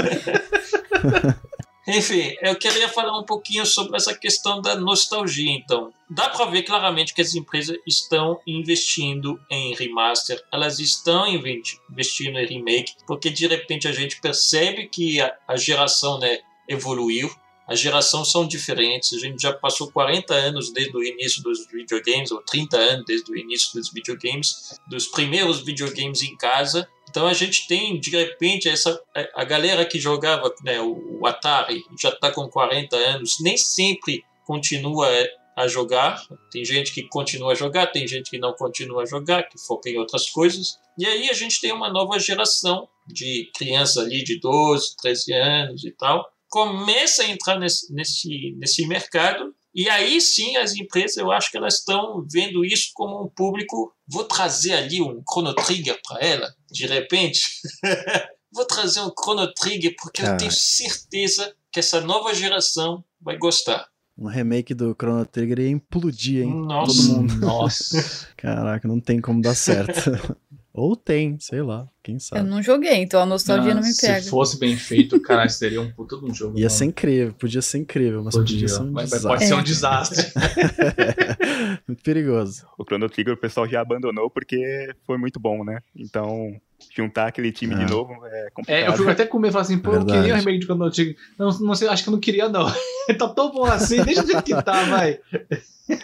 Enfim, 1.90 2.36
eu 2.42 2.56
queria 2.56 2.88
falar 2.88 3.18
um 3.18 3.24
pouquinho 3.24 3.66
sobre 3.66 3.98
essa 3.98 4.14
questão 4.14 4.62
da 4.62 4.76
nostalgia, 4.76 5.52
então. 5.52 5.92
Dá 6.08 6.30
para 6.30 6.46
ver 6.46 6.62
claramente 6.62 7.16
que 7.16 7.22
as 7.22 7.34
empresas 7.34 7.78
estão 7.86 8.40
investindo 8.46 9.40
em 9.50 9.74
remaster, 9.74 10.40
elas 10.54 10.80
estão 10.80 11.28
investindo 11.28 12.38
em 12.38 12.46
remake, 12.46 12.94
porque 13.08 13.32
de 13.32 13.48
repente 13.48 13.88
a 13.88 13.92
gente 13.92 14.22
percebe 14.22 14.88
que 14.88 15.20
a, 15.20 15.36
a 15.48 15.56
geração 15.56 16.20
né, 16.20 16.40
evoluiu, 16.68 17.32
as 17.68 17.80
gerações 17.80 18.32
são 18.32 18.48
diferentes, 18.48 19.14
a 19.14 19.20
gente 19.20 19.42
já 19.42 19.54
passou 19.54 19.92
40 19.92 20.34
anos 20.34 20.72
desde 20.72 20.96
o 20.96 21.04
início 21.04 21.42
dos 21.42 21.68
videogames, 21.68 22.32
ou 22.32 22.42
30 22.42 22.78
anos 22.78 23.06
desde 23.06 23.32
o 23.32 23.38
início 23.38 23.74
dos 23.74 23.92
videogames, 23.92 24.80
dos 24.88 25.08
primeiros 25.08 25.62
videogames 25.62 26.22
em 26.22 26.36
casa, 26.36 26.88
então 27.10 27.28
a 27.28 27.34
gente 27.34 27.68
tem, 27.68 28.00
de 28.00 28.10
repente, 28.12 28.70
essa 28.70 29.02
a- 29.16 29.42
a 29.42 29.44
galera 29.44 29.86
que 29.86 30.00
jogava 30.00 30.54
né, 30.64 30.80
o, 30.80 31.26
Atari 31.26 31.82
já 32.00 32.10
está 32.10 32.32
com 32.32 32.48
40 32.50 32.96
anos, 32.96 33.38
nem 33.42 33.58
sempre 33.58 34.24
continua 34.46 35.08
a 35.56 35.68
jogar. 35.68 36.26
Tem 36.52 36.64
gente 36.64 36.94
que 36.94 37.04
continua 37.04 37.52
a 37.52 37.56
jogar, 37.56 37.88
tem 37.88 38.08
gente 38.08 38.30
que 38.30 38.38
não 38.40 38.54
continua 38.54 39.04
a 39.04 39.06
jogar, 39.06 39.44
que 39.44 39.60
foca 39.60 39.90
em 39.90 39.98
outras 39.98 40.30
coisas. 40.30 40.78
E 40.98 41.06
aí 41.06 41.30
a 41.30 41.34
gente 41.34 41.60
tem 41.60 41.72
uma 41.74 41.90
nova 41.92 42.18
geração 42.20 42.88
de 43.08 43.50
crianças 43.56 43.98
ali 43.98 44.24
de 44.24 44.40
12, 44.40 44.96
13 45.02 45.34
anos 45.34 45.84
e 45.84 45.92
tal, 45.92 46.30
começa 46.50 47.24
a 47.24 47.30
entrar 47.30 47.60
nesse, 47.60 47.94
nesse, 47.94 48.56
nesse 48.58 48.88
mercado 48.88 49.54
e 49.74 49.88
aí 49.90 50.20
sim 50.20 50.58
as 50.58 50.76
empresas, 50.76 51.18
eu 51.18 51.32
acho 51.32 51.52
que 51.52 51.58
elas 51.58 51.76
estão 51.76 52.26
vendo 52.32 52.66
isso 52.66 52.92
como 52.94 53.24
um 53.24 53.30
público. 53.30 53.94
Vou 54.08 54.24
trazer 54.24 54.74
ali 54.74 55.02
um 55.02 55.22
Chrono 55.30 55.54
Trigger 55.54 56.00
para 56.08 56.26
ela, 56.26 56.56
de 56.72 56.86
repente. 56.86 57.42
Vou 58.52 58.66
trazer 58.66 59.02
um 59.02 59.12
Chrono 59.12 59.52
Trigger 59.54 59.96
porque 60.02 60.24
eu 60.24 60.36
tenho 60.38 60.52
certeza 60.52 61.54
que 61.72 61.80
essa 61.80 62.02
nova 62.02 62.34
geração 62.34 63.04
vai 63.22 63.38
gostar. 63.38 63.88
Um 64.18 64.28
remake 64.28 64.74
do 64.74 64.96
Chrono 65.00 65.26
Trigger 65.26 65.60
ia 65.60 65.70
implodir, 65.70 66.44
hein? 66.44 66.54
Nossa. 66.54 66.94
Todo 66.94 67.08
mundo. 67.14 67.36
Nossa. 67.36 68.28
Caraca, 68.36 68.88
não 68.88 69.00
tem 69.00 69.22
como 69.22 69.42
dar 69.42 69.56
certo. 69.56 70.12
Ou 70.80 70.96
tem, 70.96 71.38
sei 71.40 71.62
lá, 71.62 71.88
quem 72.04 72.16
Eu 72.16 72.20
sabe. 72.22 72.50
não 72.50 72.64
joguei, 72.64 72.96
então 72.96 73.22
a 73.22 73.26
nostalgia 73.26 73.74
não, 73.76 73.82
me 73.82 73.94
pega. 73.96 74.22
Se 74.22 74.30
fosse 74.30 74.58
bem 74.58 74.78
feito, 74.78 75.20
cara, 75.22 75.48
seria 75.50 75.82
um 75.82 75.92
puta 75.92 76.18
de 76.18 76.26
um 76.26 76.34
jogo. 76.34 76.58
Ia 76.58 76.64
mano. 76.66 76.70
ser 76.70 76.86
incrível, 76.86 77.34
podia 77.34 77.62
ser 77.62 77.78
incrível, 77.80 78.24
mas 78.24 78.34
podia, 78.36 78.56
Podia, 78.56 78.68
ser 78.70 78.82
um 78.82 78.92
mas 78.92 79.10
desastre. 79.10 79.28
pode 79.30 79.46
ser 79.46 79.54
um 79.54 79.60
É. 79.60 79.64
desastre. 79.64 80.26
Muito 81.88 82.04
perigoso. 82.04 82.66
O 82.78 82.84
Chrono 82.84 83.10
Trigger 83.10 83.34
o 83.34 83.38
pessoal 83.38 83.68
já 83.68 83.82
abandonou 83.82 84.30
porque 84.30 84.94
foi 85.06 85.18
muito 85.18 85.40
bom, 85.40 85.64
né? 85.64 85.80
Então, 85.96 86.56
juntar 86.96 87.28
aquele 87.28 87.52
time 87.52 87.74
É. 87.76 87.78
de 87.80 87.92
novo 87.92 88.14
é 88.26 88.50
complicado. 88.54 88.84
É, 88.84 88.88
eu 88.88 88.94
fico 88.94 89.10
até 89.10 89.26
com 89.26 89.40
medo, 89.40 89.52
falo 89.52 89.62
assim, 89.64 89.78
pô, 89.78 89.90
eu 89.90 89.94
Verdade. 90.00 90.20
queria 90.20 90.34
o 90.36 90.38
remake 90.38 90.60
de 90.60 90.66
Chrono 90.66 90.90
Trigger. 90.92 91.16
Não, 91.38 91.60
não 91.60 91.76
sei, 91.76 91.88
acho 91.88 92.04
que 92.04 92.10
eu 92.10 92.14
não 92.14 92.20
queria, 92.20 92.48
não. 92.50 92.66
tá 93.18 93.28
tão 93.30 93.52
bom 93.52 93.66
assim, 93.66 94.04
deixa 94.04 94.22
do 94.24 94.28
jeito 94.32 94.44
que 94.44 94.64
tá, 94.64 94.84
vai. 94.86 95.20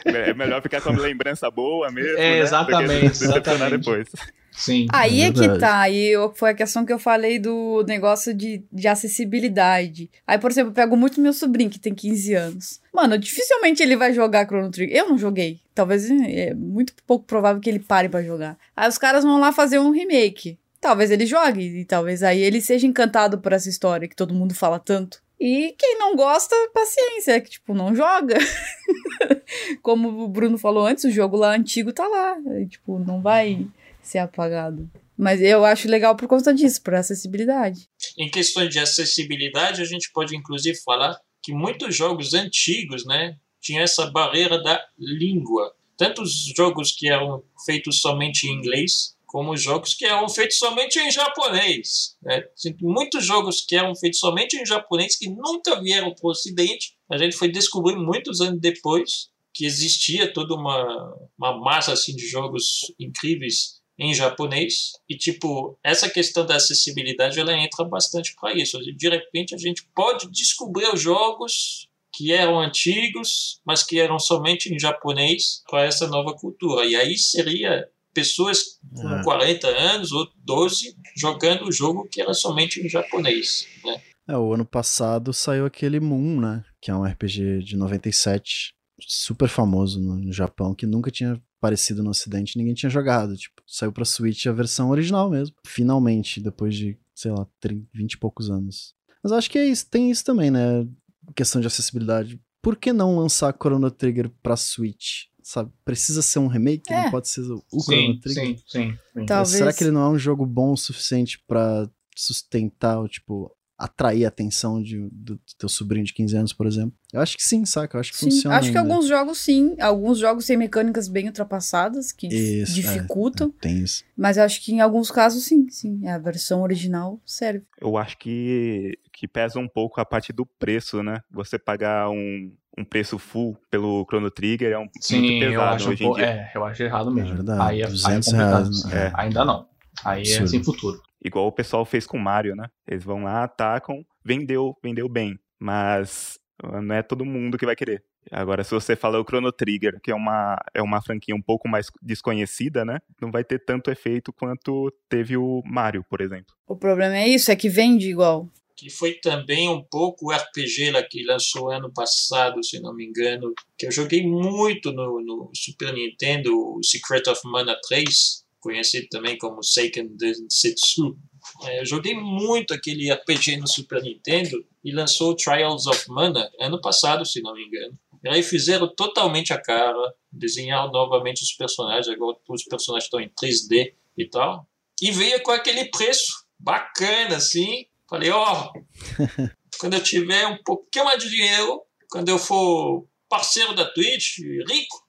É 0.05 0.33
melhor 0.33 0.61
ficar 0.61 0.81
com 0.81 0.89
uma 0.89 1.01
lembrança 1.01 1.49
boa 1.51 1.91
mesmo. 1.91 2.17
É, 2.17 2.17
né? 2.17 2.39
exatamente, 2.39 3.05
exatamente. 3.23 3.77
depois. 3.77 4.07
Sim. 4.55 4.85
Aí 4.91 5.21
É 5.21 5.27
é, 5.27 5.31
que 5.33 5.59
tá, 5.59 5.79
aí 5.81 6.07
eu- 6.07 6.33
foi 6.33 6.51
a 6.51 6.53
questão 6.53 6.85
que 6.85 6.93
eu 6.93 6.97
falei 6.99 7.37
do 7.39 7.83
negócio 7.87 8.33
de, 8.33 8.63
de 8.71 8.87
acessibilidade. 8.87 10.09
Aí, 10.25 10.37
por 10.39 10.49
exemplo, 10.51 10.69
eu 10.71 10.73
pego 10.73 10.95
muito 10.95 11.19
meu 11.19 11.33
sobrinho, 11.33 11.69
que 11.69 11.79
tem 11.79 11.93
15 11.93 12.33
anos. 12.33 12.79
Mano, 12.93 13.17
dificilmente 13.17 13.83
ele 13.83 13.95
vai 13.97 14.13
jogar 14.13 14.45
Chrono 14.45 14.71
Trigger. 14.71 14.95
Eu 14.97 15.09
não 15.09 15.17
joguei. 15.17 15.59
Talvez 15.73 16.09
é 16.09 16.53
muito 16.53 16.93
pouco 17.05 17.25
provável 17.25 17.61
que 17.61 17.69
ele 17.69 17.79
pare 17.79 18.07
pra 18.07 18.23
jogar. 18.23 18.57
Aí 18.75 18.87
os 18.87 18.97
caras 18.97 19.23
vão 19.23 19.39
lá 19.39 19.51
fazer 19.51 19.79
um 19.79 19.91
remake. 19.91 20.57
Talvez 20.79 21.09
ele 21.09 21.25
jogue, 21.25 21.79
e 21.79 21.83
talvez 21.85 22.21
aí 22.21 22.39
ele 22.39 22.61
seja 22.61 22.85
encantado 22.85 23.39
por 23.39 23.51
essa 23.51 23.67
história 23.67 24.07
que 24.07 24.15
todo 24.15 24.35
mundo 24.35 24.53
fala 24.53 24.77
tanto. 24.79 25.19
E 25.39 25.73
quem 25.77 25.97
não 25.99 26.15
gosta, 26.15 26.55
paciência, 26.73 27.41
que 27.41 27.49
tipo, 27.49 27.73
não 27.73 27.93
joga. 27.95 28.35
Como 29.81 30.23
o 30.23 30.27
Bruno 30.27 30.57
falou 30.57 30.85
antes, 30.85 31.03
o 31.03 31.11
jogo 31.11 31.37
lá 31.37 31.55
antigo 31.55 31.91
tá 31.91 32.07
lá. 32.07 32.37
e, 32.61 32.67
Tipo, 32.67 32.99
não 32.99 33.21
vai 33.21 33.65
ser 34.07 34.19
apagado. 34.19 34.89
Mas 35.17 35.41
eu 35.41 35.63
acho 35.63 35.87
legal 35.87 36.15
por 36.15 36.27
conta 36.27 36.53
disso, 36.53 36.81
por 36.81 36.93
acessibilidade. 36.93 37.87
Em 38.17 38.29
questões 38.29 38.69
de 38.69 38.79
acessibilidade, 38.79 39.81
a 39.81 39.85
gente 39.85 40.11
pode 40.11 40.35
inclusive 40.35 40.77
falar 40.83 41.17
que 41.41 41.53
muitos 41.53 41.95
jogos 41.95 42.33
antigos, 42.33 43.05
né, 43.05 43.37
tinha 43.61 43.81
essa 43.81 44.07
barreira 44.11 44.61
da 44.61 44.83
língua. 44.97 45.73
Tanto 45.97 46.21
os 46.21 46.53
jogos 46.55 46.91
que 46.91 47.07
eram 47.07 47.43
feitos 47.65 48.01
somente 48.01 48.47
em 48.47 48.53
inglês, 48.53 49.15
como 49.25 49.53
os 49.53 49.61
jogos 49.61 49.93
que 49.93 50.05
eram 50.05 50.29
feitos 50.29 50.57
somente 50.57 50.99
em 50.99 51.09
japonês. 51.09 52.15
Né? 52.21 52.41
Tem 52.61 52.75
Muitos 52.81 53.25
jogos 53.25 53.65
que 53.65 53.75
eram 53.75 53.95
feitos 53.95 54.19
somente 54.19 54.55
em 54.55 54.65
japonês 54.65 55.17
que 55.17 55.29
nunca 55.29 55.81
vieram 55.81 56.13
para 56.13 56.27
o 56.27 56.31
Ocidente. 56.31 56.95
A 57.11 57.17
gente 57.17 57.35
foi 57.35 57.49
descobrir 57.49 57.95
muitos 57.95 58.41
anos 58.41 58.59
depois 58.59 59.29
que 59.53 59.65
existia 59.65 60.31
toda 60.31 60.53
uma, 60.53 61.15
uma 61.37 61.57
massa 61.59 61.93
assim 61.93 62.15
de 62.15 62.27
jogos 62.27 62.93
incríveis 62.99 63.81
em 63.97 64.13
japonês 64.13 64.91
e 65.09 65.15
tipo 65.17 65.77
essa 65.83 66.09
questão 66.09 66.45
da 66.45 66.55
acessibilidade 66.55 67.39
ela 67.39 67.53
entra 67.57 67.85
bastante 67.85 68.35
para 68.39 68.53
isso 68.53 68.79
de 68.79 69.09
repente 69.09 69.55
a 69.55 69.57
gente 69.57 69.87
pode 69.95 70.29
descobrir 70.29 70.87
os 70.93 71.01
jogos 71.01 71.87
que 72.13 72.31
eram 72.31 72.59
antigos 72.59 73.59
mas 73.65 73.83
que 73.83 73.99
eram 73.99 74.19
somente 74.19 74.73
em 74.73 74.77
japonês 74.77 75.63
para 75.69 75.83
essa 75.85 76.07
nova 76.07 76.33
cultura 76.33 76.85
e 76.85 76.95
aí 76.95 77.17
seria 77.17 77.87
pessoas 78.13 78.79
com 78.95 79.09
É. 79.09 79.23
40 79.23 79.67
anos 79.67 80.11
ou 80.11 80.27
12 80.43 80.95
jogando 81.17 81.65
o 81.67 81.71
jogo 81.71 82.07
que 82.11 82.21
era 82.21 82.33
somente 82.33 82.85
em 82.85 82.89
japonês 82.89 83.67
né? 83.83 84.01
É, 84.27 84.35
o 84.35 84.53
ano 84.53 84.65
passado 84.65 85.31
saiu 85.31 85.67
aquele 85.67 85.99
Moon, 85.99 86.39
né? 86.41 86.65
Que 86.81 86.89
é 86.89 86.95
um 86.95 87.03
RPG 87.03 87.59
de 87.59 87.77
97, 87.77 88.73
super 88.99 89.47
famoso 89.47 89.99
no 90.01 90.33
Japão, 90.33 90.73
que 90.73 90.87
nunca 90.87 91.11
tinha 91.11 91.39
aparecido 91.65 92.03
no 92.03 92.11
ocidente, 92.11 92.57
ninguém 92.57 92.73
tinha 92.73 92.89
jogado. 92.89 93.35
Tipo, 93.35 93.61
saiu 93.65 93.91
pra 93.91 94.05
Switch 94.05 94.45
a 94.45 94.51
versão 94.51 94.89
original 94.89 95.29
mesmo. 95.29 95.55
Finalmente, 95.65 96.39
depois 96.39 96.75
de, 96.75 96.97
sei 97.13 97.31
lá, 97.31 97.47
30, 97.59 97.87
20 97.93 98.13
e 98.13 98.17
poucos 98.17 98.49
anos. 98.49 98.93
Mas 99.23 99.31
acho 99.31 99.49
que 99.49 99.57
é 99.57 99.65
isso, 99.65 99.89
tem 99.89 100.11
isso 100.11 100.23
também, 100.23 100.51
né? 100.51 100.87
questão 101.33 101.59
de 101.59 101.67
acessibilidade, 101.67 102.39
por 102.61 102.75
que 102.75 102.93
não 102.93 103.17
lançar 103.17 103.55
Chrono 103.59 103.89
Trigger 103.89 104.29
pra 104.43 104.55
Switch? 104.55 105.25
Sabe? 105.41 105.71
Precisa 105.83 106.21
ser 106.21 106.39
um 106.39 106.47
remake? 106.47 106.91
É. 106.91 107.03
Não 107.03 107.11
pode 107.11 107.27
ser 107.29 107.41
o 107.41 107.57
sim, 107.79 107.81
Chrono 107.81 108.19
Trigger? 108.19 108.45
sim, 108.45 108.63
sim, 108.67 108.97
sim. 109.13 109.25
Talvez. 109.25 109.57
Será 109.57 109.73
que 109.73 109.83
ele 109.83 109.91
não 109.91 110.01
é 110.01 110.09
um 110.09 110.17
jogo 110.17 110.45
bom 110.45 110.73
o 110.73 110.77
suficiente 110.77 111.43
pra 111.47 111.89
sustentar, 112.15 112.99
ou, 112.99 113.07
tipo, 113.07 113.51
atrair 113.77 114.25
a 114.25 114.29
atenção 114.29 114.81
de, 114.81 115.07
do, 115.11 115.35
do 115.35 115.41
teu 115.57 115.69
sobrinho 115.69 116.05
de 116.05 116.13
15 116.13 116.37
anos, 116.37 116.53
por 116.53 116.65
exemplo? 116.65 116.97
Eu 117.15 117.21
acho 117.21 117.37
que 117.37 117.43
sim, 117.43 117.65
saca? 117.65 117.95
Eu 117.97 118.01
acho 118.01 118.11
que 118.11 118.17
Sim, 118.17 118.25
funciona. 118.29 118.57
acho 118.57 118.71
que 118.71 118.77
ainda. 118.77 118.91
alguns 118.93 119.07
jogos 119.07 119.37
sim. 119.39 119.75
Alguns 119.79 120.19
jogos 120.19 120.45
têm 120.45 120.57
mecânicas 120.57 121.07
bem 121.07 121.27
ultrapassadas 121.27 122.11
que 122.11 122.27
Isso, 122.27 122.71
é, 122.71 122.75
dificultam. 122.75 123.49
Tem 123.51 123.77
isso. 123.79 124.03
Mas 124.17 124.37
acho 124.37 124.61
que 124.63 124.73
em 124.73 124.81
alguns 124.81 125.09
casos 125.09 125.45
sim, 125.45 125.67
sim. 125.69 126.07
A 126.07 126.17
versão 126.17 126.61
original 126.61 127.19
serve. 127.25 127.65
Eu 127.79 127.97
acho 127.97 128.17
que, 128.17 128.97
que 129.13 129.27
pesa 129.27 129.59
um 129.59 129.67
pouco 129.67 129.99
a 130.01 130.05
parte 130.05 130.33
do 130.33 130.45
preço, 130.45 131.01
né? 131.01 131.21
Você 131.31 131.57
pagar 131.57 132.09
um, 132.09 132.51
um 132.77 132.83
preço 132.83 133.17
full 133.17 133.57
pelo 133.71 134.05
Chrono 134.09 134.29
Trigger 134.29 134.71
é 134.73 134.77
um 134.77 134.87
Sim, 134.99 135.21
muito 135.21 135.43
eu 135.43 135.49
pesado 135.51 135.75
acho, 135.75 135.87
um 135.87 135.91
hoje 135.91 136.03
em 136.03 136.05
pouco- 136.07 136.19
dia. 136.21 136.29
é, 136.29 136.51
eu 136.53 136.65
acho 136.65 136.83
errado 136.83 137.11
mesmo. 137.11 137.31
É 137.31 137.35
verdade, 137.35 137.61
aí, 137.61 137.67
é, 137.67 137.69
aí 137.69 137.81
é 137.81 137.87
200 137.87 138.25
complicado. 138.27 138.63
reais, 138.63 138.85
É, 138.93 138.97
é. 139.07 139.11
Ainda 139.15 139.45
não. 139.45 139.67
Aí 140.03 140.17
é 140.19 140.21
Absurdo. 140.23 140.43
assim, 140.45 140.63
futuro. 140.63 141.01
Igual 141.23 141.47
o 141.47 141.51
pessoal 141.51 141.85
fez 141.85 142.05
com 142.05 142.17
o 142.17 142.21
Mario, 142.21 142.55
né? 142.55 142.67
Eles 142.87 143.03
vão 143.03 143.23
lá, 143.23 143.43
atacam, 143.43 144.03
vendeu, 144.23 144.75
vendeu 144.83 145.07
bem. 145.09 145.39
Mas 145.59 146.37
não 146.63 146.95
é 146.95 147.03
todo 147.03 147.25
mundo 147.25 147.57
que 147.57 147.65
vai 147.65 147.75
querer. 147.75 148.03
Agora, 148.31 148.63
se 148.63 148.71
você 148.71 148.95
fala 148.95 149.19
o 149.19 149.23
Chrono 149.23 149.51
Trigger, 149.51 149.99
que 150.01 150.11
é 150.11 150.15
uma, 150.15 150.57
é 150.73 150.81
uma 150.81 151.01
franquia 151.01 151.35
um 151.35 151.41
pouco 151.41 151.67
mais 151.67 151.87
desconhecida, 152.01 152.83
né? 152.83 152.99
Não 153.21 153.31
vai 153.31 153.43
ter 153.43 153.63
tanto 153.63 153.91
efeito 153.91 154.33
quanto 154.33 154.91
teve 155.09 155.37
o 155.37 155.61
Mario, 155.65 156.03
por 156.09 156.21
exemplo. 156.21 156.55
O 156.67 156.75
problema 156.75 157.17
é 157.17 157.27
isso, 157.27 157.51
é 157.51 157.55
que 157.55 157.69
vende 157.69 158.09
igual. 158.09 158.49
que 158.75 158.89
foi 158.89 159.13
também 159.13 159.69
um 159.69 159.83
pouco 159.83 160.27
o 160.27 160.31
RPG 160.31 160.91
lá 160.91 161.03
que 161.03 161.23
lançou 161.23 161.71
ano 161.71 161.91
passado, 161.93 162.63
se 162.63 162.79
não 162.81 162.93
me 162.93 163.05
engano, 163.05 163.53
que 163.77 163.85
eu 163.85 163.91
joguei 163.91 164.25
muito 164.25 164.91
no, 164.91 165.21
no 165.21 165.51
Super 165.55 165.93
Nintendo, 165.93 166.51
o 166.53 166.83
Secret 166.83 167.29
of 167.29 167.41
Mana 167.45 167.77
3, 167.87 168.43
conhecido 168.59 169.07
também 169.09 169.37
como 169.37 169.63
Seiken 169.63 170.07
Densetsu. 170.17 171.15
É, 171.63 171.81
eu 171.81 171.85
joguei 171.85 172.13
muito 172.13 172.73
aquele 172.73 173.11
RPG 173.11 173.57
no 173.57 173.67
Super 173.67 174.01
Nintendo 174.01 174.65
e 174.83 174.91
lançou 174.91 175.31
o 175.31 175.35
Trials 175.35 175.87
of 175.87 176.09
Mana 176.09 176.49
ano 176.59 176.81
passado, 176.81 177.25
se 177.25 177.41
não 177.41 177.53
me 177.53 177.63
engano. 177.63 177.97
E 178.23 178.29
aí 178.29 178.43
fizeram 178.43 178.87
totalmente 178.87 179.53
a 179.53 179.61
cara, 179.61 180.13
desenharam 180.31 180.91
novamente 180.91 181.43
os 181.43 181.53
personagens, 181.53 182.07
agora 182.07 182.37
os 182.49 182.63
personagens 182.63 183.05
estão 183.05 183.19
em 183.19 183.29
3D 183.29 183.93
e 184.17 184.27
tal. 184.27 184.67
E 185.01 185.11
veio 185.11 185.41
com 185.43 185.51
aquele 185.51 185.85
preço 185.85 186.45
bacana, 186.59 187.37
assim. 187.37 187.85
Falei, 188.09 188.31
ó, 188.31 188.71
quando 189.79 189.93
eu 189.93 190.03
tiver 190.03 190.47
um 190.47 190.57
pouquinho 190.63 191.05
mais 191.05 191.21
de 191.21 191.29
dinheiro, 191.29 191.81
quando 192.09 192.29
eu 192.29 192.39
for 192.39 193.05
parceiro 193.29 193.75
da 193.75 193.85
Twitch, 193.85 194.39
rico, 194.39 195.05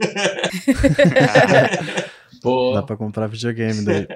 Pô, 2.40 2.72
Dá 2.74 2.82
pra 2.82 2.96
comprar 2.96 3.26
videogame 3.26 3.84
daí. 3.84 4.06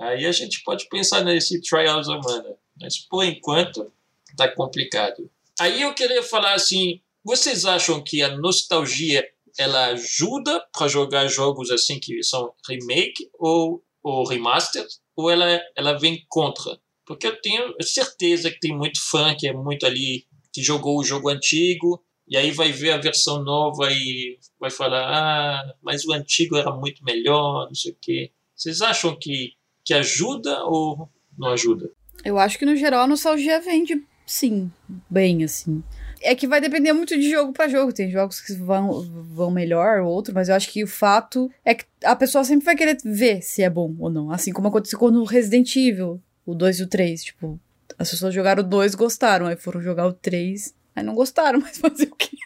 Aí 0.00 0.26
a 0.26 0.32
gente 0.32 0.62
pode 0.64 0.88
pensar 0.88 1.22
nesse 1.24 1.60
Trials 1.60 2.08
of 2.08 2.20
Mana. 2.26 2.56
Mas 2.80 2.98
por 2.98 3.24
enquanto, 3.24 3.92
tá 4.36 4.48
complicado. 4.48 5.30
Aí 5.60 5.82
eu 5.82 5.94
queria 5.94 6.22
falar 6.22 6.54
assim, 6.54 7.00
vocês 7.22 7.64
acham 7.64 8.02
que 8.02 8.22
a 8.22 8.36
nostalgia 8.36 9.26
ela 9.56 9.86
ajuda 9.86 10.66
para 10.72 10.88
jogar 10.88 11.28
jogos 11.28 11.70
assim 11.70 12.00
que 12.00 12.22
são 12.22 12.52
remake 12.68 13.30
ou, 13.38 13.82
ou 14.02 14.26
remaster, 14.26 14.84
ou 15.16 15.30
ela, 15.30 15.60
ela 15.76 15.98
vem 15.98 16.24
contra? 16.28 16.78
Porque 17.06 17.26
eu 17.26 17.40
tenho 17.40 17.74
certeza 17.82 18.50
que 18.50 18.58
tem 18.58 18.76
muito 18.76 19.00
fã 19.00 19.34
que 19.34 19.46
é 19.46 19.52
muito 19.52 19.86
ali, 19.86 20.26
que 20.52 20.62
jogou 20.62 20.98
o 20.98 21.04
jogo 21.04 21.28
antigo, 21.28 22.02
e 22.26 22.36
aí 22.36 22.50
vai 22.50 22.72
ver 22.72 22.92
a 22.92 22.98
versão 22.98 23.42
nova 23.42 23.92
e 23.92 24.38
vai 24.58 24.70
falar, 24.70 25.04
ah, 25.04 25.74
mas 25.82 26.04
o 26.04 26.12
antigo 26.12 26.56
era 26.56 26.72
muito 26.72 27.04
melhor, 27.04 27.66
não 27.66 27.74
sei 27.74 27.92
o 27.92 27.98
quê. 28.00 28.32
Vocês 28.56 28.80
acham 28.80 29.16
que, 29.18 29.52
que 29.84 29.94
ajuda 29.94 30.64
ou 30.64 31.08
não 31.36 31.48
ajuda? 31.48 31.90
Eu 32.24 32.38
acho 32.38 32.58
que 32.58 32.64
no 32.64 32.74
geral 32.74 33.02
a 33.02 33.06
nostalgia 33.06 33.60
vende, 33.60 34.02
sim, 34.26 34.70
bem 35.10 35.44
assim. 35.44 35.82
É 36.22 36.34
que 36.34 36.48
vai 36.48 36.60
depender 36.60 36.92
muito 36.92 37.14
de 37.18 37.30
jogo 37.30 37.52
pra 37.52 37.68
jogo. 37.68 37.92
Tem 37.92 38.10
jogos 38.10 38.40
que 38.40 38.54
vão, 38.54 39.02
vão 39.34 39.50
melhor, 39.50 40.00
outro, 40.00 40.32
mas 40.34 40.48
eu 40.48 40.54
acho 40.54 40.70
que 40.70 40.82
o 40.82 40.86
fato 40.86 41.50
é 41.64 41.74
que 41.74 41.84
a 42.02 42.16
pessoa 42.16 42.42
sempre 42.44 42.64
vai 42.64 42.74
querer 42.74 42.96
ver 43.04 43.42
se 43.42 43.62
é 43.62 43.68
bom 43.68 43.94
ou 43.98 44.08
não. 44.08 44.30
Assim 44.30 44.52
como 44.52 44.68
aconteceu 44.68 44.98
com 44.98 45.06
o 45.06 45.24
Resident 45.24 45.76
Evil, 45.76 46.22
o 46.46 46.54
2 46.54 46.80
e 46.80 46.82
o 46.84 46.86
3. 46.86 47.24
Tipo, 47.24 47.60
as 47.98 48.10
pessoas 48.10 48.32
jogaram 48.32 48.62
o 48.62 48.66
2 48.66 48.94
gostaram, 48.94 49.46
aí 49.46 49.56
foram 49.56 49.82
jogar 49.82 50.06
o 50.06 50.14
3, 50.14 50.74
aí 50.96 51.04
não 51.04 51.14
gostaram, 51.14 51.60
mas 51.60 51.76
fazer 51.78 52.08
o 52.10 52.16
quê? 52.16 52.36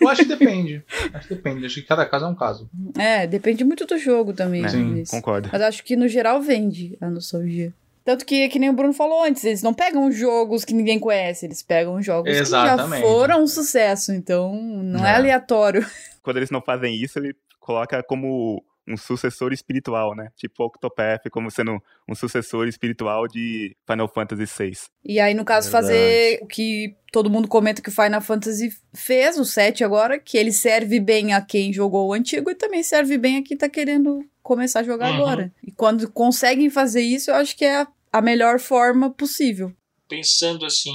Eu 0.00 0.08
acho 0.08 0.22
que 0.22 0.28
depende. 0.28 0.82
Acho 1.12 1.28
que 1.28 1.34
depende. 1.34 1.66
Acho 1.66 1.74
que 1.76 1.82
cada 1.82 2.06
caso 2.06 2.24
é 2.24 2.28
um 2.28 2.34
caso. 2.34 2.68
É, 2.98 3.26
depende 3.26 3.64
muito 3.64 3.86
do 3.86 3.98
jogo 3.98 4.32
também. 4.32 4.62
Né? 4.62 4.68
Sim, 4.68 4.94
mas- 4.98 5.10
Concordo. 5.10 5.48
Mas 5.52 5.62
acho 5.62 5.84
que 5.84 5.96
no 5.96 6.08
geral 6.08 6.40
vende 6.40 6.96
a 7.00 7.08
nostalgia. 7.08 7.72
Tanto 8.04 8.24
que, 8.24 8.48
que 8.48 8.58
nem 8.58 8.70
o 8.70 8.72
Bruno 8.72 8.94
falou 8.94 9.22
antes, 9.22 9.44
eles 9.44 9.62
não 9.62 9.74
pegam 9.74 10.10
jogos 10.10 10.64
que 10.64 10.72
ninguém 10.72 10.98
conhece, 10.98 11.44
eles 11.46 11.62
pegam 11.62 12.00
jogos 12.02 12.30
que 12.30 12.34
já 12.36 12.42
Exatamente. 12.42 13.02
foram 13.02 13.42
um 13.42 13.46
sucesso, 13.46 14.12
então 14.12 14.54
não 14.82 15.04
é 15.06 15.10
É. 15.12 15.14
aleatório. 15.16 15.86
Quando 16.22 16.38
eles 16.38 16.50
não 16.50 16.62
fazem 16.62 16.94
isso, 16.94 17.18
ele 17.18 17.34
coloca 17.60 18.02
como 18.02 18.64
um 18.90 18.96
sucessor 18.96 19.52
espiritual, 19.52 20.14
né? 20.16 20.28
Tipo 20.36 20.64
Octopath 20.64 21.28
como 21.30 21.50
sendo 21.50 21.80
um 22.08 22.14
sucessor 22.14 22.66
espiritual 22.68 23.28
de 23.28 23.76
Final 23.86 24.08
Fantasy 24.08 24.44
VI. 24.44 24.72
E 25.04 25.20
aí, 25.20 25.32
no 25.34 25.44
caso, 25.44 25.70
Verdade. 25.70 25.86
fazer 25.86 26.38
o 26.42 26.46
que 26.46 26.94
todo 27.12 27.30
mundo 27.30 27.48
comenta 27.48 27.80
que 27.82 27.88
o 27.88 27.92
Final 27.92 28.20
Fantasy 28.20 28.70
fez, 28.94 29.38
o 29.38 29.44
7 29.44 29.82
agora, 29.84 30.18
que 30.18 30.36
ele 30.36 30.52
serve 30.52 30.98
bem 31.00 31.32
a 31.34 31.40
quem 31.40 31.72
jogou 31.72 32.08
o 32.08 32.12
antigo 32.12 32.50
e 32.50 32.54
também 32.54 32.82
serve 32.82 33.16
bem 33.18 33.36
a 33.38 33.42
quem 33.42 33.56
tá 33.56 33.68
querendo 33.68 34.20
começar 34.42 34.80
a 34.80 34.84
jogar 34.84 35.10
Uhum. 35.10 35.16
agora. 35.16 35.52
E 35.62 35.70
quando 35.72 36.10
conseguem 36.10 36.68
fazer 36.70 37.02
isso, 37.02 37.30
eu 37.30 37.34
acho 37.36 37.56
que 37.56 37.64
é 37.64 37.82
a, 37.82 37.88
a 38.12 38.20
melhor 38.20 38.58
forma 38.58 39.10
possível. 39.10 39.72
pensando 40.08 40.66
assim, 40.66 40.92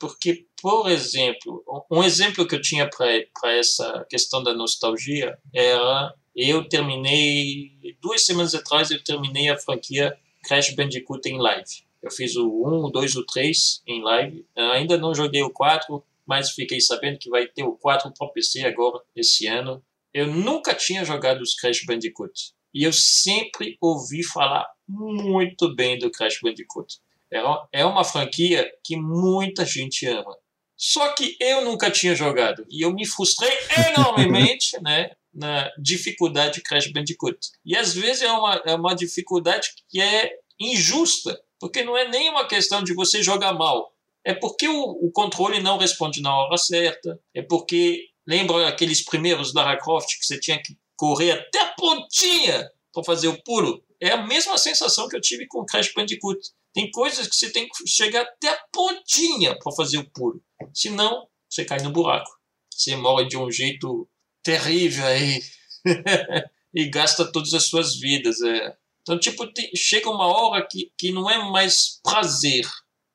porque, 0.00 0.46
por 0.62 0.88
exemplo, 0.90 1.62
um 1.90 2.02
exemplo 2.02 2.46
que 2.46 2.54
eu 2.54 2.60
tinha 2.60 2.88
para 2.88 3.52
essa 3.52 4.04
questão 4.08 4.42
da 4.42 4.52
nostalgia 4.54 5.36
era 5.54 6.12
eu 6.38 6.68
terminei 6.68 7.72
duas 8.00 8.24
semanas 8.24 8.54
atrás 8.54 8.90
eu 8.90 9.02
terminei 9.02 9.48
a 9.48 9.58
franquia 9.58 10.16
Crash 10.44 10.74
Bandicoot 10.74 11.28
em 11.28 11.38
live. 11.38 11.68
Eu 12.02 12.10
fiz 12.10 12.36
o 12.36 12.46
1, 12.46 12.84
o 12.84 12.90
2, 12.90 13.16
o 13.16 13.24
3 13.26 13.82
em 13.86 14.02
live. 14.02 14.46
Eu 14.56 14.70
ainda 14.70 14.96
não 14.96 15.14
joguei 15.14 15.42
o 15.42 15.50
4, 15.50 16.02
mas 16.26 16.50
fiquei 16.50 16.80
sabendo 16.80 17.18
que 17.18 17.28
vai 17.28 17.46
ter 17.46 17.64
o 17.64 17.72
4 17.72 18.12
para 18.16 18.28
PC 18.28 18.64
agora 18.64 19.00
esse 19.16 19.46
ano. 19.46 19.82
Eu 20.14 20.26
nunca 20.28 20.74
tinha 20.74 21.04
jogado 21.04 21.40
os 21.40 21.54
Crash 21.54 21.84
Bandicoot 21.84 22.52
e 22.72 22.84
eu 22.84 22.92
sempre 22.92 23.76
ouvi 23.80 24.22
falar 24.22 24.66
muito 24.88 25.74
bem 25.74 25.98
do 25.98 26.10
Crash 26.10 26.38
Bandicoot. 26.42 26.96
É 27.30 27.42
uma- 27.42 27.68
É 27.72 27.84
uma 27.84 28.04
franquia 28.04 28.70
que 28.84 28.96
muita 28.96 29.64
gente 29.66 30.06
ama. 30.06 30.34
Só 30.76 31.08
que 31.14 31.36
eu 31.40 31.64
nunca 31.64 31.90
tinha 31.90 32.14
jogado. 32.14 32.64
E 32.70 32.84
eu 32.84 32.92
me 32.94 33.04
frustrei 33.06 33.50
enormemente 33.92 34.80
né, 34.80 35.10
na 35.38 35.70
dificuldade 35.78 36.54
de 36.54 36.62
Crash 36.62 36.90
Bandicoot. 36.92 37.38
E 37.64 37.76
às 37.76 37.94
vezes 37.94 38.22
é 38.22 38.32
uma, 38.32 38.62
é 38.66 38.74
uma 38.74 38.94
dificuldade 38.94 39.70
que 39.88 40.00
é 40.00 40.32
injusta. 40.60 41.40
Porque 41.60 41.82
não 41.82 41.96
é 41.96 42.08
nem 42.08 42.30
uma 42.30 42.46
questão 42.46 42.82
de 42.82 42.94
você 42.94 43.22
jogar 43.22 43.52
mal. 43.52 43.92
É 44.24 44.34
porque 44.34 44.68
o, 44.68 44.82
o 44.82 45.10
controle 45.10 45.60
não 45.60 45.78
responde 45.78 46.20
na 46.20 46.36
hora 46.36 46.56
certa. 46.56 47.18
É 47.34 47.42
porque, 47.42 48.06
lembra 48.26 48.68
aqueles 48.68 49.04
primeiros 49.04 49.54
Lara 49.54 49.78
Croft 49.78 50.18
que 50.18 50.26
você 50.26 50.38
tinha 50.38 50.60
que 50.62 50.76
correr 50.96 51.32
até 51.32 51.60
a 51.60 51.74
pontinha 51.74 52.70
para 52.92 53.04
fazer 53.04 53.28
o 53.28 53.42
pulo? 53.42 53.82
É 54.00 54.10
a 54.10 54.26
mesma 54.26 54.56
sensação 54.58 55.08
que 55.08 55.16
eu 55.16 55.20
tive 55.20 55.46
com 55.46 55.64
Crash 55.64 55.92
Bandicoot. 55.94 56.38
Tem 56.72 56.90
coisas 56.90 57.26
que 57.26 57.34
você 57.34 57.50
tem 57.50 57.68
que 57.68 57.86
chegar 57.88 58.22
até 58.22 58.48
a 58.48 58.60
pontinha 58.72 59.58
para 59.58 59.72
fazer 59.72 59.98
o 59.98 60.10
pulo. 60.10 60.40
Senão, 60.72 61.26
você 61.48 61.64
cai 61.64 61.80
no 61.80 61.90
buraco. 61.90 62.30
Você 62.72 62.94
morre 62.94 63.26
de 63.26 63.36
um 63.36 63.50
jeito 63.50 64.08
terrível 64.42 65.06
aí. 65.06 65.40
e 66.74 66.88
gasta 66.88 67.30
todas 67.30 67.54
as 67.54 67.64
suas 67.64 67.98
vidas. 67.98 68.40
É. 68.42 68.76
Então, 69.02 69.18
tipo, 69.18 69.44
chega 69.74 70.10
uma 70.10 70.26
hora 70.26 70.66
que, 70.68 70.92
que 70.98 71.10
não 71.12 71.30
é 71.30 71.38
mais 71.50 72.00
prazer, 72.02 72.66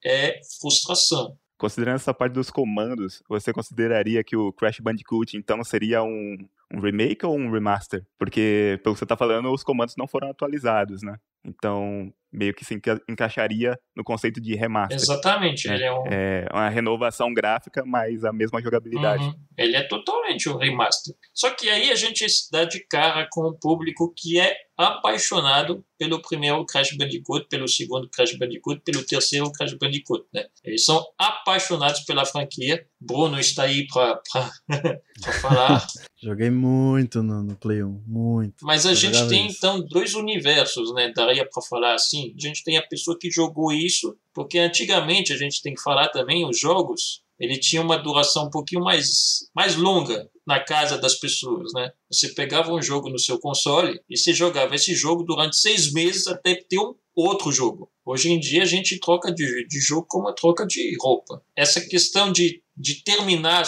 é 0.03 0.39
frustração. 0.59 1.38
Considerando 1.57 1.95
essa 1.95 2.13
parte 2.13 2.34
dos 2.34 2.49
comandos, 2.49 3.21
você 3.30 3.53
consideraria 3.53 4.24
que 4.24 4.36
o 4.36 4.51
Crash 4.51 4.80
Bandicoot 4.80 5.38
então 5.38 5.63
seria 5.63 6.03
um, 6.03 6.38
um 6.74 6.80
remake 6.80 7.26
ou 7.26 7.38
um 7.38 7.51
remaster? 7.51 8.03
Porque, 8.17 8.80
pelo 8.84 8.95
que 8.95 8.99
você 8.99 9.05
tá 9.05 9.15
falando, 9.15 9.51
os 9.51 9.63
comandos 9.63 9.95
não 9.95 10.07
foram 10.07 10.30
atualizados, 10.30 11.03
né? 11.03 11.17
Então, 11.45 12.13
meio 12.31 12.53
que 12.53 12.65
se 12.65 12.73
enca 12.73 12.99
encaixaria 13.07 13.77
no 13.95 14.03
conceito 14.03 14.41
de 14.41 14.55
remaster. 14.55 14.97
Exatamente, 14.97 15.69
ele 15.69 15.83
é 15.83 15.93
um. 15.93 16.03
É 16.07 16.47
uma 16.51 16.69
renovação 16.69 17.33
gráfica, 17.33 17.83
mas 17.85 18.23
a 18.23 18.33
mesma 18.33 18.61
jogabilidade. 18.61 19.23
Uhum. 19.23 19.35
Ele 19.57 19.75
é 19.75 19.83
totalmente 19.83 20.49
um 20.49 20.57
remaster. 20.57 21.13
Só 21.33 21.51
que 21.51 21.69
aí 21.69 21.91
a 21.91 21.95
gente 21.95 22.27
se 22.27 22.49
dá 22.51 22.65
de 22.65 22.79
cara 22.87 23.27
com 23.31 23.47
um 23.47 23.53
público 23.53 24.11
que 24.17 24.39
é 24.39 24.55
apaixonado 24.75 25.85
pelo 25.97 26.21
primeiro 26.21 26.65
Crash 26.65 26.97
Bandicoot, 26.97 27.47
pelo 27.47 27.67
segundo 27.67 28.09
Crash 28.09 28.35
Bandicoot, 28.37 28.81
pelo 28.83 29.05
terceiro 29.05 29.51
Crash 29.51 29.73
Bandicoot. 29.73 30.25
Né? 30.33 30.45
Eles 30.63 30.83
são 30.83 31.05
apaixonados 31.17 32.01
pela 32.01 32.25
franquia. 32.25 32.85
Bruno 32.99 33.39
está 33.39 33.63
aí 33.63 33.85
para 33.87 34.19
falar. 35.41 35.85
Joguei 36.21 36.49
muito 36.49 37.21
no, 37.21 37.43
no 37.43 37.55
Play 37.55 37.83
1, 37.83 38.03
muito. 38.07 38.55
Mas 38.65 38.85
a 38.85 38.91
Eu 38.91 38.95
gente 38.95 39.27
tem 39.27 39.47
isso. 39.47 39.57
então 39.57 39.85
dois 39.87 40.15
universos, 40.15 40.93
né? 40.93 41.11
Para 41.41 41.63
falar 41.63 41.93
assim. 41.93 42.34
A 42.38 42.47
gente 42.47 42.63
tem 42.63 42.77
a 42.77 42.86
pessoa 42.86 43.17
que 43.19 43.31
jogou 43.31 43.71
isso, 43.71 44.15
porque 44.34 44.59
antigamente 44.59 45.34
a 45.34 45.38
gente 45.38 45.61
tem 45.61 45.73
que 45.73 45.81
falar 45.81 46.09
também 46.09 46.47
os 46.47 46.59
jogos. 46.59 47.23
Ele 47.39 47.57
tinha 47.57 47.81
uma 47.81 47.97
duração 47.97 48.45
um 48.45 48.49
pouquinho 48.49 48.84
mais, 48.84 49.49
mais 49.55 49.75
longa 49.75 50.29
na 50.45 50.59
casa 50.59 50.97
das 50.97 51.15
pessoas, 51.15 51.71
né? 51.73 51.91
Você 52.11 52.29
pegava 52.29 52.71
um 52.71 52.81
jogo 52.81 53.09
no 53.09 53.19
seu 53.19 53.39
console 53.39 53.99
e 54.09 54.17
você 54.17 54.34
jogava 54.34 54.75
esse 54.75 54.93
jogo 54.93 55.23
durante 55.23 55.57
seis 55.57 55.91
meses 55.91 56.27
até 56.27 56.55
ter 56.55 56.79
um 56.79 56.93
outro 57.15 57.51
jogo. 57.51 57.89
Hoje 58.05 58.31
em 58.31 58.39
dia 58.39 58.63
a 58.63 58.65
gente 58.65 58.99
troca 58.99 59.31
de, 59.31 59.67
de 59.67 59.79
jogo 59.79 60.05
como 60.07 60.27
a 60.27 60.34
troca 60.34 60.65
de 60.65 60.95
roupa. 61.01 61.41
Essa 61.55 61.81
questão 61.81 62.31
de, 62.31 62.61
de 62.75 63.03
terminar 63.03 63.63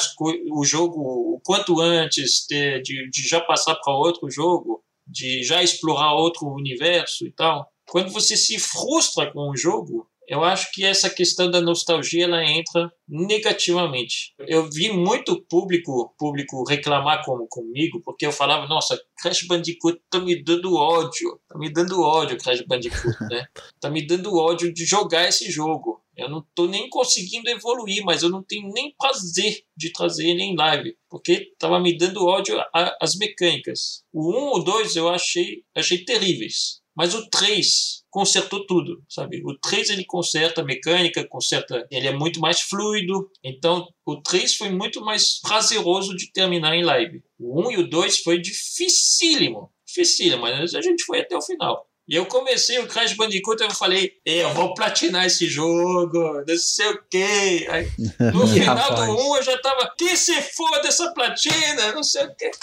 o 0.52 0.64
jogo 0.64 1.00
o 1.36 1.42
quanto 1.44 1.80
antes, 1.80 2.46
de, 2.50 2.82
de 2.82 3.28
já 3.28 3.40
passar 3.42 3.76
para 3.76 3.94
outro 3.94 4.30
jogo, 4.30 4.84
de 5.08 5.44
já 5.44 5.62
explorar 5.64 6.14
outro 6.14 6.48
universo 6.48 7.26
e 7.26 7.32
tal. 7.32 7.70
Quando 7.88 8.12
você 8.12 8.36
se 8.36 8.58
frustra 8.58 9.32
com 9.32 9.50
o 9.52 9.56
jogo, 9.58 10.08
eu 10.28 10.44
acho 10.44 10.72
que 10.72 10.84
essa 10.84 11.10
questão 11.10 11.50
da 11.50 11.62
nostalgia 11.62 12.24
ela 12.26 12.44
entra 12.44 12.92
negativamente. 13.08 14.34
Eu 14.40 14.68
vi 14.70 14.92
muito 14.92 15.40
público 15.48 16.14
público 16.18 16.64
reclamar 16.68 17.24
com, 17.24 17.46
comigo 17.48 18.02
porque 18.04 18.26
eu 18.26 18.32
falava, 18.32 18.68
nossa, 18.68 19.00
Crash 19.22 19.46
Bandicoot 19.46 20.02
tá 20.10 20.20
me 20.20 20.42
dando 20.44 20.76
ódio, 20.76 21.40
tá 21.48 21.58
me 21.58 21.72
dando 21.72 22.02
ódio 22.02 22.38
Crash 22.38 22.62
Bandicoot, 22.62 23.18
né? 23.30 23.46
Tá 23.80 23.90
me 23.90 24.06
dando 24.06 24.36
ódio 24.36 24.74
de 24.74 24.84
jogar 24.84 25.28
esse 25.28 25.52
jogo. 25.52 26.02
Eu 26.16 26.30
não 26.30 26.46
tô 26.54 26.68
nem 26.68 26.90
conseguindo 26.90 27.50
evoluir, 27.50 28.04
mas 28.04 28.24
eu 28.24 28.30
não 28.30 28.44
tenho 28.44 28.72
nem 28.72 28.94
prazer 28.98 29.64
de 29.76 29.92
trazer 29.92 30.30
ele 30.30 30.44
em 30.44 30.56
live, 30.56 30.98
porque 31.10 31.54
tava 31.58 31.80
me 31.80 31.98
dando 31.98 32.26
ódio 32.26 32.58
as 33.02 33.16
mecânicas. 33.16 34.04
O 34.14 34.32
1 34.32 34.52
o 34.54 34.60
2 34.60 34.96
eu 34.96 35.10
achei, 35.10 35.64
achei 35.76 36.04
terríveis. 36.04 36.82
Mas 36.96 37.14
o 37.14 37.30
3 37.30 38.06
consertou 38.10 38.66
tudo, 38.66 39.04
sabe? 39.10 39.42
O 39.44 39.54
3 39.60 39.90
ele 39.90 40.06
conserta 40.06 40.62
a 40.62 40.64
mecânica, 40.64 41.28
conserta, 41.28 41.86
ele 41.92 42.08
é 42.08 42.14
muito 42.14 42.40
mais 42.40 42.62
fluido. 42.62 43.30
Então, 43.44 43.86
o 44.06 44.22
3 44.22 44.56
foi 44.56 44.70
muito 44.70 45.02
mais 45.02 45.42
prazeroso 45.42 46.16
de 46.16 46.32
terminar 46.32 46.74
em 46.74 46.86
live. 46.86 47.22
O 47.38 47.68
1 47.68 47.72
e 47.72 47.78
o 47.80 47.90
2 47.90 48.20
foi 48.20 48.40
dificílimo, 48.40 49.70
dificílimo, 49.86 50.42
mas 50.44 50.74
a 50.74 50.82
gente 50.82 51.04
foi 51.04 51.20
até 51.20 51.36
o 51.36 51.42
final. 51.42 51.86
E 52.08 52.16
eu 52.16 52.26
comecei 52.28 52.78
o 52.80 52.88
Crash 52.88 53.14
Bandicoot 53.14 53.62
e 53.62 53.66
eu 53.66 53.72
falei, 53.72 54.14
"É, 54.26 54.44
eu 54.44 54.54
vou 54.54 54.74
platinar 54.76 55.26
esse 55.26 55.48
jogo, 55.48 56.44
não 56.48 56.58
sei 56.58 56.88
o 56.92 57.00
quê. 57.10 57.68
Aí, 57.70 57.90
no 58.32 58.46
final 58.48 58.76
rapaz. 58.78 59.08
do 59.08 59.18
1 59.32 59.36
eu 59.38 59.44
já 59.44 59.58
tava, 59.58 59.92
que 59.98 60.16
se 60.16 60.40
foda 60.42 60.88
essa 60.88 61.12
platina, 61.14 61.92
não 61.94 62.04
sei 62.04 62.26
o 62.26 62.36
quê. 62.36 62.52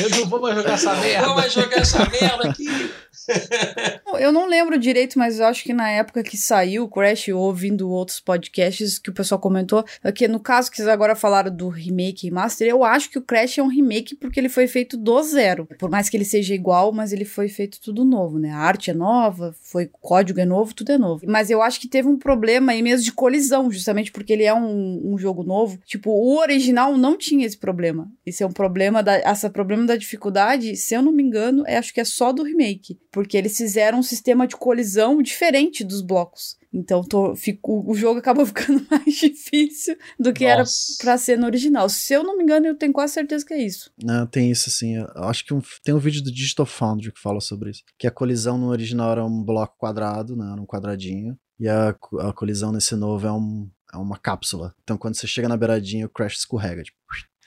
Eu 0.00 0.10
não 0.10 0.28
vou 0.28 0.40
mais 0.40 0.56
jogar 0.56 0.72
essa 0.74 0.94
merda. 0.96 1.26
Vamos 1.28 1.52
jogar 1.52 1.78
essa 1.78 1.98
merda 2.10 2.48
aqui. 2.48 2.92
Eu 4.18 4.32
não 4.32 4.46
lembro 4.46 4.78
direito, 4.78 5.18
mas 5.18 5.38
eu 5.38 5.46
acho 5.46 5.64
que 5.64 5.72
na 5.72 5.90
época 5.90 6.22
que 6.22 6.36
saiu 6.36 6.84
o 6.84 6.88
Crash, 6.88 7.28
eu 7.28 7.38
ouvindo 7.38 7.90
outros 7.90 8.20
podcasts 8.20 8.98
que 8.98 9.10
o 9.10 9.12
pessoal 9.12 9.40
comentou, 9.40 9.84
é 10.02 10.12
que 10.12 10.28
no 10.28 10.40
caso 10.40 10.70
que 10.70 10.76
vocês 10.76 10.88
agora 10.88 11.16
falaram 11.16 11.54
do 11.54 11.68
remake 11.68 12.26
e 12.26 12.30
master, 12.30 12.68
eu 12.68 12.84
acho 12.84 13.10
que 13.10 13.18
o 13.18 13.22
Crash 13.22 13.58
é 13.58 13.62
um 13.62 13.68
remake 13.68 14.14
porque 14.14 14.38
ele 14.38 14.48
foi 14.48 14.66
feito 14.66 14.96
do 14.96 15.22
zero. 15.22 15.66
Por 15.78 15.90
mais 15.90 16.08
que 16.08 16.16
ele 16.16 16.24
seja 16.24 16.54
igual, 16.54 16.92
mas 16.92 17.12
ele 17.12 17.24
foi 17.24 17.48
feito 17.48 17.80
tudo 17.80 18.04
novo, 18.04 18.38
né? 18.38 18.50
A 18.50 18.58
arte 18.58 18.90
é 18.90 18.94
nova, 18.94 19.54
foi 19.62 19.88
código 20.00 20.40
é 20.40 20.44
novo, 20.44 20.74
tudo 20.74 20.92
é 20.92 20.98
novo. 20.98 21.24
Mas 21.26 21.50
eu 21.50 21.62
acho 21.62 21.80
que 21.80 21.88
teve 21.88 22.08
um 22.08 22.18
problema 22.18 22.72
aí 22.72 22.82
mesmo 22.82 23.04
de 23.04 23.12
colisão, 23.12 23.70
justamente 23.70 24.12
porque 24.12 24.32
ele 24.32 24.44
é 24.44 24.54
um, 24.54 25.12
um 25.12 25.18
jogo 25.18 25.42
novo. 25.42 25.78
Tipo, 25.84 26.10
o 26.10 26.38
original 26.38 26.96
não 26.96 27.16
tinha 27.16 27.46
esse 27.46 27.58
problema. 27.58 28.10
Esse 28.24 28.42
é 28.42 28.46
um 28.46 28.52
problema 28.52 29.02
da, 29.02 29.18
esse 29.18 29.48
problema 29.50 29.86
da 29.86 29.96
dificuldade, 29.96 30.76
se 30.76 30.94
eu 30.94 31.02
não 31.02 31.12
me 31.12 31.22
engano, 31.22 31.64
é, 31.66 31.76
acho 31.76 31.92
que 31.92 32.00
é 32.00 32.04
só 32.04 32.32
do 32.32 32.42
remake. 32.42 32.98
Porque 33.14 33.36
eles 33.36 33.56
fizeram 33.56 34.00
um 34.00 34.02
sistema 34.02 34.44
de 34.46 34.56
colisão 34.56 35.22
diferente 35.22 35.84
dos 35.84 36.02
blocos. 36.02 36.56
Então 36.72 37.04
tô, 37.04 37.36
fico, 37.36 37.88
o 37.88 37.94
jogo 37.94 38.18
acabou 38.18 38.44
ficando 38.44 38.84
mais 38.90 39.14
difícil 39.14 39.96
do 40.18 40.32
que 40.32 40.44
era 40.44 40.62
Nossa. 40.62 40.96
pra 41.00 41.16
ser 41.16 41.38
no 41.38 41.46
original. 41.46 41.88
Se 41.88 42.12
eu 42.12 42.24
não 42.24 42.36
me 42.36 42.42
engano, 42.42 42.66
eu 42.66 42.74
tenho 42.76 42.92
quase 42.92 43.12
certeza 43.14 43.46
que 43.46 43.54
é 43.54 43.62
isso. 43.62 43.92
Não, 44.02 44.26
tem 44.26 44.50
isso 44.50 44.68
assim. 44.68 44.96
Eu 44.96 45.24
acho 45.28 45.44
que 45.46 45.54
um- 45.54 45.62
tem 45.84 45.94
um 45.94 45.98
vídeo 46.00 46.24
do 46.24 46.32
Digital 46.32 46.66
Foundry 46.66 47.12
que 47.12 47.20
fala 47.20 47.40
sobre 47.40 47.70
isso. 47.70 47.84
Que 47.96 48.08
a 48.08 48.10
colisão 48.10 48.58
no 48.58 48.66
original 48.66 49.12
era 49.12 49.24
um 49.24 49.44
bloco 49.44 49.76
quadrado, 49.78 50.34
né? 50.34 50.50
Era 50.50 50.60
um 50.60 50.66
quadradinho. 50.66 51.38
E 51.60 51.68
a, 51.68 51.90
a 52.18 52.32
colisão 52.32 52.72
nesse 52.72 52.96
novo 52.96 53.24
é, 53.28 53.32
um, 53.32 53.70
é 53.92 53.96
uma 53.96 54.18
cápsula. 54.18 54.74
Então 54.82 54.98
quando 54.98 55.14
você 55.14 55.28
chega 55.28 55.48
na 55.48 55.56
beiradinha, 55.56 56.06
o 56.06 56.10
Crash 56.10 56.38
escorrega. 56.38 56.82
Tipo, 56.82 56.98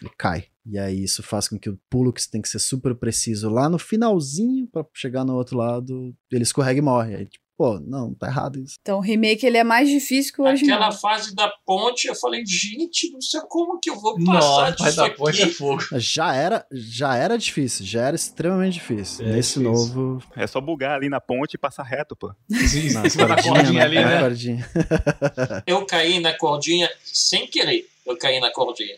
ele 0.01 0.11
cai. 0.17 0.45
E 0.69 0.77
aí 0.77 1.03
isso 1.03 1.23
faz 1.23 1.47
com 1.47 1.57
que 1.57 1.69
o 1.69 1.79
pulo 1.89 2.11
que 2.11 2.21
você 2.21 2.29
tem 2.29 2.41
que 2.41 2.49
ser 2.49 2.59
super 2.59 2.93
preciso 2.95 3.49
lá 3.49 3.69
no 3.69 3.79
finalzinho 3.79 4.67
pra 4.67 4.85
chegar 4.93 5.23
no 5.23 5.35
outro 5.35 5.57
lado, 5.57 6.13
ele 6.31 6.43
escorrega 6.43 6.79
e 6.79 6.83
morre. 6.83 7.15
Aí, 7.15 7.25
tipo, 7.25 7.45
pô, 7.57 7.79
não, 7.79 8.13
tá 8.13 8.27
errado 8.27 8.59
isso. 8.59 8.75
Então 8.81 8.97
o 8.99 9.01
remake 9.01 9.43
ele 9.45 9.57
é 9.57 9.63
mais 9.63 9.89
difícil 9.89 10.31
que 10.33 10.41
o 10.41 10.45
original. 10.45 10.77
Aquela 10.77 10.91
fase 10.91 11.33
da 11.33 11.51
ponte, 11.65 12.07
eu 12.07 12.13
falei, 12.15 12.43
gente, 12.45 13.09
não 13.11 13.19
sei 13.21 13.39
como 13.49 13.79
que 13.79 13.89
eu 13.89 13.99
vou 13.99 14.13
passar 14.15 14.31
Nossa, 14.33 14.71
disso 14.71 14.83
mas 14.83 14.95
da 14.95 15.05
aqui. 15.07 15.17
ponte 15.17 15.41
é 15.41 15.47
fogo. 15.47 15.81
Já 15.93 16.35
era, 16.35 16.65
já 16.71 17.15
era 17.15 17.37
difícil, 17.37 17.85
já 17.85 18.01
era 18.05 18.15
extremamente 18.15 18.73
difícil. 18.75 19.25
É 19.25 19.31
Nesse 19.31 19.59
difícil. 19.59 19.71
novo, 19.95 20.23
É 20.35 20.45
só 20.45 20.59
bugar 20.61 20.95
ali 20.95 21.09
na 21.09 21.19
ponte 21.21 21.53
e 21.53 21.57
passar 21.57 21.83
reto, 21.83 22.15
pô. 22.15 22.31
Sim, 22.51 22.91
na 22.93 23.01
cordinha 23.41 23.83
ali, 23.83 23.95
na 23.95 24.05
né? 24.09 24.19
cordinha. 24.21 24.69
Eu 25.65 25.85
caí 25.85 26.19
na 26.19 26.37
cordinha 26.37 26.89
sem 27.05 27.47
querer. 27.47 27.87
Eu 28.07 28.17
caí 28.17 28.39
na 28.39 28.51
cordinha. 28.51 28.95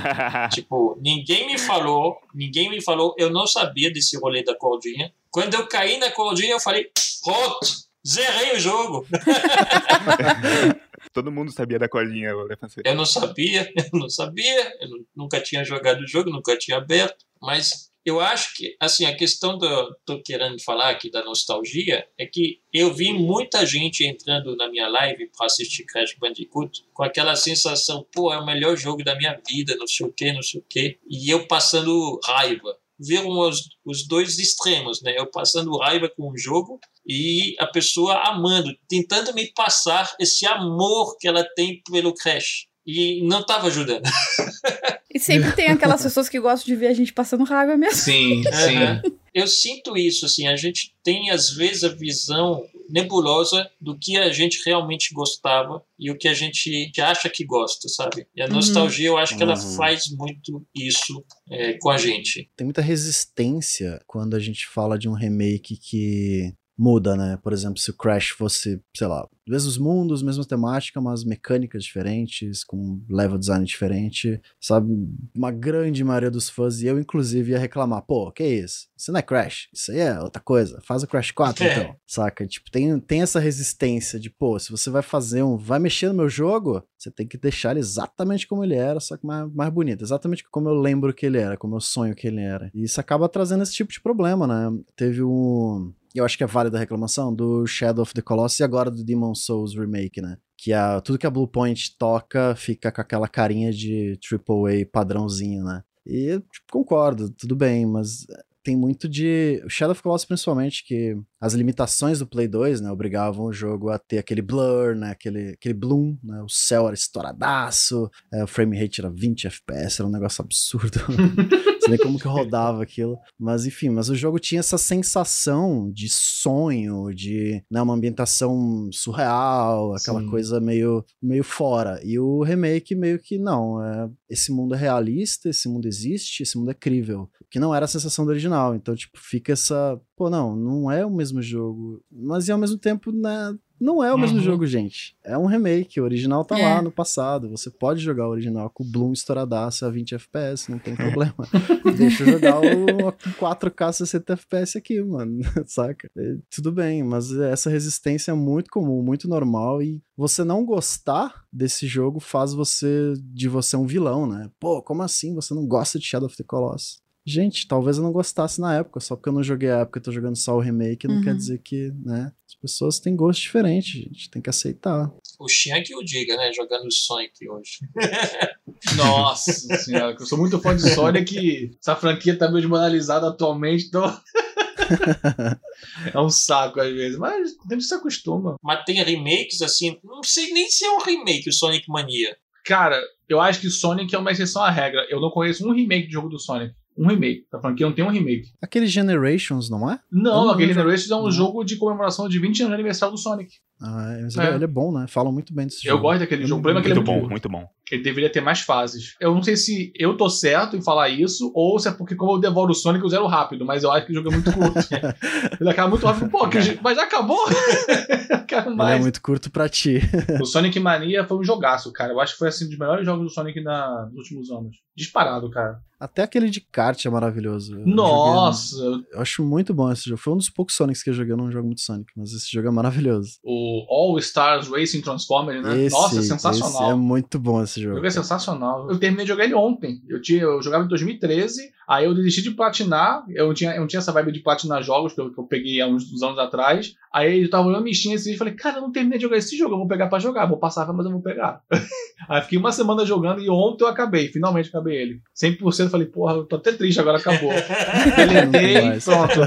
Tipo, 0.52 0.96
ninguém 1.00 1.46
me 1.46 1.58
falou, 1.58 2.18
ninguém 2.34 2.70
me 2.70 2.80
falou, 2.80 3.14
eu 3.18 3.30
não 3.30 3.46
sabia 3.46 3.92
desse 3.92 4.16
rolê 4.18 4.42
da 4.42 4.54
cordinha. 4.54 5.12
Quando 5.30 5.54
eu 5.54 5.66
caí 5.66 5.98
na 5.98 6.10
cordinha, 6.10 6.52
eu 6.52 6.60
falei, 6.60 6.90
pronto, 7.24 7.66
zerei 8.06 8.56
o 8.56 8.60
jogo. 8.60 9.06
Todo 11.12 11.32
mundo 11.32 11.52
sabia 11.52 11.78
da 11.78 11.88
cordinha. 11.88 12.30
Eu 12.84 12.94
não 12.94 13.04
sabia, 13.04 13.70
eu 13.76 13.98
não 13.98 14.08
sabia, 14.08 14.72
eu 14.80 14.88
nu- 14.88 15.06
nunca 15.16 15.40
tinha 15.40 15.64
jogado 15.64 16.00
o 16.00 16.06
jogo, 16.06 16.30
nunca 16.30 16.56
tinha 16.56 16.76
aberto, 16.78 17.24
mas 17.40 17.90
eu 18.04 18.20
acho 18.20 18.54
que, 18.56 18.76
assim, 18.80 19.04
a 19.04 19.16
questão 19.16 19.56
do 19.56 19.96
tô 20.04 20.20
querendo 20.22 20.60
falar 20.62 20.90
aqui 20.90 21.10
da 21.10 21.24
nostalgia 21.24 22.04
é 22.18 22.26
que 22.26 22.60
eu 22.72 22.92
vi 22.92 23.12
muita 23.12 23.64
gente 23.64 24.04
entrando 24.04 24.56
na 24.56 24.68
minha 24.68 24.88
live 24.88 25.30
para 25.36 25.46
assistir 25.46 25.84
Crash 25.84 26.16
Bandicoot 26.18 26.84
com 26.92 27.04
aquela 27.04 27.36
sensação, 27.36 28.04
pô, 28.12 28.32
é 28.32 28.38
o 28.38 28.46
melhor 28.46 28.76
jogo 28.76 29.04
da 29.04 29.14
minha 29.16 29.40
vida, 29.48 29.76
não 29.76 29.86
sei 29.86 30.06
o 30.06 30.12
que, 30.12 30.32
não 30.32 30.42
sei 30.42 30.60
o 30.60 30.64
que, 30.68 30.98
e 31.08 31.30
eu 31.30 31.46
passando 31.46 32.18
raiva. 32.24 32.76
Viram 32.98 33.30
os, 33.38 33.68
os 33.84 34.06
dois 34.06 34.38
extremos, 34.38 35.02
né? 35.02 35.14
Eu 35.16 35.26
passando 35.26 35.76
raiva 35.76 36.08
com 36.08 36.30
o 36.30 36.38
jogo 36.38 36.78
e 37.06 37.56
a 37.58 37.66
pessoa 37.66 38.14
amando, 38.28 38.72
tentando 38.88 39.34
me 39.34 39.52
passar 39.52 40.14
esse 40.20 40.46
amor 40.46 41.16
que 41.18 41.26
ela 41.26 41.42
tem 41.56 41.82
pelo 41.90 42.14
Crash. 42.14 42.66
E 42.86 43.22
não 43.24 43.40
estava 43.40 43.68
ajudando. 43.68 44.02
E 45.14 45.18
sempre 45.18 45.52
tem 45.52 45.68
aquelas 45.68 46.00
pessoas 46.02 46.28
que 46.28 46.40
gostam 46.40 46.66
de 46.72 46.76
ver 46.78 46.86
a 46.88 46.94
gente 46.94 47.12
passando 47.12 47.44
raiva 47.44 47.76
mesmo. 47.76 47.96
Sim, 48.00 48.42
sim. 48.44 49.10
Eu 49.34 49.46
sinto 49.46 49.96
isso, 49.96 50.26
assim, 50.26 50.46
a 50.46 50.56
gente 50.56 50.94
tem 51.02 51.30
às 51.30 51.50
vezes 51.50 51.84
a 51.84 51.88
visão 51.88 52.62
nebulosa 52.90 53.68
do 53.80 53.98
que 53.98 54.18
a 54.18 54.30
gente 54.30 54.60
realmente 54.64 55.14
gostava 55.14 55.82
e 55.98 56.10
o 56.10 56.18
que 56.18 56.28
a 56.28 56.34
gente 56.34 56.90
acha 57.00 57.30
que 57.30 57.42
gosta, 57.44 57.88
sabe? 57.88 58.26
E 58.36 58.42
a 58.42 58.46
Uhum. 58.46 58.52
nostalgia, 58.52 59.08
eu 59.08 59.16
acho 59.16 59.36
que 59.36 59.42
ela 59.42 59.54
Uhum. 59.58 59.76
faz 59.76 60.04
muito 60.10 60.62
isso 60.74 61.24
é, 61.50 61.72
com 61.80 61.88
a 61.88 61.96
gente. 61.96 62.50
Tem 62.56 62.64
muita 62.66 62.82
resistência 62.82 64.00
quando 64.06 64.34
a 64.34 64.38
gente 64.40 64.66
fala 64.66 64.98
de 64.98 65.08
um 65.08 65.14
remake 65.14 65.76
que 65.78 66.52
muda, 66.78 67.16
né? 67.16 67.38
Por 67.42 67.52
exemplo, 67.52 67.78
se 67.78 67.90
o 67.90 67.96
Crash 67.96 68.28
fosse, 68.30 68.80
sei 68.96 69.06
lá, 69.06 69.28
mesmos 69.46 69.76
mundos, 69.76 70.22
mesma 70.22 70.44
temática, 70.44 71.00
mas 71.00 71.24
mecânicas 71.24 71.84
diferentes, 71.84 72.64
com 72.64 73.00
level 73.08 73.38
design 73.38 73.64
diferente, 73.64 74.40
sabe? 74.60 74.92
Uma 75.36 75.50
grande 75.50 76.02
maioria 76.04 76.30
dos 76.30 76.48
fãs, 76.48 76.80
e 76.80 76.86
eu 76.86 76.98
inclusive 76.98 77.52
ia 77.52 77.58
reclamar, 77.58 78.02
pô, 78.02 78.30
que 78.30 78.44
isso? 78.44 78.88
Isso 78.96 79.12
não 79.12 79.18
é 79.18 79.22
Crash, 79.22 79.68
isso 79.72 79.90
aí 79.90 79.98
é 79.98 80.20
outra 80.20 80.40
coisa, 80.40 80.80
faz 80.82 81.02
o 81.02 81.06
Crash 81.06 81.32
4 81.32 81.64
É. 81.64 81.72
então, 81.72 81.96
saca? 82.06 82.46
Tipo, 82.46 82.70
tem, 82.70 82.98
tem 83.00 83.22
essa 83.22 83.40
resistência 83.40 84.18
de, 84.18 84.30
pô, 84.30 84.58
se 84.58 84.70
você 84.70 84.90
vai 84.90 85.02
fazer 85.02 85.42
um, 85.42 85.56
vai 85.56 85.78
mexer 85.78 86.08
no 86.08 86.14
meu 86.14 86.28
jogo, 86.28 86.82
você 86.96 87.10
tem 87.10 87.26
que 87.26 87.36
deixar 87.36 87.72
ele 87.72 87.80
exatamente 87.80 88.46
como 88.46 88.62
ele 88.62 88.74
era, 88.74 89.00
só 89.00 89.16
que 89.16 89.26
mais, 89.26 89.52
mais 89.52 89.72
bonito, 89.72 90.04
exatamente 90.04 90.44
como 90.50 90.68
eu 90.68 90.74
lembro 90.74 91.12
que 91.12 91.26
ele 91.26 91.38
era, 91.38 91.56
como 91.56 91.76
eu 91.76 91.80
sonho 91.80 92.14
que 92.14 92.28
ele 92.28 92.40
era. 92.40 92.70
E 92.72 92.84
isso 92.84 93.00
acaba 93.00 93.28
trazendo 93.28 93.62
esse 93.62 93.74
tipo 93.74 93.92
de 93.92 94.00
problema, 94.00 94.46
né? 94.46 94.78
Teve 94.96 95.22
um 95.22 95.92
eu 96.18 96.24
acho 96.24 96.36
que 96.36 96.44
é 96.44 96.46
válida 96.46 96.76
a 96.76 96.80
reclamação, 96.80 97.34
do 97.34 97.66
Shadow 97.66 98.02
of 98.02 98.14
the 98.14 98.22
Colossus 98.22 98.60
e 98.60 98.64
agora 98.64 98.90
do 98.90 99.04
Demon 99.04 99.34
Souls 99.34 99.74
Remake, 99.74 100.20
né? 100.20 100.36
Que 100.56 100.72
a, 100.72 101.00
tudo 101.00 101.18
que 101.18 101.26
a 101.26 101.30
Bluepoint 101.30 101.96
toca 101.98 102.54
fica 102.54 102.92
com 102.92 103.00
aquela 103.00 103.28
carinha 103.28 103.72
de 103.72 104.18
AAA 104.30 104.86
padrãozinho, 104.90 105.64
né? 105.64 105.82
E 106.06 106.38
tipo, 106.38 106.66
concordo, 106.70 107.30
tudo 107.30 107.56
bem, 107.56 107.86
mas 107.86 108.26
tem 108.62 108.76
muito 108.76 109.08
de. 109.08 109.62
Shadow 109.68 109.92
of 109.92 110.00
the 110.00 110.02
Colossus, 110.02 110.26
principalmente, 110.26 110.84
que 110.86 111.16
as 111.42 111.54
limitações 111.54 112.20
do 112.20 112.26
Play 112.26 112.46
2, 112.46 112.80
né, 112.80 112.90
obrigavam 112.92 113.46
o 113.46 113.52
jogo 113.52 113.90
a 113.90 113.98
ter 113.98 114.18
aquele 114.18 114.40
blur, 114.40 114.94
né, 114.94 115.10
aquele, 115.10 115.50
aquele 115.50 115.74
bloom, 115.74 116.16
né, 116.22 116.40
o 116.40 116.48
céu 116.48 116.86
era 116.86 116.94
estouradaço, 116.94 118.08
é, 118.32 118.44
o 118.44 118.46
frame 118.46 118.78
rate 118.78 119.00
era 119.00 119.10
20 119.10 119.48
FPS, 119.48 120.00
era 120.00 120.08
um 120.08 120.12
negócio 120.12 120.40
absurdo. 120.40 121.00
Não 121.08 121.80
sei 121.80 121.88
nem 121.88 121.98
como 121.98 122.16
que 122.16 122.28
rodava 122.28 122.80
aquilo. 122.80 123.18
Mas 123.36 123.66
enfim, 123.66 123.88
mas 123.88 124.08
o 124.08 124.14
jogo 124.14 124.38
tinha 124.38 124.60
essa 124.60 124.78
sensação 124.78 125.90
de 125.92 126.08
sonho, 126.08 127.12
de 127.12 127.60
né, 127.68 127.82
uma 127.82 127.94
ambientação 127.94 128.88
surreal, 128.92 129.96
aquela 129.96 130.20
Sim. 130.20 130.30
coisa 130.30 130.60
meio, 130.60 131.04
meio 131.20 131.42
fora. 131.42 132.00
E 132.04 132.20
o 132.20 132.44
remake 132.44 132.94
meio 132.94 133.18
que 133.18 133.36
não, 133.36 133.82
é, 133.82 134.08
esse 134.30 134.52
mundo 134.52 134.76
é 134.76 134.78
realista, 134.78 135.48
esse 135.48 135.68
mundo 135.68 135.88
existe, 135.88 136.44
esse 136.44 136.56
mundo 136.56 136.70
é 136.70 136.74
crível. 136.74 137.28
Que 137.50 137.58
não 137.58 137.74
era 137.74 137.84
a 137.84 137.88
sensação 137.88 138.24
do 138.24 138.30
original. 138.30 138.74
Então, 138.74 138.94
tipo, 138.94 139.18
fica 139.18 139.52
essa. 139.52 140.00
Pô, 140.16 140.28
não, 140.30 140.54
não 140.54 140.90
é 140.90 141.04
o 141.04 141.10
mesmo 141.10 141.40
jogo. 141.42 142.02
Mas 142.10 142.46
e 142.48 142.52
ao 142.52 142.58
mesmo 142.58 142.78
tempo, 142.78 143.10
né? 143.10 143.56
Não 143.80 144.04
é 144.04 144.14
o 144.14 144.18
mesmo 144.18 144.36
Uhum. 144.38 144.44
jogo, 144.44 144.64
gente. 144.64 145.16
É 145.24 145.36
um 145.36 145.46
remake. 145.46 146.00
O 146.00 146.04
original 146.04 146.44
tá 146.44 146.56
É. 146.56 146.62
lá 146.62 146.80
no 146.80 146.92
passado. 146.92 147.50
Você 147.50 147.68
pode 147.68 148.00
jogar 148.00 148.28
o 148.28 148.30
original 148.30 148.70
com 148.70 148.84
o 148.84 148.86
Bloom 148.86 149.12
estouradaço 149.12 149.84
a 149.84 149.90
20 149.90 150.14
FPS, 150.14 150.70
não 150.70 150.78
tem 150.78 150.94
problema. 150.94 151.34
Deixa 151.96 152.22
eu 152.22 152.26
jogar 152.28 152.60
o 152.60 153.10
4K 153.36 153.92
60 153.92 154.34
FPS 154.34 154.78
aqui, 154.78 155.02
mano. 155.02 155.40
Saca? 155.66 156.08
É, 156.16 156.36
tudo 156.48 156.70
bem, 156.70 157.02
mas 157.02 157.32
essa 157.32 157.68
resistência 157.68 158.30
é 158.30 158.34
muito 158.34 158.70
comum, 158.70 159.02
muito 159.02 159.26
normal. 159.26 159.82
E 159.82 160.00
você 160.16 160.44
não 160.44 160.64
gostar 160.64 161.42
desse 161.52 161.88
jogo 161.88 162.20
faz 162.20 162.52
você 162.54 163.14
de 163.34 163.48
você 163.48 163.76
um 163.76 163.86
vilão, 163.86 164.28
né? 164.28 164.48
Pô, 164.60 164.80
como 164.80 165.02
assim 165.02 165.34
você 165.34 165.54
não 165.54 165.66
gosta 165.66 165.98
de 165.98 166.04
Shadow 166.04 166.26
of 166.28 166.36
the 166.36 166.44
Colossus? 166.44 167.02
Gente, 167.24 167.68
talvez 167.68 167.98
eu 167.98 168.02
não 168.02 168.10
gostasse 168.12 168.60
na 168.60 168.76
época, 168.76 168.98
só 168.98 169.14
porque 169.14 169.28
eu 169.28 169.32
não 169.32 169.42
joguei 169.44 169.70
a 169.70 169.80
época 169.80 169.98
e 169.98 170.02
tô 170.02 170.10
jogando 170.10 170.36
só 170.36 170.56
o 170.56 170.60
remake, 170.60 171.06
não 171.06 171.16
Uhum. 171.16 171.22
quer 171.22 171.36
dizer 171.36 171.58
que, 171.58 171.92
né? 172.04 172.32
As 172.48 172.54
pessoas 172.56 172.98
têm 172.98 173.14
gosto 173.14 173.40
diferente, 173.40 174.02
gente. 174.02 174.28
Tem 174.30 174.42
que 174.42 174.50
aceitar. 174.50 175.10
O 175.38 175.48
Xian 175.48 175.82
que 175.82 175.94
o 175.94 176.02
diga, 176.02 176.36
né? 176.36 176.52
Jogando 176.52 176.90
Sonic 176.92 177.48
hoje. 177.48 177.78
Nossa 178.96 179.52
senhora, 179.78 180.16
que 180.16 180.22
eu 180.22 180.26
sou 180.26 180.38
muito 180.38 180.58
fã 180.60 180.74
de 180.74 180.82
Sonic. 180.94 181.70
Essa 181.80 181.96
franquia 181.96 182.36
tá 182.36 182.48
meio 182.48 182.60
desmoralizada 182.62 183.28
atualmente, 183.28 183.86
então. 183.86 184.04
é 186.12 186.20
um 186.20 186.28
saco 186.30 186.80
às 186.80 186.92
vezes, 186.92 187.18
mas 187.18 187.52
a 187.70 187.74
gente 187.74 187.84
se 187.84 187.94
acostuma. 187.94 188.56
Mas 188.62 188.84
tem 188.84 189.02
remakes 189.02 189.62
assim. 189.62 189.98
Não 190.04 190.22
sei 190.22 190.52
nem 190.52 190.68
se 190.68 190.84
é 190.84 190.90
um 190.90 191.00
remake 191.00 191.48
o 191.48 191.52
Sonic 191.52 191.88
Mania. 191.88 192.36
Cara, 192.64 193.00
eu 193.28 193.40
acho 193.40 193.60
que 193.60 193.70
Sonic 193.70 194.14
é 194.14 194.18
uma 194.18 194.30
exceção 194.30 194.62
à 194.62 194.70
regra. 194.70 195.04
Eu 195.10 195.20
não 195.20 195.30
conheço 195.30 195.66
um 195.66 195.72
remake 195.72 196.06
de 196.06 196.12
jogo 196.12 196.28
do 196.28 196.38
Sonic. 196.38 196.74
Um 196.96 197.06
remake. 197.08 197.46
A 197.52 197.58
franquia 197.58 197.86
não 197.86 197.94
tem 197.94 198.04
um 198.04 198.10
remake. 198.10 198.50
Aquele 198.60 198.86
Generations, 198.86 199.70
não 199.70 199.90
é? 199.90 199.98
Não, 200.10 200.46
Não, 200.46 200.50
aquele 200.50 200.68
não. 200.74 200.80
Generations 200.80 201.10
é 201.10 201.16
um 201.16 201.22
Não. 201.22 201.30
jogo 201.30 201.64
de 201.64 201.76
comemoração 201.76 202.28
de 202.28 202.38
20 202.38 202.60
anos 202.60 202.70
de 202.70 202.74
aniversário 202.74 203.14
do 203.14 203.18
Sonic. 203.20 203.54
Ah, 203.80 204.18
mas 204.22 204.36
É. 204.36 204.54
ele, 204.54 204.64
é 204.64 204.66
bom, 204.66 204.92
né? 204.92 205.06
Falam 205.08 205.32
muito 205.32 205.52
bem 205.54 205.66
desse 205.66 205.86
Eu 205.86 205.92
jogo. 205.92 206.02
gosto 206.04 206.20
daquele 206.20 206.42
Eu 206.44 206.46
jogo. 206.46 206.56
O 206.56 206.58
não- 206.58 206.62
problema 206.62 206.80
é 206.80 206.82
que 206.82 206.88
ele 206.88 206.92
é 206.92 207.02
Muito 207.02 207.10
muito 207.10 207.22
bom, 207.22 207.30
muito 207.30 207.48
bom. 207.48 207.68
Ele 207.92 208.02
deveria 208.02 208.32
ter 208.32 208.40
mais 208.40 208.60
fases. 208.60 209.14
Eu 209.20 209.34
não 209.34 209.42
sei 209.42 209.54
se 209.56 209.92
eu 209.94 210.16
tô 210.16 210.28
certo 210.30 210.74
em 210.76 210.82
falar 210.82 211.10
isso, 211.10 211.52
ou 211.54 211.78
se 211.78 211.88
é 211.88 211.92
porque 211.92 212.14
como 212.16 212.32
eu 212.32 212.38
devoro 212.40 212.72
o 212.72 212.74
Sonic 212.74 213.04
eu 213.04 213.10
zero 213.10 213.26
rápido, 213.26 213.66
mas 213.66 213.82
eu 213.82 213.92
acho 213.92 214.06
que 214.06 214.12
o 214.12 214.14
jogo 214.14 214.30
é 214.30 214.32
muito 214.32 214.50
curto. 214.52 214.78
ele 215.60 215.70
acaba 215.70 215.90
muito 215.90 216.06
rápido. 216.06 216.30
Pô, 216.30 216.48
que 216.48 216.58
mas 216.82 216.96
já 216.96 217.04
acabou? 217.04 217.38
Quero 218.48 218.66
Ele 218.68 218.72
é 218.72 218.76
mais. 218.76 219.00
muito 219.00 219.20
curto 219.20 219.50
pra 219.50 219.68
ti. 219.68 220.00
O 220.40 220.44
Sonic 220.44 220.78
Mania 220.80 221.24
foi 221.26 221.38
um 221.38 221.44
jogaço, 221.44 221.92
cara. 221.92 222.12
Eu 222.12 222.20
acho 222.20 222.32
que 222.32 222.38
foi 222.38 222.48
assim 222.48 222.64
um 222.66 222.68
dos 222.68 222.78
melhores 222.78 223.04
jogos 223.04 223.24
do 223.24 223.30
Sonic 223.30 223.60
na- 223.62 224.06
nos 224.06 224.22
últimos 224.30 224.50
anos. 224.50 224.76
Disparado, 224.94 225.50
cara. 225.50 225.78
Até 225.98 226.22
aquele 226.22 226.50
de 226.50 226.60
kart 226.60 227.02
é 227.06 227.08
maravilhoso. 227.08 227.78
Eu 227.78 227.86
Nossa! 227.86 228.76
joguei- 228.76 229.06
eu 229.12 229.20
acho 229.20 229.42
muito 229.44 229.72
bom 229.72 229.90
esse 229.90 230.04
jogo. 230.08 230.20
Foi 230.20 230.32
um 230.34 230.36
dos 230.36 230.50
poucos 230.50 230.74
Sonics 230.74 231.02
que 231.02 231.10
eu 231.10 231.14
joguei. 231.14 231.32
Eu 231.32 231.36
não 231.36 231.50
jogo 231.50 231.66
muito 231.66 231.80
Sonic, 231.80 232.10
mas 232.16 232.32
esse 232.32 232.50
jogo 232.52 232.68
é 232.68 232.70
maravilhoso. 232.70 233.38
O 233.44 233.86
All 233.88 234.18
Stars 234.18 234.68
Racing 234.68 235.00
Transformer, 235.00 235.62
né? 235.62 235.82
Esse, 235.84 235.94
Nossa, 235.96 236.22
sensacional. 236.22 236.90
é 236.90 236.94
muito 236.94 237.38
bom 237.38 237.62
esse 237.62 237.80
O 237.82 237.88
jogo. 237.88 237.94
jogo 237.96 238.06
é 238.06 238.10
sensacional. 238.10 238.90
Eu 238.90 238.98
terminei 238.98 239.24
de 239.24 239.30
jogar 239.30 239.44
ele 239.44 239.54
ontem. 239.54 240.00
Eu, 240.08 240.20
tinha, 240.20 240.42
eu 240.42 240.62
jogava 240.62 240.84
em 240.84 240.88
2013, 240.88 241.70
aí 241.88 242.04
eu 242.04 242.14
desisti 242.14 242.42
de 242.42 242.52
platinar. 242.52 243.24
Eu 243.28 243.46
não 243.46 243.54
tinha, 243.54 243.74
eu 243.74 243.80
não 243.80 243.86
tinha 243.86 243.98
essa 243.98 244.12
vibe 244.12 244.32
de 244.32 244.40
platinar 244.40 244.82
jogos 244.82 245.12
que 245.12 245.20
eu, 245.20 245.32
que 245.32 245.38
eu 245.38 245.44
peguei 245.44 245.80
há 245.80 245.86
uns, 245.86 246.12
uns 246.12 246.22
anos 246.22 246.38
atrás. 246.38 246.94
Aí 247.12 247.42
eu 247.42 247.50
tava 247.50 247.68
olhando 247.68 247.82
minha 247.82 247.94
Steam 247.94 248.14
assim, 248.14 248.32
e 248.32 248.36
falei, 248.36 248.54
cara, 248.54 248.78
eu 248.78 248.82
não 248.82 248.92
terminei 248.92 249.18
de 249.18 249.22
jogar 249.22 249.36
esse 249.36 249.56
jogo, 249.56 249.74
eu 249.74 249.78
vou 249.78 249.88
pegar 249.88 250.08
pra 250.08 250.18
jogar. 250.18 250.46
Vou 250.46 250.58
passar, 250.58 250.90
mas 250.92 251.06
eu 251.06 251.12
vou 251.12 251.22
pegar. 251.22 251.60
aí 252.28 252.42
fiquei 252.42 252.58
uma 252.58 252.72
semana 252.72 253.04
jogando 253.04 253.40
e 253.40 253.50
ontem 253.50 253.84
eu 253.84 253.88
acabei, 253.88 254.28
finalmente 254.28 254.68
acabei 254.68 254.96
ele. 254.96 255.20
100% 255.36 255.88
falei, 255.88 256.06
porra, 256.06 256.34
eu 256.34 256.44
tô 256.44 256.56
até 256.56 256.72
triste, 256.72 257.00
agora 257.00 257.18
acabou. 257.18 257.52
Mais. 258.82 259.04
pronto. 259.04 259.40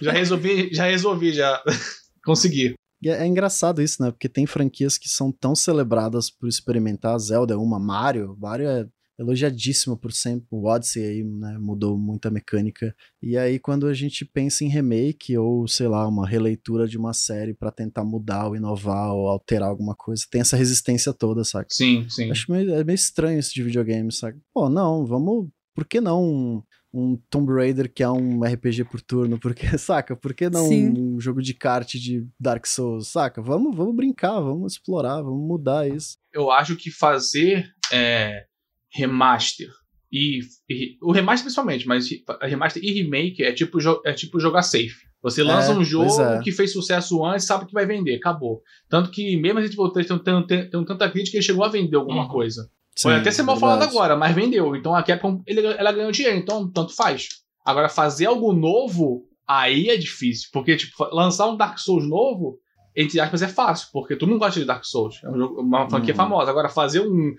Já 0.00 0.12
resolvi, 0.12 0.70
já 0.72 0.84
resolvi, 0.84 1.32
já 1.32 1.62
consegui. 2.24 2.74
E 3.02 3.08
é, 3.08 3.22
é 3.22 3.26
engraçado 3.26 3.82
isso, 3.82 4.02
né? 4.02 4.10
Porque 4.10 4.28
tem 4.28 4.46
franquias 4.46 4.98
que 4.98 5.08
são 5.08 5.32
tão 5.32 5.54
celebradas 5.54 6.30
por 6.30 6.48
experimentar. 6.48 7.18
Zelda 7.18 7.54
é 7.54 7.56
uma, 7.56 7.78
Mario. 7.78 8.36
Mario 8.38 8.68
é 8.68 8.86
elogiadíssimo 9.18 9.96
por 9.96 10.12
sempre. 10.12 10.46
O 10.50 10.66
Odyssey 10.66 11.04
aí, 11.04 11.24
né? 11.24 11.58
Mudou 11.58 11.96
muita 11.98 12.30
mecânica. 12.30 12.94
E 13.22 13.36
aí, 13.36 13.58
quando 13.58 13.86
a 13.86 13.94
gente 13.94 14.24
pensa 14.24 14.64
em 14.64 14.68
remake 14.68 15.36
ou, 15.36 15.68
sei 15.68 15.88
lá, 15.88 16.08
uma 16.08 16.26
releitura 16.26 16.88
de 16.88 16.96
uma 16.96 17.12
série 17.12 17.52
pra 17.52 17.70
tentar 17.70 18.04
mudar 18.04 18.46
ou 18.46 18.56
inovar 18.56 19.12
ou 19.12 19.28
alterar 19.28 19.68
alguma 19.68 19.94
coisa, 19.94 20.24
tem 20.30 20.40
essa 20.40 20.56
resistência 20.56 21.12
toda, 21.12 21.44
saca? 21.44 21.68
Sim, 21.70 22.06
sim. 22.08 22.30
Acho 22.30 22.50
meio, 22.50 22.74
é 22.74 22.82
meio 22.82 22.94
estranho 22.94 23.38
isso 23.38 23.52
de 23.52 23.62
videogame, 23.62 24.10
sabe? 24.10 24.40
Pô, 24.54 24.70
não, 24.70 25.04
vamos. 25.04 25.48
Por 25.74 25.86
que 25.86 26.00
não 26.00 26.64
um, 26.92 27.16
Tomb 27.30 27.52
Raider 27.52 27.92
que 27.92 28.02
é 28.02 28.08
um 28.10 28.42
RPG 28.44 28.84
por 28.84 29.00
turno? 29.00 29.38
Porque, 29.38 29.66
saca? 29.78 30.16
Por 30.16 30.34
que 30.34 30.48
não 30.50 30.66
Sim. 30.66 30.94
um 30.98 31.20
jogo 31.20 31.40
de 31.42 31.54
kart 31.54 31.88
de 31.94 32.26
Dark 32.38 32.66
Souls? 32.66 33.08
Saca? 33.08 33.40
Vamos, 33.40 33.76
vamos 33.76 33.94
brincar, 33.94 34.40
vamos 34.40 34.72
explorar, 34.74 35.22
vamos 35.22 35.46
mudar 35.46 35.88
isso. 35.88 36.16
eu 36.32 36.50
acho 36.50 36.76
que 36.76 36.90
fazer 36.90 37.68
é, 37.92 38.44
remaster 38.92 39.68
e, 40.12 40.40
e- 40.68 40.96
o 41.02 41.12
remaster 41.12 41.44
principalmente, 41.44 41.86
mas 41.86 42.08
remaster 42.42 42.82
e 42.84 42.90
remake 42.92 43.42
é 43.42 43.52
tipo 43.52 43.78
é 44.04 44.12
tipo 44.12 44.40
jogar 44.40 44.62
safe. 44.62 45.08
Você 45.22 45.42
lança 45.42 45.72
É, 45.72 45.76
um 45.76 45.84
jogo 45.84 46.20
é. 46.22 46.40
que 46.42 46.50
fez 46.50 46.72
sucesso 46.72 47.22
antes, 47.24 47.44
sabe 47.46 47.66
que 47.66 47.72
vai 47.74 47.84
vender, 47.84 48.14
acabou. 48.16 48.62
Tanto 48.88 49.10
que 49.10 49.36
mesmo 49.36 49.58
a 49.58 49.62
gente 49.62 49.76
voltou 49.76 50.02
tem, 50.02 50.46
tem, 50.46 50.70
tanta 50.70 51.10
crítica 51.10 51.32
que 51.32 51.36
ele 51.36 51.44
chegou 51.44 51.62
a 51.62 51.68
vender 51.68 51.96
alguma 51.96 52.22
Uhum. 52.22 52.28
coisa. 52.28 52.70
Sim, 52.96 53.08
Pode 53.08 53.20
até 53.20 53.30
ser 53.30 53.42
mal 53.42 53.56
verdade. 53.56 53.78
falado 53.78 53.90
agora, 53.90 54.16
mas 54.16 54.34
vendeu. 54.34 54.74
Então 54.76 54.94
a 54.94 55.02
Capcom 55.02 55.42
ele, 55.46 55.64
ela 55.66 55.92
ganhou 55.92 56.12
dinheiro, 56.12 56.36
então 56.36 56.70
tanto 56.70 56.94
faz. 56.94 57.28
Agora 57.64 57.88
fazer 57.88 58.26
algo 58.26 58.52
novo 58.52 59.22
aí 59.46 59.88
é 59.88 59.96
difícil, 59.96 60.48
porque 60.52 60.76
tipo 60.76 60.92
lançar 61.14 61.46
um 61.48 61.56
Dark 61.56 61.78
Souls 61.78 62.06
novo 62.08 62.58
entre 62.96 63.20
aspas 63.20 63.40
é 63.42 63.48
fácil, 63.48 63.88
porque 63.92 64.16
todo 64.16 64.28
mundo 64.28 64.40
gosta 64.40 64.58
de 64.58 64.66
Dark 64.66 64.84
Souls, 64.84 65.20
é 65.22 65.30
um 65.30 65.38
jogo- 65.38 65.60
uma 65.62 65.88
franquia 65.88 66.12
Uhum. 66.12 66.16
famosa. 66.16 66.50
Agora 66.50 66.68
fazer 66.68 67.00
um 67.00 67.32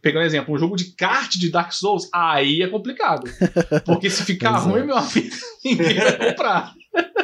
pegando 0.00 0.22
um 0.22 0.26
exemplo, 0.26 0.54
um 0.54 0.58
jogo 0.58 0.74
de 0.74 0.94
kart 0.96 1.30
de 1.36 1.50
Dark 1.50 1.70
Souls, 1.70 2.08
aí 2.14 2.62
é 2.62 2.66
complicado. 2.68 3.24
Porque 3.84 4.08
se 4.08 4.24
ficar 4.24 4.56
é. 4.56 4.60
ruim, 4.60 4.86
meu 4.86 4.96
amigo, 4.96 5.28
ninguém 5.62 5.94
vai 5.96 6.30
comprar. 6.30 6.72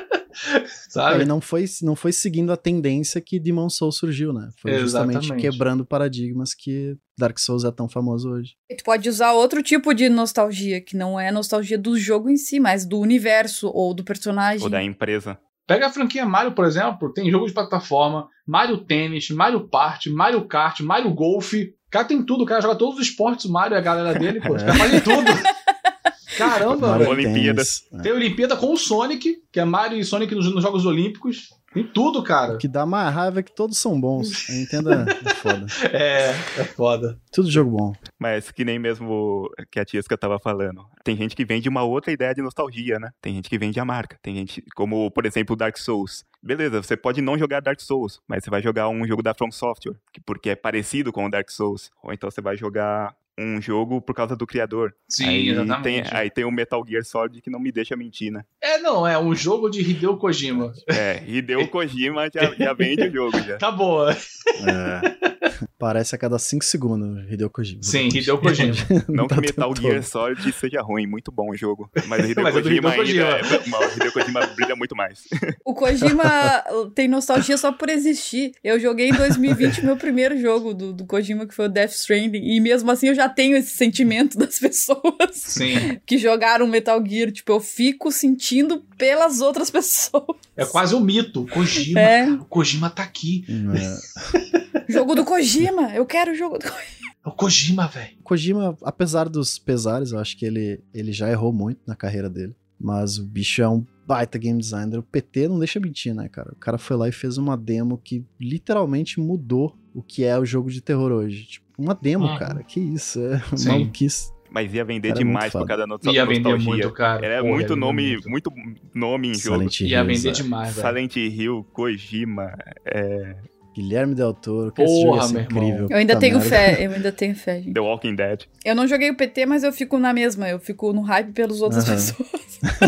Sabe? 0.89 1.16
Ele 1.16 1.24
não 1.24 1.40
foi, 1.40 1.65
não 1.82 1.94
foi 1.97 2.12
seguindo 2.12 2.53
a 2.53 2.57
tendência 2.57 3.20
que 3.20 3.39
Demon 3.39 3.69
Souls 3.70 3.97
surgiu, 3.97 4.32
né? 4.32 4.49
Foi 4.61 4.77
justamente 4.78 5.24
Exatamente. 5.24 5.40
quebrando 5.51 5.85
paradigmas 5.85 6.55
que 6.55 6.97
Dark 7.23 7.39
Souls 7.39 7.65
é 7.65 7.70
tão 7.70 7.89
famoso 7.89 8.31
hoje. 8.31 8.55
E 8.69 8.74
tu 8.74 8.85
pode 8.85 9.09
usar 9.09 9.32
outro 9.32 9.62
tipo 9.62 9.94
de 9.94 10.09
nostalgia, 10.09 10.81
que 10.81 10.97
não 10.97 11.19
é 11.19 11.31
nostalgia 11.31 11.78
do 11.78 11.97
jogo 11.97 12.28
em 12.28 12.36
si, 12.36 12.59
mas 12.59 12.85
do 12.85 12.99
universo 12.99 13.70
ou 13.73 13.94
do 13.94 14.05
personagem. 14.05 14.62
Ou 14.62 14.70
da 14.70 14.82
empresa. 14.82 15.39
Pega 15.66 15.86
a 15.86 15.90
franquia 15.90 16.27
Mario, 16.27 16.53
por 16.53 16.65
exemplo, 16.65 17.12
tem 17.12 17.31
jogo 17.31 17.47
de 17.47 17.53
plataforma, 17.53 18.28
Mario 18.47 18.78
Tênis, 18.78 19.31
Mario 19.31 19.69
Party, 19.69 20.11
Mario 20.11 20.44
Kart, 20.47 20.81
Mario 20.81 21.15
Golf. 21.15 21.53
O 21.55 21.90
cara 21.90 22.05
tem 22.05 22.23
tudo, 22.23 22.43
o 22.43 22.47
cara 22.47 22.61
joga 22.61 22.74
todos 22.74 22.97
os 22.97 23.07
esportes, 23.07 23.44
o 23.44 23.53
Mario 23.53 23.77
e 23.77 23.78
a 23.78 23.81
galera 23.81 24.19
dele, 24.19 24.40
pô, 24.40 24.55
os 24.55 24.62
caras 24.62 24.78
fazem 24.78 25.01
tudo. 25.01 25.24
Caramba, 26.36 26.89
Mario 26.89 27.07
velho. 27.07 27.11
Olimpíadas. 27.11 27.85
É. 27.93 28.03
Tem 28.03 28.12
a 28.12 28.15
Olimpíada 28.15 28.57
com 28.57 28.73
o 28.73 28.77
Sonic, 28.77 29.36
que 29.53 29.61
é 29.61 29.65
Mario 29.65 29.99
e 29.99 30.05
Sonic 30.05 30.35
nos, 30.35 30.53
nos 30.53 30.62
Jogos 30.62 30.85
Olímpicos. 30.85 31.51
Tem 31.73 31.85
tudo, 31.86 32.23
cara. 32.23 32.55
O 32.55 32.59
que 32.59 32.69
dá 32.69 32.85
mais 32.85 33.15
raiva 33.15 33.40
é 33.40 33.43
que 33.43 33.55
todos 33.55 33.78
são 33.78 33.99
bons. 34.01 34.49
A 34.49 34.53
Nintendo 34.53 34.93
é 34.93 35.05
é 35.11 35.35
foda. 35.35 35.66
É, 35.93 36.28
é 36.61 36.65
foda. 36.65 37.19
Tudo 37.32 37.51
jogo 37.51 37.70
bom. 37.77 37.93
Mas 38.19 38.51
que 38.51 38.65
nem 38.65 38.78
mesmo 38.78 39.49
que 39.70 39.81
a 39.81 39.85
Tiesca 39.85 40.16
tava 40.19 40.39
falando. 40.39 40.85
Tem 41.05 41.16
gente 41.16 41.35
que 41.35 41.44
vende 41.44 41.69
uma 41.69 41.82
outra 41.82 42.12
ideia 42.12 42.35
de 42.35 42.43
nostalgia, 42.43 42.99
né? 42.99 43.11
Tem 43.20 43.35
gente 43.35 43.49
que 43.49 43.59
vende 43.59 43.81
a 43.81 43.85
marca. 43.85 44.19
Tem 44.23 44.35
gente, 44.35 44.62
como 44.77 45.11
por 45.11 45.24
exemplo 45.27 45.55
o 45.55 45.57
Dark 45.57 45.77
Souls. 45.78 46.24
Beleza, 46.43 46.82
você 46.82 46.97
pode 46.97 47.23
não 47.23 47.39
jogar 47.39 47.61
Dark 47.61 47.81
Souls, 47.81 48.20
mas 48.28 48.43
você 48.44 48.51
vai 48.51 48.61
jogar 48.61 48.89
um 48.89 49.07
jogo 49.07 49.23
da 49.23 49.32
From 49.32 49.51
Software, 49.53 49.94
que- 50.12 50.20
porque 50.20 50.51
é 50.51 50.57
parecido 50.57 51.12
com 51.12 51.24
o 51.24 51.31
Dark 51.31 51.49
Souls. 51.51 51.90
Ou 52.03 52.12
então 52.12 52.31
você 52.31 52.40
vai 52.40 52.57
jogar 52.57 53.15
um 53.39 53.61
jogo 53.61 54.01
por 54.01 54.15
causa 54.15 54.37
do 54.37 54.47
criador. 54.47 54.95
Sim, 55.09 55.29
aí 55.29 55.49
exatamente. 55.49 56.11
Tem, 56.11 56.19
aí 56.19 56.31
tem 56.31 56.45
o 56.45 56.51
Metal 56.51 56.85
Gear 56.87 57.05
Solid 57.05 57.41
que 57.41 57.51
não 57.51 57.61
me 57.61 57.73
deixa 57.73 57.97
mentir, 57.97 58.31
né? 58.31 58.45
É, 58.61 58.79
não, 58.79 59.07
é 59.07 59.19
um 59.19 59.35
jogo 59.35 59.69
de 59.69 59.81
Hideo 59.81 60.17
Kojima. 60.17 60.73
É, 60.87 61.23
Hideo 61.27 61.67
Kojima 61.69 62.29
já, 62.33 62.55
já 62.55 62.73
vende 62.73 63.03
o 63.03 63.13
jogo 63.13 63.39
já. 63.41 63.57
Tá 63.57 63.71
boa. 63.71 64.13
É. 64.13 65.52
Parece 65.78 66.14
a 66.14 66.18
cada 66.18 66.39
5 66.39 66.64
segundos, 66.64 67.30
Hideo 67.30 67.51
Kojima. 67.51 67.82
Sim, 67.82 68.09
Hideo 68.09 68.39
Kojima. 68.39 68.74
Não 69.09 69.26
Tá 69.26 69.36
que 69.36 69.40
Metal. 69.43 69.74
Gear 69.76 70.02
Solid 70.02 70.52
seja 70.52 70.80
ruim, 70.82 71.06
muito 71.06 71.32
bom 71.32 71.51
o 71.51 71.56
jogo. 71.56 71.90
Mas 72.06 72.24
o 72.26 72.30
Hideo 72.30 72.43
Mas 72.43 72.56
é 72.56 72.62
Kojima 72.62 72.89
Hideo 72.90 73.02
Kojima. 73.02 73.24
é, 73.24 73.86
o 73.86 73.97
Hideo 73.97 74.12
Kojima 74.12 74.47
brilha 74.48 74.76
muito 74.76 74.94
mais. 74.97 75.20
O 75.64 75.74
Kojima 75.74 76.64
tem 76.94 77.09
nostalgia 77.09 77.56
só 77.56 77.72
por 77.72 77.89
existir. 77.89 78.52
Eu 78.62 78.78
joguei 78.78 79.09
em 79.09 79.12
2020 79.12 79.84
meu 79.84 79.97
primeiro 79.97 80.39
jogo 80.40 80.74
do, 80.74 80.93
do 80.93 81.06
Kojima, 81.06 81.47
que 81.47 81.55
foi 81.55 81.66
o 81.66 81.68
Death 81.68 81.93
Stranding. 81.93 82.43
E 82.43 82.60
mesmo 82.60 82.90
assim 82.90 83.09
eu 83.09 83.14
já 83.14 83.28
tenho 83.28 83.56
esse 83.56 83.76
sentimento 83.76 84.39
das 84.39 84.59
pessoas 84.59 85.32
Sim. 85.32 85.98
que 86.06 86.18
jogaram 86.18 86.66
Metal 86.66 87.02
Gear. 87.05 87.30
Tipo, 87.32 87.52
eu 87.52 87.60
fico 87.60 88.10
sentindo 88.10 88.84
pelas 88.97 89.40
outras 89.40 89.70
pessoas. 89.70 90.36
É 90.56 90.64
quase 90.64 90.94
um 90.94 91.01
mito. 91.01 91.47
Kojima. 91.47 92.01
É. 92.01 92.30
O 92.30 92.44
Kojima 92.44 92.90
tá 92.90 93.02
aqui. 93.02 93.44
É. 93.74 94.82
Jogo 94.89 95.14
do 95.14 95.24
Kojima. 95.24 95.52
Eu 95.95 96.07
quero 96.07 96.33
o 96.33 96.35
jogo 96.35 96.59
do 96.59 96.65
Kojima. 96.65 97.12
É 97.24 97.29
o 97.29 97.33
Kojima, 97.33 97.87
velho. 97.89 98.11
Kojima, 98.24 98.77
apesar 98.83 99.29
dos 99.29 99.59
pesares, 99.59 100.12
eu 100.12 100.19
acho 100.19 100.37
que 100.37 100.45
ele, 100.45 100.81
ele 100.93 101.12
já 101.12 101.31
errou 101.31 101.53
muito 101.53 101.81
na 101.87 101.95
carreira 101.95 102.29
dele. 102.29 102.55
Mas 102.81 103.16
o 103.19 103.24
bicho 103.24 103.62
é 103.62 103.69
um 103.69 103.85
baita 104.07 104.37
game 104.39 104.59
designer. 104.59 104.99
O 104.99 105.03
PT 105.05 105.47
não 105.49 105.59
deixa 105.59 105.79
mentir, 105.79 106.12
né, 106.15 106.29
cara? 106.29 106.51
O 106.53 106.57
cara 106.57 106.79
foi 106.79 106.97
lá 106.97 107.09
e 107.09 107.12
fez 107.12 107.39
uma 107.39 107.57
demo 107.57 107.97
que 107.97 108.24
literalmente 108.41 109.20
mudou 109.20 109.77
o 109.95 110.03
que 110.03 110.24
é 110.24 110.37
o 110.39 110.45
jogo 110.45 110.69
de 110.70 110.81
terror 110.81 111.12
hoje. 111.12 111.45
Tipo, 111.45 111.66
uma 111.79 111.95
demo, 111.95 112.24
Uhum. 112.27 112.39
cara. 112.39 112.65
Que 112.65 112.81
isso? 112.81 113.20
É 113.20 113.41
Sim. 113.57 113.69
maluquice. 113.69 114.33
Mas 114.51 114.74
ia 114.74 114.85
vender 114.85 115.09
Cara, 115.09 115.20
é 115.20 115.24
demais 115.24 115.53
por 115.53 115.59
foda. 115.61 115.66
causa 115.69 115.81
da 115.83 115.87
nostal- 115.87 116.12
Ia 116.12 116.27
vender 116.27 116.59
muito, 116.59 116.91
cara. 116.93 117.24
Era 117.24 117.41
Porra, 117.41 117.55
muito 117.55 117.70
ia 117.73 117.77
nome, 117.77 118.12
muito. 118.12 118.29
muito 118.29 118.53
nome 118.93 119.29
em 119.29 119.35
jogo. 119.35 119.57
Silent 119.70 119.81
Ia 119.81 120.03
Hills, 120.03 120.23
vender 120.23 120.29
é. 120.29 120.43
demais, 120.43 120.74
velho. 120.74 120.89
Silent 120.89 121.16
Hill, 121.16 121.66
Kojima, 121.73 122.53
é, 122.85 123.37
Guilherme 123.74 124.15
Del 124.15 124.35
Toro, 124.35 124.70
que 124.73 124.82
esse 124.82 125.03
jogo 125.03 125.15
Porra, 125.15 125.27
ser 125.28 125.32
meu 125.35 125.43
irmão. 125.43 125.62
incrível. 125.65 125.86
Eu 125.90 125.97
ainda 125.97 126.19
tenho 126.19 126.39
merda. 126.39 126.51
fé. 126.51 126.86
Eu 126.86 126.93
ainda 126.93 127.12
tenho 127.12 127.35
fé, 127.35 127.61
gente. 127.62 127.73
The 127.74 127.81
Walking 127.81 128.15
Dead. 128.15 128.43
Eu 128.65 128.74
não 128.74 128.86
joguei 128.86 129.11
o 129.11 129.16
PT, 129.16 129.47
mas 129.47 129.65
eu 129.65 129.73
fico 129.73 129.99
na 129.99 130.12
mesma. 130.12 130.49
Eu 130.49 130.59
fico 130.61 130.93
no 130.93 131.01
hype 131.03 131.32
pelas 131.32 131.61
outras 131.61 131.85
pessoas. 131.89 132.28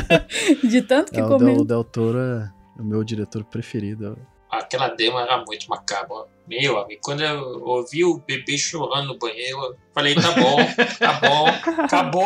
de 0.62 0.82
tanto 0.82 1.10
que 1.12 1.20
É, 1.20 1.24
o, 1.24 1.26
Del, 1.28 1.36
o 1.36 1.38
comento. 1.38 1.64
Del 1.64 1.84
Toro 1.84 2.18
é 2.18 2.50
o 2.78 2.84
meu 2.84 3.02
diretor 3.04 3.44
preferido. 3.44 4.18
Aquela 4.50 4.88
demo 4.88 5.18
era 5.18 5.42
muito 5.44 5.66
macabra. 5.68 6.26
Meu 6.46 6.78
amigo, 6.78 7.00
quando 7.02 7.22
eu 7.24 7.62
ouvi 7.64 8.04
o 8.04 8.18
bebê 8.18 8.56
chorando 8.58 9.08
no 9.08 9.18
banheiro, 9.18 9.58
eu 9.58 9.76
falei, 9.94 10.14
tá 10.14 10.30
bom, 10.32 10.56
tá 10.98 11.12
bom, 11.14 11.46
acabou, 11.82 12.24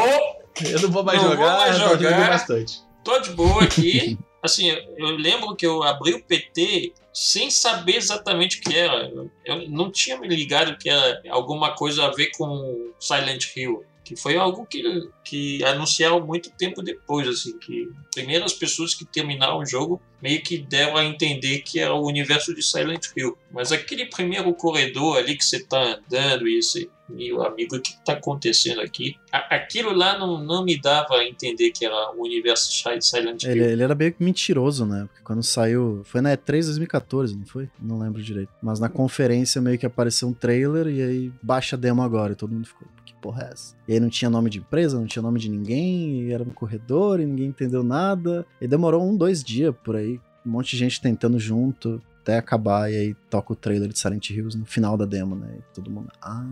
Eu 0.69 0.83
não 0.83 0.91
vou 0.91 1.05
mais 1.05 1.23
Não 1.23 1.29
vou 1.29 1.37
jogar, 1.37 1.57
mais 1.59 1.77
eu 1.79 1.83
tô 1.85 1.89
jogando 1.95 2.11
jogar. 2.15 2.29
bastante. 2.31 2.81
tô 3.05 3.19
de 3.21 3.31
boa 3.31 3.63
aqui. 3.63 4.19
Assim, 4.49 4.71
eu 4.97 5.11
lembro 5.17 5.55
que 5.55 5.67
eu 5.67 5.83
abri 5.83 6.15
o 6.15 6.23
PT 6.25 6.93
sem 7.13 7.51
saber 7.51 7.97
exatamente 7.97 8.59
o 8.59 8.61
que 8.63 8.77
era. 8.77 9.13
Eu- 9.45 9.69
não 9.69 9.91
tinha 9.91 10.19
me 10.19 10.27
ligado 10.27 10.77
que 10.79 10.89
era 10.89 11.21
alguma 11.29 11.75
coisa 11.75 12.07
a 12.07 12.11
ver 12.11 12.31
com 12.37 12.93
Silent 12.99 13.55
Hill. 13.57 13.85
Que 14.09 14.17
foi 14.17 14.37
algo 14.37 14.65
que, 14.65 14.83
que 15.23 15.63
anunciaram 15.65 16.25
muito 16.27 16.51
tempo 16.57 16.83
depois, 16.83 17.29
assim, 17.29 17.59
que 17.59 17.91
primeiras 18.15 18.55
pessoas 18.55 18.95
que 18.95 19.05
terminaram 19.05 19.59
o 19.59 19.67
jogo 19.67 20.01
meio 20.23 20.43
que 20.43 20.59
deram 20.59 20.97
a 20.97 21.05
entender 21.05 21.59
que 21.61 21.79
era 21.79 21.93
o 21.95 22.05
universo 22.07 22.55
de 22.55 22.63
Silent 22.63 23.07
Hill. 23.17 23.37
Mas 23.53 23.71
aquele 23.71 24.07
primeiro 24.07 24.53
corredor 24.55 25.19
ali 25.19 25.37
que 25.37 25.45
você 25.45 25.61
tá 25.63 25.79
andando 25.81 26.49
e 26.49 26.59
esse 26.59 26.91
meu 27.09 27.43
amigo, 27.43 27.77
o 27.77 27.81
que 27.81 27.93
tá 28.05 28.15
acontecendo 28.15 28.81
aqui? 28.81 29.17
A- 29.33 29.55
aquilo 29.57 29.93
lá 29.95 30.19
não, 30.19 30.43
não 30.45 30.65
me 30.65 30.79
dava 30.79 31.15
a 31.17 31.25
entender 31.27 31.71
que 31.71 31.85
era 31.87 32.11
o 32.15 32.23
universo 32.23 32.69
de 32.71 33.03
Silent 33.07 33.43
Hill. 33.45 33.51
Ele, 33.51 33.65
ele 33.65 33.83
era 33.83 33.95
meio 33.95 34.13
que 34.13 34.23
mentiroso, 34.23 34.85
né? 34.85 35.07
Porque 35.07 35.23
quando 35.23 35.43
saiu. 35.43 36.03
Foi 36.05 36.21
na 36.21 36.37
E3 36.37 36.67
2014, 36.67 37.37
não 37.37 37.47
foi? 37.47 37.69
Não 37.81 37.99
lembro 37.99 38.23
direito. 38.23 38.51
Mas 38.63 38.79
na 38.81 38.89
conferência 38.91 39.61
meio 39.61 39.79
que 39.79 39.87
apareceu 39.87 40.29
um 40.29 40.35
trailer 40.35 40.87
e 40.89 41.03
aí 41.03 41.33
baixa 41.43 41.77
a 41.77 41.79
demo 41.79 42.03
agora. 42.03 42.33
E 42.33 42.37
todo 42.37 42.53
mundo 42.53 42.67
ficou, 42.67 42.87
porra 43.21 43.45
é 43.45 43.53
essa? 43.53 43.75
E 43.87 43.93
aí 43.93 44.01
não 44.01 44.09
tinha 44.09 44.31
nome 44.31 44.51
de 44.51 44.59
empresa, 44.59 44.99
não 44.99 45.07
tinha 45.07 45.23
nome 45.23 45.39
de 45.39 45.49
ninguém, 45.49 46.23
e 46.23 46.33
era 46.33 46.45
no 46.45 46.53
corredor 46.53 47.21
e 47.21 47.27
ninguém 47.27 47.47
entendeu 47.47 47.83
nada. 47.83 48.47
E 48.61 48.67
demorou 48.67 49.07
um, 49.07 49.17
dois 49.17 49.43
dias 49.43 49.75
por 49.85 49.97
aí. 49.97 50.21
Um 50.45 50.51
monte 50.51 50.71
de 50.71 50.79
gente 50.79 51.01
tentando 51.01 51.39
junto 51.39 52.01
até 52.29 52.37
acabar. 52.39 52.93
E 52.93 52.97
aí 52.97 53.17
toca 53.31 53.53
o 53.53 53.57
trailer 53.57 53.89
de 53.89 53.99
Silent 53.99 54.31
Hills 54.31 54.57
no 54.59 54.65
final 54.67 54.97
da 54.97 55.05
demo, 55.07 55.35
né? 55.35 55.49
E 55.59 55.75
todo 55.75 55.91
mundo. 55.91 56.09
Ah. 56.23 56.45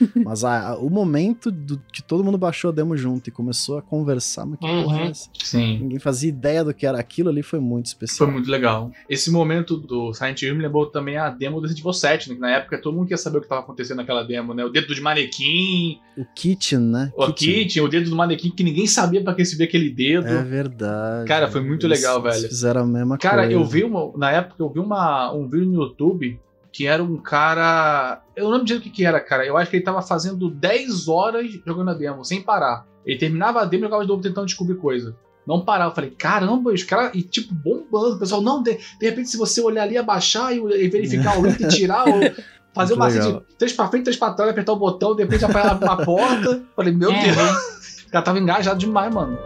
Mas 0.24 0.44
a- 0.44 0.68
a- 0.70 0.78
o 0.78 0.88
momento 0.88 1.50
do, 1.50 1.80
que 1.92 2.02
todo 2.02 2.22
mundo 2.22 2.38
baixou 2.38 2.70
a 2.70 2.72
demo 2.72 2.96
junto 2.96 3.28
e 3.28 3.30
começou 3.32 3.78
a 3.78 3.82
conversar, 3.82 4.46
mas 4.46 4.58
que 4.58 4.66
porra 4.66 4.98
é 4.98 5.02
Uhum. 5.04 5.10
essa? 5.10 5.28
Sim. 5.42 5.78
Ninguém 5.82 5.98
fazia 5.98 6.28
ideia 6.28 6.64
do 6.64 6.72
que 6.74 6.86
era 6.86 6.98
aquilo 6.98 7.28
ali, 7.28 7.42
foi 7.42 7.58
muito 7.60 7.86
Foi 7.86 7.92
especial. 8.06 8.30
muito 8.30 8.50
legal. 8.50 8.90
Esse 9.08 9.30
momento 9.30 9.76
do 9.76 10.12
Silent 10.12 10.42
Hill 10.42 10.54
me 10.56 10.62
lembrou 10.62 10.86
também 10.86 11.16
a 11.16 11.28
demo 11.30 11.56
do 11.56 11.62
Resident 11.62 11.80
Evil 11.80 11.92
7, 11.92 12.28
né? 12.28 12.34
Que 12.34 12.40
na 12.40 12.50
época 12.50 12.78
todo 12.80 12.94
mundo 12.94 13.04
queria 13.04 13.16
saber 13.18 13.38
o 13.38 13.40
que 13.40 13.48
tava 13.48 13.60
acontecendo 13.62 13.98
naquela 13.98 14.22
demo, 14.22 14.54
né? 14.54 14.64
O 14.64 14.68
dedo 14.70 14.94
de 14.94 15.00
manequim, 15.00 15.98
O 16.16 16.24
Kitchen, 16.34 16.78
né? 16.80 17.12
o 17.16 17.32
kit, 17.32 17.80
o 17.80 17.88
dedo 17.88 18.10
do 18.10 18.16
manequim 18.16 18.50
que 18.50 18.62
ninguém 18.64 18.86
sabia 18.86 19.22
pra 19.22 19.34
que 19.34 19.44
se 19.44 19.56
vê 19.56 19.64
aquele 19.64 19.90
dedo. 19.90 20.26
É 20.28 20.42
verdade. 20.42 21.26
Cara, 21.28 21.48
foi 21.50 21.60
muito 21.62 21.86
Eles- 21.86 22.00
legal, 22.00 22.20
eles 22.24 22.36
velho. 22.36 22.48
Fizeram 22.48 22.82
a 22.82 22.86
mesma 22.86 23.18
Cara, 23.18 23.42
coisa. 23.42 23.52
eu 23.52 23.64
vi 23.64 23.84
uma. 23.84 24.12
Na 24.16 24.30
época 24.30 24.62
eu 24.62 24.70
vi 24.70 24.78
uma, 24.80 24.96
um 25.32 25.48
vídeo 25.48 25.66
no 25.66 25.82
YouTube 25.82 26.40
que 26.72 26.86
era 26.86 27.02
um 27.02 27.16
cara. 27.16 28.20
Eu 28.36 28.44
não 28.44 28.50
lembro 28.50 28.66
direito 28.66 28.82
o 28.82 28.84
que, 28.90 28.96
que 28.96 29.04
era, 29.06 29.18
cara. 29.18 29.46
Eu 29.46 29.56
acho 29.56 29.70
que 29.70 29.76
ele 29.78 29.84
tava 29.84 30.02
fazendo 30.02 30.50
10 30.50 31.08
horas 31.08 31.50
jogando 31.66 31.90
a 31.90 31.94
demo, 31.94 32.22
sem 32.24 32.42
parar. 32.42 32.84
Ele 33.06 33.18
terminava 33.18 33.60
a 33.62 33.64
demo 33.64 33.84
e 33.84 33.86
jogava 33.86 34.02
de 34.02 34.08
novo 34.08 34.22
tentando 34.22 34.44
descobrir 34.46 34.74
coisa. 34.76 35.16
Não 35.46 35.64
parava. 35.64 35.92
Eu 35.92 35.94
falei, 35.94 36.10
caramba, 36.10 36.72
os 36.72 36.82
caras. 36.82 37.12
E 37.14 37.22
tipo, 37.22 37.54
bombando. 37.54 38.16
O 38.16 38.18
pessoal, 38.18 38.42
não, 38.42 38.62
de, 38.62 38.74
de 38.74 39.06
repente, 39.08 39.30
se 39.30 39.38
você 39.38 39.60
olhar 39.62 39.84
ali, 39.84 39.96
abaixar 39.96 40.52
e, 40.54 40.58
e 40.58 40.88
verificar 40.88 41.40
o 41.40 41.46
item 41.48 41.66
e 41.66 41.70
tirar, 41.70 42.06
ou 42.08 42.20
fazer 42.74 42.94
Muito 42.94 42.96
uma 42.96 43.06
legal. 43.24 43.40
de 43.40 43.56
três 43.56 43.72
pra 43.72 43.88
frente, 43.88 44.04
três 44.04 44.16
pra 44.18 44.34
trás, 44.34 44.50
apertar 44.50 44.72
o 44.72 44.76
botão, 44.76 45.16
de 45.16 45.22
repente 45.22 45.44
apanhar 45.46 45.82
uma 45.82 46.04
porta. 46.04 46.46
Eu 46.50 46.62
Falei, 46.76 46.92
meu 46.92 47.08
Uhum. 47.10 47.22
Deus. 47.22 47.76
O 48.06 48.10
cara 48.10 48.24
tava 48.24 48.38
engajado 48.38 48.78
demais, 48.78 49.12
mano. 49.12 49.36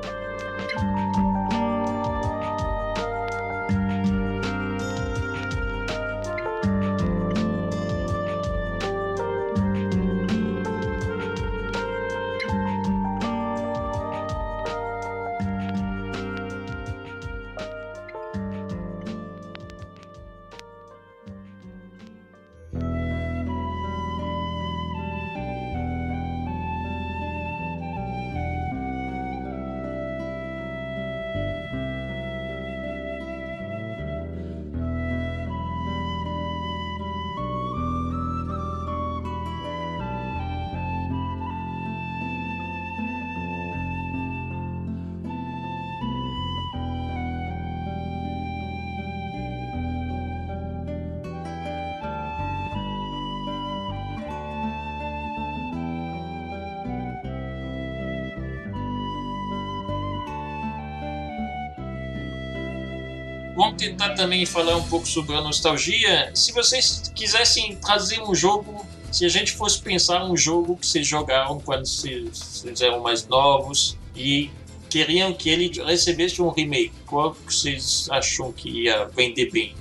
Tentar 63.80 64.10
também 64.10 64.44
falar 64.44 64.76
um 64.76 64.86
pouco 64.86 65.08
sobre 65.08 65.34
a 65.34 65.40
nostalgia. 65.40 66.30
Se 66.34 66.52
vocês 66.52 67.10
quisessem 67.14 67.76
trazer 67.76 68.20
um 68.20 68.34
jogo, 68.34 68.86
se 69.10 69.24
a 69.24 69.28
gente 69.28 69.52
fosse 69.52 69.80
pensar 69.80 70.22
um 70.24 70.36
jogo 70.36 70.76
que 70.76 70.86
vocês 70.86 71.06
jogaram 71.06 71.58
quando 71.58 71.86
vocês 71.86 72.62
eram 72.82 73.00
mais 73.00 73.26
novos 73.26 73.96
e 74.14 74.50
queriam 74.90 75.32
que 75.32 75.48
ele 75.48 75.72
recebesse 75.82 76.42
um 76.42 76.50
remake, 76.50 76.92
qual 77.06 77.34
que 77.34 77.54
vocês 77.54 78.06
acham 78.10 78.52
que 78.52 78.68
ia 78.68 79.06
vender 79.06 79.50
bem? 79.50 79.74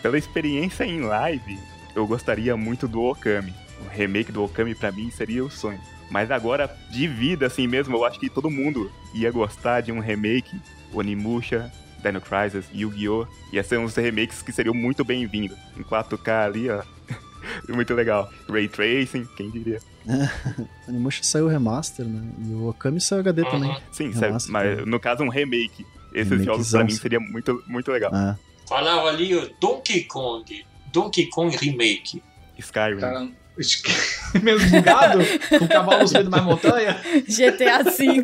Pela 0.00 0.16
experiência 0.16 0.84
em 0.84 1.02
live, 1.02 1.58
eu 1.94 2.06
gostaria 2.06 2.56
muito 2.56 2.88
do 2.88 3.02
Okami. 3.02 3.52
O 3.84 3.88
remake 3.94 4.32
do 4.32 4.42
Okami 4.42 4.74
pra 4.74 4.90
mim 4.90 5.10
seria 5.10 5.44
o 5.44 5.50
sonho. 5.50 5.80
Mas 6.10 6.30
agora, 6.30 6.74
de 6.90 7.06
vida 7.06 7.46
assim 7.46 7.66
mesmo, 7.66 7.94
eu 7.96 8.04
acho 8.04 8.18
que 8.18 8.30
todo 8.30 8.48
mundo 8.48 8.90
ia 9.12 9.30
gostar 9.30 9.82
de 9.82 9.92
um 9.92 10.00
remake. 10.00 10.58
Onimusha, 10.94 11.70
Dino 12.02 12.20
Crisis, 12.20 12.64
Yu-Gi-Oh! 12.74 13.26
Ia 13.52 13.62
ser 13.64 13.78
uns 13.78 13.94
remakes 13.96 14.42
que 14.42 14.52
seriam 14.52 14.74
muito 14.74 15.04
bem-vindos. 15.04 15.56
Em 15.76 15.82
4K 15.82 16.46
ali, 16.46 16.70
ó. 16.70 16.82
Muito 17.68 17.94
legal. 17.94 18.30
Ray 18.48 18.68
Tracing, 18.68 19.24
quem 19.36 19.50
diria. 19.50 19.80
Animusha 20.86 21.22
saiu 21.22 21.48
remaster, 21.48 22.04
né? 22.04 22.22
E 22.46 22.52
o 22.52 22.68
Okami 22.68 23.00
saiu 23.00 23.20
HD 23.20 23.42
Uhum. 23.42 23.50
também. 23.50 23.76
Sim, 23.90 24.10
Remaster 24.10 24.52
mas 24.52 24.70
também. 24.70 24.86
no 24.86 25.00
caso 25.00 25.22
um 25.24 25.28
remake. 25.28 25.86
Esses 26.12 26.30
Remakezão, 26.30 26.44
jogos 26.44 26.70
pra 26.70 26.84
mim 26.84 26.90
seria 26.90 27.20
muito, 27.20 27.62
muito 27.66 27.90
legal. 27.90 28.14
É. 28.14 28.36
Falaram 28.68 29.06
ali 29.06 29.34
o 29.34 29.50
Donkey 29.60 30.04
Kong. 30.04 30.66
Donkey 30.92 31.26
Kong 31.30 31.56
Remake. 31.56 32.22
Skyrim. 32.58 32.98
Cara, 33.00 33.28
mesmo 34.42 34.70
bugado, 34.70 35.18
com 35.58 35.64
o 35.64 35.68
cavalo 35.68 36.06
subindo 36.06 36.30
mais 36.30 36.44
montanha. 36.44 37.00
GTA 37.26 37.82
V. 37.82 38.22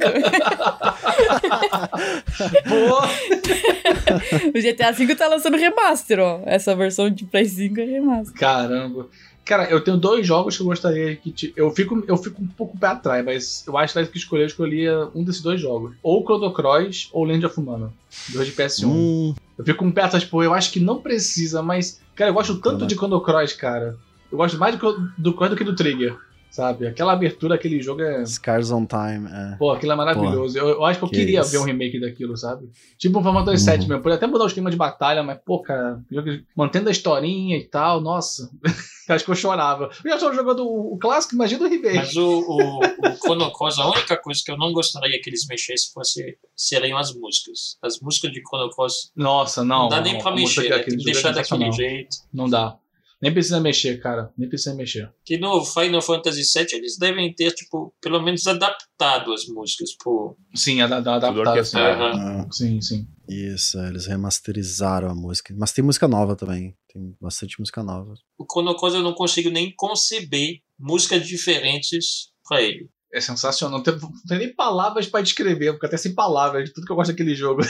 Pô! 2.69 4.49
o 4.49 4.63
GTA 4.63 4.93
V 4.93 5.15
tá 5.15 5.29
lançando 5.29 5.57
remaster, 5.57 6.19
ó. 6.21 6.41
Essa 6.47 6.75
versão 6.75 7.11
de 7.11 7.25
Play 7.25 7.45
5 7.47 7.81
é 7.81 7.85
remaster. 7.85 8.35
Caramba. 8.39 9.09
Cara, 9.45 9.65
eu 9.69 9.83
tenho 9.85 9.99
dois 9.99 10.27
jogos 10.27 10.57
que 10.57 10.63
eu 10.63 10.67
gostaria 10.67 11.17
que. 11.17 11.31
te- 11.31 11.53
Eu 11.55 11.71
fico, 11.71 12.03
eu 12.09 12.17
fico 12.17 12.43
um 12.43 12.47
pouco 12.47 12.79
pé 12.79 12.87
atrás, 12.87 13.23
mas 13.25 13.65
eu 13.67 13.77
acho 13.77 13.93
que 13.93 14.07
que 14.07 14.17
escolher, 14.19 14.45
eu 14.45 14.47
escolheria 14.47 15.09
um 15.15 15.23
desses 15.23 15.43
dois 15.43 15.61
jogos. 15.61 15.95
Ou 16.03 16.23
Chrono 16.25 16.51
Cross 16.53 17.11
ou 17.13 17.25
Land 17.25 17.45
of 17.45 17.61
Mana. 17.61 17.93
Dois 18.31 18.47
de 18.47 18.55
PS1. 18.55 18.87
Hum, 18.87 19.35
Eu 19.59 19.65
fico 19.65 19.79
com 19.81 19.85
um 19.87 19.93
pé 19.93 20.03
atrás, 20.03 20.25
pô, 20.25 20.43
eu 20.43 20.55
acho 20.55 20.73
que 20.73 20.81
não 20.81 20.99
precisa, 21.01 21.61
mas. 21.63 22.01
Cara, 22.15 22.31
eu 22.31 22.35
gosto 22.35 22.59
tanto 22.59 22.87
de 22.87 22.95
Chrono 22.95 23.21
Cross, 23.21 23.53
cara. 23.53 23.97
Eu 24.35 24.39
gosto 24.39 24.59
mais 24.59 24.77
do, 24.77 24.93
do 25.17 25.31
do 25.33 25.57
que 25.57 25.63
do 25.63 25.77
Trigger. 25.77 26.17
Sabe? 26.51 26.87
Aquela 26.87 27.13
abertura, 27.13 27.57
aquele 27.57 27.81
jogo 27.83 28.01
é. 28.01 28.25
Scars 28.25 28.71
on 28.71 28.87
Time. 28.87 29.29
É. 29.29 29.57
Pô, 29.57 29.73
aquilo 29.73 29.91
é 29.91 29.97
maravilhoso. 29.97 30.57
Eu, 30.57 30.69
eu 30.69 30.85
acho 30.85 31.01
que 31.01 31.05
eu 31.05 31.09
que 31.09 31.17
queria 31.17 31.41
isso. 31.41 31.51
ver 31.51 31.59
um 31.59 31.65
remake 31.65 31.99
daquilo, 32.01 32.37
sabe? 32.37 32.69
Tipo 32.97 33.19
um 33.19 33.23
Final 33.23 33.45
Fantasy 33.45 33.65
VII 33.65 33.81
Uhum. 33.81 33.89
mesmo. 33.89 34.03
Podia 34.03 34.15
até 34.17 34.27
mudar 34.29 34.45
o 34.45 34.47
esquema 34.47 34.71
de 34.71 34.77
batalha, 34.77 35.23
mas, 35.25 35.39
pô, 35.45 35.61
cara, 35.63 36.01
jogo- 36.11 36.31
mantendo 36.57 36.89
a 36.89 36.93
historinha 36.93 37.57
e 37.57 37.65
tal, 37.65 38.01
nossa. 38.01 38.49
acho 39.09 39.25
que 39.25 39.31
eu 39.33 39.35
chorava. 39.35 39.91
Eu 40.05 40.11
já 40.11 40.15
estou 40.17 40.33
jogando 40.33 40.65
o, 40.65 40.95
o 40.95 40.99
clássico, 40.99 41.35
imagina 41.35 41.65
o 41.67 41.69
remake. 41.69 41.97
Mas 41.97 42.17
o, 42.17 42.25
o, 42.41 42.79
o 42.79 43.17
Chrono 43.17 43.51
Cross, 43.53 43.79
a 43.81 43.91
única 43.91 44.17
coisa 44.17 44.41
que 44.45 44.53
eu 44.53 44.57
não 44.57 44.73
gostaria 44.73 45.21
que 45.21 45.29
eles 45.31 45.47
mexessem 45.49 45.93
fosse, 45.93 46.39
seriam 46.57 46.97
as 46.99 47.13
músicas. 47.15 47.77
As 47.83 47.99
músicas 48.01 48.31
de 48.33 48.41
Chrono 48.49 48.71
Cross 48.71 49.11
Nossa, 49.17 49.65
não. 49.65 49.83
não, 49.85 49.89
dá 49.89 50.01
nem 50.01 50.19
pra 50.19 50.31
mexer, 50.33 50.69
né? 50.71 50.79
tem 50.79 50.97
que 50.97 51.03
é 51.03 51.13
deixar 51.13 51.33
daquele 51.33 51.71
jeito. 51.73 52.17
Não 52.33 52.49
dá. 52.49 52.77
Nem 53.25 53.33
precisa 53.33 53.59
mexer, 53.59 54.03
cara. 54.03 54.31
Nem 54.37 54.51
precisa 54.51 54.75
mexer. 54.75 55.11
Que 55.25 55.39
no 55.39 55.65
Final 55.65 56.03
Fantasy 56.03 56.43
VII 56.43 56.67
eles 56.75 56.99
devem 56.99 57.35
ter, 57.35 57.53
tipo, 57.53 57.95
pelo 57.99 58.23
menos 58.23 58.47
adaptado 58.47 59.33
as 59.33 59.47
músicas 59.47 59.97
pro. 59.97 60.37
Sim, 60.55 60.83
a, 60.83 60.85
a, 60.85 60.89
a 60.89 60.99
adaptada. 60.99 61.31
Assim. 61.31 61.49
orquestrado. 61.79 62.03
Aham. 62.03 62.43
Ah, 62.43 62.49
Sim, 62.53 62.83
sim. 62.83 63.09
isso, 63.27 63.79
eles 63.81 64.05
remasterizaram 64.05 65.09
a 65.09 65.15
música. 65.15 65.55
Mas 65.57 65.73
tem 65.73 65.83
música 65.83 66.07
nova 66.07 66.37
também. 66.37 66.77
Tem 66.93 67.17
bastante 67.19 67.59
música 67.59 67.83
nova. 67.83 68.13
O 68.37 68.45
Cross 68.45 68.93
eu 68.93 69.03
não 69.03 69.15
consigo 69.15 69.49
nem 69.49 69.73
conceber 69.75 70.59
músicas 70.79 71.27
diferentes 71.27 72.31
pra 72.47 72.61
ele. 72.61 72.91
É 73.11 73.23
sensacional. 73.23 73.79
Não 73.79 73.83
tem, 73.83 73.95
não 73.99 74.11
tem 74.29 74.39
nem 74.39 74.55
palavras 74.55 75.07
pra 75.07 75.23
descrever, 75.23 75.73
porque 75.73 75.87
até 75.87 75.97
sem 75.97 76.15
palavras, 76.15 76.65
de 76.67 76.75
tudo 76.75 76.85
que 76.85 76.93
eu 76.93 76.97
gosto 76.97 77.13
daquele 77.13 77.35
jogo. 77.35 77.63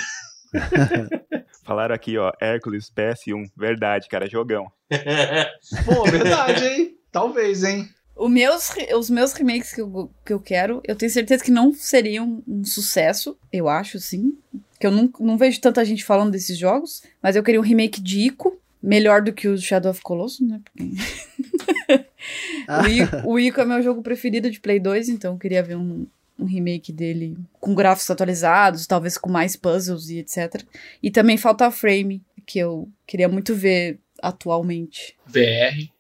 Falaram 1.65 1.95
aqui, 1.95 2.17
ó, 2.19 2.33
Hércules 2.41 2.91
PS1. 2.95 3.51
Verdade, 3.57 4.09
cara, 4.09 4.29
jogão. 4.29 4.71
Pô, 5.85 6.05
verdade, 6.05 6.65
hein? 6.65 6.97
Talvez, 7.11 7.65
hein? 7.65 7.89
O 8.17 8.29
meus, 8.29 8.71
os 8.97 9.11
meus 9.11 9.33
remakes 9.33 9.73
que 9.73 9.81
eu, 9.81 10.11
que 10.25 10.33
eu 10.33 10.39
quero, 10.39 10.81
eu 10.85 10.95
tenho 10.95 11.11
certeza 11.11 11.43
que 11.43 11.51
não 11.51 11.73
seriam 11.73 12.43
um 12.47 12.65
sucesso, 12.65 13.37
eu 13.53 13.69
acho, 13.69 13.99
sim. 13.99 14.37
Que 14.79 14.87
eu 14.87 14.91
não, 14.93 15.11
não 15.19 15.37
vejo 15.37 15.61
tanta 15.61 15.85
gente 15.85 16.05
falando 16.05 16.31
desses 16.31 16.57
jogos, 16.57 17.03
mas 17.23 17.35
eu 17.35 17.43
queria 17.43 17.59
um 17.61 17.65
remake 17.65 18.01
de 18.01 18.21
Ico, 18.21 18.57
melhor 18.83 19.23
do 19.23 19.33
que 19.33 19.49
o 19.49 19.57
Shadow 19.59 19.91
of 19.91 20.01
Colossus, 20.03 20.47
né? 20.47 20.61
Porque- 20.65 22.05
o, 22.69 22.87
Ico, 22.87 23.29
o 23.31 23.39
Ico 23.39 23.61
é 23.61 23.65
meu 23.65 23.83
jogo 23.83 24.03
preferido 24.03 24.51
de 24.51 24.61
Play 24.61 24.79
2, 24.79 25.09
então 25.09 25.33
eu 25.33 25.39
queria 25.39 25.63
ver 25.63 25.77
um, 25.77 26.07
um 26.39 26.45
remake 26.45 26.93
dele 26.93 27.37
com 27.61 27.75
gráficos 27.75 28.11
atualizados, 28.11 28.87
talvez 28.87 29.17
com 29.17 29.31
mais 29.31 29.57
puzzles 29.57 30.09
e 30.09 30.19
etc. 30.19 30.63
E 31.03 31.11
também 31.11 31.37
Falta 31.37 31.71
Frame, 31.71 32.23
que 32.47 32.59
eu 32.59 32.89
queria 33.07 33.29
muito 33.29 33.55
ver 33.55 33.99
atualmente. 34.23 35.17
VR. 35.27 35.93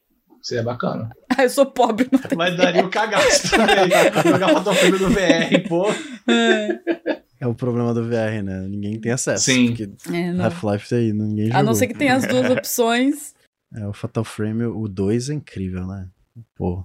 Seria 0.43 0.62
bacana. 0.62 1.11
Ah, 1.36 1.43
eu 1.43 1.51
sou 1.51 1.66
pobre, 1.66 2.06
não 2.12 2.20
tem 2.20 2.39
Mas 2.39 2.56
daria 2.56 2.86
o 2.86 2.89
cagaço 2.89 3.51
também. 3.51 3.90
Jogar 4.31 4.55
Battlefield 4.55 5.02
no 5.02 5.11
VR, 5.11 5.69
pô. 5.69 5.86
É 7.40 7.47
o 7.48 7.55
problema 7.55 7.93
do 7.93 8.05
VR, 8.05 8.40
né? 8.44 8.61
Ninguém 8.69 9.01
tem 9.01 9.11
acesso. 9.11 9.47
Sim. 9.47 9.74
É. 10.12 10.31
Half-Life 10.40 10.89
tá 10.89 10.94
aí, 10.94 11.12
ninguém 11.12 11.47
jogou. 11.47 11.59
A 11.59 11.62
não 11.65 11.74
ser 11.74 11.89
que 11.89 11.94
tenha 11.94 12.15
as 12.15 12.24
duas 12.28 12.48
opções. 12.56 13.35
É, 13.74 13.85
o 13.89 13.93
Fatal 13.93 14.23
Frame, 14.23 14.65
o 14.66 14.86
2 14.86 15.31
é 15.31 15.35
incrível, 15.35 15.89
né? 15.89 16.06
Pô. 16.55 16.85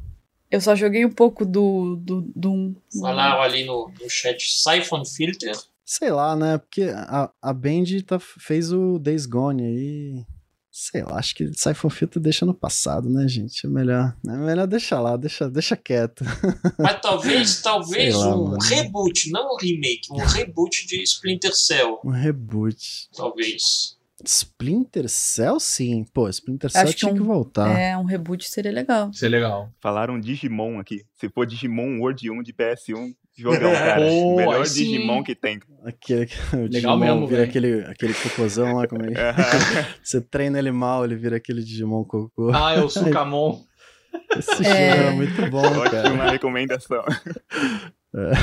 Eu 0.51 0.59
só 0.61 0.75
joguei 0.75 1.05
um 1.05 1.11
pouco 1.11 1.45
do, 1.45 1.95
do, 1.97 2.21
do 2.35 2.51
um. 2.51 2.75
Falaram 2.99 3.41
ali 3.41 3.63
no, 3.65 3.91
no 4.01 4.09
chat 4.09 4.41
Siphon 4.57 5.05
Filter. 5.05 5.55
Sei 5.85 6.09
lá, 6.11 6.35
né? 6.35 6.57
Porque 6.57 6.83
a, 6.95 7.31
a 7.41 7.53
Band 7.53 7.83
tá, 8.05 8.19
fez 8.19 8.71
o 8.71 8.97
Days 8.99 9.25
Gone 9.25 9.63
aí. 9.63 10.25
Sei 10.71 11.03
lá, 11.03 11.17
acho 11.17 11.35
que 11.35 11.51
Siphon 11.53 11.89
Filter 11.89 12.21
deixa 12.21 12.45
no 12.45 12.53
passado, 12.53 13.09
né, 13.09 13.27
gente? 13.27 13.65
É 13.65 13.69
melhor, 13.69 14.15
é 14.25 14.31
melhor 14.37 14.65
deixar 14.65 15.01
lá, 15.01 15.17
deixa, 15.17 15.49
deixa 15.49 15.75
quieto. 15.75 16.23
Mas 16.79 17.01
talvez, 17.01 17.61
talvez 17.61 18.15
lá, 18.15 18.35
um 18.35 18.43
mano. 18.45 18.57
reboot, 18.63 19.29
não 19.31 19.55
um 19.55 19.57
remake, 19.57 20.07
um 20.11 20.17
reboot 20.17 20.87
de 20.87 21.01
Splinter 21.03 21.53
Cell, 21.55 21.99
Um 22.05 22.11
reboot. 22.11 23.09
talvez. 23.15 23.97
Splinter 24.25 25.07
Cell, 25.07 25.59
sim. 25.59 26.05
Pô, 26.13 26.27
Splinter 26.29 26.69
Cell 26.69 26.83
Acho 26.83 26.93
que 26.93 26.99
tinha 26.99 27.13
que 27.13 27.21
um- 27.21 27.25
voltar. 27.25 27.77
É, 27.79 27.97
um 27.97 28.03
reboot 28.03 28.47
seria 28.49 28.71
legal. 28.71 29.09
É 29.21 29.27
legal. 29.27 29.69
Falaram 29.79 30.19
Digimon 30.19 30.79
aqui. 30.79 31.03
Se 31.15 31.29
for 31.29 31.45
Digimon 31.45 31.99
World 31.99 32.29
1 32.29 32.43
de 32.43 32.53
PS1, 32.53 33.13
jogão, 33.37 33.71
cara. 33.73 34.01
Pô, 34.05 34.35
Melhor 34.35 34.65
sim. 34.65 34.83
Digimon 34.83 35.23
que 35.23 35.35
tem. 35.35 35.59
Aquele, 35.85 36.29
o 36.53 36.55
Legal 36.57 36.67
Digimon 36.69 36.97
mesmo, 36.97 37.27
vira 37.27 37.43
aquele, 37.43 37.81
aquele 37.85 38.13
cocôzão 38.13 38.75
lá, 38.75 38.87
como 38.87 39.03
é? 39.05 39.09
Você 40.03 40.19
treina 40.19 40.59
ele 40.59 40.71
mal, 40.71 41.05
ele 41.05 41.15
vira 41.15 41.37
aquele 41.37 41.63
Digimon 41.63 42.03
cocô. 42.03 42.51
Ah, 42.53 42.73
é 42.75 42.81
o 42.81 42.89
Sukamon. 42.89 43.61
Esse 44.37 44.51
jogo 44.63 44.65
É. 44.67 44.87
era 44.97 45.11
muito 45.11 45.49
bom, 45.49 45.61
cara. 45.83 46.09
Ótima 46.09 46.29
recomendação. 46.31 47.03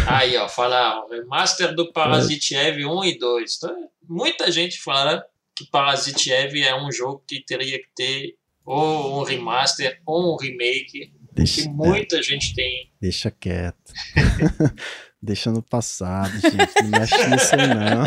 Aí, 0.08 0.36
ó, 0.36 0.48
falaram, 0.48 1.08
remaster 1.08 1.74
do 1.74 1.92
Parasite 1.92 2.54
Eve 2.54 2.86
1 2.86 3.04
e 3.04 3.18
2. 3.18 3.56
Então, 3.56 3.76
muita 4.08 4.50
gente 4.50 4.80
fala 4.80 5.24
que 5.56 5.68
Parasite 5.70 6.30
Eve 6.30 6.62
é 6.62 6.74
um 6.78 6.92
jogo 6.92 7.24
que 7.26 7.42
teria 7.44 7.78
que 7.78 7.88
ter 7.96 8.34
ou 8.64 9.20
um 9.20 9.22
remaster 9.24 10.00
ou 10.04 10.34
um 10.34 10.36
remake, 10.36 11.12
Deixa, 11.32 11.62
que 11.62 11.68
muita 11.68 12.22
gente 12.22 12.54
tem. 12.54 12.90
deixa 13.00 13.30
quieto. 13.30 13.92
deixa 15.22 15.50
no 15.50 15.62
passado, 15.62 16.32
gente. 16.40 16.82
Não 16.82 16.90
mexe 16.90 17.26
nisso 17.28 17.54
aí, 17.54 17.68
não. 17.68 18.04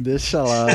deixa 0.00 0.42
lá. 0.42 0.66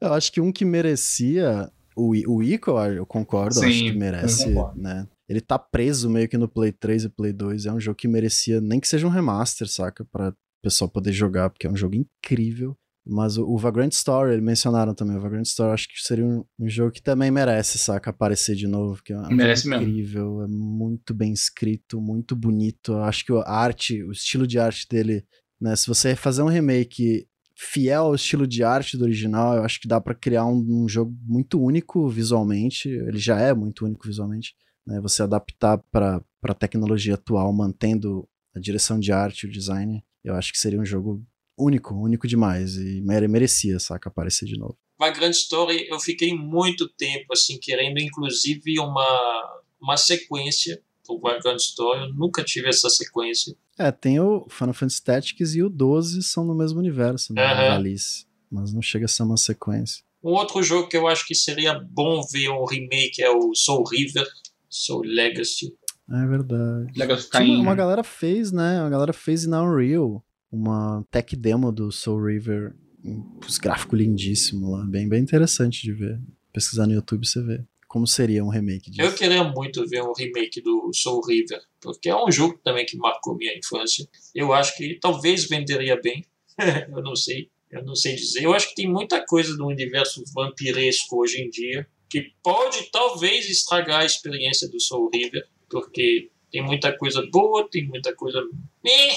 Eu 0.00 0.12
acho 0.12 0.30
que 0.30 0.40
um 0.40 0.52
que 0.52 0.64
merecia. 0.64 1.70
O, 1.96 2.10
o 2.10 2.42
Ico, 2.42 2.70
eu 2.80 3.04
concordo, 3.04 3.58
eu 3.58 3.62
acho 3.64 3.72
Sim, 3.72 3.90
que 3.90 3.98
merece, 3.98 4.54
né? 4.76 5.08
Ele 5.28 5.40
tá 5.40 5.58
preso 5.58 6.08
meio 6.08 6.28
que 6.28 6.38
no 6.38 6.48
Play 6.48 6.70
3 6.70 7.04
e 7.04 7.08
Play 7.08 7.32
2. 7.32 7.66
É 7.66 7.72
um 7.72 7.80
jogo 7.80 7.96
que 7.96 8.06
merecia, 8.06 8.60
nem 8.60 8.78
que 8.78 8.86
seja 8.86 9.06
um 9.06 9.10
remaster, 9.10 9.68
saca? 9.68 10.04
Pra 10.04 10.28
o 10.28 10.62
pessoal 10.62 10.88
poder 10.88 11.12
jogar, 11.12 11.50
porque 11.50 11.66
é 11.66 11.70
um 11.70 11.76
jogo 11.76 11.96
incrível. 11.96 12.76
Mas 13.08 13.38
o, 13.38 13.44
o 13.48 13.56
Vagrant 13.56 13.92
Story, 13.92 14.32
eles 14.32 14.44
mencionaram 14.44 14.94
também. 14.94 15.16
O 15.16 15.20
Vagrant 15.20 15.46
Story, 15.46 15.72
acho 15.72 15.88
que 15.88 16.00
seria 16.00 16.24
um, 16.24 16.44
um 16.58 16.68
jogo 16.68 16.92
que 16.92 17.02
também 17.02 17.30
merece, 17.30 17.78
saca? 17.78 18.10
Aparecer 18.10 18.54
de 18.54 18.66
novo. 18.66 18.96
Porque 18.96 19.12
é 19.12 19.34
Merece 19.34 19.64
jogo 19.64 19.76
mesmo. 19.76 19.88
incrível, 19.88 20.42
é 20.42 20.46
muito 20.48 21.14
bem 21.14 21.32
escrito, 21.32 22.00
muito 22.00 22.36
bonito. 22.36 22.92
Eu 22.92 23.02
acho 23.04 23.24
que 23.24 23.32
a 23.32 23.50
arte, 23.50 24.02
o 24.04 24.12
estilo 24.12 24.46
de 24.46 24.58
arte 24.58 24.86
dele, 24.88 25.24
né? 25.60 25.74
Se 25.74 25.86
você 25.86 26.14
fazer 26.14 26.42
um 26.42 26.48
remake 26.48 27.26
fiel 27.56 28.04
ao 28.04 28.14
estilo 28.14 28.46
de 28.46 28.62
arte 28.62 28.96
do 28.96 29.04
original, 29.04 29.56
eu 29.56 29.64
acho 29.64 29.80
que 29.80 29.88
dá 29.88 30.00
pra 30.00 30.14
criar 30.14 30.44
um, 30.46 30.84
um 30.84 30.88
jogo 30.88 31.16
muito 31.24 31.60
único 31.60 32.08
visualmente. 32.08 32.88
Ele 32.88 33.18
já 33.18 33.40
é 33.40 33.54
muito 33.54 33.84
único 33.84 34.06
visualmente. 34.06 34.54
Né? 34.86 35.00
Você 35.00 35.22
adaptar 35.22 35.78
pra 35.90 36.22
pra 36.40 36.54
tecnologia 36.54 37.14
atual, 37.14 37.52
mantendo 37.52 38.28
a 38.54 38.60
direção 38.60 38.98
de 38.98 39.12
arte, 39.12 39.46
o 39.46 39.50
design, 39.50 40.02
eu 40.24 40.34
acho 40.34 40.52
que 40.52 40.58
seria 40.58 40.80
um 40.80 40.84
jogo 40.84 41.24
único, 41.58 41.94
único 41.94 42.26
demais. 42.26 42.76
E 42.76 43.00
mere- 43.02 43.28
merecia, 43.28 43.78
saca, 43.78 44.08
aparecer 44.08 44.46
de 44.46 44.58
novo. 44.58 44.76
Vagrant 44.98 45.32
Story, 45.34 45.86
eu 45.88 45.98
fiquei 46.00 46.34
muito 46.34 46.88
tempo 46.88 47.32
assim 47.32 47.58
querendo, 47.60 47.98
inclusive, 47.98 48.78
uma, 48.80 49.62
uma 49.80 49.96
sequência 49.96 50.80
pro 51.06 51.18
Vagrant 51.20 51.58
Story. 51.60 52.00
Eu 52.08 52.14
nunca 52.14 52.42
tive 52.42 52.68
essa 52.68 52.88
sequência. 52.90 53.54
É, 53.78 53.92
tem 53.92 54.18
o 54.18 54.46
Final 54.50 54.74
Fantasy 54.74 55.02
Tactics 55.04 55.54
e 55.54 55.62
o 55.62 55.68
12 55.68 56.22
são 56.22 56.44
no 56.44 56.54
mesmo 56.54 56.78
universo, 56.80 57.32
né? 57.32 57.44
Aham. 57.44 57.74
Alice. 57.76 58.26
Mas 58.50 58.72
não 58.72 58.82
chega 58.82 59.04
a 59.04 59.08
ser 59.08 59.22
uma 59.22 59.36
sequência. 59.36 60.02
Um 60.24 60.30
outro 60.30 60.60
jogo 60.62 60.88
que 60.88 60.96
eu 60.96 61.06
acho 61.06 61.24
que 61.26 61.34
seria 61.34 61.74
bom 61.78 62.20
ver 62.32 62.48
um 62.50 62.64
remake 62.64 63.22
é 63.22 63.30
o 63.30 63.54
Soul 63.54 63.84
River, 63.88 64.26
Soul 64.68 65.02
Legacy. 65.04 65.72
É 66.10 66.26
verdade. 66.26 66.90
Legal 66.98 67.16
de 67.16 67.22
Tinha 67.30 67.40
ficar 67.42 67.42
uma, 67.44 67.60
uma 67.60 67.74
galera 67.74 68.02
fez, 68.02 68.50
né? 68.50 68.80
Uma 68.80 68.90
galera 68.90 69.12
fez 69.12 69.46
na 69.46 69.62
Unreal 69.62 70.24
uma 70.50 71.04
tech 71.10 71.34
demo 71.36 71.70
do 71.72 71.90
Soul 71.92 72.24
River. 72.24 72.74
um- 73.04 73.38
Os 73.46 73.58
gráficos 73.58 73.98
lindíssimos 73.98 74.70
lá. 74.70 74.84
Bem, 74.84 75.08
bem 75.08 75.22
interessante 75.22 75.82
de 75.82 75.92
ver. 75.92 76.20
Pesquisar 76.52 76.86
no 76.86 76.94
YouTube 76.94 77.26
você 77.26 77.40
vê. 77.42 77.64
como 77.86 78.06
seria 78.06 78.44
um 78.44 78.48
remake 78.50 78.90
disso? 78.90 79.00
Eu 79.00 79.14
queria 79.14 79.42
muito 79.44 79.86
ver 79.88 80.02
um 80.02 80.12
remake 80.12 80.60
do 80.60 80.90
Soul 80.92 81.24
River, 81.26 81.58
porque 81.80 82.10
é 82.10 82.14
um 82.16 82.30
jogo 82.30 82.58
também 82.62 82.84
que 82.84 82.98
marcou 82.98 83.34
minha 83.34 83.56
infância. 83.56 84.06
Eu 84.34 84.52
acho 84.52 84.76
que 84.76 84.98
talvez 85.00 85.48
venderia 85.48 85.98
bem. 85.98 86.22
eu 86.94 87.02
não 87.02 87.16
sei. 87.16 87.48
Eu 87.70 87.82
não 87.84 87.94
sei 87.94 88.14
dizer. 88.16 88.42
Eu 88.42 88.52
acho 88.52 88.68
que 88.70 88.74
tem 88.74 88.90
muita 88.90 89.24
coisa 89.24 89.56
do 89.56 89.66
universo 89.66 90.22
vampiresco 90.34 91.16
hoje 91.20 91.40
em 91.40 91.48
dia 91.50 91.86
que 92.10 92.32
pode 92.42 92.90
talvez 92.90 93.48
estragar 93.48 94.00
a 94.00 94.04
experiência 94.06 94.68
do 94.68 94.80
Soul 94.80 95.08
River, 95.14 95.46
porque 95.70 96.30
tem 96.50 96.62
muita 96.62 96.94
coisa 96.96 97.22
boa, 97.30 97.68
tem 97.70 97.86
muita 97.86 98.14
coisa. 98.14 98.40
Meh. 98.84 99.16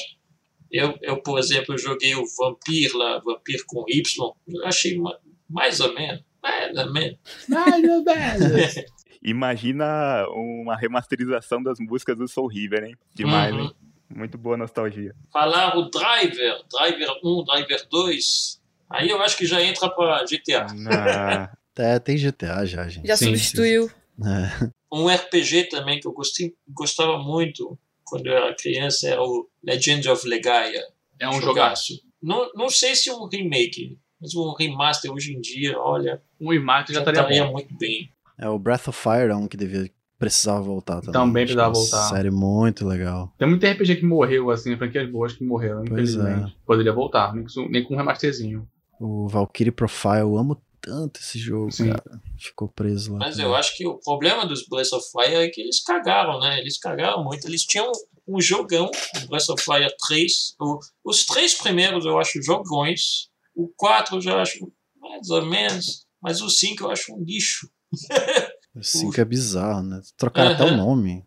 Eu, 0.72 0.98
eu, 1.02 1.22
por 1.22 1.38
exemplo, 1.40 1.78
joguei 1.78 2.16
o 2.16 2.24
Vampir 2.38 2.96
lá, 2.96 3.20
Vampir 3.20 3.64
com 3.68 3.84
Y. 3.88 4.32
Eu 4.48 4.66
achei 4.66 4.98
ma- 4.98 5.18
mais 5.50 5.80
ou 5.80 5.94
menos. 5.94 6.24
Mais 6.42 6.78
ou 6.78 6.92
menos. 6.94 7.18
Ai, 7.54 7.82
meu 7.82 8.04
Deus. 8.04 8.86
Imagina 9.24 10.26
uma 10.30 10.76
remasterização 10.76 11.62
das 11.62 11.78
músicas 11.80 12.18
do 12.18 12.28
Soul 12.28 12.48
River, 12.48 12.84
hein? 12.84 12.96
Demais, 13.14 13.54
Uhum. 13.54 13.62
hein? 13.62 13.72
Muito 14.10 14.38
boa 14.38 14.58
nostalgia. 14.58 15.14
Falar 15.32 15.78
o 15.78 15.90
Driver, 15.90 16.62
Driver 16.70 17.10
1, 17.24 17.44
Driver 17.46 17.88
2. 17.90 18.60
Aí 18.90 19.10
eu 19.10 19.22
acho 19.22 19.38
que 19.38 19.46
já 19.46 19.62
entra 19.64 19.90
para 19.90 20.26
GTA. 20.26 20.66
Ah, 20.90 21.52
É, 21.78 21.98
tem 21.98 22.16
GTA 22.18 22.64
já, 22.66 22.88
gente. 22.90 23.08
Já 23.08 23.16
Sim, 23.18 23.28
substituiu. 23.28 23.90
É. 24.24 24.70
Um 24.94 25.08
RPG 25.08 25.64
também 25.70 26.00
que 26.00 26.06
eu 26.08 26.12
gostei, 26.12 26.54
gostava 26.68 27.18
muito 27.18 27.80
quando 28.12 28.28
eu 28.28 28.34
era 28.34 28.54
criança 28.54 29.08
era 29.08 29.22
o 29.24 29.48
Legend 29.64 30.10
of 30.10 30.28
Legaia. 30.28 30.84
É 31.18 31.30
um 31.30 31.42
jogaço. 31.42 31.94
Não, 32.22 32.50
não 32.54 32.70
sei 32.70 32.94
se 32.94 33.10
um 33.10 33.28
remake, 33.28 33.98
mas 34.20 34.36
um 34.36 34.54
remaster 34.54 35.12
hoje 35.12 35.34
em 35.34 35.40
dia, 35.40 35.80
olha, 35.80 36.22
Um 36.40 36.50
remake 36.52 36.90
já 36.90 36.96
já 36.96 37.00
estaria 37.00 37.22
estaria 37.22 37.46
bom. 37.46 37.54
muito 37.54 37.76
bem. 37.78 38.10
É, 38.38 38.50
o 38.50 38.60
Breath 38.60 38.90
of 38.90 39.00
Fire 39.00 39.30
é 39.32 39.36
um 39.36 39.48
que 39.48 39.56
devia, 39.56 39.90
precisava 40.20 40.62
voltar 40.62 40.96
também. 41.00 41.14
Também 41.14 41.44
precisava 41.46 41.68
é 41.68 41.70
uma 41.70 41.74
voltar. 41.74 42.10
Série 42.10 42.30
muito 42.32 42.86
legal. 42.88 43.34
Tem 43.38 43.48
muito 43.48 43.66
RPG 43.66 43.96
que 43.98 44.06
morreu, 44.06 44.52
assim, 44.52 44.76
franquias 44.76 45.10
boas 45.10 45.34
que 45.34 45.44
morreram, 45.44 45.84
Pois 45.86 46.16
é. 46.16 46.20
infelizmente. 46.20 46.58
Poderia 46.66 46.92
voltar, 46.94 47.34
nem 47.34 47.46
com, 47.46 47.70
nem 47.70 47.84
com 47.84 47.94
um 47.94 47.98
remasterzinho. 47.98 48.68
O 49.00 49.28
Valkyrie 49.28 49.72
Profile, 49.72 50.20
eu 50.22 50.38
amo 50.38 50.62
tanto 50.82 51.20
esse 51.20 51.38
jogo, 51.40 51.72
Sim. 51.72 51.90
cara. 51.90 52.22
Ficou 52.38 52.68
preso 52.68 53.14
lá. 53.14 53.20
Mas 53.20 53.38
eu 53.40 53.54
acho 53.56 53.76
que 53.78 53.86
o 53.88 53.98
problema 54.00 54.46
dos 54.46 54.66
Breath 54.68 54.92
of 54.94 55.06
Fire 55.12 55.36
é 55.36 55.50
que 55.50 55.62
eles 55.62 55.84
cagaram, 55.84 56.40
né? 56.40 56.60
Eles 56.60 56.78
cagaram 56.78 57.24
muito. 57.24 57.48
Eles 57.48 57.64
tinham 57.64 57.92
um 58.28 58.40
jogão, 58.42 58.90
o 59.24 59.28
Breath 59.28 59.50
of 59.50 59.64
Fire 59.64 59.94
3. 60.08 60.56
O- 60.60 60.80
os 61.04 61.26
três 61.26 61.54
primeiros 61.54 62.06
eu 62.06 62.18
acho 62.20 62.42
jogões. 62.42 63.30
O 63.56 63.68
4 63.76 64.18
eu 64.18 64.22
já 64.22 64.42
acho 64.42 64.72
mais 65.00 65.30
ou 65.30 65.46
menos. 65.46 66.06
Mas 66.22 66.42
o 66.42 66.50
5 66.50 66.84
eu 66.84 66.92
acho 66.92 67.14
um 67.14 67.24
lixo. 67.24 67.70
O 68.74 68.82
5 68.82 69.20
é 69.20 69.26
bizarro, 69.26 69.84
né? 69.84 70.02
Trocaram 70.16 70.52
até 70.52 70.64
o 70.64 70.78
nome. 70.78 71.26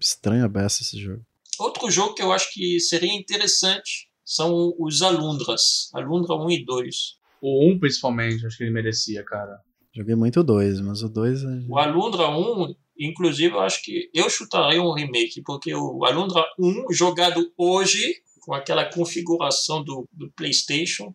Estranho 0.00 0.42
a 0.42 0.48
beça 0.48 0.82
esse 0.82 0.98
jogo. 0.98 1.22
Outro 1.58 1.90
jogo 1.90 2.14
que 2.14 2.22
eu 2.22 2.32
acho 2.32 2.50
que 2.50 2.80
seria 2.80 3.12
interessante 3.12 4.08
são 4.24 4.74
os 4.78 5.02
Alundras. 5.02 5.90
Alundra 5.92 6.34
1 6.36 6.50
e 6.50 6.64
2. 6.64 6.96
O 7.40 7.70
1, 7.72 7.78
principalmente, 7.78 8.46
acho 8.46 8.56
que 8.56 8.64
ele 8.64 8.72
merecia, 8.72 9.24
cara. 9.24 9.58
Joguei 9.94 10.14
muito 10.14 10.40
o 10.40 10.44
2, 10.44 10.80
mas 10.80 11.02
o 11.02 11.08
2 11.08 11.42
é... 11.44 11.46
O 11.68 11.78
Alundra 11.78 12.28
1, 12.28 12.74
inclusive, 12.98 13.54
eu 13.54 13.60
acho 13.60 13.82
que 13.82 14.08
eu 14.14 14.28
chutaria 14.30 14.82
um 14.82 14.92
remake, 14.92 15.42
porque 15.44 15.74
o 15.74 16.04
Alundra 16.04 16.44
1, 16.58 16.92
jogado 16.92 17.50
hoje, 17.56 18.14
com 18.40 18.54
aquela 18.54 18.84
configuração 18.84 19.82
do, 19.82 20.08
do 20.12 20.30
PlayStation, 20.36 21.14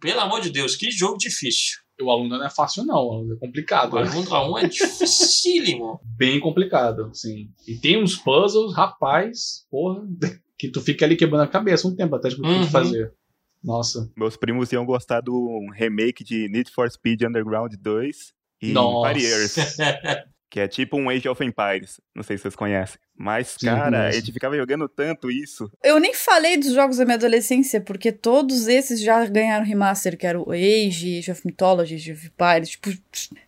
pelo 0.00 0.20
amor 0.20 0.40
de 0.40 0.50
Deus, 0.50 0.76
que 0.76 0.90
jogo 0.90 1.18
difícil. 1.18 1.78
O 2.00 2.10
aluno 2.10 2.36
não 2.38 2.44
é 2.44 2.50
fácil, 2.50 2.84
não. 2.84 3.26
É 3.32 3.36
complicado. 3.36 3.94
O? 3.94 3.98
Alundra 3.98 4.40
1 4.50 4.58
é 4.58 4.68
dificílimo. 4.68 6.00
Bem 6.16 6.38
complicado, 6.40 7.10
sim. 7.14 7.48
E 7.66 7.76
tem 7.76 8.02
uns 8.02 8.16
puzzles, 8.16 8.74
rapaz, 8.74 9.64
porra, 9.70 10.02
que 10.58 10.68
tu 10.70 10.80
fica 10.80 11.04
ali 11.04 11.16
quebrando 11.16 11.42
a 11.42 11.48
cabeça 11.48 11.88
um 11.88 11.94
tempo 11.94 12.14
até 12.16 12.28
de 12.28 12.40
Uhum. 12.40 12.64
fazer. 12.64 13.12
Nossa. 13.62 14.10
meus 14.16 14.36
primos 14.36 14.70
iam 14.72 14.84
gostar 14.84 15.20
do 15.20 15.66
remake 15.72 16.22
de 16.22 16.48
Need 16.48 16.70
for 16.70 16.90
Speed 16.90 17.22
Underground 17.22 17.74
2 17.80 18.32
e 18.62 18.72
Nossa. 18.72 19.10
Empire 19.12 19.26
Earth, 19.32 19.56
que 20.48 20.60
é 20.60 20.68
tipo 20.68 20.96
um 20.96 21.10
Age 21.10 21.28
of 21.28 21.44
Empires. 21.44 22.00
Não 22.14 22.22
sei 22.22 22.36
se 22.36 22.42
vocês 22.42 22.54
conhecem. 22.56 22.98
Mas, 23.18 23.56
Sim, 23.58 23.66
cara, 23.66 23.86
a 23.88 24.00
conheço. 24.02 24.18
gente 24.20 24.32
ficava 24.32 24.56
jogando 24.56 24.86
tanto 24.88 25.30
isso. 25.30 25.70
Eu 25.82 25.98
nem 25.98 26.12
falei 26.14 26.58
dos 26.58 26.72
jogos 26.74 26.98
da 26.98 27.04
minha 27.06 27.16
adolescência, 27.16 27.80
porque 27.80 28.12
todos 28.12 28.68
esses 28.68 29.00
já 29.00 29.24
ganharam 29.26 29.64
remaster, 29.64 30.16
que 30.18 30.26
era 30.26 30.38
o 30.38 30.52
Age, 30.52 31.18
Age 31.18 31.30
of 31.32 31.40
Mythology, 31.46 31.94
Age 31.94 32.12
of 32.12 32.26
Empires, 32.26 32.68
tipo, 32.70 32.90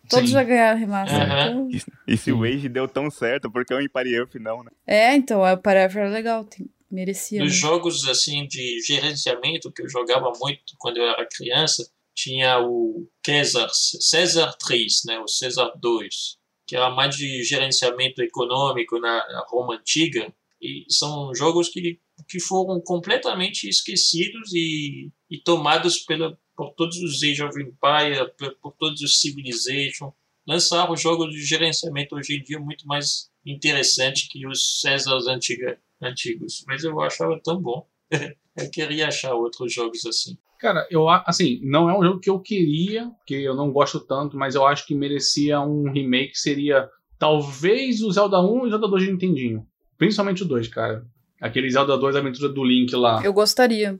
todos 0.09 0.29
Sim. 0.29 0.33
já 0.33 0.43
ganharam 0.43 0.79
remaster. 0.79 1.21
Então- 1.21 1.69
E 2.07 2.17
se 2.17 2.31
o 2.31 2.43
Sim. 2.43 2.51
Age 2.51 2.67
deu 2.69 2.87
tão 2.87 3.09
certo, 3.11 3.49
porque 3.51 3.73
o 3.73 3.79
Empire 3.79 4.11
Earth 4.13 4.35
não, 4.35 4.63
né? 4.63 4.71
É, 4.87 5.13
então, 5.15 5.41
o 5.41 5.57
Parafer 5.57 6.01
era 6.01 6.09
legal, 6.09 6.43
tem- 6.43 6.67
merecia. 6.89 7.43
Nos 7.43 7.53
né? 7.53 7.57
jogos 7.57 8.07
assim 8.07 8.47
de 8.47 8.81
gerenciamento 8.81 9.71
que 9.71 9.83
eu 9.83 9.89
jogava 9.89 10.31
muito 10.39 10.75
quando 10.77 10.97
eu 10.97 11.03
era 11.03 11.27
criança, 11.27 11.89
tinha 12.15 12.59
o 12.59 13.07
César, 13.25 13.69
César 13.71 14.53
3, 14.59 15.01
né, 15.05 15.19
o 15.19 15.27
César 15.27 15.71
2, 15.79 16.37
que 16.67 16.75
era 16.75 16.89
mais 16.89 17.15
de 17.15 17.43
gerenciamento 17.43 18.21
econômico 18.21 18.99
na 18.99 19.45
Roma 19.47 19.75
antiga, 19.75 20.33
e 20.61 20.85
são 20.89 21.33
jogos 21.33 21.69
que, 21.69 21.99
que 22.27 22.39
foram 22.39 22.81
completamente 22.81 23.69
esquecidos 23.69 24.53
e, 24.53 25.09
e 25.29 25.37
tomados 25.37 25.99
pela, 25.99 26.37
por 26.55 26.73
todos 26.73 26.97
os 26.97 27.23
Age 27.23 27.41
of 27.41 27.57
Empire, 27.57 28.29
por, 28.37 28.55
por 28.55 28.71
todos 28.73 29.01
os 29.01 29.21
Civilization. 29.21 30.11
Lançaram 30.45 30.97
jogos 30.97 31.31
de 31.31 31.41
gerenciamento 31.45 32.15
hoje 32.15 32.35
em 32.35 32.43
dia 32.43 32.59
muito 32.59 32.85
mais 32.85 33.29
interessante 33.51 34.27
que 34.29 34.45
os 34.47 34.81
Césars 34.81 35.27
antiga, 35.27 35.77
antigos, 36.01 36.63
mas 36.67 36.83
eu 36.83 36.99
achava 37.01 37.39
tão 37.43 37.61
bom. 37.61 37.87
eu 38.11 38.71
queria 38.71 39.07
achar 39.07 39.33
outros 39.33 39.73
jogos 39.73 40.05
assim. 40.05 40.37
Cara, 40.59 40.85
eu 40.91 41.07
assim, 41.07 41.61
não 41.63 41.89
é 41.89 41.97
um 41.97 42.03
jogo 42.03 42.19
que 42.19 42.29
eu 42.29 42.39
queria, 42.39 43.09
que 43.25 43.33
eu 43.33 43.55
não 43.55 43.71
gosto 43.71 43.99
tanto, 43.99 44.35
mas 44.35 44.55
eu 44.55 44.65
acho 44.65 44.85
que 44.85 44.93
merecia 44.93 45.61
um 45.61 45.89
remake, 45.89 46.37
seria 46.37 46.89
talvez 47.17 48.01
o 48.01 48.11
Zelda 48.11 48.41
1 48.41 48.65
e 48.65 48.67
o 48.67 48.69
Zelda 48.69 48.87
2 48.87 49.03
de 49.03 49.11
Nintendinho. 49.11 49.65
Principalmente 49.97 50.43
o 50.43 50.45
2, 50.45 50.67
cara. 50.67 51.05
Aquele 51.39 51.69
Zelda 51.69 51.97
2 51.97 52.15
Aventura 52.15 52.49
do 52.49 52.63
Link 52.63 52.93
lá. 52.93 53.21
Eu 53.23 53.31
gostaria. 53.31 53.97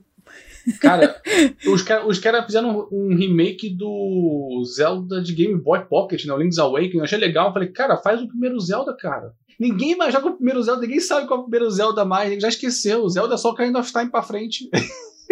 Cara, 0.80 1.20
os 1.72 1.82
caras 1.82 2.06
os 2.06 2.18
cara 2.18 2.44
fizeram 2.44 2.88
um 2.92 3.14
remake 3.14 3.70
do 3.70 4.62
Zelda 4.64 5.22
de 5.22 5.34
Game 5.34 5.58
Boy 5.58 5.84
Pocket, 5.86 6.24
né? 6.24 6.32
O 6.32 6.38
Link's 6.38 6.58
Awakening. 6.58 6.98
Eu 6.98 7.04
achei 7.04 7.18
legal. 7.18 7.48
Eu 7.48 7.52
falei, 7.52 7.68
cara, 7.68 7.96
faz 7.96 8.20
o 8.20 8.28
primeiro 8.28 8.60
Zelda, 8.60 8.94
cara. 8.94 9.34
Ninguém 9.60 9.94
mais 9.94 10.12
joga 10.14 10.28
o 10.28 10.32
primeiro 10.36 10.62
Zelda, 10.62 10.80
ninguém 10.80 11.00
sabe 11.00 11.26
qual 11.28 11.38
é 11.38 11.42
o 11.42 11.44
primeiro 11.44 11.70
Zelda 11.70 12.02
mais, 12.02 12.24
ninguém 12.30 12.40
já 12.40 12.48
esqueceu. 12.48 13.04
O 13.04 13.08
Zelda 13.10 13.34
é 13.34 13.36
só 13.36 13.54
Kind 13.54 13.76
of 13.76 13.92
Time 13.92 14.10
pra 14.10 14.22
frente. 14.22 14.70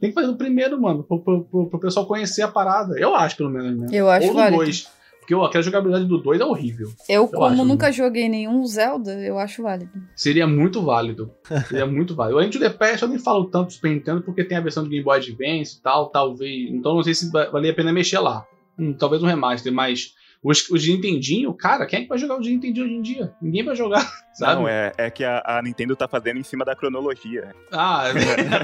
Tem 0.00 0.08
que 0.10 0.14
fazer 0.14 0.28
o 0.28 0.36
primeiro, 0.36 0.80
mano, 0.80 1.02
pro, 1.04 1.20
pro, 1.20 1.44
pro, 1.44 1.66
pro 1.68 1.80
pessoal 1.80 2.06
conhecer 2.06 2.42
a 2.42 2.48
parada. 2.48 2.98
Eu 2.98 3.14
acho, 3.14 3.36
pelo 3.36 3.50
menos, 3.50 3.78
né? 3.78 3.88
Eu 3.92 4.08
acho 4.08 4.28
Ou 4.28 4.32
do 4.32 4.38
válido. 4.38 4.62
2. 4.64 4.88
Porque 5.18 5.34
ó, 5.34 5.44
aquela 5.44 5.62
jogabilidade 5.62 6.06
do 6.06 6.18
2 6.18 6.40
é 6.40 6.44
horrível. 6.44 6.90
Eu, 7.08 7.28
como 7.28 7.44
acho, 7.44 7.64
nunca 7.64 7.92
joguei 7.92 8.28
nenhum 8.28 8.64
Zelda, 8.66 9.12
eu 9.20 9.38
acho 9.38 9.62
válido. 9.62 9.92
Seria 10.16 10.46
muito 10.46 10.80
válido. 10.82 11.30
Seria 11.68 11.84
muito 11.86 12.14
válido. 12.14 12.38
O 12.38 12.40
Link 12.40 12.52
to 12.52 12.58
the 12.58 12.70
Past 12.70 13.02
eu 13.02 13.08
nem 13.08 13.18
falo 13.18 13.44
tanto 13.44 13.66
do 13.66 13.72
Super 13.74 13.90
Nintendo 13.90 14.22
porque 14.22 14.42
tem 14.42 14.56
a 14.56 14.60
versão 14.62 14.82
do 14.82 14.88
Game 14.88 15.04
Boy 15.04 15.18
Advance 15.18 15.76
e 15.78 15.82
tal, 15.82 16.08
talvez. 16.08 16.70
Então 16.70 16.94
não 16.94 17.02
sei 17.02 17.14
se 17.14 17.30
va- 17.30 17.50
valia 17.50 17.70
a 17.70 17.74
pena 17.74 17.92
mexer 17.92 18.18
lá. 18.20 18.46
Hum, 18.78 18.94
talvez 18.94 19.22
um 19.22 19.26
remaster, 19.26 19.70
mas 19.72 20.14
os, 20.42 20.68
os 20.70 20.82
de 20.82 20.92
Nintendinho, 20.92 21.52
cara, 21.52 21.84
quem 21.86 21.98
é 21.98 22.02
que 22.02 22.08
vai 22.08 22.18
jogar 22.18 22.36
o 22.36 22.40
de 22.40 22.50
Nintendinho 22.50 22.86
hoje 22.86 22.94
em 22.94 23.02
dia? 23.02 23.32
Ninguém 23.42 23.64
vai 23.64 23.76
jogar, 23.76 24.10
sabe? 24.32 24.54
Não, 24.54 24.68
é, 24.68 24.92
é 24.96 25.10
que 25.10 25.22
a, 25.24 25.42
a 25.44 25.62
Nintendo 25.62 25.94
tá 25.94 26.08
fazendo 26.08 26.38
em 26.38 26.42
cima 26.42 26.64
da 26.64 26.74
cronologia. 26.74 27.54
Ah, 27.72 28.04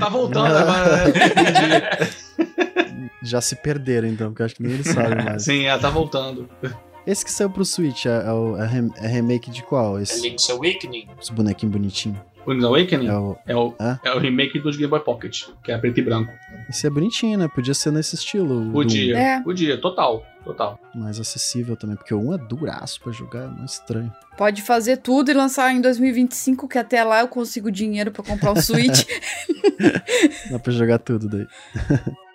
tá 0.00 0.08
voltando 0.08 0.54
agora. 0.56 1.04
né? 1.06 1.12
Já 3.22 3.40
se 3.40 3.56
perderam, 3.56 4.06
então, 4.08 4.28
porque 4.28 4.42
eu 4.42 4.46
acho 4.46 4.54
que 4.54 4.62
nem 4.62 4.72
eles 4.72 4.86
sabem 4.88 5.24
mais. 5.24 5.42
Sim, 5.44 5.64
ela 5.64 5.80
tá 5.80 5.90
voltando. 5.90 6.48
Esse 7.06 7.24
que 7.24 7.30
saiu 7.30 7.50
pro 7.50 7.64
Switch 7.64 8.06
é, 8.06 8.24
é 8.26 8.32
o- 8.32 8.56
é 8.56 8.68
é 9.04 9.06
remake 9.08 9.50
de 9.50 9.62
qual? 9.62 9.98
É 9.98 10.02
Esse, 10.02 10.20
Link's 10.28 10.48
Awakening. 10.50 11.08
esse 11.20 11.32
bonequinho 11.32 11.72
bonitinho. 11.72 12.20
Link's 12.46 12.64
Awakening 12.64 13.06
É 13.08 13.14
o, 13.18 13.36
é 13.46 13.56
o, 13.56 13.74
É? 13.80 13.98
é 14.04 14.12
o 14.14 14.18
remake 14.18 14.58
dos 14.58 14.76
Game 14.76 14.88
Boy 14.90 15.00
Pocket, 15.00 15.44
que 15.62 15.72
é 15.72 15.78
preto 15.78 15.98
e 15.98 16.02
branco. 16.02 16.32
esse 16.68 16.86
é 16.86 16.90
bonitinho, 16.90 17.38
né? 17.38 17.48
Podia 17.48 17.74
ser 17.74 17.90
nesse 17.92 18.14
estilo. 18.14 18.68
o 18.68 18.72
Podia, 18.72 19.18
É. 19.18 19.40
podia, 19.42 19.80
total, 19.80 20.24
total. 20.44 20.78
mais 20.94 21.18
acessível 21.20 21.76
também, 21.76 21.96
porque 21.96 22.14
o 22.14 22.18
1 22.20 22.34
é 22.34 22.38
duraço 22.38 23.00
pra 23.00 23.12
jogar, 23.12 23.44
é 23.44 23.48
mais 23.48 23.72
estranho. 23.72 24.12
Pode 24.36 24.62
fazer 24.62 24.98
tudo 24.98 25.30
e 25.30 25.34
lançar 25.34 25.72
em 25.74 25.80
2025, 25.80 26.68
que 26.68 26.78
até 26.78 27.02
lá 27.02 27.20
eu 27.20 27.28
consigo 27.28 27.70
dinheiro 27.70 28.10
pra 28.10 28.22
comprar 28.22 28.52
um 28.52 28.56
Switch. 28.60 29.04
Dá 30.50 30.58
pra 30.58 30.72
jogar 30.72 30.98
tudo 30.98 31.28
daí. 31.28 31.46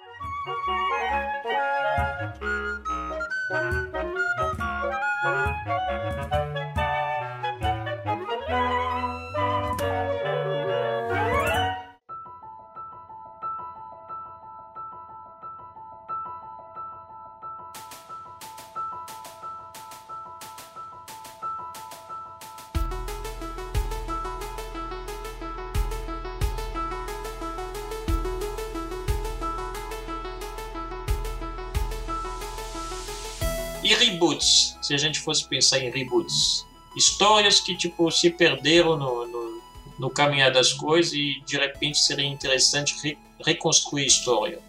se 34.92 34.96
a 34.96 35.08
gente 35.08 35.20
fosse 35.22 35.48
pensar 35.48 35.80
em 35.80 35.90
reboots. 35.90 36.66
Histórias 36.96 37.60
que, 37.62 37.76
tipo, 37.78 38.12
se 38.12 38.30
perderam 38.30 38.98
no, 38.98 39.26
no, 39.26 39.62
no 39.98 40.10
caminhar 40.10 40.52
das 40.52 40.74
coisas 40.74 41.14
e, 41.14 41.42
de 41.46 41.58
repente, 41.58 41.98
seria 42.00 42.26
interessante 42.26 42.96
re- 43.02 43.18
reconstruir 43.46 44.04
a 44.04 44.08
história. 44.08 44.60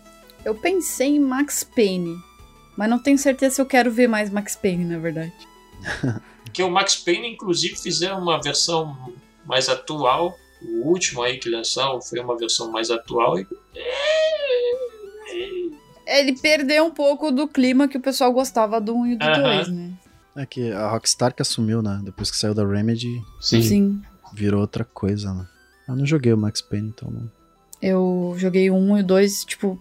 Eu 0.45 0.55
pensei 0.55 1.17
em 1.17 1.21
Max 1.21 1.65
Payne, 1.65 2.17
mas 2.77 2.89
não 2.89 2.99
tenho 2.99 3.19
certeza 3.19 3.57
se 3.57 3.61
eu 3.61 3.67
quero 3.67 3.91
ver 3.91 4.09
mais 4.09 4.31
Max 4.31 4.55
Payne, 4.55 4.85
na 4.85 4.99
verdade. 4.99 5.33
Que 6.53 6.63
o 6.63 6.71
Max 6.71 6.95
Payne, 6.97 7.29
inclusive, 7.33 7.75
fizeram 7.77 8.21
uma 8.21 8.41
versão 8.41 9.13
mais 9.45 9.69
atual. 9.69 10.39
O 10.61 10.89
último 10.89 11.23
aí 11.23 11.39
que 11.39 11.49
lançaram 11.49 12.01
foi 12.01 12.21
uma 12.21 12.37
versão 12.39 12.71
mais 12.71 12.89
atual. 12.91 13.37
E... 13.39 13.47
Ele 16.07 16.37
perdeu 16.39 16.85
um 16.85 16.91
pouco 16.91 17.31
do 17.33 17.49
clima 17.49 17.89
que 17.89 17.97
o 17.97 18.01
pessoal 18.01 18.33
gostava 18.33 18.81
do 18.81 18.95
1 18.95 19.07
e 19.07 19.17
do 19.17 19.25
Aham. 19.25 19.57
2, 19.57 19.69
né? 19.69 19.91
É 20.37 20.47
que 20.47 20.73
a 20.73 20.89
Rockstar 20.91 21.35
que 21.35 21.43
assumiu, 21.43 21.83
né? 21.83 22.01
Depois 22.03 22.31
que 22.31 22.37
saiu 22.37 22.55
da 22.55 22.67
Remedy, 22.67 23.23
Sim. 23.41 23.63
Sim. 23.63 24.03
virou 24.33 24.61
outra 24.61 24.85
coisa, 24.85 25.33
né? 25.35 25.47
Eu 25.89 25.97
não 25.97 26.07
joguei 26.07 26.33
o 26.33 26.39
Max 26.39 26.63
Payne, 26.63 26.89
então 26.89 27.11
não. 27.11 27.31
Eu 27.81 28.35
joguei 28.39 28.71
o 28.71 28.75
1 28.75 28.99
e 28.99 29.01
o 29.03 29.07
2, 29.07 29.45
tipo, 29.45 29.79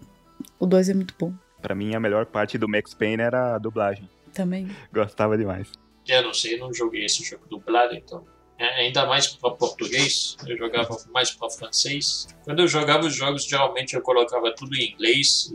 o 0.60 0.66
2 0.66 0.90
é 0.90 0.94
muito 0.96 1.14
bom 1.20 1.32
Pra 1.62 1.76
mim, 1.76 1.94
a 1.96 2.00
melhor 2.00 2.26
parte 2.26 2.58
do 2.58 2.68
Max 2.68 2.94
Payne 2.94 3.22
era 3.22 3.56
a 3.56 3.58
dublagem. 3.60 4.10
também. 4.34 4.68
Gostava 4.92 5.38
demais. 5.38 5.68
Eu 6.08 6.24
não 6.24 6.34
sei, 6.34 6.56
eu 6.56 6.60
não 6.60 6.74
joguei 6.74 7.06
esse 7.06 7.24
jogo 7.24 7.44
dublado, 7.50 7.94
então. 7.94 8.26
É, 8.58 8.82
ainda 8.86 9.06
mais 9.06 9.28
para 9.28 9.52
português, 9.52 10.36
eu 10.48 10.58
jogava 10.58 10.98
mais 11.14 11.32
para 11.32 11.50
francês. 11.50 12.28
Quando 12.44 12.60
eu 12.60 12.68
jogava 12.68 13.06
os 13.06 13.16
jogos, 13.16 13.46
geralmente 13.46 13.96
eu 13.96 14.02
colocava 14.02 14.54
tudo 14.56 14.76
em 14.76 14.92
inglês 14.94 15.54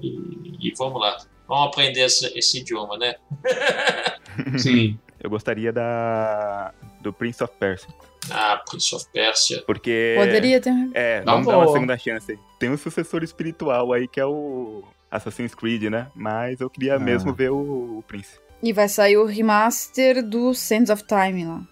e, 0.00 0.06
e- 0.06 0.68
e 0.68 0.74
vamos 0.76 1.00
lá. 1.00 1.16
Vamos 1.46 1.66
aprender 1.68 2.00
esse, 2.06 2.26
esse 2.38 2.60
idioma, 2.60 2.96
né? 2.98 3.14
Sim. 4.58 4.98
Eu 5.20 5.30
gostaria 5.30 5.72
da 5.72 6.72
do 7.00 7.12
Prince 7.12 7.42
of 7.42 7.52
Persia. 7.58 7.88
Ah, 8.30 8.62
Prince 8.68 8.94
of 8.94 9.04
Persia. 9.12 9.62
Porque. 9.66 10.14
Poderia 10.18 10.60
ter. 10.60 10.72
É, 10.94 11.20
Dá 11.22 11.32
vamos 11.32 11.46
uma 11.46 11.52
dar 11.52 11.58
uma 11.60 11.72
segunda 11.72 11.98
chance 11.98 12.32
aí. 12.32 12.38
Tem 12.58 12.70
um 12.70 12.76
sucessor 12.76 13.22
espiritual 13.22 13.92
aí 13.92 14.06
que 14.08 14.20
é 14.20 14.26
o 14.26 14.84
Assassin's 15.10 15.54
Creed, 15.54 15.84
né? 15.84 16.08
Mas 16.14 16.60
eu 16.60 16.68
queria 16.70 16.94
Ah. 16.96 16.98
mesmo 16.98 17.32
ver 17.32 17.50
o, 17.50 17.98
o 17.98 18.04
Prince. 18.06 18.38
E 18.62 18.72
vai 18.72 18.88
sair 18.88 19.16
o 19.16 19.24
remaster 19.26 20.22
do 20.24 20.54
Sands 20.54 20.88
of 20.90 21.04
Time 21.04 21.44
lá. 21.44 21.62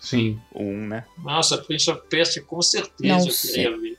Sim. 0.00 0.40
O 0.52 0.62
1, 0.64 0.86
né? 0.88 1.04
Nossa, 1.22 1.58
Prince 1.58 1.90
of 1.90 2.02
Persia, 2.08 2.42
com 2.42 2.60
certeza 2.62 3.14
Não 3.18 3.26
eu 3.26 3.32
queria 3.32 3.76
ver. 3.78 3.98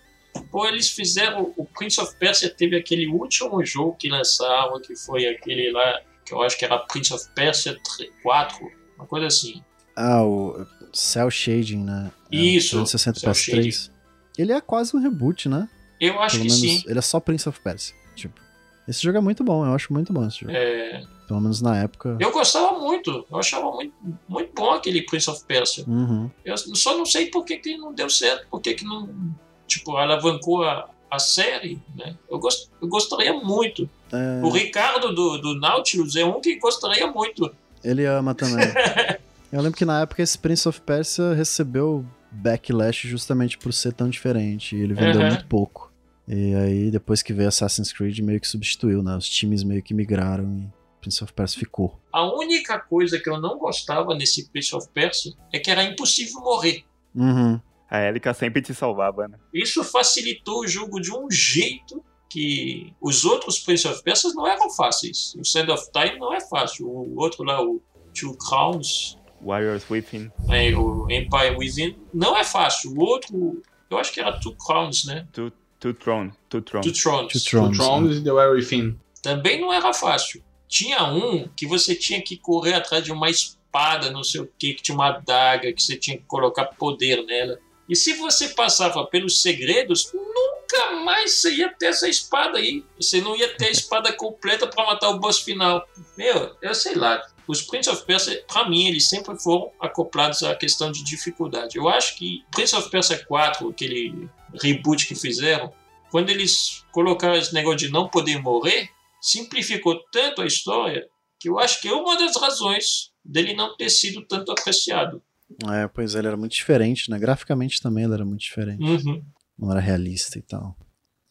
Pô, 0.49 0.65
eles 0.67 0.89
fizeram. 0.89 1.53
O 1.55 1.65
Prince 1.65 2.01
of 2.01 2.15
Persia 2.17 2.49
teve 2.49 2.75
aquele 2.75 3.07
último 3.07 3.63
jogo 3.65 3.95
que 3.97 4.09
lançaram, 4.09 4.81
que 4.81 4.95
foi 4.95 5.27
aquele 5.27 5.71
lá, 5.71 6.01
que 6.31 6.35
eu 6.35 6.41
acho 6.41 6.57
que 6.57 6.63
era 6.65 6.77
Prince 6.79 7.13
of 7.13 7.27
Persia 7.35 7.77
3 7.97 8.09
4, 8.23 8.71
uma 8.95 9.05
coisa 9.05 9.27
assim. 9.27 9.61
Ah, 9.95 10.23
o 10.23 10.65
Cell 10.93 11.29
Shading, 11.29 11.83
né? 11.83 12.11
É, 12.31 12.35
Isso, 12.35 12.77
360 12.77 13.19
Cell 13.19 13.31
PS3. 13.33 13.91
Ele 14.37 14.53
é 14.53 14.61
quase 14.61 14.95
um 14.95 15.01
reboot, 15.01 15.49
né? 15.49 15.67
Eu 15.99 16.19
acho 16.21 16.37
Pelo 16.37 16.49
que 16.49 16.55
sim. 16.55 16.83
ele 16.87 16.97
é 16.97 17.01
só 17.01 17.19
Prince 17.19 17.47
of 17.47 17.59
Persia. 17.59 17.93
Tipo, 18.15 18.39
esse 18.87 19.03
jogo 19.03 19.17
é 19.17 19.21
muito 19.21 19.43
bom, 19.43 19.65
eu 19.65 19.73
acho 19.73 19.91
muito 19.91 20.11
bom 20.13 20.25
esse 20.25 20.39
jogo. 20.39 20.51
É, 20.53 21.03
Pelo 21.27 21.41
menos 21.41 21.61
na 21.61 21.77
época. 21.77 22.17
eu 22.19 22.31
gostava 22.31 22.79
muito, 22.79 23.25
eu 23.29 23.37
achava 23.37 23.69
muito, 23.71 23.93
muito 24.27 24.53
bom 24.53 24.71
aquele 24.71 25.01
Prince 25.03 25.29
of 25.29 25.43
Persia. 25.45 25.83
Uhum. 25.85 26.31
Eu 26.45 26.57
só 26.57 26.97
não 26.97 27.05
sei 27.05 27.27
por 27.29 27.43
que, 27.43 27.57
que 27.57 27.77
não 27.77 27.93
deu 27.93 28.09
certo, 28.09 28.47
por 28.49 28.61
que, 28.61 28.73
que 28.73 28.85
não, 28.85 29.35
tipo, 29.67 29.95
alavancou 29.97 30.63
a, 30.63 30.89
a 31.11 31.19
série, 31.19 31.77
né? 31.95 32.15
Eu, 32.29 32.39
gost, 32.39 32.69
eu 32.81 32.87
gostaria 32.87 33.33
muito. 33.33 33.89
É, 34.11 34.41
O 34.43 34.49
Ricardo 34.49 35.13
do, 35.13 35.37
do 35.37 35.59
Nautilus 35.59 36.15
é 36.15 36.23
um 36.25 36.39
que 36.39 36.55
gostaria 36.57 37.05
muito. 37.07 37.53
ele 37.83 38.05
ama 38.05 38.33
também. 38.33 38.65
eu 39.51 39.61
lembro 39.61 39.77
que 39.77 39.85
na 39.85 40.01
época 40.01 40.21
esse 40.23 40.37
Prince 40.37 40.67
of 40.69 40.79
Persia 40.81 41.33
recebeu 41.33 42.05
backlash 42.31 43.07
justamente 43.07 43.57
por 43.57 43.73
ser 43.73 43.93
tão 43.93 44.09
diferente. 44.09 44.75
E 44.75 44.81
ele 44.81 44.93
vendeu 44.93 45.21
Uhum. 45.21 45.27
muito 45.27 45.45
pouco. 45.47 45.91
E 46.27 46.55
aí, 46.55 46.91
depois 46.91 47.21
que 47.21 47.33
veio 47.33 47.49
Assassin's 47.49 47.91
Creed, 47.91 48.19
meio 48.19 48.39
que 48.39 48.47
substituiu, 48.47 49.03
né? 49.03 49.15
Os 49.17 49.27
times 49.27 49.63
meio 49.63 49.83
que 49.83 49.93
migraram 49.93 50.45
e 50.45 50.67
Prince 51.01 51.21
of 51.23 51.33
Persia 51.33 51.59
ficou. 51.59 51.99
A 52.13 52.23
única 52.23 52.79
coisa 52.79 53.19
que 53.19 53.29
eu 53.29 53.41
não 53.41 53.57
gostava 53.57 54.15
nesse 54.15 54.47
Prince 54.49 54.73
of 54.75 54.87
Persia 54.93 55.33
é 55.51 55.59
que 55.59 55.69
era 55.69 55.83
impossível 55.83 56.39
morrer. 56.41 56.83
Uhum. 57.13 57.59
A 57.91 58.01
Elika 58.07 58.33
sempre 58.33 58.61
te 58.61 58.73
salvava, 58.73 59.27
né? 59.27 59.37
Isso 59.53 59.83
facilitou 59.83 60.61
o 60.61 60.67
jogo 60.67 61.01
de 61.01 61.11
um 61.11 61.29
jeito 61.29 62.01
que 62.29 62.93
os 63.01 63.25
outros 63.25 63.59
Prince 63.59 63.85
of 63.85 64.01
Persia 64.01 64.31
não 64.33 64.47
eram 64.47 64.69
fáceis. 64.69 65.35
O 65.37 65.43
Sand 65.43 65.67
of 65.69 65.91
Time 65.91 66.17
não 66.17 66.33
é 66.33 66.39
fácil. 66.39 66.87
O 66.87 67.19
outro 67.19 67.43
lá, 67.43 67.61
o 67.61 67.81
Two 68.17 68.37
Crowns, 68.37 69.17
Warriors 69.41 69.83
Within, 69.89 70.31
né, 70.47 70.73
o 70.73 71.05
Empire 71.11 71.57
Within, 71.57 71.97
não 72.13 72.37
é 72.37 72.45
fácil. 72.45 72.91
O 72.91 73.01
outro, 73.01 73.61
eu 73.89 73.97
acho 73.97 74.13
que 74.13 74.21
era 74.21 74.39
Two 74.39 74.55
Crowns, 74.55 75.03
né? 75.03 75.27
Two, 75.33 75.51
two 75.77 75.93
Throne, 75.93 76.31
Two 76.47 76.61
Throne. 76.61 76.83
Two 76.83 76.93
Thrones. 76.93 77.33
Two 77.33 77.41
Two 77.41 77.49
Thrones. 77.49 77.77
Thrones 77.77 78.17
e 78.19 78.23
The 78.23 78.31
Where 78.31 78.53
Within. 78.53 78.97
Também 79.21 79.59
não 79.59 79.73
era 79.73 79.93
fácil. 79.93 80.41
Tinha 80.65 81.03
um 81.03 81.45
que 81.49 81.67
você 81.67 81.93
tinha 81.93 82.21
que 82.21 82.37
correr 82.37 82.75
atrás 82.75 83.03
de 83.03 83.11
uma 83.11 83.29
espada, 83.29 84.09
não 84.09 84.23
sei 84.23 84.39
o 84.39 84.49
que, 84.57 84.75
que 84.75 84.81
tinha 84.81 84.95
uma 84.95 85.09
adaga, 85.09 85.73
que 85.73 85.83
você 85.83 85.97
tinha 85.97 86.15
que 86.15 86.23
colocar 86.23 86.63
poder 86.67 87.25
nela. 87.25 87.59
E 87.91 87.95
se 87.97 88.13
você 88.13 88.47
passava 88.47 89.05
pelos 89.05 89.41
segredos, 89.41 90.13
nunca 90.13 90.91
mais 91.03 91.33
você 91.33 91.55
ia 91.55 91.67
ter 91.67 91.87
essa 91.87 92.07
espada 92.07 92.57
aí. 92.57 92.85
Você 92.95 93.19
não 93.19 93.35
ia 93.35 93.53
ter 93.57 93.65
a 93.65 93.71
espada 93.71 94.13
completa 94.15 94.65
para 94.65 94.85
matar 94.85 95.09
o 95.09 95.19
boss 95.19 95.39
final. 95.39 95.85
Meu, 96.17 96.55
eu 96.61 96.73
sei 96.73 96.95
lá. 96.95 97.21
Os 97.45 97.61
Prince 97.61 97.89
of 97.89 98.05
Persia, 98.05 98.45
pra 98.47 98.69
mim, 98.69 98.87
eles 98.87 99.09
sempre 99.09 99.37
foram 99.37 99.73
acoplados 99.77 100.41
à 100.41 100.55
questão 100.55 100.89
de 100.89 101.03
dificuldade. 101.03 101.77
Eu 101.77 101.89
acho 101.89 102.15
que 102.15 102.45
Prince 102.51 102.73
of 102.77 102.89
Persia 102.89 103.25
4, 103.25 103.67
aquele 103.67 104.29
reboot 104.61 105.05
que 105.05 105.13
fizeram, 105.13 105.73
quando 106.09 106.29
eles 106.29 106.85
colocaram 106.93 107.35
esse 107.35 107.53
negócio 107.53 107.79
de 107.79 107.89
não 107.89 108.07
poder 108.07 108.41
morrer, 108.41 108.89
simplificou 109.19 110.01
tanto 110.13 110.41
a 110.41 110.45
história 110.45 111.09
que 111.37 111.49
eu 111.49 111.59
acho 111.59 111.81
que 111.81 111.89
é 111.89 111.93
uma 111.93 112.17
das 112.17 112.37
razões 112.37 113.11
dele 113.25 113.53
não 113.53 113.75
ter 113.75 113.89
sido 113.89 114.25
tanto 114.25 114.49
apreciado. 114.49 115.21
É, 115.71 115.87
pois 115.87 116.15
é, 116.15 116.19
ele 116.19 116.27
era 116.27 116.37
muito 116.37 116.53
diferente, 116.53 117.09
né? 117.09 117.17
Graficamente 117.19 117.81
também 117.81 118.03
ele 118.05 118.13
era 118.13 118.25
muito 118.25 118.41
diferente. 118.41 118.83
Uhum. 118.83 119.23
Não 119.57 119.71
era 119.71 119.79
realista 119.79 120.37
e 120.37 120.41
tal. 120.41 120.75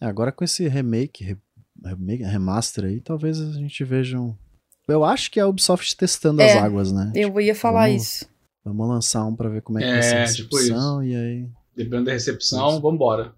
É, 0.01 0.07
agora 0.07 0.31
com 0.33 0.45
esse 0.45 0.67
remake, 0.69 1.25
re- 1.25 1.39
remake, 1.85 2.23
remaster 2.23 2.85
aí, 2.85 3.01
talvez 3.01 3.41
a 3.41 3.53
gente 3.53 3.83
veja 3.85 4.19
um. 4.19 4.35
Eu 4.89 5.05
acho 5.05 5.31
que 5.31 5.39
é 5.39 5.43
a 5.43 5.47
Ubisoft 5.49 5.97
testando 5.97 6.41
É, 6.43 6.53
as 6.57 6.63
águas, 6.63 6.91
né? 6.93 7.13
Eu 7.15 7.41
ia 7.41 7.55
falar 7.55 7.87
vamos- 7.89 8.03
isso. 8.03 8.31
Vamos 8.65 8.89
lançar 8.89 9.25
um 9.27 9.35
pra 9.37 9.49
ver 9.49 9.63
como 9.63 9.79
é 9.79 9.83
que 9.83 9.89
É, 9.89 9.93
vai 9.93 10.03
ser 10.03 10.17
a 10.17 10.33
tipo 10.35 10.57
recepção 10.57 11.03
e 11.03 11.15
aí. 11.15 11.49
Dependendo 11.77 12.05
da 12.07 12.13
recepção, 12.13 12.71
Isso. 12.73 12.81
vambora. 12.81 13.35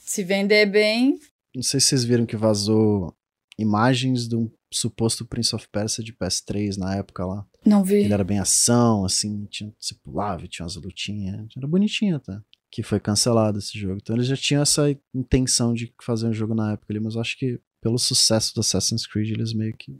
Se 0.00 0.24
vender 0.24 0.66
bem, 0.66 1.18
Não 1.54 1.62
sei 1.62 1.78
se 1.78 1.86
vocês 1.88 2.04
viram 2.04 2.26
que 2.26 2.36
vazou 2.36 3.14
imagens 3.58 4.26
de 4.26 4.34
um 4.34 4.50
suposto 4.76 5.24
Prince 5.24 5.54
of 5.54 5.68
Persia 5.68 6.04
de 6.04 6.12
PS3 6.12 6.76
na 6.76 6.96
época 6.96 7.24
lá. 7.24 7.46
não 7.64 7.84
vi. 7.84 7.96
Ele 7.96 8.12
era 8.12 8.24
bem 8.24 8.38
ação, 8.38 9.04
assim, 9.04 9.46
tinha, 9.46 9.72
você 9.78 9.94
pulava 9.94 10.44
e 10.44 10.48
tinha 10.48 10.64
umas 10.64 10.76
lutinhas. 10.76 11.46
Era 11.56 11.66
bonitinho 11.66 12.16
até. 12.16 12.38
Que 12.70 12.82
foi 12.82 12.98
cancelado 12.98 13.58
esse 13.58 13.78
jogo. 13.78 13.98
Então 14.02 14.16
eles 14.16 14.26
já 14.26 14.36
tinham 14.36 14.62
essa 14.62 14.90
intenção 15.14 15.72
de 15.72 15.92
fazer 16.02 16.26
um 16.26 16.32
jogo 16.32 16.54
na 16.54 16.72
época 16.72 16.92
ali, 16.92 17.00
mas 17.00 17.14
eu 17.14 17.20
acho 17.20 17.38
que 17.38 17.60
pelo 17.80 17.98
sucesso 17.98 18.54
do 18.54 18.60
Assassin's 18.60 19.06
Creed 19.06 19.30
eles 19.30 19.52
meio 19.52 19.76
que. 19.76 19.96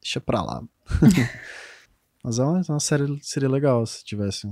Deixa 0.00 0.20
pra 0.20 0.42
lá. 0.42 0.64
mas 2.24 2.38
é 2.38 2.42
uma, 2.42 2.60
uma 2.68 2.80
série 2.80 3.04
seria 3.22 3.48
legal 3.48 3.84
se 3.86 4.04
tivesse. 4.04 4.50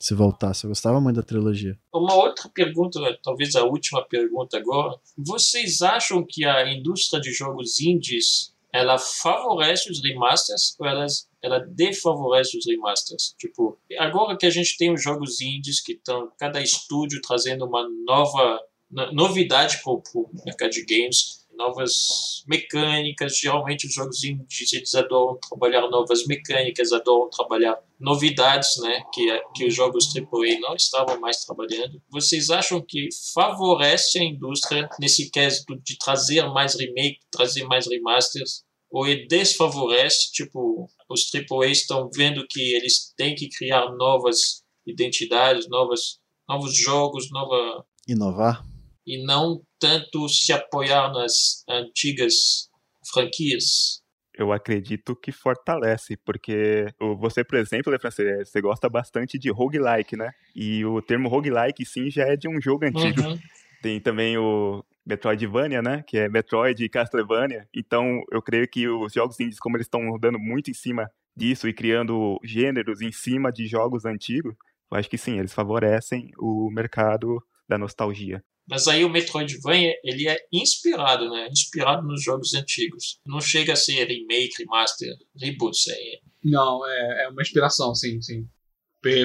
Se 0.00 0.14
voltasse. 0.14 0.64
Eu 0.64 0.68
gostava 0.68 0.98
muito 0.98 1.16
da 1.16 1.22
trilogia. 1.22 1.78
Uma 1.92 2.14
outra 2.14 2.48
pergunta, 2.48 2.98
talvez 3.22 3.54
a 3.54 3.64
última 3.64 4.02
pergunta 4.08 4.56
agora. 4.56 4.98
Vocês 5.16 5.82
acham 5.82 6.24
que 6.26 6.42
a 6.46 6.72
indústria 6.72 7.20
de 7.20 7.30
jogos 7.34 7.78
indies 7.78 8.54
ela 8.72 8.98
favorece 8.98 9.90
os 9.90 10.02
remasters 10.02 10.76
ou 10.78 10.86
elas, 10.86 11.28
ela 11.42 11.58
desfavorece 11.58 12.56
os 12.56 12.66
remasters? 12.66 13.34
Tipo, 13.38 13.78
agora 13.98 14.36
que 14.36 14.46
a 14.46 14.50
gente 14.50 14.76
tem 14.76 14.92
os 14.92 15.02
jogos 15.02 15.40
indies 15.40 15.80
que 15.82 15.92
estão, 15.92 16.30
cada 16.38 16.60
estúdio 16.60 17.20
trazendo 17.20 17.66
uma 17.66 17.88
nova 18.06 18.60
no- 18.90 19.12
novidade 19.12 19.80
para 19.82 19.92
o 19.92 20.02
mercado 20.44 20.70
de 20.70 20.84
games, 20.84 21.46
novas 21.60 22.42
mecânicas. 22.46 23.36
Geralmente 23.36 23.86
os 23.86 23.94
jogos 23.94 24.24
indies 24.24 24.72
eles 24.72 24.94
adoram 24.94 25.38
trabalhar 25.38 25.88
novas 25.88 26.26
mecânicas, 26.26 26.92
adoram 26.92 27.28
trabalhar 27.28 27.78
novidades, 27.98 28.78
né, 28.78 29.02
que, 29.12 29.42
que 29.54 29.66
os 29.66 29.74
jogos 29.74 30.10
AAA 30.16 30.58
não 30.60 30.74
estavam 30.74 31.20
mais 31.20 31.44
trabalhando. 31.44 32.00
Vocês 32.10 32.48
acham 32.48 32.80
que 32.80 33.08
favorece 33.34 34.18
a 34.18 34.24
indústria 34.24 34.88
nesse 34.98 35.30
caso 35.30 35.64
de 35.84 35.98
trazer 35.98 36.48
mais 36.48 36.74
remake, 36.74 37.20
trazer 37.30 37.64
mais 37.64 37.86
remasters, 37.86 38.64
ou 38.90 39.06
ele 39.06 39.26
desfavorece, 39.28 40.32
tipo, 40.32 40.88
os 41.08 41.30
AAA 41.32 41.68
estão 41.68 42.10
vendo 42.12 42.46
que 42.48 42.74
eles 42.74 43.12
têm 43.16 43.34
que 43.34 43.48
criar 43.48 43.92
novas 43.92 44.64
identidades, 44.86 45.68
novas, 45.68 46.18
novos 46.48 46.74
jogos, 46.74 47.30
nova 47.30 47.84
Inovar? 48.08 48.64
e 49.06 49.24
não 49.24 49.62
tanto 49.80 50.28
se 50.28 50.52
apoiar 50.52 51.12
nas 51.12 51.64
antigas 51.68 52.68
franquias. 53.12 54.00
eu 54.40 54.52
acredito 54.52 55.14
que 55.14 55.32
fortalece, 55.32 56.16
porque 56.24 56.86
você, 57.18 57.44
por 57.44 57.58
exemplo, 57.58 57.92
você, 58.00 58.44
você 58.44 58.60
gosta 58.60 58.88
bastante 58.88 59.38
de 59.38 59.50
roguelike, 59.50 60.16
né? 60.16 60.30
E 60.56 60.82
o 60.84 61.02
termo 61.02 61.28
roguelike, 61.28 61.84
sim, 61.84 62.10
já 62.10 62.24
é 62.24 62.36
de 62.36 62.48
um 62.48 62.58
jogo 62.60 62.86
antigo. 62.86 63.20
Uhum. 63.20 63.38
Tem 63.82 64.00
também 64.00 64.38
o 64.38 64.82
Metroidvania, 65.04 65.82
né? 65.82 66.02
Que 66.06 66.18
é 66.18 66.28
Metroid 66.28 66.82
e 66.82 66.88
Castlevania. 66.88 67.68
Então, 67.74 68.22
eu 68.32 68.40
creio 68.40 68.66
que 68.66 68.88
os 68.88 69.12
jogos 69.12 69.38
indies, 69.40 69.58
como 69.58 69.76
eles 69.76 69.86
estão 69.86 70.08
rodando 70.08 70.38
muito 70.38 70.70
em 70.70 70.74
cima 70.74 71.10
disso 71.36 71.68
e 71.68 71.74
criando 71.74 72.38
gêneros 72.42 73.02
em 73.02 73.12
cima 73.12 73.52
de 73.52 73.66
jogos 73.66 74.04
antigos, 74.04 74.54
eu 74.90 74.98
acho 74.98 75.08
que 75.08 75.18
sim, 75.18 75.38
eles 75.38 75.52
favorecem 75.52 76.30
o 76.38 76.70
mercado 76.70 77.42
da 77.68 77.76
nostalgia. 77.76 78.42
Mas 78.70 78.86
aí 78.86 79.04
o 79.04 79.10
Metroidvania, 79.10 79.92
ele 80.04 80.28
é 80.28 80.38
inspirado, 80.52 81.28
né? 81.28 81.48
Inspirado 81.50 82.06
nos 82.06 82.22
jogos 82.22 82.54
antigos. 82.54 83.18
Não 83.26 83.40
chega 83.40 83.72
a 83.72 83.76
ser 83.76 84.04
remake, 84.04 84.60
remaster, 84.60 85.12
reboot. 85.36 85.76
É... 85.90 86.18
Não, 86.44 86.86
é, 86.86 87.24
é 87.24 87.28
uma 87.28 87.42
inspiração, 87.42 87.92
sim, 87.94 88.22
sim. 88.22 88.46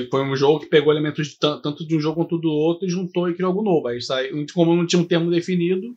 Foi 0.10 0.24
um 0.24 0.36
jogo 0.36 0.62
que 0.62 0.66
pegou 0.68 0.92
elementos 0.92 1.28
de 1.28 1.38
tanto 1.38 1.86
de 1.86 1.96
um 1.96 2.00
jogo 2.00 2.22
quanto 2.22 2.38
do 2.40 2.50
outro 2.50 2.88
e 2.88 2.90
juntou 2.90 3.30
e 3.30 3.36
criou 3.36 3.50
algo 3.50 3.62
novo. 3.62 3.88
Aí 3.88 4.02
saiu, 4.02 4.46
como 4.54 4.76
não 4.76 4.88
tinha 4.88 5.02
um 5.02 5.08
termo 5.08 5.30
definido, 5.30 5.96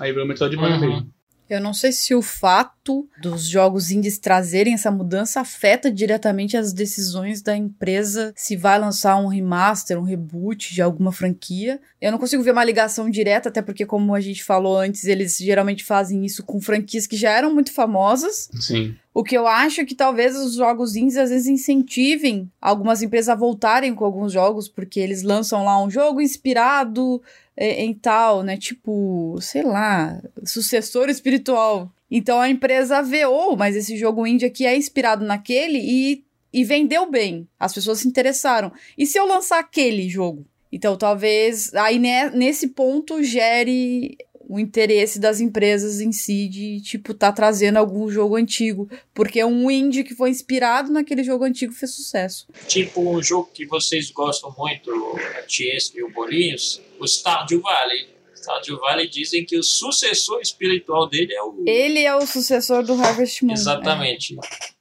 aí 0.00 0.12
veio 0.12 0.24
o 0.24 0.28
Metroidvania 0.28 0.76
Uhum. 0.76 0.80
mesmo. 0.94 1.14
Eu 1.48 1.60
não 1.60 1.72
sei 1.72 1.92
se 1.92 2.14
o 2.14 2.22
fato 2.22 3.08
dos 3.20 3.46
jogos 3.46 3.90
indies 3.90 4.18
trazerem 4.18 4.74
essa 4.74 4.90
mudança 4.90 5.40
afeta 5.40 5.90
diretamente 5.90 6.56
as 6.56 6.72
decisões 6.72 7.42
da 7.42 7.56
empresa 7.56 8.32
se 8.36 8.56
vai 8.56 8.78
lançar 8.78 9.16
um 9.16 9.28
remaster, 9.28 9.98
um 9.98 10.02
reboot 10.02 10.74
de 10.74 10.82
alguma 10.82 11.12
franquia. 11.12 11.80
Eu 12.00 12.12
não 12.12 12.18
consigo 12.18 12.42
ver 12.42 12.52
uma 12.52 12.64
ligação 12.64 13.10
direta, 13.10 13.48
até 13.48 13.62
porque, 13.62 13.86
como 13.86 14.14
a 14.14 14.20
gente 14.20 14.44
falou 14.44 14.78
antes, 14.78 15.04
eles 15.04 15.36
geralmente 15.36 15.84
fazem 15.84 16.24
isso 16.24 16.42
com 16.42 16.60
franquias 16.60 17.06
que 17.06 17.16
já 17.16 17.30
eram 17.30 17.52
muito 17.54 17.72
famosas. 17.72 18.48
Sim. 18.60 18.94
O 19.18 19.24
que 19.24 19.36
eu 19.36 19.48
acho 19.48 19.80
é 19.80 19.84
que 19.84 19.96
talvez 19.96 20.36
os 20.36 20.54
jogos 20.54 20.94
indies 20.94 21.16
às 21.16 21.30
vezes 21.30 21.48
incentivem 21.48 22.48
algumas 22.60 23.02
empresas 23.02 23.30
a 23.30 23.34
voltarem 23.34 23.92
com 23.92 24.04
alguns 24.04 24.32
jogos, 24.32 24.68
porque 24.68 25.00
eles 25.00 25.24
lançam 25.24 25.64
lá 25.64 25.82
um 25.82 25.90
jogo 25.90 26.20
inspirado 26.20 27.20
em 27.58 27.92
tal, 27.92 28.42
né? 28.42 28.56
Tipo, 28.56 29.36
sei 29.40 29.62
lá, 29.62 30.20
sucessor 30.44 31.08
espiritual. 31.08 31.92
Então 32.10 32.40
a 32.40 32.48
empresa 32.48 33.02
vê, 33.02 33.26
oh, 33.26 33.56
mas 33.56 33.76
esse 33.76 33.96
jogo 33.96 34.26
indie 34.26 34.46
aqui 34.46 34.64
é 34.64 34.76
inspirado 34.76 35.24
naquele 35.24 35.78
e, 35.78 36.24
e 36.52 36.64
vendeu 36.64 37.10
bem. 37.10 37.48
As 37.58 37.74
pessoas 37.74 37.98
se 37.98 38.08
interessaram. 38.08 38.72
E 38.96 39.04
se 39.04 39.18
eu 39.18 39.26
lançar 39.26 39.58
aquele 39.58 40.08
jogo? 40.08 40.46
Então 40.70 40.96
talvez 40.96 41.74
aí 41.74 41.98
né, 41.98 42.30
nesse 42.30 42.68
ponto 42.68 43.22
gere 43.22 44.16
o 44.48 44.58
interesse 44.58 45.20
das 45.20 45.40
empresas 45.40 46.00
em 46.00 46.10
si 46.10 46.48
de, 46.48 46.80
tipo, 46.80 47.12
tá 47.12 47.30
trazendo 47.30 47.76
algum 47.76 48.10
jogo 48.10 48.34
antigo. 48.34 48.88
Porque 49.12 49.44
um 49.44 49.70
indie 49.70 50.02
que 50.02 50.14
foi 50.14 50.30
inspirado 50.30 50.90
naquele 50.90 51.22
jogo 51.22 51.44
antigo 51.44 51.72
fez 51.72 51.94
sucesso. 51.94 52.48
Tipo 52.66 53.16
um 53.16 53.22
jogo 53.22 53.50
que 53.52 53.66
vocês 53.66 54.10
gostam 54.10 54.54
muito, 54.56 54.90
a 55.38 55.42
Tiesca 55.42 55.98
e 55.98 56.02
o 56.02 56.10
Bolinhos, 56.10 56.80
o 56.98 57.06
Stardew 57.06 57.60
Valley. 57.60 58.08
Stardew 58.34 58.78
Valley 58.78 59.08
dizem 59.08 59.44
que 59.44 59.58
o 59.58 59.62
sucessor 59.62 60.40
espiritual 60.40 61.06
dele 61.08 61.34
é 61.34 61.42
o... 61.42 61.64
Ele 61.66 62.04
é 62.04 62.16
o 62.16 62.26
sucessor 62.26 62.82
do 62.82 62.94
Harvest 62.94 63.44
Moon. 63.44 63.52
Exatamente. 63.52 64.34
É, 64.34 64.77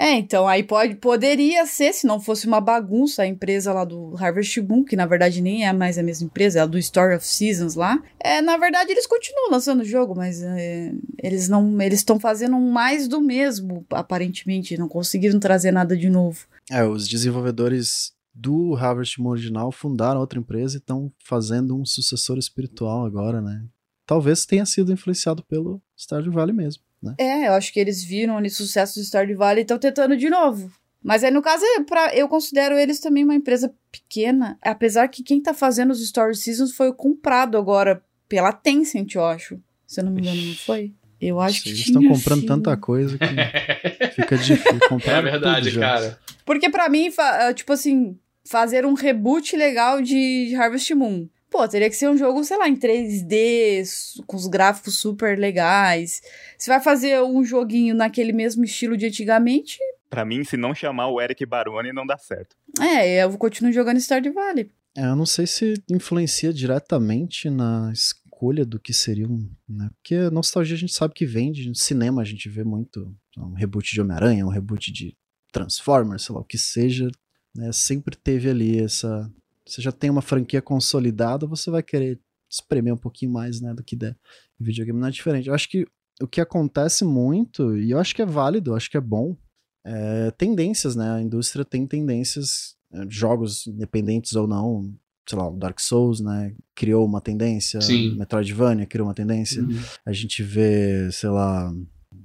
então 0.00 0.46
aí 0.46 0.62
pode, 0.62 0.94
poderia 0.94 1.66
ser, 1.66 1.92
se 1.92 2.06
não 2.06 2.20
fosse 2.20 2.46
uma 2.46 2.60
bagunça, 2.60 3.22
a 3.22 3.26
empresa 3.26 3.72
lá 3.72 3.84
do 3.84 4.14
Harvest 4.16 4.60
Moon, 4.60 4.84
que 4.84 4.94
na 4.94 5.06
verdade 5.06 5.42
nem 5.42 5.66
é 5.66 5.72
mais 5.72 5.98
a 5.98 6.04
mesma 6.04 6.26
empresa, 6.26 6.60
é 6.60 6.62
a 6.62 6.66
do 6.66 6.78
Story 6.78 7.16
of 7.16 7.26
Seasons 7.26 7.74
lá. 7.74 8.00
É, 8.20 8.40
na 8.40 8.56
verdade 8.56 8.92
eles 8.92 9.08
continuam 9.08 9.50
lançando 9.50 9.80
o 9.80 9.84
jogo, 9.84 10.14
mas 10.14 10.40
é, 10.40 10.92
eles 11.20 11.48
não, 11.48 11.82
eles 11.82 11.98
estão 11.98 12.20
fazendo 12.20 12.56
mais 12.60 13.08
do 13.08 13.20
mesmo, 13.20 13.84
aparentemente, 13.90 14.78
não 14.78 14.88
conseguiram 14.88 15.40
trazer 15.40 15.72
nada 15.72 15.96
de 15.96 16.08
novo. 16.08 16.46
É, 16.70 16.84
os 16.84 17.08
desenvolvedores 17.08 18.12
do 18.32 18.76
Harvest 18.76 19.20
Moon 19.20 19.30
original 19.30 19.72
fundaram 19.72 20.20
outra 20.20 20.38
empresa 20.38 20.76
e 20.76 20.78
estão 20.78 21.12
fazendo 21.24 21.76
um 21.76 21.84
sucessor 21.84 22.38
espiritual 22.38 23.04
agora, 23.04 23.40
né? 23.40 23.64
Talvez 24.06 24.46
tenha 24.46 24.64
sido 24.64 24.92
influenciado 24.92 25.42
pelo 25.42 25.82
Stardew 25.96 26.32
Valley 26.32 26.54
mesmo, 26.54 26.82
né? 27.02 27.14
É, 27.18 27.48
eu 27.48 27.52
acho 27.52 27.72
que 27.72 27.78
eles 27.80 28.02
viram 28.02 28.36
ali 28.36 28.48
o 28.48 28.50
sucesso 28.50 28.98
do 28.98 29.04
Stardew 29.04 29.36
Valley 29.36 29.60
e 29.60 29.62
estão 29.62 29.78
tentando 29.78 30.16
de 30.16 30.28
novo. 30.28 30.70
Mas 31.02 31.22
aí, 31.22 31.30
no 31.30 31.40
caso, 31.40 31.64
é 31.64 31.82
pra, 31.84 32.14
eu 32.14 32.28
considero 32.28 32.76
eles 32.76 32.98
também 33.00 33.22
uma 33.24 33.34
empresa 33.34 33.72
pequena. 33.90 34.58
Apesar 34.60 35.06
que 35.08 35.22
quem 35.22 35.40
tá 35.40 35.54
fazendo 35.54 35.90
os 35.92 36.02
Story 36.02 36.34
Seasons 36.36 36.72
foi 36.72 36.92
comprado 36.92 37.56
agora 37.56 38.02
pela 38.28 38.52
Tencent, 38.52 39.14
eu 39.14 39.24
acho. 39.24 39.60
Se 39.86 40.00
eu 40.00 40.04
não 40.04 40.12
me 40.12 40.20
engano, 40.20 40.42
não 40.42 40.54
foi? 40.54 40.92
Eu 41.20 41.40
acho 41.40 41.62
que 41.62 41.70
Eles 41.70 41.80
estão 41.80 42.02
comprando 42.06 42.40
sido. 42.40 42.48
tanta 42.48 42.76
coisa 42.76 43.16
que 43.16 43.24
fica 44.14 44.36
difícil 44.36 44.78
comprar. 44.88 45.18
É 45.18 45.22
verdade, 45.30 45.68
tudo 45.70 45.74
já. 45.74 45.80
cara. 45.80 46.18
Porque 46.44 46.68
pra 46.68 46.88
mim, 46.88 47.10
tipo 47.54 47.72
assim, 47.72 48.18
fazer 48.44 48.84
um 48.84 48.94
reboot 48.94 49.56
legal 49.56 50.02
de 50.02 50.54
Harvest 50.56 50.92
Moon. 50.94 51.28
Pô, 51.50 51.66
teria 51.66 51.88
que 51.88 51.96
ser 51.96 52.08
um 52.08 52.16
jogo, 52.16 52.44
sei 52.44 52.58
lá, 52.58 52.68
em 52.68 52.76
3D, 52.76 53.80
s- 53.80 54.22
com 54.26 54.36
os 54.36 54.46
gráficos 54.46 54.96
super 54.98 55.38
legais. 55.38 56.20
Se 56.58 56.68
vai 56.68 56.80
fazer 56.80 57.22
um 57.22 57.42
joguinho 57.44 57.94
naquele 57.94 58.32
mesmo 58.32 58.64
estilo 58.64 58.96
de 58.96 59.06
antigamente, 59.06 59.78
Pra 60.10 60.24
mim, 60.24 60.42
se 60.42 60.56
não 60.56 60.74
chamar 60.74 61.08
o 61.08 61.20
Eric 61.20 61.44
Baroni, 61.44 61.92
não 61.92 62.06
dá 62.06 62.16
certo. 62.16 62.56
é, 62.80 63.22
eu 63.22 63.36
continuo 63.36 63.70
jogando 63.70 63.98
Stardew 64.00 64.32
Valley. 64.32 64.70
É, 64.96 65.04
eu 65.04 65.14
não 65.14 65.26
sei 65.26 65.46
se 65.46 65.74
influencia 65.90 66.50
diretamente 66.50 67.50
na 67.50 67.90
escolha 67.92 68.64
do 68.64 68.80
que 68.80 68.94
seria 68.94 69.28
um. 69.28 69.50
Né? 69.68 69.90
Porque 69.96 70.14
a 70.14 70.30
nostalgia 70.30 70.74
a 70.74 70.78
gente 70.78 70.94
sabe 70.94 71.12
que 71.12 71.26
vende. 71.26 71.68
No 71.68 71.74
cinema 71.74 72.22
a 72.22 72.24
gente 72.24 72.48
vê 72.48 72.64
muito 72.64 73.14
um 73.36 73.52
reboot 73.52 73.92
de 73.92 74.00
Homem-Aranha, 74.00 74.46
um 74.46 74.50
reboot 74.50 74.90
de 74.90 75.14
Transformers, 75.52 76.24
sei 76.24 76.34
lá, 76.34 76.40
o 76.40 76.44
que 76.44 76.56
seja. 76.56 77.10
Né? 77.54 77.70
Sempre 77.72 78.16
teve 78.16 78.48
ali 78.48 78.78
essa. 78.82 79.30
Você 79.68 79.82
já 79.82 79.92
tem 79.92 80.08
uma 80.08 80.22
franquia 80.22 80.62
consolidada, 80.62 81.46
você 81.46 81.70
vai 81.70 81.82
querer 81.82 82.18
espremer 82.50 82.94
um 82.94 82.98
pouquinho 82.98 83.32
mais 83.32 83.60
né, 83.60 83.74
do 83.74 83.84
que 83.84 83.94
der. 83.94 84.16
O 84.58 84.64
videogame 84.64 84.98
não 84.98 85.08
é 85.08 85.10
diferente. 85.10 85.48
Eu 85.48 85.54
acho 85.54 85.68
que 85.68 85.86
o 86.20 86.26
que 86.26 86.40
acontece 86.40 87.04
muito, 87.04 87.76
e 87.76 87.90
eu 87.90 87.98
acho 87.98 88.14
que 88.14 88.22
é 88.22 88.26
válido, 88.26 88.70
eu 88.70 88.76
acho 88.76 88.90
que 88.90 88.96
é 88.96 89.00
bom, 89.00 89.36
é 89.84 90.30
tendências, 90.32 90.96
né? 90.96 91.10
A 91.12 91.22
indústria 91.22 91.64
tem 91.64 91.86
tendências, 91.86 92.76
é, 92.92 93.04
jogos 93.08 93.66
independentes 93.66 94.34
ou 94.34 94.46
não, 94.46 94.92
sei 95.28 95.38
lá, 95.38 95.50
Dark 95.50 95.78
Souls, 95.78 96.20
né? 96.20 96.54
Criou 96.74 97.04
uma 97.04 97.20
tendência, 97.20 97.80
Sim. 97.80 98.16
Metroidvania 98.16 98.86
criou 98.86 99.06
uma 99.06 99.14
tendência. 99.14 99.62
Uhum. 99.62 99.78
A 100.04 100.12
gente 100.12 100.42
vê, 100.42 101.12
sei 101.12 101.28
lá, 101.28 101.72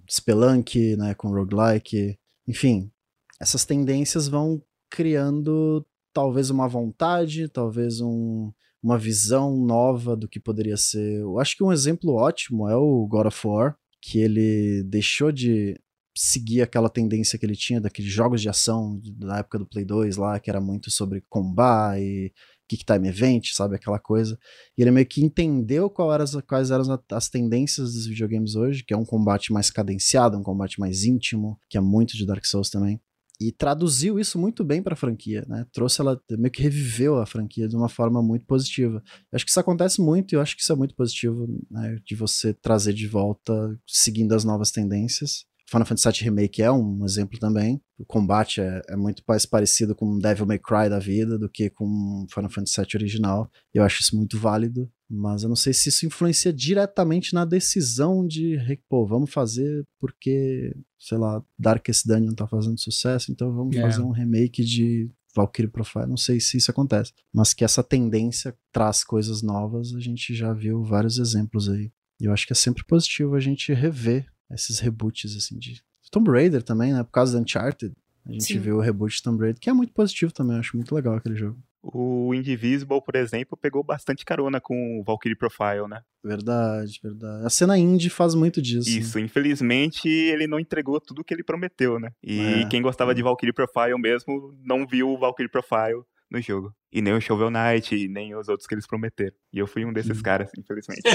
Spelunk, 0.10 0.96
né, 0.96 1.14
com 1.14 1.30
roguelike. 1.30 2.18
Enfim, 2.48 2.90
essas 3.40 3.66
tendências 3.66 4.28
vão 4.28 4.62
criando 4.90 5.86
talvez 6.14 6.50
uma 6.50 6.68
vontade, 6.68 7.50
talvez 7.50 8.00
um, 8.00 8.52
uma 8.82 8.98
visão 8.98 9.58
nova 9.58 10.16
do 10.16 10.28
que 10.28 10.40
poderia 10.40 10.78
ser. 10.78 11.22
Eu 11.22 11.40
acho 11.40 11.58
que 11.58 11.64
um 11.64 11.72
exemplo 11.72 12.14
ótimo 12.14 12.70
é 12.70 12.76
o 12.76 13.08
God 13.08 13.28
of 13.28 13.48
War, 13.48 13.78
que 14.02 14.20
ele 14.20 14.84
deixou 14.84 15.32
de 15.32 15.80
seguir 16.16 16.62
aquela 16.62 16.90
tendência 16.90 17.40
que 17.40 17.46
ele 17.46 17.56
tinha 17.56 17.82
daqueles 17.82 18.12
jogos 18.12 18.42
de 18.42 18.48
ação 18.48 19.02
da 19.18 19.40
época 19.40 19.58
do 19.58 19.66
Play 19.66 19.84
2 19.84 20.18
lá, 20.18 20.40
que 20.40 20.50
era 20.50 20.62
muito 20.62 20.92
sobre 20.92 21.24
combat 21.28 22.00
e 22.00 22.32
kick 22.68 22.86
time 22.86 23.08
event, 23.08 23.52
sabe, 23.52 23.76
aquela 23.76 24.00
coisa. 24.00 24.38
E 24.78 24.82
ele 24.82 24.92
meio 24.92 25.06
que 25.06 25.24
entendeu 25.24 25.90
qual 25.90 26.14
eram 26.14 26.24
as, 26.24 26.36
quais 26.48 26.72
eram 26.72 27.02
as 27.12 27.30
tendências 27.30 27.94
dos 27.94 28.06
videogames 28.06 28.56
hoje, 28.56 28.84
que 28.84 28.94
é 28.94 28.98
um 28.98 29.06
combate 29.06 29.52
mais 29.52 29.70
cadenciado, 29.70 30.38
um 30.38 30.44
combate 30.44 30.80
mais 30.80 31.04
íntimo, 31.04 31.60
que 31.70 31.78
é 31.78 31.82
muito 31.82 32.16
de 32.16 32.26
Dark 32.26 32.46
Souls 32.46 32.70
também. 32.70 33.02
E 33.48 33.52
traduziu 33.52 34.20
isso 34.20 34.40
muito 34.40 34.64
bem 34.64 34.82
pra 34.82 34.96
franquia, 34.96 35.46
né? 35.48 35.66
Trouxe 35.74 36.00
ela, 36.00 36.20
meio 36.32 36.52
que 36.52 36.62
reviveu 36.62 37.20
a 37.20 37.26
franquia 37.26 37.68
de 37.68 37.76
uma 37.76 37.90
forma 37.90 38.22
muito 38.22 38.46
positiva. 38.46 39.04
Eu 39.32 39.36
acho 39.36 39.44
que 39.46 39.52
isso 39.52 39.60
acontece 39.60 40.02
muito 40.02 40.32
e 40.32 40.36
eu 40.36 40.42
acho 40.42 40.56
que 40.56 40.62
isso 40.62 40.72
é 40.72 40.76
muito 40.76 40.96
positivo, 40.96 41.48
né? 41.70 42.00
De 42.06 42.16
você 42.16 42.54
trazer 42.54 42.94
de 42.94 43.08
volta, 43.08 43.54
seguindo 43.86 44.34
as 44.34 44.44
novas 44.44 44.72
tendências. 44.72 45.46
Final 45.70 45.86
Fantasy 45.86 46.20
VII 46.20 46.30
Remake 46.30 46.62
é 46.62 46.72
um 46.72 47.04
exemplo 47.04 47.40
também. 47.40 47.82
O 47.98 48.06
combate 48.06 48.62
é, 48.62 48.82
é 48.90 48.96
muito 48.96 49.24
mais 49.28 49.46
parecido 49.46 49.96
com 49.96 50.20
Devil 50.20 50.46
May 50.46 50.60
Cry 50.60 50.90
da 50.90 51.00
vida 51.00 51.38
do 51.38 51.50
que 51.50 51.70
com 51.70 52.26
Final 52.32 52.50
Fantasy 52.50 52.80
VII 52.80 52.88
original. 52.96 53.50
Eu 53.74 53.84
acho 53.84 54.02
isso 54.02 54.16
muito 54.16 54.38
válido, 54.38 54.90
mas 55.16 55.44
eu 55.44 55.50
não 55.50 55.56
sei 55.56 55.74
se 55.74 55.90
isso 55.90 56.06
influencia 56.06 56.52
diretamente 56.52 57.34
na 57.34 57.46
decisão 57.46 58.26
de, 58.26 58.58
pô, 58.90 59.06
vamos 59.06 59.32
fazer 59.32 59.86
porque, 60.00 60.76
sei 61.00 61.18
lá, 61.18 61.44
Darkest 61.58 62.06
Dungeon 62.08 62.34
tá 62.34 62.48
fazendo 62.48 62.80
sucesso, 62.80 63.32
então 63.32 63.54
vamos 63.54 63.76
É. 63.76 63.82
fazer 63.82 64.02
um 64.02 64.10
remake 64.12 64.64
de 64.64 65.10
Valkyrie 65.36 65.70
Profile. 65.70 66.08
Não 66.08 66.18
sei 66.18 66.40
se 66.40 66.58
isso 66.58 66.72
acontece, 66.72 67.14
mas 67.32 67.54
que 67.54 67.64
essa 67.64 67.84
tendência 67.84 68.56
traz 68.72 69.04
coisas 69.04 69.42
novas, 69.42 69.94
a 69.94 70.00
gente 70.00 70.34
já 70.34 70.52
viu 70.54 70.84
vários 70.84 71.18
exemplos 71.20 71.70
aí. 71.70 71.92
E 72.20 72.26
eu 72.26 72.34
acho 72.34 72.46
que 72.48 72.54
é 72.54 72.56
sempre 72.56 72.84
positivo 72.84 73.36
a 73.36 73.40
gente 73.40 73.72
rever 73.74 74.26
esses 74.52 74.80
reboots, 74.80 75.36
assim, 75.36 75.58
de 75.58 75.82
Tomb 76.12 76.30
Raider 76.30 76.62
também, 76.64 76.94
né? 76.94 77.04
Por 77.04 77.12
causa 77.12 77.36
do 77.38 77.42
Uncharted. 77.44 77.94
A 78.26 78.32
gente 78.32 78.44
Sim. 78.46 78.60
viu 78.60 78.78
o 78.78 78.80
reboot 78.82 79.16
de 79.16 79.24
Tomb 79.24 79.40
Raider, 79.42 79.60
que 79.60 79.70
é 79.70 79.74
muito 79.74 79.92
positivo 79.94 80.32
também, 80.32 80.56
eu 80.56 80.60
acho 80.60 80.78
muito 80.78 80.94
legal 80.96 81.16
aquele 81.16 81.36
jogo. 81.36 81.60
O 81.86 82.34
Indivisible, 82.34 83.02
por 83.04 83.14
exemplo, 83.16 83.58
pegou 83.58 83.84
bastante 83.84 84.24
carona 84.24 84.62
com 84.62 85.00
o 85.00 85.04
Valkyrie 85.04 85.38
Profile, 85.38 85.86
né? 85.90 86.00
Verdade, 86.24 86.98
verdade. 87.04 87.46
A 87.46 87.50
cena 87.50 87.78
indie 87.78 88.10
faz 88.10 88.34
muito 88.34 88.62
disso. 88.62 88.90
Isso, 88.90 89.20
infelizmente 89.20 90.08
ele 90.08 90.48
não 90.48 90.60
entregou 90.60 91.02
tudo 91.02 91.20
o 91.20 91.24
que 91.26 91.34
ele 91.34 91.44
prometeu, 91.44 92.00
né? 92.00 92.10
E 92.24 92.62
É. 92.62 92.66
quem 92.70 92.82
gostava 92.82 93.14
de 93.14 93.22
Valkyrie 93.22 93.54
Profile 93.54 93.98
mesmo 94.00 94.54
não 94.64 94.88
viu 94.88 95.10
o 95.10 95.18
Valkyrie 95.18 95.52
Profile 95.52 96.02
no 96.34 96.42
jogo. 96.42 96.74
E 96.92 97.02
nem 97.02 97.14
o 97.14 97.22
Shovel 97.22 97.50
Knight, 97.52 97.96
e 97.96 98.08
nem 98.10 98.36
os 98.36 98.50
outros 98.50 98.68
que 98.68 98.74
eles 98.76 98.86
prometeram. 98.88 99.34
E 99.54 99.60
eu 99.60 99.68
fui 99.68 99.86
um 99.86 99.94
desses 99.94 100.22
caras, 100.22 100.50
infelizmente. 100.58 101.02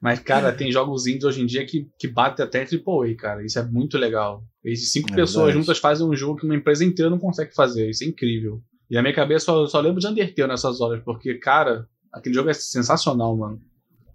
Mas, 0.00 0.20
cara, 0.20 0.52
tem 0.52 0.70
jogos 0.70 1.06
indies 1.06 1.24
hoje 1.24 1.42
em 1.42 1.46
dia 1.46 1.64
que, 1.64 1.88
que 1.98 2.08
batem 2.08 2.44
até 2.44 2.60
AAA, 2.62 3.14
cara. 3.16 3.44
Isso 3.44 3.58
é 3.58 3.64
muito 3.64 3.96
legal. 3.98 4.44
Esses 4.64 4.92
cinco 4.92 5.12
É 5.12 5.16
pessoas 5.16 5.46
verdade. 5.46 5.66
juntas 5.66 5.78
fazem 5.78 6.06
um 6.06 6.14
jogo 6.16 6.38
que 6.38 6.44
uma 6.44 6.54
empresa 6.56 6.84
inteira 6.84 7.10
não 7.10 7.18
consegue 7.18 7.54
fazer. 7.54 7.90
Isso 7.90 8.04
é 8.04 8.06
incrível. 8.06 8.62
E 8.90 8.94
na 8.94 9.02
minha 9.02 9.14
cabeça 9.14 9.46
só, 9.46 9.66
só 9.66 9.80
lembro 9.80 10.00
de 10.00 10.06
Undertale 10.06 10.48
nessas 10.48 10.80
horas, 10.80 11.02
porque, 11.04 11.34
cara, 11.38 11.86
aquele 12.12 12.34
jogo 12.34 12.50
é 12.50 12.54
sensacional, 12.54 13.36
mano. 13.36 13.60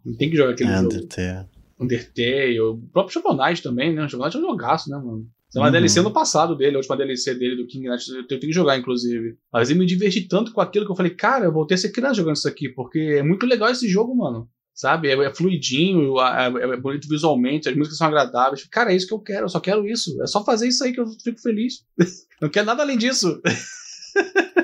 Não 0.05 0.15
tem 0.15 0.29
que 0.29 0.37
jogar 0.37 0.53
aquele 0.53 0.69
É, 0.69 0.77
jogo. 0.77 0.93
Undertale. 0.93 1.47
Undertale, 1.79 2.59
o 2.61 2.77
próprio 2.91 3.13
Shovel 3.13 3.35
Knight 3.35 3.61
também, 3.63 3.93
né? 3.93 4.05
O 4.05 4.09
Shovel 4.09 4.25
Knight 4.25 4.37
é 4.37 4.39
um 4.39 4.43
jogaço, 4.43 4.89
né, 4.89 4.97
mano? 4.97 5.27
Tem 5.51 5.61
uma 5.61 5.67
Uhum. 5.67 5.71
DLC 5.71 6.01
no 6.01 6.11
passado 6.11 6.55
dele, 6.55 6.75
a 6.75 6.79
última 6.79 6.97
DLC 6.97 7.33
dele 7.35 7.55
do 7.55 7.65
King 7.67 7.87
Knight, 7.89 8.09
eu 8.11 8.27
tenho 8.27 8.41
que 8.41 8.51
jogar, 8.51 8.77
inclusive. 8.77 9.37
Mas 9.51 9.69
eu 9.69 9.75
me 9.77 9.85
diverti 9.85 10.27
tanto 10.27 10.51
com 10.51 10.59
aquilo 10.61 10.85
que 10.85 10.91
eu 10.91 10.95
falei, 10.95 11.13
cara, 11.15 11.45
eu 11.45 11.53
voltei 11.53 11.75
a 11.75 11.77
ser 11.77 11.91
criança 11.91 12.15
jogando 12.15 12.35
isso 12.35 12.47
aqui, 12.47 12.67
porque 12.69 12.99
é 12.99 13.23
muito 13.23 13.45
legal 13.45 13.69
esse 13.69 13.87
jogo, 13.87 14.15
mano. 14.15 14.49
Sabe? 14.73 15.07
É, 15.09 15.13
é 15.25 15.33
fluidinho, 15.33 16.19
é, 16.19 16.45
é 16.73 16.77
bonito 16.77 17.07
visualmente, 17.09 17.67
as 17.67 17.75
músicas 17.75 17.97
são 17.97 18.07
agradáveis. 18.07 18.63
Cara, 18.65 18.91
é 18.91 18.95
isso 18.95 19.07
que 19.07 19.13
eu 19.13 19.19
quero, 19.19 19.45
eu 19.45 19.49
só 19.49 19.59
quero 19.59 19.87
isso. 19.87 20.21
É 20.21 20.27
só 20.27 20.43
fazer 20.45 20.67
isso 20.67 20.83
aí 20.83 20.93
que 20.93 20.99
eu 20.99 21.07
fico 21.23 21.39
feliz. 21.41 21.83
não 22.41 22.49
quero 22.49 22.65
nada 22.67 22.83
além 22.83 22.97
disso. 22.97 23.41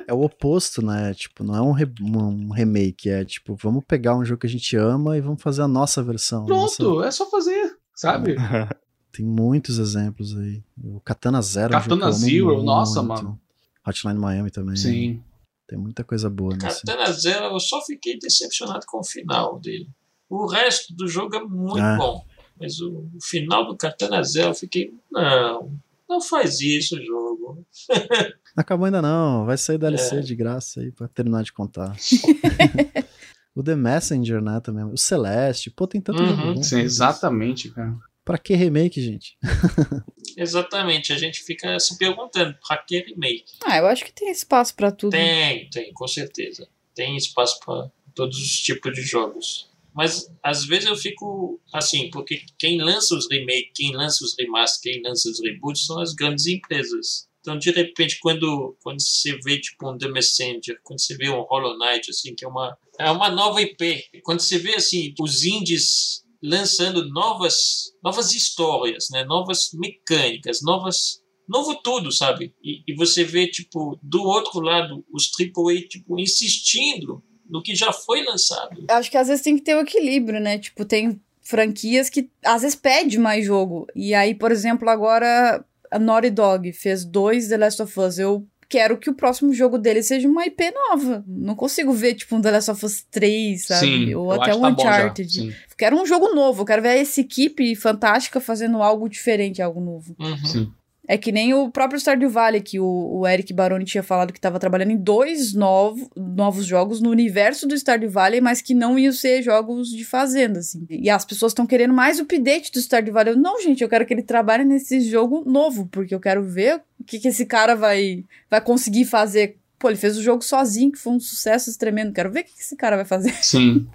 É 0.07 0.13
o 0.13 0.21
oposto, 0.23 0.83
né? 0.83 1.13
Tipo, 1.13 1.43
não 1.43 1.55
é 1.55 1.61
um, 1.61 1.71
re- 1.71 1.93
um 2.01 2.51
remake, 2.51 3.07
é 3.09 3.23
tipo, 3.23 3.55
vamos 3.55 3.83
pegar 3.87 4.17
um 4.17 4.25
jogo 4.25 4.41
que 4.41 4.47
a 4.47 4.49
gente 4.49 4.75
ama 4.75 5.15
e 5.17 5.21
vamos 5.21 5.41
fazer 5.41 5.61
a 5.61 5.67
nossa 5.67 6.01
versão. 6.03 6.45
Pronto, 6.45 6.83
Nossa, 6.83 7.07
é 7.07 7.11
só 7.11 7.29
fazer, 7.29 7.71
sabe? 7.95 8.35
tem 9.13 9.23
muitos 9.25 9.77
exemplos 9.77 10.35
aí. 10.35 10.61
O 10.83 10.99
Katana 10.99 11.41
Zero. 11.41 11.71
Katana 11.71 12.11
Zero, 12.11 12.61
nossa, 12.63 13.01
muito. 13.03 13.23
mano. 13.23 13.39
Hotline 13.87 14.19
Miami 14.19 14.49
também. 14.51 14.75
Sim. 14.75 15.23
Tem 15.67 15.77
muita 15.77 16.03
coisa 16.03 16.29
boa 16.29 16.55
nesse. 16.57 16.81
Katana 16.81 17.11
Zero, 17.13 17.45
eu 17.45 17.59
só 17.59 17.79
fiquei 17.85 18.17
decepcionado 18.19 18.85
com 18.87 18.99
o 18.99 19.03
final 19.03 19.59
dele. 19.59 19.87
O 20.29 20.47
resto 20.47 20.93
do 20.95 21.07
jogo 21.07 21.35
é 21.35 21.43
muito 21.43 21.79
É. 21.79 21.95
bom. 21.97 22.25
Mas 22.59 22.79
o, 22.81 22.91
o 23.13 23.17
final 23.21 23.65
do 23.67 23.77
Katana 23.77 24.21
Zero, 24.23 24.49
eu 24.49 24.53
fiquei, 24.55 24.93
não, 25.11 25.71
não 26.09 26.19
faz 26.21 26.59
isso, 26.59 26.95
jogo. 27.03 27.65
Não 27.89 28.03
acabou 28.57 28.85
ainda 28.85 29.01
não, 29.01 29.45
vai 29.45 29.57
sair 29.57 29.77
DLC 29.77 30.17
É. 30.17 30.19
de 30.21 30.35
graça 30.35 30.79
aí 30.81 30.91
pra 30.91 31.07
terminar 31.07 31.43
de 31.43 31.53
contar. 31.53 31.95
o 33.55 33.61
The 33.63 33.75
Messenger, 33.75 34.41
né, 34.41 34.59
também. 34.59 34.85
O 34.85 34.97
Celeste, 34.97 35.69
pô, 35.69 35.85
tem 35.87 36.01
tanto 36.01 36.21
Uhum, 36.23 36.35
jogo 36.35 36.53
bom. 36.55 36.63
Sim, 36.63 36.79
exatamente, 36.79 37.69
cara. 37.69 37.95
Pra 38.25 38.37
que 38.37 38.55
remake, 38.55 39.01
gente? 39.01 39.37
Exatamente, 40.37 41.11
a 41.11 41.17
gente 41.17 41.43
fica 41.43 41.79
se 41.79 41.97
perguntando, 41.97 42.57
pra 42.65 42.77
que 42.77 42.99
remake? 42.99 43.53
Ah, 43.65 43.77
eu 43.77 43.87
acho 43.87 44.05
que 44.05 44.13
tem 44.13 44.31
espaço 44.31 44.75
pra 44.75 44.91
tudo. 44.91 45.11
Tem, 45.11 45.69
tem, 45.69 45.91
com 45.93 46.07
certeza. 46.07 46.67
Tem 46.95 47.17
espaço 47.17 47.59
para 47.59 47.91
todos 48.15 48.37
os 48.37 48.61
tipos 48.61 48.93
de 48.93 49.01
jogos. 49.01 49.69
Mas 49.93 50.31
às 50.41 50.65
vezes 50.65 50.87
eu 50.87 50.95
fico 50.95 51.59
assim, 51.71 52.09
porque 52.09 52.43
quem 52.57 52.81
lança 52.81 53.13
os 53.15 53.29
remakes, 53.29 53.71
quem 53.75 53.93
lança 53.93 54.23
os 54.23 54.35
remasters, 54.37 54.81
quem 54.81 55.03
lança 55.03 55.29
os 55.29 55.39
reboots 55.41 55.85
são 55.85 55.99
as 55.99 56.13
grandes 56.13 56.47
empresas. 56.47 57.27
Então, 57.41 57.57
de 57.57 57.71
repente, 57.71 58.19
quando, 58.21 58.75
quando 58.81 59.01
você 59.01 59.37
vê 59.43 59.59
tipo 59.59 59.91
um 59.91 59.97
The 59.97 60.07
Messenger, 60.07 60.79
quando 60.81 61.01
você 61.01 61.15
vê 61.17 61.29
um 61.29 61.41
Hollow 61.41 61.77
Knight, 61.77 62.09
assim, 62.09 62.33
que 62.33 62.45
é 62.45 62.47
uma, 62.47 62.77
é 62.97 63.11
uma 63.11 63.29
nova 63.29 63.61
IP, 63.61 64.05
quando 64.23 64.39
você 64.39 64.57
vê 64.57 64.75
assim 64.75 65.13
os 65.19 65.43
indies 65.43 66.22
lançando 66.43 67.07
novas, 67.09 67.93
novas 68.03 68.33
histórias, 68.33 69.07
né? 69.11 69.23
novas 69.23 69.69
mecânicas, 69.73 70.61
novas 70.61 71.23
novo 71.47 71.75
tudo, 71.75 72.11
sabe? 72.11 72.53
E, 72.63 72.83
e 72.87 72.95
você 72.95 73.23
vê, 73.23 73.47
tipo, 73.47 73.99
do 74.01 74.23
outro 74.23 74.59
lado, 74.59 75.05
os 75.13 75.29
AAA, 75.39 75.87
tipo, 75.87 76.19
insistindo 76.19 77.23
no 77.49 77.61
que 77.61 77.75
já 77.75 77.91
foi 77.91 78.23
lançado. 78.23 78.85
Acho 78.89 79.11
que 79.11 79.17
às 79.17 79.27
vezes 79.27 79.43
tem 79.43 79.57
que 79.57 79.63
ter 79.63 79.75
o 79.75 79.81
equilíbrio, 79.81 80.39
né? 80.39 80.57
Tipo, 80.57 80.85
tem 80.85 81.21
franquias 81.41 82.09
que 82.09 82.29
às 82.43 82.61
vezes 82.61 82.75
pede 82.75 83.17
mais 83.19 83.45
jogo. 83.45 83.85
E 83.95 84.13
aí, 84.13 84.33
por 84.33 84.51
exemplo, 84.51 84.89
agora 84.89 85.63
a 85.91 85.99
Naughty 85.99 86.29
Dog 86.29 86.71
fez 86.73 87.05
dois 87.05 87.49
The 87.49 87.57
Last 87.57 87.81
of 87.81 87.99
Us. 87.99 88.17
Eu 88.17 88.47
quero 88.67 88.97
que 88.97 89.09
o 89.09 89.13
próximo 89.13 89.53
jogo 89.53 89.77
dele 89.77 90.03
seja 90.03 90.27
uma 90.27 90.45
IP 90.45 90.71
nova. 90.71 91.23
Não 91.27 91.55
consigo 91.55 91.93
ver, 91.93 92.15
tipo, 92.15 92.35
um 92.35 92.41
The 92.41 92.51
Last 92.51 92.71
of 92.71 92.85
Us 92.85 93.03
3, 93.09 93.65
sabe? 93.65 93.85
Sim, 93.85 94.15
Ou 94.15 94.31
até 94.31 94.53
um 94.55 94.61
tá 94.61 94.69
Uncharted. 94.69 95.55
Quero 95.77 96.01
um 96.01 96.05
jogo 96.05 96.33
novo. 96.33 96.61
Eu 96.61 96.65
quero 96.65 96.81
ver 96.81 96.97
essa 96.97 97.21
equipe 97.21 97.75
fantástica 97.75 98.39
fazendo 98.39 98.81
algo 98.81 99.09
diferente, 99.09 99.61
algo 99.61 99.81
novo. 99.81 100.15
Uhum. 100.19 100.45
Sim. 100.45 100.73
É 101.05 101.17
que 101.17 101.33
nem 101.33 101.53
o 101.53 101.69
próprio 101.69 101.99
Stardew 101.99 102.29
Valley, 102.29 102.61
que 102.61 102.79
o, 102.79 102.85
o 103.19 103.27
Eric 103.27 103.51
Baroni 103.51 103.83
tinha 103.83 104.01
falado 104.01 104.31
que 104.31 104.39
estava 104.39 104.57
trabalhando 104.57 104.91
em 104.91 104.97
dois 104.97 105.53
novo, 105.53 106.09
novos 106.15 106.65
jogos 106.65 107.01
no 107.01 107.09
universo 107.09 107.67
do 107.67 107.77
Stardew 107.77 108.09
Valley, 108.09 108.39
mas 108.39 108.61
que 108.61 108.73
não 108.73 108.97
iam 108.97 109.11
ser 109.11 109.41
jogos 109.41 109.89
de 109.89 110.05
fazenda, 110.05 110.59
assim. 110.59 110.85
E 110.89 111.09
as 111.09 111.25
pessoas 111.25 111.51
estão 111.51 111.67
querendo 111.67 111.93
mais 111.93 112.19
update 112.21 112.71
do 112.71 112.79
Stardew 112.79 113.13
Valley. 113.13 113.33
Eu, 113.33 113.37
não, 113.37 113.61
gente, 113.61 113.83
eu 113.83 113.89
quero 113.89 114.05
que 114.05 114.13
ele 114.13 114.23
trabalhe 114.23 114.63
nesse 114.63 115.01
jogo 115.01 115.43
novo, 115.45 115.87
porque 115.91 116.15
eu 116.15 116.21
quero 116.21 116.41
ver 116.41 116.81
o 116.97 117.03
que, 117.03 117.19
que 117.19 117.27
esse 117.27 117.45
cara 117.45 117.75
vai, 117.75 118.23
vai 118.49 118.61
conseguir 118.61 119.03
fazer. 119.03 119.57
Pô, 119.77 119.89
ele 119.89 119.97
fez 119.97 120.17
o 120.17 120.23
jogo 120.23 120.41
sozinho, 120.41 120.93
que 120.93 120.97
foi 120.99 121.11
um 121.11 121.19
sucesso 121.19 121.77
tremendo. 121.77 122.13
Quero 122.13 122.31
ver 122.31 122.39
o 122.39 122.43
que, 122.45 122.53
que 122.53 122.61
esse 122.61 122.77
cara 122.77 122.95
vai 122.95 123.03
fazer. 123.03 123.33
Sim, 123.43 123.85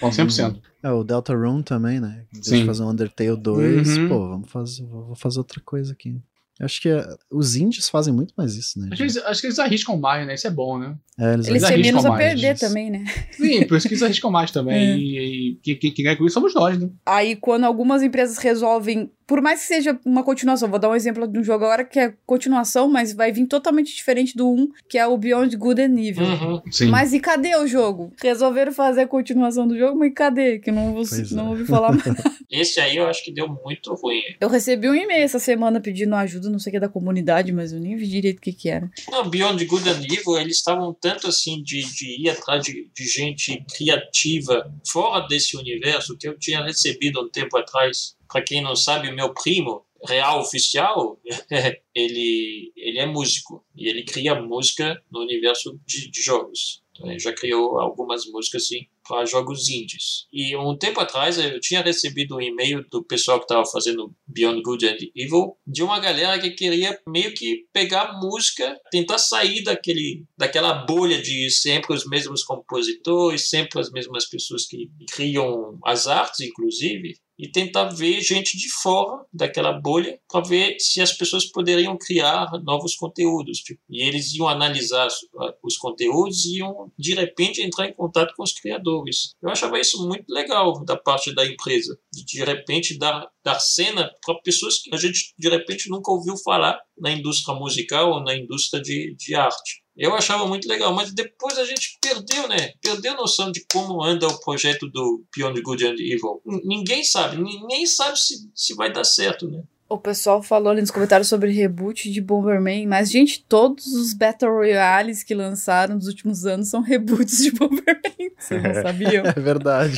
com 0.00 0.10
100%. 0.10 0.58
É, 0.82 0.90
o 0.90 1.04
Deltarune 1.04 1.62
também, 1.62 2.00
né? 2.00 2.24
Vez 2.32 2.46
Sim. 2.48 2.66
fazer 2.66 2.82
um 2.82 2.90
Undertale 2.90 3.36
2, 3.36 3.98
Uhum. 3.98 4.08
pô, 4.08 4.28
vamos 4.28 4.50
fazer, 4.50 4.84
vou 4.84 5.14
fazer 5.14 5.38
outra 5.38 5.60
coisa 5.64 5.92
aqui. 5.92 6.16
Eu 6.58 6.64
acho 6.64 6.80
que 6.80 6.88
é, 6.88 7.06
os 7.30 7.54
indies 7.54 7.88
fazem 7.88 8.12
muito 8.12 8.34
mais 8.36 8.56
isso, 8.56 8.80
né? 8.80 8.88
Acho 8.90 8.96
que, 8.96 9.02
eles, 9.04 9.16
acho 9.16 9.40
que 9.40 9.46
eles 9.46 9.58
arriscam 9.60 9.96
mais, 9.96 10.26
né? 10.26 10.34
Isso 10.34 10.46
é 10.46 10.50
bom, 10.50 10.76
né? 10.78 10.96
É, 11.18 11.34
eles 11.34 11.46
Eles 11.46 11.62
arriscam 11.62 11.82
têm 11.82 11.92
menos 11.92 12.04
a 12.04 12.16
perder 12.16 12.54
disso. 12.54 12.66
também, 12.66 12.90
né? 12.90 13.04
Sim, 13.30 13.64
por 13.66 13.76
isso 13.76 13.86
que 13.86 13.94
eles 13.94 14.02
arriscam 14.02 14.30
mais 14.30 14.50
também. 14.50 14.78
É. 14.78 14.96
E, 14.96 15.58
e 15.66 15.74
quem, 15.76 15.92
quem 15.92 16.04
ganha 16.04 16.16
com 16.16 16.26
isso 16.26 16.34
somos 16.34 16.54
nós, 16.54 16.78
né? 16.78 16.88
Aí, 17.06 17.36
quando 17.36 17.64
algumas 17.64 18.02
empresas 18.02 18.38
resolvem, 18.38 19.10
por 19.28 19.42
mais 19.42 19.60
que 19.60 19.66
seja 19.66 20.00
uma 20.06 20.24
continuação, 20.24 20.70
vou 20.70 20.78
dar 20.78 20.88
um 20.88 20.94
exemplo 20.94 21.28
de 21.28 21.38
um 21.38 21.44
jogo 21.44 21.66
agora 21.66 21.84
que 21.84 22.00
é 22.00 22.14
continuação, 22.24 22.88
mas 22.88 23.12
vai 23.12 23.30
vir 23.30 23.46
totalmente 23.46 23.94
diferente 23.94 24.34
do 24.34 24.50
1, 24.50 24.68
que 24.88 24.96
é 24.96 25.06
o 25.06 25.18
Beyond 25.18 25.54
Good 25.54 25.82
and 25.82 26.00
Evil. 26.00 26.24
Uhum. 26.24 26.62
Sim. 26.70 26.86
Mas 26.86 27.12
e 27.12 27.20
cadê 27.20 27.54
o 27.54 27.66
jogo? 27.66 28.10
Resolveram 28.22 28.72
fazer 28.72 29.02
a 29.02 29.06
continuação 29.06 29.68
do 29.68 29.76
jogo, 29.76 29.98
mas 29.98 30.14
cadê? 30.14 30.58
Que 30.58 30.72
não, 30.72 30.94
vou, 30.94 31.04
Pois 31.06 31.30
não 31.30 31.48
é. 31.48 31.50
ouvi 31.50 31.66
falar 31.66 31.92
mais. 31.92 32.02
Esse 32.50 32.80
aí 32.80 32.96
eu 32.96 33.06
acho 33.06 33.22
que 33.22 33.30
deu 33.30 33.46
muito 33.46 33.92
ruim. 33.94 34.22
Eu 34.40 34.48
recebi 34.48 34.88
um 34.88 34.94
e-mail 34.94 35.22
essa 35.22 35.38
semana 35.38 35.78
pedindo 35.78 36.14
ajuda, 36.14 36.48
não 36.48 36.58
sei 36.58 36.70
o 36.70 36.72
que 36.72 36.76
é 36.78 36.80
da 36.80 36.88
comunidade, 36.88 37.52
mas 37.52 37.74
eu 37.74 37.80
nem 37.80 37.94
vi 37.96 38.06
direito 38.06 38.38
o 38.38 38.40
que 38.40 38.52
que 38.54 38.70
era. 38.70 38.90
Não, 39.10 39.28
Beyond 39.28 39.62
Good 39.66 39.90
and 39.90 40.00
Evil, 40.10 40.38
eles 40.38 40.56
estavam 40.56 40.96
tanto 40.98 41.28
assim 41.28 41.62
de, 41.62 41.82
de 41.82 42.22
ir 42.22 42.30
atrás 42.30 42.64
de, 42.64 42.88
de 42.96 43.04
gente 43.04 43.62
criativa 43.76 44.72
fora 44.86 45.26
desse 45.28 45.54
universo 45.58 46.16
que 46.16 46.26
eu 46.26 46.38
tinha 46.38 46.64
recebido 46.64 47.20
um 47.20 47.28
tempo 47.28 47.58
atrás. 47.58 48.16
Para 48.28 48.42
quem 48.42 48.62
não 48.62 48.76
sabe, 48.76 49.10
meu 49.10 49.32
primo, 49.32 49.84
real 50.06 50.40
oficial, 50.40 51.20
ele, 51.94 52.72
ele 52.76 52.98
é 52.98 53.06
músico 53.06 53.64
e 53.74 53.88
ele 53.88 54.04
cria 54.04 54.34
música 54.34 55.00
no 55.10 55.20
universo 55.20 55.78
de, 55.86 56.10
de 56.10 56.22
jogos. 56.22 56.82
Então, 56.98 57.08
ele 57.10 57.18
já 57.18 57.32
criou 57.32 57.78
algumas 57.78 58.26
músicas 58.26 58.64
assim 58.64 58.86
para 59.06 59.24
jogos 59.24 59.68
indies. 59.68 60.26
E 60.32 60.54
um 60.56 60.76
tempo 60.76 61.00
atrás 61.00 61.38
eu 61.38 61.60
tinha 61.60 61.80
recebido 61.80 62.36
um 62.36 62.40
e-mail 62.40 62.84
do 62.90 63.02
pessoal 63.04 63.38
que 63.38 63.44
estava 63.44 63.64
fazendo 63.64 64.12
Beyond 64.26 64.62
Good 64.62 64.86
and 64.86 64.96
Evil 65.14 65.56
de 65.66 65.82
uma 65.82 66.00
galera 66.00 66.38
que 66.40 66.50
queria 66.50 67.00
meio 67.08 67.32
que 67.32 67.66
pegar 67.72 68.18
música, 68.20 68.78
tentar 68.90 69.18
sair 69.18 69.62
daquele, 69.62 70.26
daquela 70.36 70.74
bolha 70.74 71.22
de 71.22 71.48
sempre 71.50 71.94
os 71.94 72.04
mesmos 72.04 72.42
compositores, 72.42 73.48
sempre 73.48 73.80
as 73.80 73.90
mesmas 73.90 74.26
pessoas 74.26 74.66
que 74.66 74.90
criam 75.12 75.78
as 75.84 76.06
artes, 76.06 76.40
inclusive, 76.40 77.16
e 77.38 77.48
tentar 77.48 77.84
ver 77.84 78.20
gente 78.20 78.56
de 78.58 78.68
fora 78.82 79.24
daquela 79.32 79.72
bolha 79.72 80.18
para 80.28 80.46
ver 80.46 80.76
se 80.80 81.00
as 81.00 81.12
pessoas 81.12 81.46
poderiam 81.46 81.96
criar 81.96 82.50
novos 82.64 82.96
conteúdos. 82.96 83.58
Tipo, 83.58 83.80
e 83.88 84.02
eles 84.02 84.34
iam 84.34 84.48
analisar 84.48 85.06
os, 85.06 85.16
os 85.62 85.76
conteúdos 85.76 86.44
e 86.46 86.58
iam, 86.58 86.90
de 86.98 87.14
repente, 87.14 87.62
entrar 87.62 87.86
em 87.86 87.94
contato 87.94 88.34
com 88.36 88.42
os 88.42 88.52
criadores. 88.52 89.34
Eu 89.40 89.50
achava 89.50 89.78
isso 89.78 90.06
muito 90.06 90.28
legal 90.28 90.84
da 90.84 90.96
parte 90.96 91.32
da 91.32 91.46
empresa, 91.46 91.96
de, 92.12 92.24
de 92.24 92.44
repente 92.44 92.98
dar, 92.98 93.28
dar 93.44 93.60
cena 93.60 94.10
para 94.24 94.40
pessoas 94.40 94.80
que 94.82 94.92
a 94.92 94.98
gente, 94.98 95.32
de 95.38 95.48
repente, 95.48 95.88
nunca 95.88 96.10
ouviu 96.10 96.36
falar 96.38 96.78
na 96.98 97.12
indústria 97.12 97.54
musical 97.54 98.10
ou 98.10 98.22
na 98.22 98.34
indústria 98.34 98.82
de, 98.82 99.14
de 99.16 99.34
arte. 99.36 99.82
Eu 99.98 100.14
achava 100.14 100.46
muito 100.46 100.68
legal, 100.68 100.94
mas 100.94 101.12
depois 101.12 101.58
a 101.58 101.64
gente 101.64 101.98
perdeu, 102.00 102.46
né? 102.48 102.70
Perdeu 102.80 103.12
a 103.14 103.16
noção 103.16 103.50
de 103.50 103.64
como 103.72 104.00
anda 104.02 104.28
o 104.28 104.40
projeto 104.40 104.88
do 104.88 105.24
Beyond 105.36 105.60
Good 105.60 105.86
and 105.86 105.94
Evil. 105.98 106.40
N- 106.46 106.62
Ninguém 106.64 107.02
sabe, 107.02 107.36
ninguém 107.36 107.84
sabe 107.84 108.16
se, 108.18 108.48
se 108.54 108.74
vai 108.74 108.92
dar 108.92 109.02
certo, 109.04 109.50
né? 109.50 109.62
O 109.90 109.96
pessoal 109.98 110.42
falou 110.42 110.70
ali 110.70 110.82
nos 110.82 110.90
comentários 110.90 111.28
sobre 111.28 111.50
reboot 111.50 112.12
de 112.12 112.20
Bomberman, 112.20 112.86
mas, 112.86 113.10
gente, 113.10 113.42
todos 113.48 113.86
os 113.86 114.12
Battle 114.12 114.52
Royales 114.52 115.22
que 115.22 115.34
lançaram 115.34 115.94
nos 115.94 116.06
últimos 116.06 116.44
anos 116.44 116.68
são 116.68 116.82
reboots 116.82 117.38
de 117.42 117.50
Bomberman. 117.58 118.30
Vocês 118.38 118.62
não 118.62 118.74
sabiam? 118.74 119.24
É 119.34 119.40
verdade. 119.40 119.96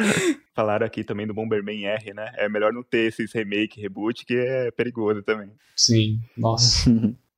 Falaram 0.54 0.86
aqui 0.86 1.02
também 1.02 1.26
do 1.26 1.34
Bomberman 1.34 1.84
R, 1.86 2.14
né? 2.14 2.32
É 2.36 2.48
melhor 2.48 2.72
não 2.72 2.82
ter 2.84 3.08
esses 3.08 3.32
remake, 3.32 3.80
reboot, 3.80 4.24
que 4.24 4.34
é 4.34 4.70
perigoso 4.70 5.22
também. 5.22 5.50
Sim, 5.74 6.20
nossa. 6.36 6.88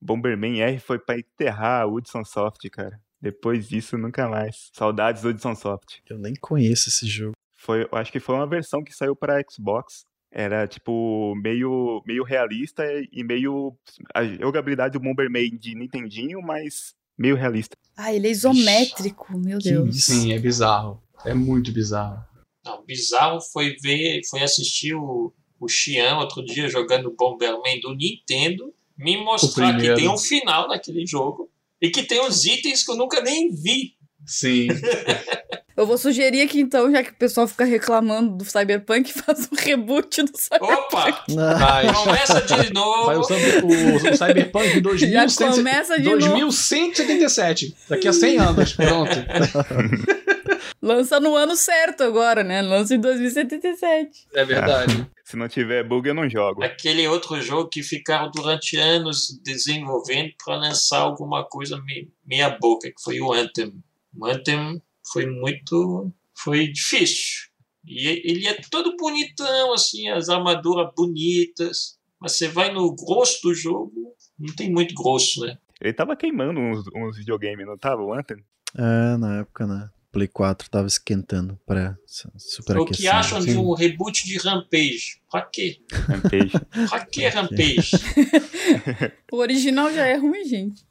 Bomberman 0.05 0.61
R 0.61 0.79
foi 0.79 0.99
pra 0.99 1.19
enterrar 1.19 1.83
a 1.83 1.87
Hudson 1.87 2.25
Soft, 2.25 2.69
cara. 2.71 3.01
Depois 3.21 3.67
disso, 3.67 3.97
nunca 3.97 4.29
mais. 4.29 4.69
Saudades 4.75 5.25
Hudson 5.25 5.55
Soft. 5.55 6.01
Eu 6.09 6.19
nem 6.19 6.35
conheço 6.35 6.91
esse 6.91 7.07
jogo. 7.07 7.33
Foi, 7.57 7.85
eu 7.85 7.99
acho 7.99 8.13
que 8.13 8.21
foi 8.21 8.35
uma 8.35 8.47
versão 8.47 8.85
que 8.85 8.93
saiu 8.93 9.17
para 9.17 9.43
Xbox. 9.51 10.03
Era 10.31 10.67
tipo 10.67 11.35
meio, 11.37 12.03
meio 12.05 12.23
realista 12.23 12.85
e 13.11 13.25
meio 13.25 13.75
a 14.13 14.25
jogabilidade 14.25 14.93
do 14.93 15.01
Bomberman 15.01 15.57
de 15.57 15.75
Nintendinho, 15.75 16.43
mas 16.43 16.93
meio 17.17 17.37
realista. 17.37 17.75
Ah, 17.97 18.13
ele 18.13 18.27
é 18.29 18.31
isométrico, 18.31 19.39
meu 19.39 19.59
Que 19.59 19.71
Deus. 19.71 19.97
isso? 19.97 20.13
Sim, 20.13 20.33
é 20.35 20.39
bizarro. 20.39 21.01
É 21.25 21.33
muito 21.33 21.73
bizarro. 21.73 22.23
Não, 22.67 22.85
bizarro 22.85 23.41
foi 23.41 23.77
ver, 23.81 24.21
foi 24.29 24.43
assistir 24.43 24.95
o, 24.95 25.33
o 25.59 25.69
Xian 25.69 26.19
outro 26.19 26.45
dia 26.45 26.69
jogando 26.69 27.15
Bomberman 27.17 27.81
do 27.81 27.95
Nintendo, 27.95 28.75
me 28.97 29.17
mostrar 29.17 29.79
que 29.79 29.95
tem 29.95 30.09
um 30.09 30.19
final 30.19 30.69
naquele 30.69 31.07
jogo 31.07 31.51
e 31.81 31.91
que 31.91 32.03
tem 32.03 32.21
uns 32.21 32.45
itens 32.45 32.85
que 32.85 32.91
eu 32.91 32.97
nunca 32.97 33.21
nem 33.21 33.51
vi. 33.51 33.97
Sim. 34.27 34.69
Eu 35.77 35.87
vou 35.87 35.99
sugerir 35.99 36.41
aqui 36.43 36.61
então, 36.61 36.91
já 36.93 37.03
que 37.03 37.11
o 37.11 37.15
pessoal 37.15 37.49
fica 37.49 37.65
reclamando 37.65 38.37
do 38.37 38.45
Cyberpunk, 38.45 39.13
faz 39.21 39.49
um 39.53 39.57
reboot 39.57 40.23
do 40.23 40.37
Cyberpunk. 40.39 40.73
Opa! 40.73 41.25
Vai, 41.59 41.93
Começa 41.93 42.41
de 42.43 42.55
vai 42.57 42.71
novo. 42.71 43.21
usando 43.21 43.65
o, 43.65 43.97
o 43.97 44.17
Cyberpunk 44.17 44.69
Já 44.71 44.81
2100 45.27 45.51
começa 45.51 45.99
de 45.99 46.05
novo. 46.05 46.19
2177. 46.19 47.75
Daqui 47.89 48.07
a 48.07 48.13
100 48.13 48.39
anos, 48.39 48.73
pronto. 48.75 49.11
Lança 50.81 51.19
no 51.19 51.35
ano 51.35 51.57
certo 51.57 52.03
agora, 52.05 52.45
né? 52.45 52.61
Lança 52.61 52.95
em 52.95 53.01
2077. 53.01 54.27
É 54.35 54.45
verdade. 54.45 55.07
Se 55.25 55.35
não 55.37 55.49
tiver 55.49 55.83
bug, 55.83 56.07
eu 56.09 56.15
não 56.15 56.29
jogo. 56.29 56.63
Aquele 56.63 57.09
outro 57.09 57.41
jogo 57.41 57.69
que 57.71 57.83
ficaram 57.83 58.31
durante 58.31 58.77
anos 58.77 59.41
desenvolvendo 59.43 60.33
para 60.45 60.57
lançar 60.57 60.99
alguma 60.99 61.43
coisa 61.43 61.81
me- 61.83 62.11
meia 62.27 62.51
boca, 62.61 62.89
que 62.89 63.03
foi 63.03 63.19
o 63.21 63.33
Anthem. 63.33 63.73
O 64.15 64.27
Anthem 64.27 64.81
foi 65.13 65.27
muito. 65.27 66.13
foi 66.35 66.69
difícil. 66.69 67.49
E 67.87 68.09
ele 68.09 68.47
é 68.47 68.55
todo 68.71 68.97
bonitão, 68.97 69.73
assim, 69.75 70.09
as 70.09 70.29
armaduras 70.29 70.91
bonitas. 70.97 71.99
Mas 72.19 72.33
você 72.33 72.49
vai 72.49 72.73
no 72.73 72.95
grosso 72.95 73.41
do 73.43 73.55
jogo, 73.55 73.93
não 74.39 74.55
tem 74.55 74.71
muito 74.73 74.95
grosso, 74.95 75.41
né? 75.43 75.59
Ele 75.81 75.93
tava 75.93 76.17
queimando 76.17 76.59
uns, 76.59 76.85
uns 76.97 77.19
videogames, 77.19 77.67
não 77.67 77.77
tava? 77.77 78.03
O 78.03 78.15
Anthem? 78.15 78.43
é, 78.77 79.17
na 79.17 79.41
época, 79.41 79.67
né? 79.67 79.91
Play 80.11 80.29
4 80.29 80.71
tava 80.71 80.87
esquentando 80.87 81.59
pra 81.67 81.97
super 82.07 82.79
o 82.79 82.87
que 82.87 83.09
acham 83.09 83.41
de 83.41 83.59
um 83.59 83.75
reboot 83.75 84.25
de 84.25 84.39
Rampage? 84.39 85.21
Pra 85.29 85.43
quê? 85.43 85.81
Rampage. 85.91 86.53
Pra 86.89 87.05
que 87.05 87.27
Rampage? 87.27 87.91
O 89.33 89.39
original 89.39 89.93
já 89.93 90.07
é 90.07 90.15
ruim, 90.15 90.45
gente. 90.45 90.87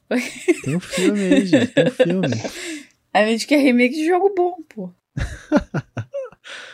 Tem 0.62 0.76
um 0.76 0.80
filme 0.80 1.20
aí, 1.20 1.46
gente. 1.46 1.68
Tem 1.68 1.86
um 1.86 1.90
filme. 1.90 2.28
A 3.14 3.24
gente 3.24 3.46
quer 3.46 3.58
remake 3.58 3.94
de 3.94 4.06
jogo 4.06 4.34
bom, 4.36 4.56
pô. 4.68 4.92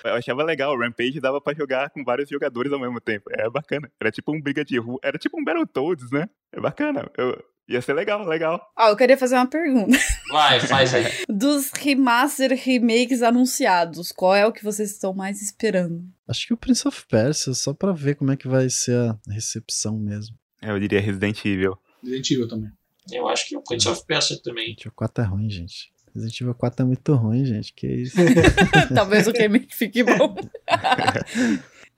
Eu 0.03 0.15
achava 0.15 0.43
legal, 0.43 0.75
o 0.75 0.79
Rampage 0.79 1.21
dava 1.21 1.41
pra 1.41 1.55
jogar 1.55 1.91
com 1.91 2.03
vários 2.03 2.29
jogadores 2.31 2.73
ao 2.73 2.81
mesmo 2.81 2.99
tempo. 2.99 3.31
É 3.31 3.49
bacana. 3.51 3.93
Era 4.01 4.11
tipo 4.11 4.35
um 4.35 4.41
briga 4.41 4.65
de 4.65 4.79
rua. 4.79 4.99
Era 5.05 5.19
tipo 5.19 5.39
um 5.39 5.45
Battletoads, 5.45 6.11
né? 6.11 6.29
É 6.51 6.59
bacana. 6.59 7.11
Eu... 7.17 7.39
Ia 7.69 7.81
ser 7.81 7.93
legal, 7.93 8.27
legal. 8.27 8.61
Ah, 8.77 8.89
eu 8.89 8.97
queria 8.97 9.17
fazer 9.17 9.37
uma 9.37 9.47
pergunta. 9.47 9.97
Vai, 10.33 10.59
faz 10.59 10.93
aí. 10.93 11.05
Dos 11.29 11.71
remaster 11.71 12.51
remakes 12.53 13.23
anunciados, 13.23 14.11
qual 14.11 14.35
é 14.35 14.45
o 14.45 14.51
que 14.51 14.65
vocês 14.65 14.91
estão 14.91 15.15
mais 15.15 15.41
esperando? 15.41 16.03
Acho 16.27 16.49
que 16.49 16.55
o 16.55 16.57
Prince 16.57 16.89
of 16.89 17.07
Persia, 17.07 17.55
só 17.55 17.73
pra 17.73 17.93
ver 17.93 18.17
como 18.17 18.33
é 18.33 18.37
que 18.37 18.49
vai 18.49 18.69
ser 18.69 18.97
a 18.97 19.17
recepção 19.29 19.97
mesmo. 19.97 20.37
Eu 20.61 20.81
diria 20.81 21.01
Resident 21.01 21.45
Evil. 21.45 21.79
Resident 22.03 22.31
Evil 22.33 22.49
também. 22.49 22.73
Eu 23.13 23.29
acho 23.29 23.47
que 23.47 23.57
o 23.57 23.63
Prince 23.63 23.89
of 23.89 24.05
Persia 24.05 24.37
também. 24.43 24.75
Evil 24.77 24.93
4 24.97 25.23
é 25.23 25.27
ruim, 25.29 25.49
gente. 25.49 25.93
Resident 26.15 26.41
Evil 26.41 26.55
4 26.55 26.83
é 26.83 26.87
muito 26.87 27.15
ruim, 27.15 27.45
gente. 27.45 27.73
Que 27.73 27.87
isso? 27.87 28.17
Talvez 28.95 29.27
o 29.27 29.33
remake 29.33 29.75
fique 29.75 30.03
bom. 30.03 30.37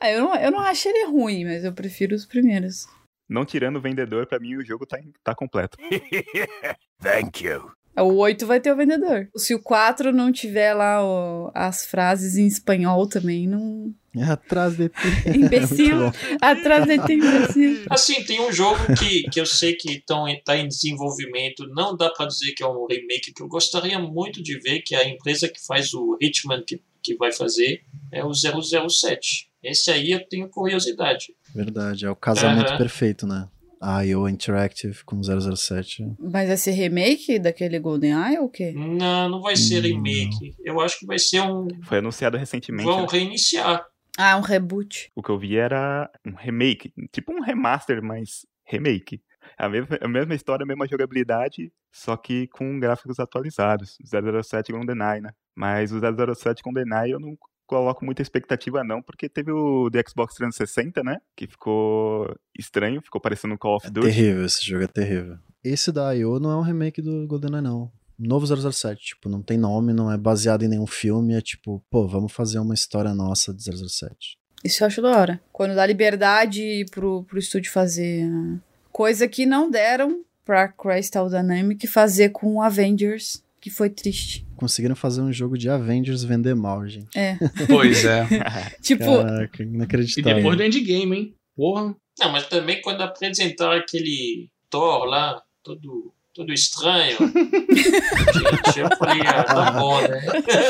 ah, 0.00 0.10
eu, 0.10 0.22
não, 0.22 0.34
eu 0.36 0.50
não 0.50 0.60
acho 0.60 0.88
ele 0.88 1.06
ruim, 1.06 1.44
mas 1.44 1.64
eu 1.64 1.72
prefiro 1.72 2.14
os 2.14 2.26
primeiros. 2.26 2.86
Não 3.28 3.44
tirando 3.44 3.76
o 3.76 3.80
vendedor, 3.80 4.26
pra 4.26 4.38
mim 4.38 4.56
o 4.56 4.64
jogo 4.64 4.84
tá, 4.84 4.98
tá 5.24 5.34
completo. 5.34 5.78
Thank 7.00 7.44
you. 7.44 7.72
O 7.96 8.14
8 8.16 8.46
vai 8.46 8.58
ter 8.60 8.72
o 8.72 8.76
vendedor. 8.76 9.28
Se 9.36 9.54
o 9.54 9.62
4 9.62 10.12
não 10.12 10.32
tiver 10.32 10.72
lá 10.74 11.04
o- 11.04 11.50
as 11.54 11.84
frases 11.84 12.36
em 12.36 12.46
espanhol 12.46 13.06
também, 13.06 13.46
não. 13.46 13.92
É 14.16 14.24
atrás 14.24 14.76
de 14.76 14.88
ti. 14.88 14.94
Imbecil. 15.36 16.12
Atrás 16.40 16.86
de 16.86 16.98
ti, 17.06 17.12
imbecil. 17.14 17.84
Assim, 17.90 18.22
tem 18.24 18.40
um 18.40 18.52
jogo 18.52 18.78
que, 18.98 19.22
que 19.30 19.40
eu 19.40 19.46
sei 19.46 19.74
que 19.74 20.02
está 20.06 20.56
em 20.56 20.68
desenvolvimento, 20.68 21.66
não 21.74 21.96
dá 21.96 22.10
para 22.10 22.26
dizer 22.26 22.52
que 22.52 22.62
é 22.62 22.66
um 22.66 22.86
remake, 22.86 23.32
que 23.34 23.42
eu 23.42 23.48
gostaria 23.48 23.98
muito 23.98 24.42
de 24.42 24.58
ver, 24.58 24.80
que 24.82 24.94
a 24.94 25.08
empresa 25.08 25.48
que 25.48 25.64
faz 25.66 25.92
o 25.94 26.16
Hitman 26.20 26.62
que, 26.66 26.80
que 27.02 27.14
vai 27.16 27.32
fazer 27.32 27.82
é 28.12 28.22
o 28.24 28.32
007. 28.34 29.48
Esse 29.62 29.90
aí 29.90 30.10
eu 30.12 30.26
tenho 30.28 30.48
curiosidade. 30.48 31.34
Verdade, 31.54 32.04
é 32.04 32.10
o 32.10 32.16
casamento 32.16 32.68
Aham. 32.70 32.78
perfeito, 32.78 33.26
né? 33.26 33.48
A 33.82 34.02
IO 34.02 34.28
Interactive 34.28 35.04
com 35.04 35.20
007. 35.20 36.14
Mas 36.20 36.46
vai 36.46 36.56
ser 36.56 36.70
remake 36.70 37.38
daquele 37.40 37.80
GoldenEye 37.80 38.38
ou 38.38 38.44
o 38.44 38.48
quê? 38.48 38.72
Não, 38.72 39.28
não 39.28 39.42
vai 39.42 39.56
ser 39.56 39.80
Hum, 39.80 39.88
remake. 39.88 40.54
Eu 40.64 40.80
acho 40.80 41.00
que 41.00 41.06
vai 41.06 41.18
ser 41.18 41.40
um. 41.40 41.66
Foi 41.82 41.98
anunciado 41.98 42.36
recentemente. 42.38 42.84
Vão 42.84 43.02
né? 43.02 43.08
reiniciar. 43.10 43.84
Ah, 44.16 44.36
um 44.36 44.40
reboot. 44.40 45.10
O 45.16 45.22
que 45.22 45.30
eu 45.30 45.38
vi 45.38 45.56
era 45.56 46.08
um 46.24 46.34
remake. 46.34 46.92
Tipo 47.10 47.32
um 47.32 47.40
remaster, 47.40 48.00
mas 48.02 48.46
remake. 48.64 49.20
A 49.58 49.68
mesma, 49.68 49.98
a 50.00 50.08
mesma 50.08 50.34
história, 50.34 50.62
a 50.64 50.66
mesma 50.66 50.86
jogabilidade, 50.86 51.72
só 51.90 52.16
que 52.16 52.46
com 52.48 52.78
gráficos 52.78 53.18
atualizados. 53.18 53.96
007 54.04 54.70
GoldenEye, 54.70 55.20
né? 55.20 55.30
Mas 55.54 55.92
o 55.92 55.98
007 56.34 56.62
GoldenEye 56.62 57.10
eu 57.10 57.20
não 57.20 57.36
coloco 57.72 58.04
muita 58.04 58.20
expectativa 58.20 58.84
não, 58.84 59.00
porque 59.00 59.28
teve 59.28 59.50
o 59.50 59.88
do 59.88 59.98
Xbox 60.08 60.34
360, 60.34 61.02
né? 61.02 61.18
Que 61.34 61.46
ficou 61.46 62.34
estranho, 62.58 63.00
ficou 63.00 63.20
parecendo 63.20 63.54
um 63.54 63.56
Call 63.56 63.76
of 63.76 63.86
É 63.86 63.90
Duty. 63.90 64.06
terrível, 64.08 64.44
esse 64.44 64.64
jogo 64.66 64.84
é 64.84 64.86
terrível. 64.86 65.38
Esse 65.64 65.90
da 65.90 66.12
IO 66.12 66.38
não 66.38 66.50
é 66.50 66.56
um 66.56 66.60
remake 66.62 67.00
do 67.00 67.26
GoldenEye, 67.26 67.62
não. 67.62 67.90
Novo 68.18 68.46
007, 68.46 69.00
tipo, 69.02 69.28
não 69.28 69.40
tem 69.42 69.56
nome, 69.56 69.92
não 69.92 70.12
é 70.12 70.16
baseado 70.18 70.62
em 70.64 70.68
nenhum 70.68 70.86
filme, 70.86 71.34
é 71.34 71.40
tipo, 71.40 71.82
pô, 71.90 72.06
vamos 72.06 72.32
fazer 72.32 72.58
uma 72.58 72.74
história 72.74 73.14
nossa 73.14 73.54
de 73.54 73.62
007. 73.64 74.38
Isso 74.62 74.82
eu 74.82 74.86
acho 74.86 75.00
da 75.02 75.16
hora. 75.18 75.40
Quando 75.50 75.74
dá 75.74 75.84
liberdade 75.86 76.84
pro, 76.90 77.24
pro 77.24 77.38
estúdio 77.38 77.72
fazer. 77.72 78.28
ah, 78.30 78.58
Coisa 78.92 79.26
que 79.26 79.46
não 79.46 79.70
deram 79.70 80.22
pra 80.44 80.68
Crystal 80.68 81.28
Dynamics 81.28 81.90
fazer 81.90 82.28
com 82.28 82.60
Avengers, 82.62 83.42
que 83.60 83.70
foi 83.70 83.88
triste. 83.88 84.46
Conseguiram 84.62 84.94
fazer 84.94 85.20
um 85.20 85.32
jogo 85.32 85.58
de 85.58 85.68
Avengers 85.68 86.22
vender 86.22 86.54
mal, 86.54 86.86
gente. 86.86 87.18
É. 87.18 87.36
Pois 87.66 88.04
é. 88.04 88.24
Tipo, 88.80 89.24
Caraca, 89.24 89.60
E 89.60 89.66
inacreditável. 89.66 90.36
depois 90.36 90.56
do 90.56 90.62
endgame, 90.62 91.16
hein? 91.16 91.34
Porra. 91.56 91.96
Não, 92.20 92.30
mas 92.30 92.46
também 92.46 92.80
quando 92.80 93.00
apresentaram 93.00 93.72
aquele 93.72 94.48
Thor 94.70 95.04
lá, 95.06 95.42
todo, 95.64 96.14
todo 96.32 96.52
estranho. 96.52 97.16
gente, 97.26 98.78
eu 98.78 98.96
falei, 98.96 99.22
ah, 99.26 99.42
tá 99.42 99.70
bom, 99.72 100.00
né? 100.00 100.20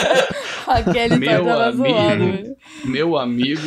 aquele 0.67 1.17
Meu 1.19 1.45
tava 1.45 1.67
amigo. 1.67 2.57
Meu 2.87 3.19
amigo. 3.19 3.61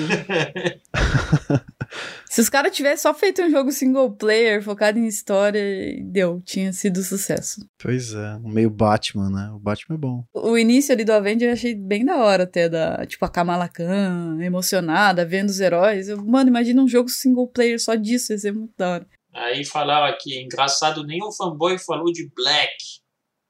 Se 2.30 2.42
os 2.42 2.50
caras 2.50 2.76
tivessem 2.76 3.04
só 3.04 3.14
feito 3.14 3.42
um 3.42 3.50
jogo 3.50 3.72
single 3.72 4.12
player, 4.12 4.62
focado 4.62 5.00
em 5.00 5.08
história, 5.08 5.62
deu, 6.04 6.42
tinha 6.44 6.72
sido 6.74 7.04
sucesso. 7.04 7.68
Pois 7.78 8.14
é, 8.14 8.40
meio 8.44 8.70
Batman, 8.70 9.30
né? 9.30 9.52
O 9.52 9.60
Batman 9.60 9.96
é 9.96 10.00
bom. 10.00 10.24
O 10.34 10.58
início 10.58 10.94
ali 10.94 11.04
do 11.04 11.14
Avenger 11.14 11.50
eu 11.50 11.54
achei 11.54 11.76
bem 11.76 12.06
da 12.06 12.18
hora 12.18 12.44
até, 12.44 12.68
da, 12.68 13.06
tipo, 13.06 13.24
a 13.26 13.30
Kamala 13.30 13.68
Khan, 13.68 14.38
emocionada, 14.42 15.26
vendo 15.26 15.50
os 15.50 15.60
heróis. 15.60 16.10
Eu, 16.10 16.24
mano, 16.24 16.50
imagina 16.50 16.82
um 16.82 16.88
jogo 16.88 17.10
single 17.10 17.48
player 17.48 17.80
só 17.80 17.96
disso, 17.96 18.34
ia 18.34 18.38
ser 18.38 18.54
muito 18.54 18.74
da 18.78 18.90
hora. 18.90 19.08
Aí 19.34 19.66
falaram 19.66 20.06
aqui, 20.06 20.42
engraçado, 20.42 21.06
nenhum 21.06 21.32
fanboy 21.32 21.78
falou 21.78 22.12
de 22.12 22.30
Black. 22.34 22.76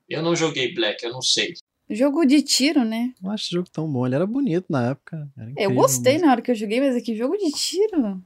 Eu 0.10 0.24
não 0.24 0.36
joguei 0.36 0.74
Black, 0.74 1.04
eu 1.04 1.12
não 1.12 1.22
sei. 1.22 1.54
Jogo 1.90 2.26
de 2.26 2.42
tiro, 2.42 2.84
né? 2.84 3.14
Não 3.22 3.32
acho 3.32 3.46
esse 3.46 3.52
jogo 3.54 3.70
tão 3.72 3.92
bom. 3.92 4.06
Ele 4.06 4.16
era 4.16 4.26
bonito 4.26 4.66
na 4.70 4.90
época. 4.90 5.30
Era 5.38 5.48
Eu 5.48 5.52
incrível, 5.52 5.76
gostei 5.76 6.14
mas- 6.14 6.22
na 6.24 6.32
hora 6.32 6.42
que 6.42 6.52
eu 6.52 6.56
joguei, 6.56 6.80
mas 6.82 6.96
aqui 6.96 7.16
jogo 7.16 7.38
de 7.38 7.52
tiro. 7.52 8.22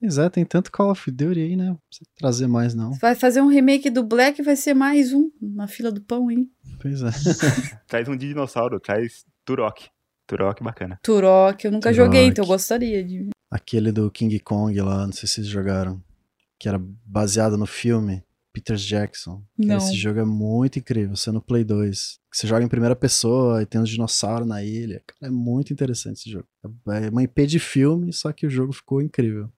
Pois 0.00 0.18
é, 0.18 0.28
tem 0.28 0.44
tanto 0.44 0.70
Call 0.72 0.90
of 0.90 1.10
Duty 1.10 1.40
aí, 1.40 1.56
né? 1.56 1.66
Não 1.68 1.78
precisa 1.88 2.10
trazer 2.18 2.46
mais, 2.46 2.74
não. 2.74 2.92
Vai 2.94 3.14
fazer 3.14 3.40
um 3.40 3.46
remake 3.46 3.88
do 3.88 4.02
Black, 4.02 4.42
vai 4.42 4.56
ser 4.56 4.74
mais 4.74 5.12
um 5.14 5.30
na 5.40 5.66
fila 5.66 5.90
do 5.90 6.02
pão, 6.02 6.30
hein? 6.30 6.50
Pois 6.82 7.00
é. 7.02 7.10
traz 7.86 8.06
um 8.08 8.16
de 8.16 8.28
dinossauro, 8.28 8.78
traz 8.80 9.24
Turok. 9.44 9.88
Turok 10.26 10.62
bacana. 10.62 10.98
Turok, 11.02 11.64
eu 11.64 11.70
nunca 11.72 11.90
Turok. 11.90 11.96
joguei, 12.06 12.26
então 12.26 12.44
eu 12.44 12.48
gostaria 12.48 13.02
de. 13.04 13.28
Aquele 13.50 13.92
do 13.92 14.10
King 14.10 14.38
Kong 14.40 14.78
lá, 14.80 15.06
não 15.06 15.12
sei 15.12 15.28
se 15.28 15.36
vocês 15.36 15.46
jogaram. 15.46 16.02
Que 16.58 16.68
era 16.68 16.80
baseado 17.06 17.56
no 17.56 17.66
filme 17.66 18.22
Peter 18.54 18.76
Jackson. 18.76 19.42
Não. 19.58 19.76
Esse 19.78 19.94
jogo 19.96 20.20
é 20.20 20.24
muito 20.24 20.78
incrível, 20.78 21.16
você 21.16 21.28
é 21.28 21.32
no 21.32 21.42
Play 21.42 21.64
2. 21.64 22.18
Você 22.32 22.46
joga 22.46 22.64
em 22.64 22.68
primeira 22.68 22.94
pessoa 22.94 23.60
e 23.60 23.66
tem 23.66 23.80
uns 23.80 23.90
dinossauros 23.90 24.46
na 24.46 24.62
ilha. 24.64 25.02
Cara, 25.06 25.26
é 25.26 25.34
muito 25.34 25.72
interessante 25.72 26.20
esse 26.20 26.30
jogo. 26.30 26.46
É 26.88 27.10
uma 27.10 27.22
IP 27.24 27.46
de 27.48 27.58
filme, 27.58 28.12
só 28.12 28.32
que 28.32 28.46
o 28.46 28.50
jogo 28.50 28.72
ficou 28.72 29.02
incrível. 29.02 29.50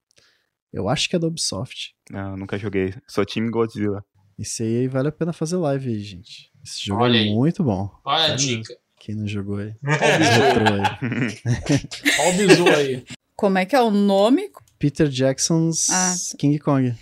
Eu 0.73 0.89
acho 0.89 1.09
que 1.11 1.15
é 1.17 1.19
da 1.19 1.27
Ubisoft. 1.27 1.95
Não, 2.11 2.37
nunca 2.39 2.59
joguei. 2.59 2.95
Sou 3.07 3.25
time 3.25 3.51
Godzilla. 3.51 4.03
Esse 4.39 4.63
aí 4.63 4.89
vale 4.89 5.09
a 5.09 5.13
pena 5.13 5.33
fazer 5.33 5.57
live 5.57 5.89
aí, 5.91 6.01
gente. 6.01 6.51
Esse 6.65 6.85
jogo 6.87 7.03
Olha 7.03 7.19
é 7.19 7.21
aí. 7.21 7.35
muito 7.35 7.63
bom. 7.63 7.91
Olha 8.05 8.33
a 8.33 8.37
dica. 8.37 8.75
Quem 8.99 9.15
não 9.15 9.27
jogou 9.27 9.57
aí. 9.61 9.75
Olha 9.85 10.15
o 10.15 10.19
bizu, 10.19 11.05
aí. 11.05 12.17
olha 12.19 12.35
o 12.35 12.37
bizu 12.49 12.69
aí. 12.69 13.05
Como 13.37 13.59
é 13.59 13.67
que 13.67 13.77
é 13.77 13.81
o 13.81 13.91
nome? 13.91 14.51
Peter 14.79 15.09
Jackson's 15.09 15.89
Ah. 15.91 16.15
King 16.39 16.59
Kong. 16.59 16.95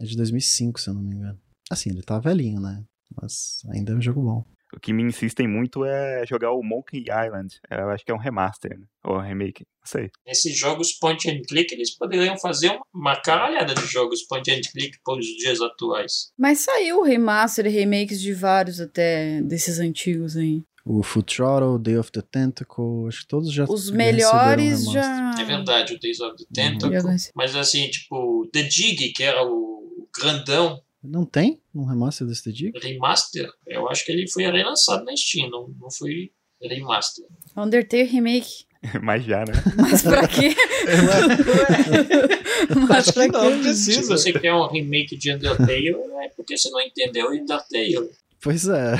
É 0.00 0.04
de 0.04 0.16
2005, 0.16 0.80
se 0.80 0.88
eu 0.88 0.94
não 0.94 1.02
me 1.02 1.14
engano. 1.14 1.38
Assim, 1.70 1.90
ele 1.90 2.02
tá 2.02 2.18
velhinho, 2.18 2.60
né? 2.60 2.82
Mas 3.20 3.62
ainda 3.70 3.92
é 3.92 3.96
um 3.96 4.02
jogo 4.02 4.22
bom. 4.22 4.44
O 4.74 4.78
que 4.78 4.92
me 4.92 5.02
insistem 5.02 5.48
muito 5.48 5.84
é 5.84 6.24
jogar 6.26 6.52
o 6.52 6.62
Monkey 6.62 7.02
Island. 7.02 7.60
Eu 7.68 7.90
acho 7.90 8.04
que 8.04 8.12
é 8.12 8.14
um 8.14 8.18
remaster, 8.18 8.78
né? 8.78 8.86
Ou 9.04 9.16
um 9.16 9.20
remake, 9.20 9.64
não 9.80 9.86
sei. 9.86 10.10
Esses 10.24 10.56
jogos 10.56 10.92
point 10.92 11.28
and 11.28 11.42
click, 11.48 11.74
eles 11.74 11.96
poderiam 11.96 12.38
fazer 12.38 12.78
uma 12.94 13.16
caralhada 13.20 13.74
de 13.74 13.84
jogos 13.86 14.22
point 14.28 14.48
and 14.50 14.60
click 14.70 14.96
para 15.04 15.18
os 15.18 15.26
dias 15.26 15.60
atuais. 15.60 16.30
Mas 16.38 16.60
saiu 16.60 17.02
remaster 17.02 17.66
e 17.66 17.70
remakes 17.70 18.20
de 18.20 18.32
vários 18.32 18.80
até 18.80 19.42
desses 19.42 19.80
antigos 19.80 20.36
aí. 20.36 20.62
O 20.84 21.02
Full 21.02 21.24
Throttle, 21.24 21.78
Day 21.78 21.98
of 21.98 22.10
the 22.12 22.22
Tentacle, 22.22 23.06
acho 23.08 23.22
que 23.22 23.28
todos 23.28 23.52
já 23.52 23.64
Os 23.64 23.90
melhores 23.90 24.84
já. 24.90 25.34
É 25.38 25.44
verdade, 25.44 25.94
o 25.94 26.00
Days 26.00 26.20
of 26.20 26.36
the 26.36 26.44
já 26.44 26.70
Tentacle. 26.70 27.02
conheci. 27.02 27.30
Mas 27.34 27.54
assim, 27.56 27.88
tipo, 27.90 28.48
The 28.52 28.62
Dig, 28.62 29.12
que 29.12 29.22
era 29.22 29.42
o 29.44 29.80
grandão 30.18 30.80
Não 31.02 31.24
tem 31.24 31.60
um 31.74 31.84
remaster 31.84 32.26
desse 32.26 32.44
The 32.44 32.50
Dig? 32.50 32.72
remaster, 32.82 33.48
eu 33.66 33.88
acho 33.88 34.04
que 34.04 34.12
ele 34.12 34.28
foi 34.28 34.44
relançado 34.44 35.04
na 35.04 35.16
Steam, 35.16 35.48
não, 35.50 35.68
não 35.80 35.90
foi 35.90 36.30
remaster. 36.62 37.24
Undertale 37.56 38.04
remake. 38.04 38.64
Mas 39.02 39.24
já, 39.24 39.40
né? 39.40 39.52
Mas 39.76 40.02
pra 40.02 40.26
quê? 40.26 40.54
Mas 42.88 43.08
Acho 43.08 43.12
pra 43.12 43.26
que 43.26 43.32
não, 43.32 43.42
quê? 43.42 43.56
Se 43.56 43.62
precisa. 43.62 44.16
você 44.16 44.32
quer 44.32 44.54
um 44.54 44.66
remake 44.68 45.16
de 45.16 45.32
Undertale, 45.32 45.88
é 46.22 46.28
porque 46.36 46.56
você 46.56 46.70
não 46.70 46.80
entendeu 46.80 47.30
Undertale. 47.30 48.10
Pois 48.40 48.66
é. 48.68 48.94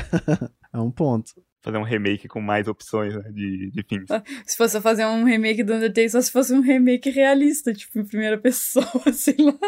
é 0.73 0.79
um 0.79 0.91
ponto. 0.91 1.33
Fazer 1.63 1.77
um 1.77 1.83
remake 1.83 2.27
com 2.27 2.41
mais 2.41 2.67
opções 2.67 3.15
né, 3.15 3.31
de, 3.33 3.71
de 3.71 3.83
fins. 3.83 4.07
Se 4.47 4.57
fosse 4.57 4.81
fazer 4.81 5.05
um 5.05 5.25
remake 5.25 5.63
do 5.63 5.75
Undertale, 5.75 6.09
só 6.09 6.21
se 6.21 6.33
fosse 6.33 6.55
um 6.55 6.61
remake 6.61 7.11
realista, 7.11 7.75
tipo, 7.75 7.99
em 7.99 8.07
primeira 8.07 8.37
pessoa, 8.41 9.13
sei 9.13 9.37
lá. 9.39 9.59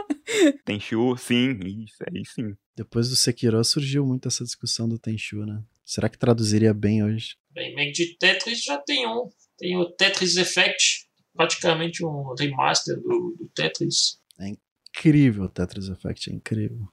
Tenchu, 0.64 1.16
sim, 1.18 1.58
isso, 1.84 1.96
aí 2.08 2.22
sim. 2.24 2.54
Depois 2.74 3.10
do 3.10 3.16
Sekiro 3.16 3.62
surgiu 3.62 4.06
muito 4.06 4.28
essa 4.28 4.42
discussão 4.42 4.88
do 4.88 4.98
Tenchu, 4.98 5.44
né? 5.44 5.62
Será 5.84 6.08
que 6.08 6.18
traduziria 6.18 6.72
bem 6.72 7.04
hoje? 7.04 7.36
Remake 7.54 7.92
de 7.92 8.16
Tetris 8.16 8.62
já 8.62 8.78
tem 8.78 9.06
um. 9.06 9.28
Tem 9.58 9.76
o 9.76 9.90
Tetris 9.90 10.36
Effect, 10.36 11.06
praticamente 11.34 12.04
um 12.04 12.34
remaster 12.38 12.96
do, 12.96 13.36
do 13.38 13.50
Tetris. 13.54 14.18
Incrível 14.40 15.44
o 15.44 15.48
Tetris 15.48 15.88
Effect, 15.88 16.30
é 16.30 16.34
incrível. 16.34 16.88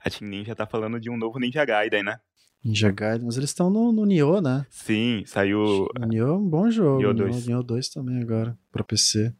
A 0.00 0.10
Team 0.10 0.28
Ninja 0.28 0.54
tá 0.54 0.66
falando 0.66 1.00
de 1.00 1.08
um 1.10 1.16
novo 1.16 1.38
Ninja 1.38 1.64
Gaiden, 1.64 2.02
né? 2.02 2.18
Ninja 2.64 2.90
Gaiden, 2.90 3.26
mas 3.26 3.36
eles 3.36 3.50
estão 3.50 3.68
no, 3.68 3.92
no 3.92 4.06
Nioh, 4.06 4.40
né? 4.40 4.64
Sim, 4.70 5.22
saiu. 5.26 5.86
Nioh 6.08 6.28
é 6.28 6.36
um 6.36 6.48
bom 6.48 6.70
jogo. 6.70 6.98
Nioh 6.98 7.10
O 7.10 7.14
2. 7.14 7.46
Nioh 7.46 7.62
2 7.62 7.88
também 7.88 8.20
agora, 8.20 8.56
pra 8.72 8.82
PC. 8.82 9.32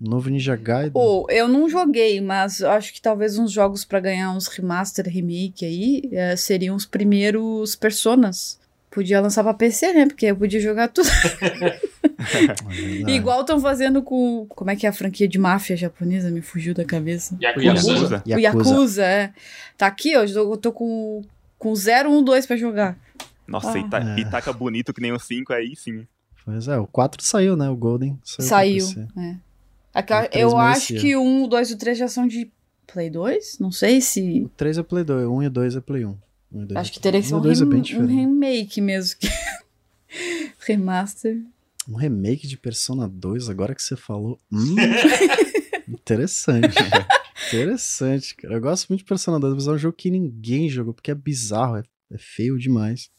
Novo 0.00 0.30
Ninja 0.30 0.56
Gaiden. 0.56 0.92
Pô, 0.92 1.26
eu 1.28 1.46
não 1.46 1.68
joguei, 1.68 2.22
mas 2.22 2.62
acho 2.62 2.94
que 2.94 3.02
talvez 3.02 3.38
uns 3.38 3.52
jogos 3.52 3.84
pra 3.84 4.00
ganhar 4.00 4.32
uns 4.32 4.46
remaster, 4.46 5.06
remake 5.06 5.64
aí, 5.64 6.08
eh, 6.10 6.36
seriam 6.36 6.74
os 6.74 6.86
primeiros 6.86 7.76
Personas. 7.76 8.58
Podia 8.90 9.20
lançar 9.20 9.44
pra 9.44 9.52
PC, 9.52 9.92
né? 9.92 10.06
Porque 10.06 10.26
eu 10.26 10.36
podia 10.36 10.58
jogar 10.58 10.88
tudo. 10.88 11.08
É. 11.42 11.80
Igual 13.08 13.40
estão 13.42 13.60
fazendo 13.60 14.02
com. 14.02 14.46
Como 14.48 14.70
é 14.70 14.76
que 14.76 14.86
é 14.86 14.88
a 14.88 14.92
franquia 14.92 15.28
de 15.28 15.38
máfia 15.38 15.76
japonesa? 15.76 16.30
Me 16.30 16.42
fugiu 16.42 16.74
da 16.74 16.84
cabeça. 16.84 17.36
Yakuza. 17.40 18.22
Yakuza. 18.26 18.40
Yakuza, 18.40 19.04
é. 19.04 19.32
Tá 19.76 19.86
aqui, 19.86 20.16
ó. 20.16 20.24
Eu 20.24 20.56
tô 20.56 20.72
com, 20.72 21.22
com 21.60 21.72
0, 21.76 22.10
1, 22.10 22.24
2 22.24 22.46
pra 22.46 22.56
jogar. 22.56 22.98
Nossa, 23.46 23.72
Ah. 23.72 23.78
e, 23.78 23.88
tá, 23.88 23.98
É. 24.16 24.20
e 24.20 24.24
taca 24.28 24.52
bonito 24.52 24.92
que 24.92 25.00
nem 25.00 25.12
o 25.12 25.18
5 25.20 25.52
aí 25.52 25.76
sim. 25.76 26.06
Pois 26.44 26.66
é, 26.66 26.76
o 26.78 26.86
4 26.86 27.22
saiu, 27.22 27.54
né? 27.54 27.68
O 27.68 27.76
Golden 27.76 28.18
saiu. 28.24 28.80
Saiu. 28.86 29.08
É. 29.16 29.36
Aquela- 29.94 30.26
três 30.26 30.42
eu 30.42 30.56
acho 30.58 30.92
merecia. 30.92 31.00
que 31.00 31.16
o 31.16 31.22
1, 31.22 31.44
o 31.44 31.46
2 31.48 31.70
e 31.70 31.74
o 31.74 31.78
3 31.78 31.98
já 31.98 32.08
são 32.08 32.26
de 32.26 32.50
Play 32.92 33.10
2? 33.10 33.58
Não 33.60 33.70
sei 33.70 34.00
se. 34.00 34.42
O 34.42 34.48
3 34.48 34.78
é 34.78 34.82
Play 34.82 35.04
2, 35.04 35.26
o 35.26 35.32
1 35.36 35.42
e 35.42 35.46
o 35.46 35.50
2 35.50 35.76
é 35.76 35.80
Play 35.80 36.04
1. 36.04 36.16
Um 36.52 36.62
e 36.62 36.66
dois 36.66 36.80
Acho 36.80 36.90
é 36.90 36.94
que 36.94 37.00
teria 37.00 37.20
que 37.20 37.28
ser 37.28 37.34
1. 37.34 37.36
um, 37.36 37.40
O 37.40 37.42
2 37.44 37.60
é 37.60 37.64
rem- 37.64 37.74
um 37.74 37.80
diferente. 37.80 38.12
remake 38.14 38.80
mesmo. 38.80 39.18
que- 39.20 39.28
Remaster. 40.66 41.38
Um 41.88 41.94
remake 41.96 42.46
de 42.46 42.56
Persona 42.56 43.08
2, 43.08 43.48
agora 43.48 43.74
que 43.74 43.82
você 43.82 43.96
falou. 43.96 44.38
Hum, 44.52 44.74
interessante. 45.88 46.74
interessante, 47.56 48.34
cara. 48.36 48.54
Eu 48.54 48.60
gosto 48.60 48.88
muito 48.88 49.00
de 49.00 49.04
Persona 49.06 49.38
2, 49.40 49.54
mas 49.54 49.66
é 49.66 49.70
um 49.72 49.78
jogo 49.78 49.96
que 49.96 50.10
ninguém 50.10 50.68
jogou, 50.68 50.92
porque 50.94 51.10
é 51.10 51.14
bizarro, 51.14 51.76
é, 51.76 51.82
é 52.12 52.18
feio 52.18 52.58
demais. 52.58 53.10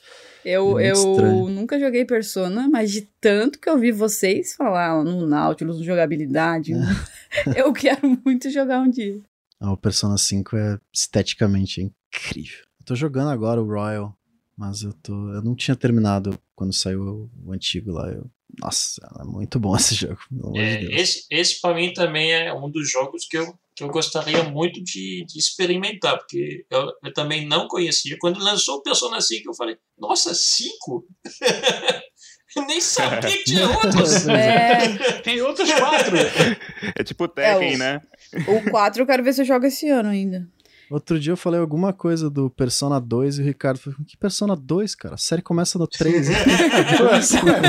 Eu, 0.43 0.79
É 0.79 0.89
eu 0.89 0.93
estranho. 0.93 1.49
nunca 1.49 1.79
joguei 1.79 2.05
Persona, 2.05 2.67
mas 2.69 2.91
de 2.91 3.01
tanto 3.19 3.59
que 3.59 3.69
eu 3.69 3.77
vi 3.77 3.91
vocês 3.91 4.53
falar 4.55 5.03
no 5.03 5.25
Nautilus, 5.25 5.77
no 5.79 5.83
jogabilidade, 5.83 6.73
eu 7.55 7.71
quero 7.73 8.19
muito 8.25 8.49
jogar 8.49 8.79
um 8.81 8.89
dia. 8.89 9.19
Ah, 9.59 9.71
o 9.71 9.77
Persona 9.77 10.17
5 10.17 10.57
é 10.57 10.79
esteticamente 10.93 11.81
incrível. 11.81 12.59
Eu 12.79 12.85
tô 12.85 12.95
jogando 12.95 13.29
agora 13.29 13.61
o 13.61 13.65
Royal, 13.67 14.17
mas 14.57 14.81
eu 14.81 14.91
tô. 14.93 15.13
Eu 15.33 15.41
não 15.43 15.55
tinha 15.55 15.75
terminado 15.75 16.37
quando 16.55 16.73
saiu 16.73 17.29
o 17.45 17.51
antigo 17.53 17.91
lá. 17.91 18.09
Eu, 18.09 18.25
nossa, 18.59 18.99
é 19.19 19.23
muito 19.23 19.59
bom 19.59 19.75
esse 19.77 19.93
jogo, 19.93 20.17
pelo 20.29 20.47
amor 20.47 20.59
É, 20.59 20.77
de 20.77 20.87
Deus. 20.87 20.99
esse, 21.01 21.25
esse 21.29 21.61
para 21.61 21.75
mim 21.75 21.93
também 21.93 22.31
é 22.33 22.51
um 22.53 22.69
dos 22.71 22.89
jogos 22.91 23.27
que 23.27 23.37
eu, 23.37 23.53
que 23.76 23.84
eu 23.84 23.88
gostaria 23.89 24.43
muito 24.43 24.84
de, 24.84 25.23
de 25.26 25.39
experimentar, 25.39 26.18
porque 26.18 26.65
eu, 26.69 26.91
eu 27.03 27.14
também 27.14 27.48
não 27.48 27.68
conhecia. 27.68 28.18
Quando 28.19 28.43
lançou 28.43 28.76
o 28.77 28.81
Persona 28.84 29.19
5, 29.22 29.49
eu 29.49 29.53
falei, 29.56 29.77
nossa, 29.98 30.34
5? 30.34 31.06
eu 32.56 32.65
nem 32.65 32.81
sabia 32.81 33.30
que 33.30 33.43
tinha 33.45 33.68
outros. 33.72 34.27
É, 34.27 35.22
Tem 35.22 35.41
outros 35.41 35.72
quatro. 35.73 36.15
É 36.95 37.03
tipo 37.03 37.27
Tekken, 37.27 37.73
É, 37.73 37.76
o- 37.76 37.77
né? 37.77 38.02
o 38.48 38.69
4 38.72 39.02
eu 39.02 39.06
quero 39.07 39.23
ver 39.23 39.34
se 39.34 39.41
eu 39.41 39.45
jogo 39.45 39.65
esse 39.65 39.88
ano 39.89 40.10
ainda. 40.10 40.48
Outro 40.89 41.18
dia 41.18 41.31
eu 41.31 41.38
falei 41.38 41.57
alguma 41.57 41.93
coisa 41.93 42.30
do 42.30 42.49
Persona 42.49 42.99
2 42.99 43.38
e 43.38 43.41
o 43.41 43.45
Ricardo 43.45 43.80
falou: 43.80 43.98
Que 44.06 44.18
Persona 44.18 44.57
2, 44.57 44.93
cara? 44.95 45.15
A 45.15 45.18
série 45.18 45.41
começa 45.41 45.80
no 45.80 45.88
3. 45.88 46.27
Ué, 46.30 46.35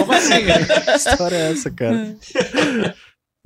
Como 0.01 0.13
assim? 0.13 0.33
que 0.45 0.91
história 0.97 1.37
é 1.37 1.53
essa, 1.53 1.71
cara? 1.71 2.17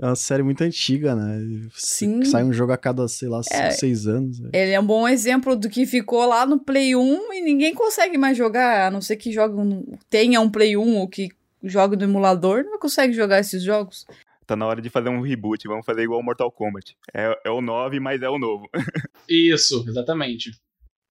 É 0.01 0.07
uma 0.07 0.15
série 0.17 0.43
muito 0.43 0.63
antiga, 0.63 1.15
né? 1.17 1.39
Sim. 1.75 2.23
Sai 2.25 2.45
um 2.45 2.53
jogo 2.53 2.71
a 2.73 2.77
cada, 2.77 3.09
sei 3.09 3.29
lá, 3.29 3.43
5, 3.43 3.55
É. 3.57 3.71
6 3.71 4.07
anos. 4.07 4.41
Ele 4.53 4.73
é 4.73 4.79
um 4.79 4.85
bom 4.87 5.09
exemplo 5.09 5.57
do 5.57 5.71
que 5.71 5.87
ficou 5.87 6.27
lá 6.27 6.45
no 6.45 6.61
Play 6.61 6.95
1 6.95 7.33
e 7.33 7.41
ninguém 7.41 7.75
consegue 7.75 8.19
mais 8.19 8.37
jogar, 8.37 8.89
a 8.89 8.91
não 8.91 9.01
ser 9.01 9.17
que 9.17 9.33
jogue 9.33 9.55
um- 9.59 9.97
tenha 10.11 10.39
um 10.41 10.51
Play 10.51 10.77
1 10.77 10.97
ou 10.99 11.09
que 11.09 11.31
jogue 11.63 11.97
no 11.97 12.05
emulador, 12.05 12.63
não 12.65 12.79
consegue 12.79 13.15
jogar 13.15 13.41
esses 13.41 13.63
jogos. 13.63 14.05
Tá 14.47 14.55
na 14.55 14.67
hora 14.67 14.83
de 14.83 14.91
fazer 14.91 15.09
um 15.09 15.23
reboot. 15.23 15.67
Vamos 15.67 15.85
fazer 15.87 16.03
igual 16.03 16.21
o 16.21 16.23
Mortal 16.23 16.53
Kombat. 16.53 16.95
É, 17.15 17.35
é 17.47 17.51
o 17.51 17.61
9, 17.63 17.99
mas 17.99 18.21
é 18.23 18.29
o 18.29 18.39
novo. 18.39 18.69
Isso, 19.29 19.83
exatamente. 19.89 20.53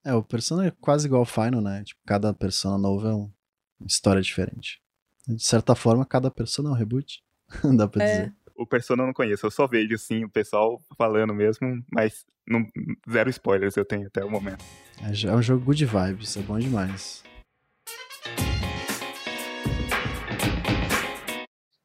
É, 0.06 0.14
o 0.14 0.22
Persona 0.24 0.68
é 0.68 0.72
quase 0.80 1.08
igual 1.08 1.22
ao 1.22 1.26
Final, 1.26 1.60
né? 1.60 1.84
Tipo, 1.84 2.00
cada 2.06 2.32
Persona 2.36 2.78
novo 2.78 3.08
é 3.08 3.14
um- 3.16 3.32
uma 3.80 3.88
história 3.88 4.22
diferente. 4.22 4.80
De 5.28 5.44
certa 5.44 5.74
forma, 5.74 6.06
cada 6.06 6.30
Persona 6.30 6.70
é 6.70 6.72
um 6.72 6.76
reboot. 6.76 7.22
Dá 7.76 7.88
pra 7.88 8.04
É. 8.04 8.08
dizer. 8.12 8.34
O 8.58 8.66
Persona 8.66 9.04
eu 9.04 9.08
não 9.08 9.14
conheço. 9.14 9.46
Eu 9.46 9.52
só 9.52 9.68
vejo, 9.68 9.98
sim, 9.98 10.24
o 10.24 10.30
pessoal 10.30 10.82
falando 10.98 11.34
mesmo, 11.34 11.84
mas 11.92 12.26
não, 12.48 12.66
zero 13.12 13.30
spoilers 13.30 13.76
eu 13.76 13.84
tenho 13.84 14.08
até 14.08 14.24
o 14.24 14.30
momento. 14.30 14.64
É, 15.02 15.28
é 15.28 15.36
um 15.36 15.42
jogo 15.42 15.66
good 15.66 15.86
vibes, 15.86 16.38
é 16.38 16.42
bom 16.42 16.58
demais. 16.58 17.22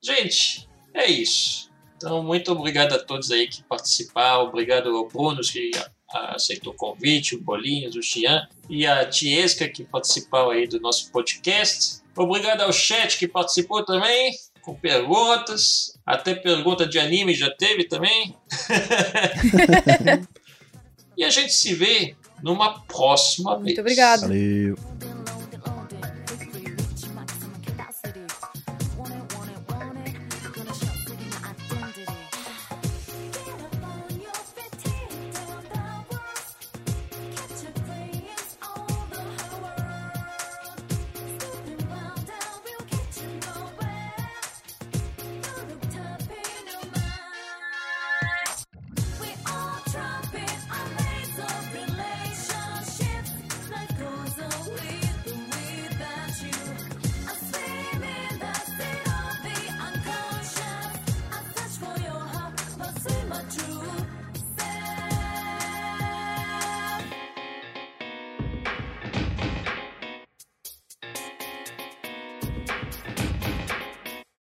Gente, 0.02 0.68
é 0.94 1.06
isso. 1.10 1.70
Então, 1.96 2.22
muito 2.22 2.52
obrigado 2.52 2.94
a 2.94 2.98
todos 2.98 3.30
aí 3.30 3.48
que 3.48 3.62
participaram. 3.64 4.44
Obrigado 4.44 4.96
ao 4.96 5.08
Bruno 5.08 5.40
que 5.42 5.70
aceitou 6.08 6.72
o 6.72 6.76
convite, 6.76 7.34
o 7.34 7.40
Bolinhos, 7.40 7.96
o 7.96 8.02
Chian 8.02 8.48
e 8.68 8.86
a 8.86 9.08
Tiesca 9.08 9.68
que 9.68 9.84
participaram 9.84 10.50
aí 10.50 10.66
do 10.66 10.80
nosso 10.80 11.10
podcast. 11.10 12.00
Obrigado 12.16 12.62
ao 12.62 12.72
chat 12.72 13.18
que 13.18 13.28
participou 13.28 13.84
também, 13.84 14.32
com 14.60 14.74
perguntas. 14.74 15.98
Até 16.04 16.34
pergunta 16.34 16.86
de 16.86 16.98
anime 16.98 17.34
já 17.34 17.50
teve 17.50 17.84
também. 17.84 18.36
e 21.16 21.24
a 21.24 21.30
gente 21.30 21.52
se 21.52 21.74
vê 21.74 22.16
numa 22.42 22.80
próxima 22.80 23.54
vez. 23.54 23.64
Muito 23.64 23.80
obrigado. 23.80 24.22
Valeu. 24.22 24.76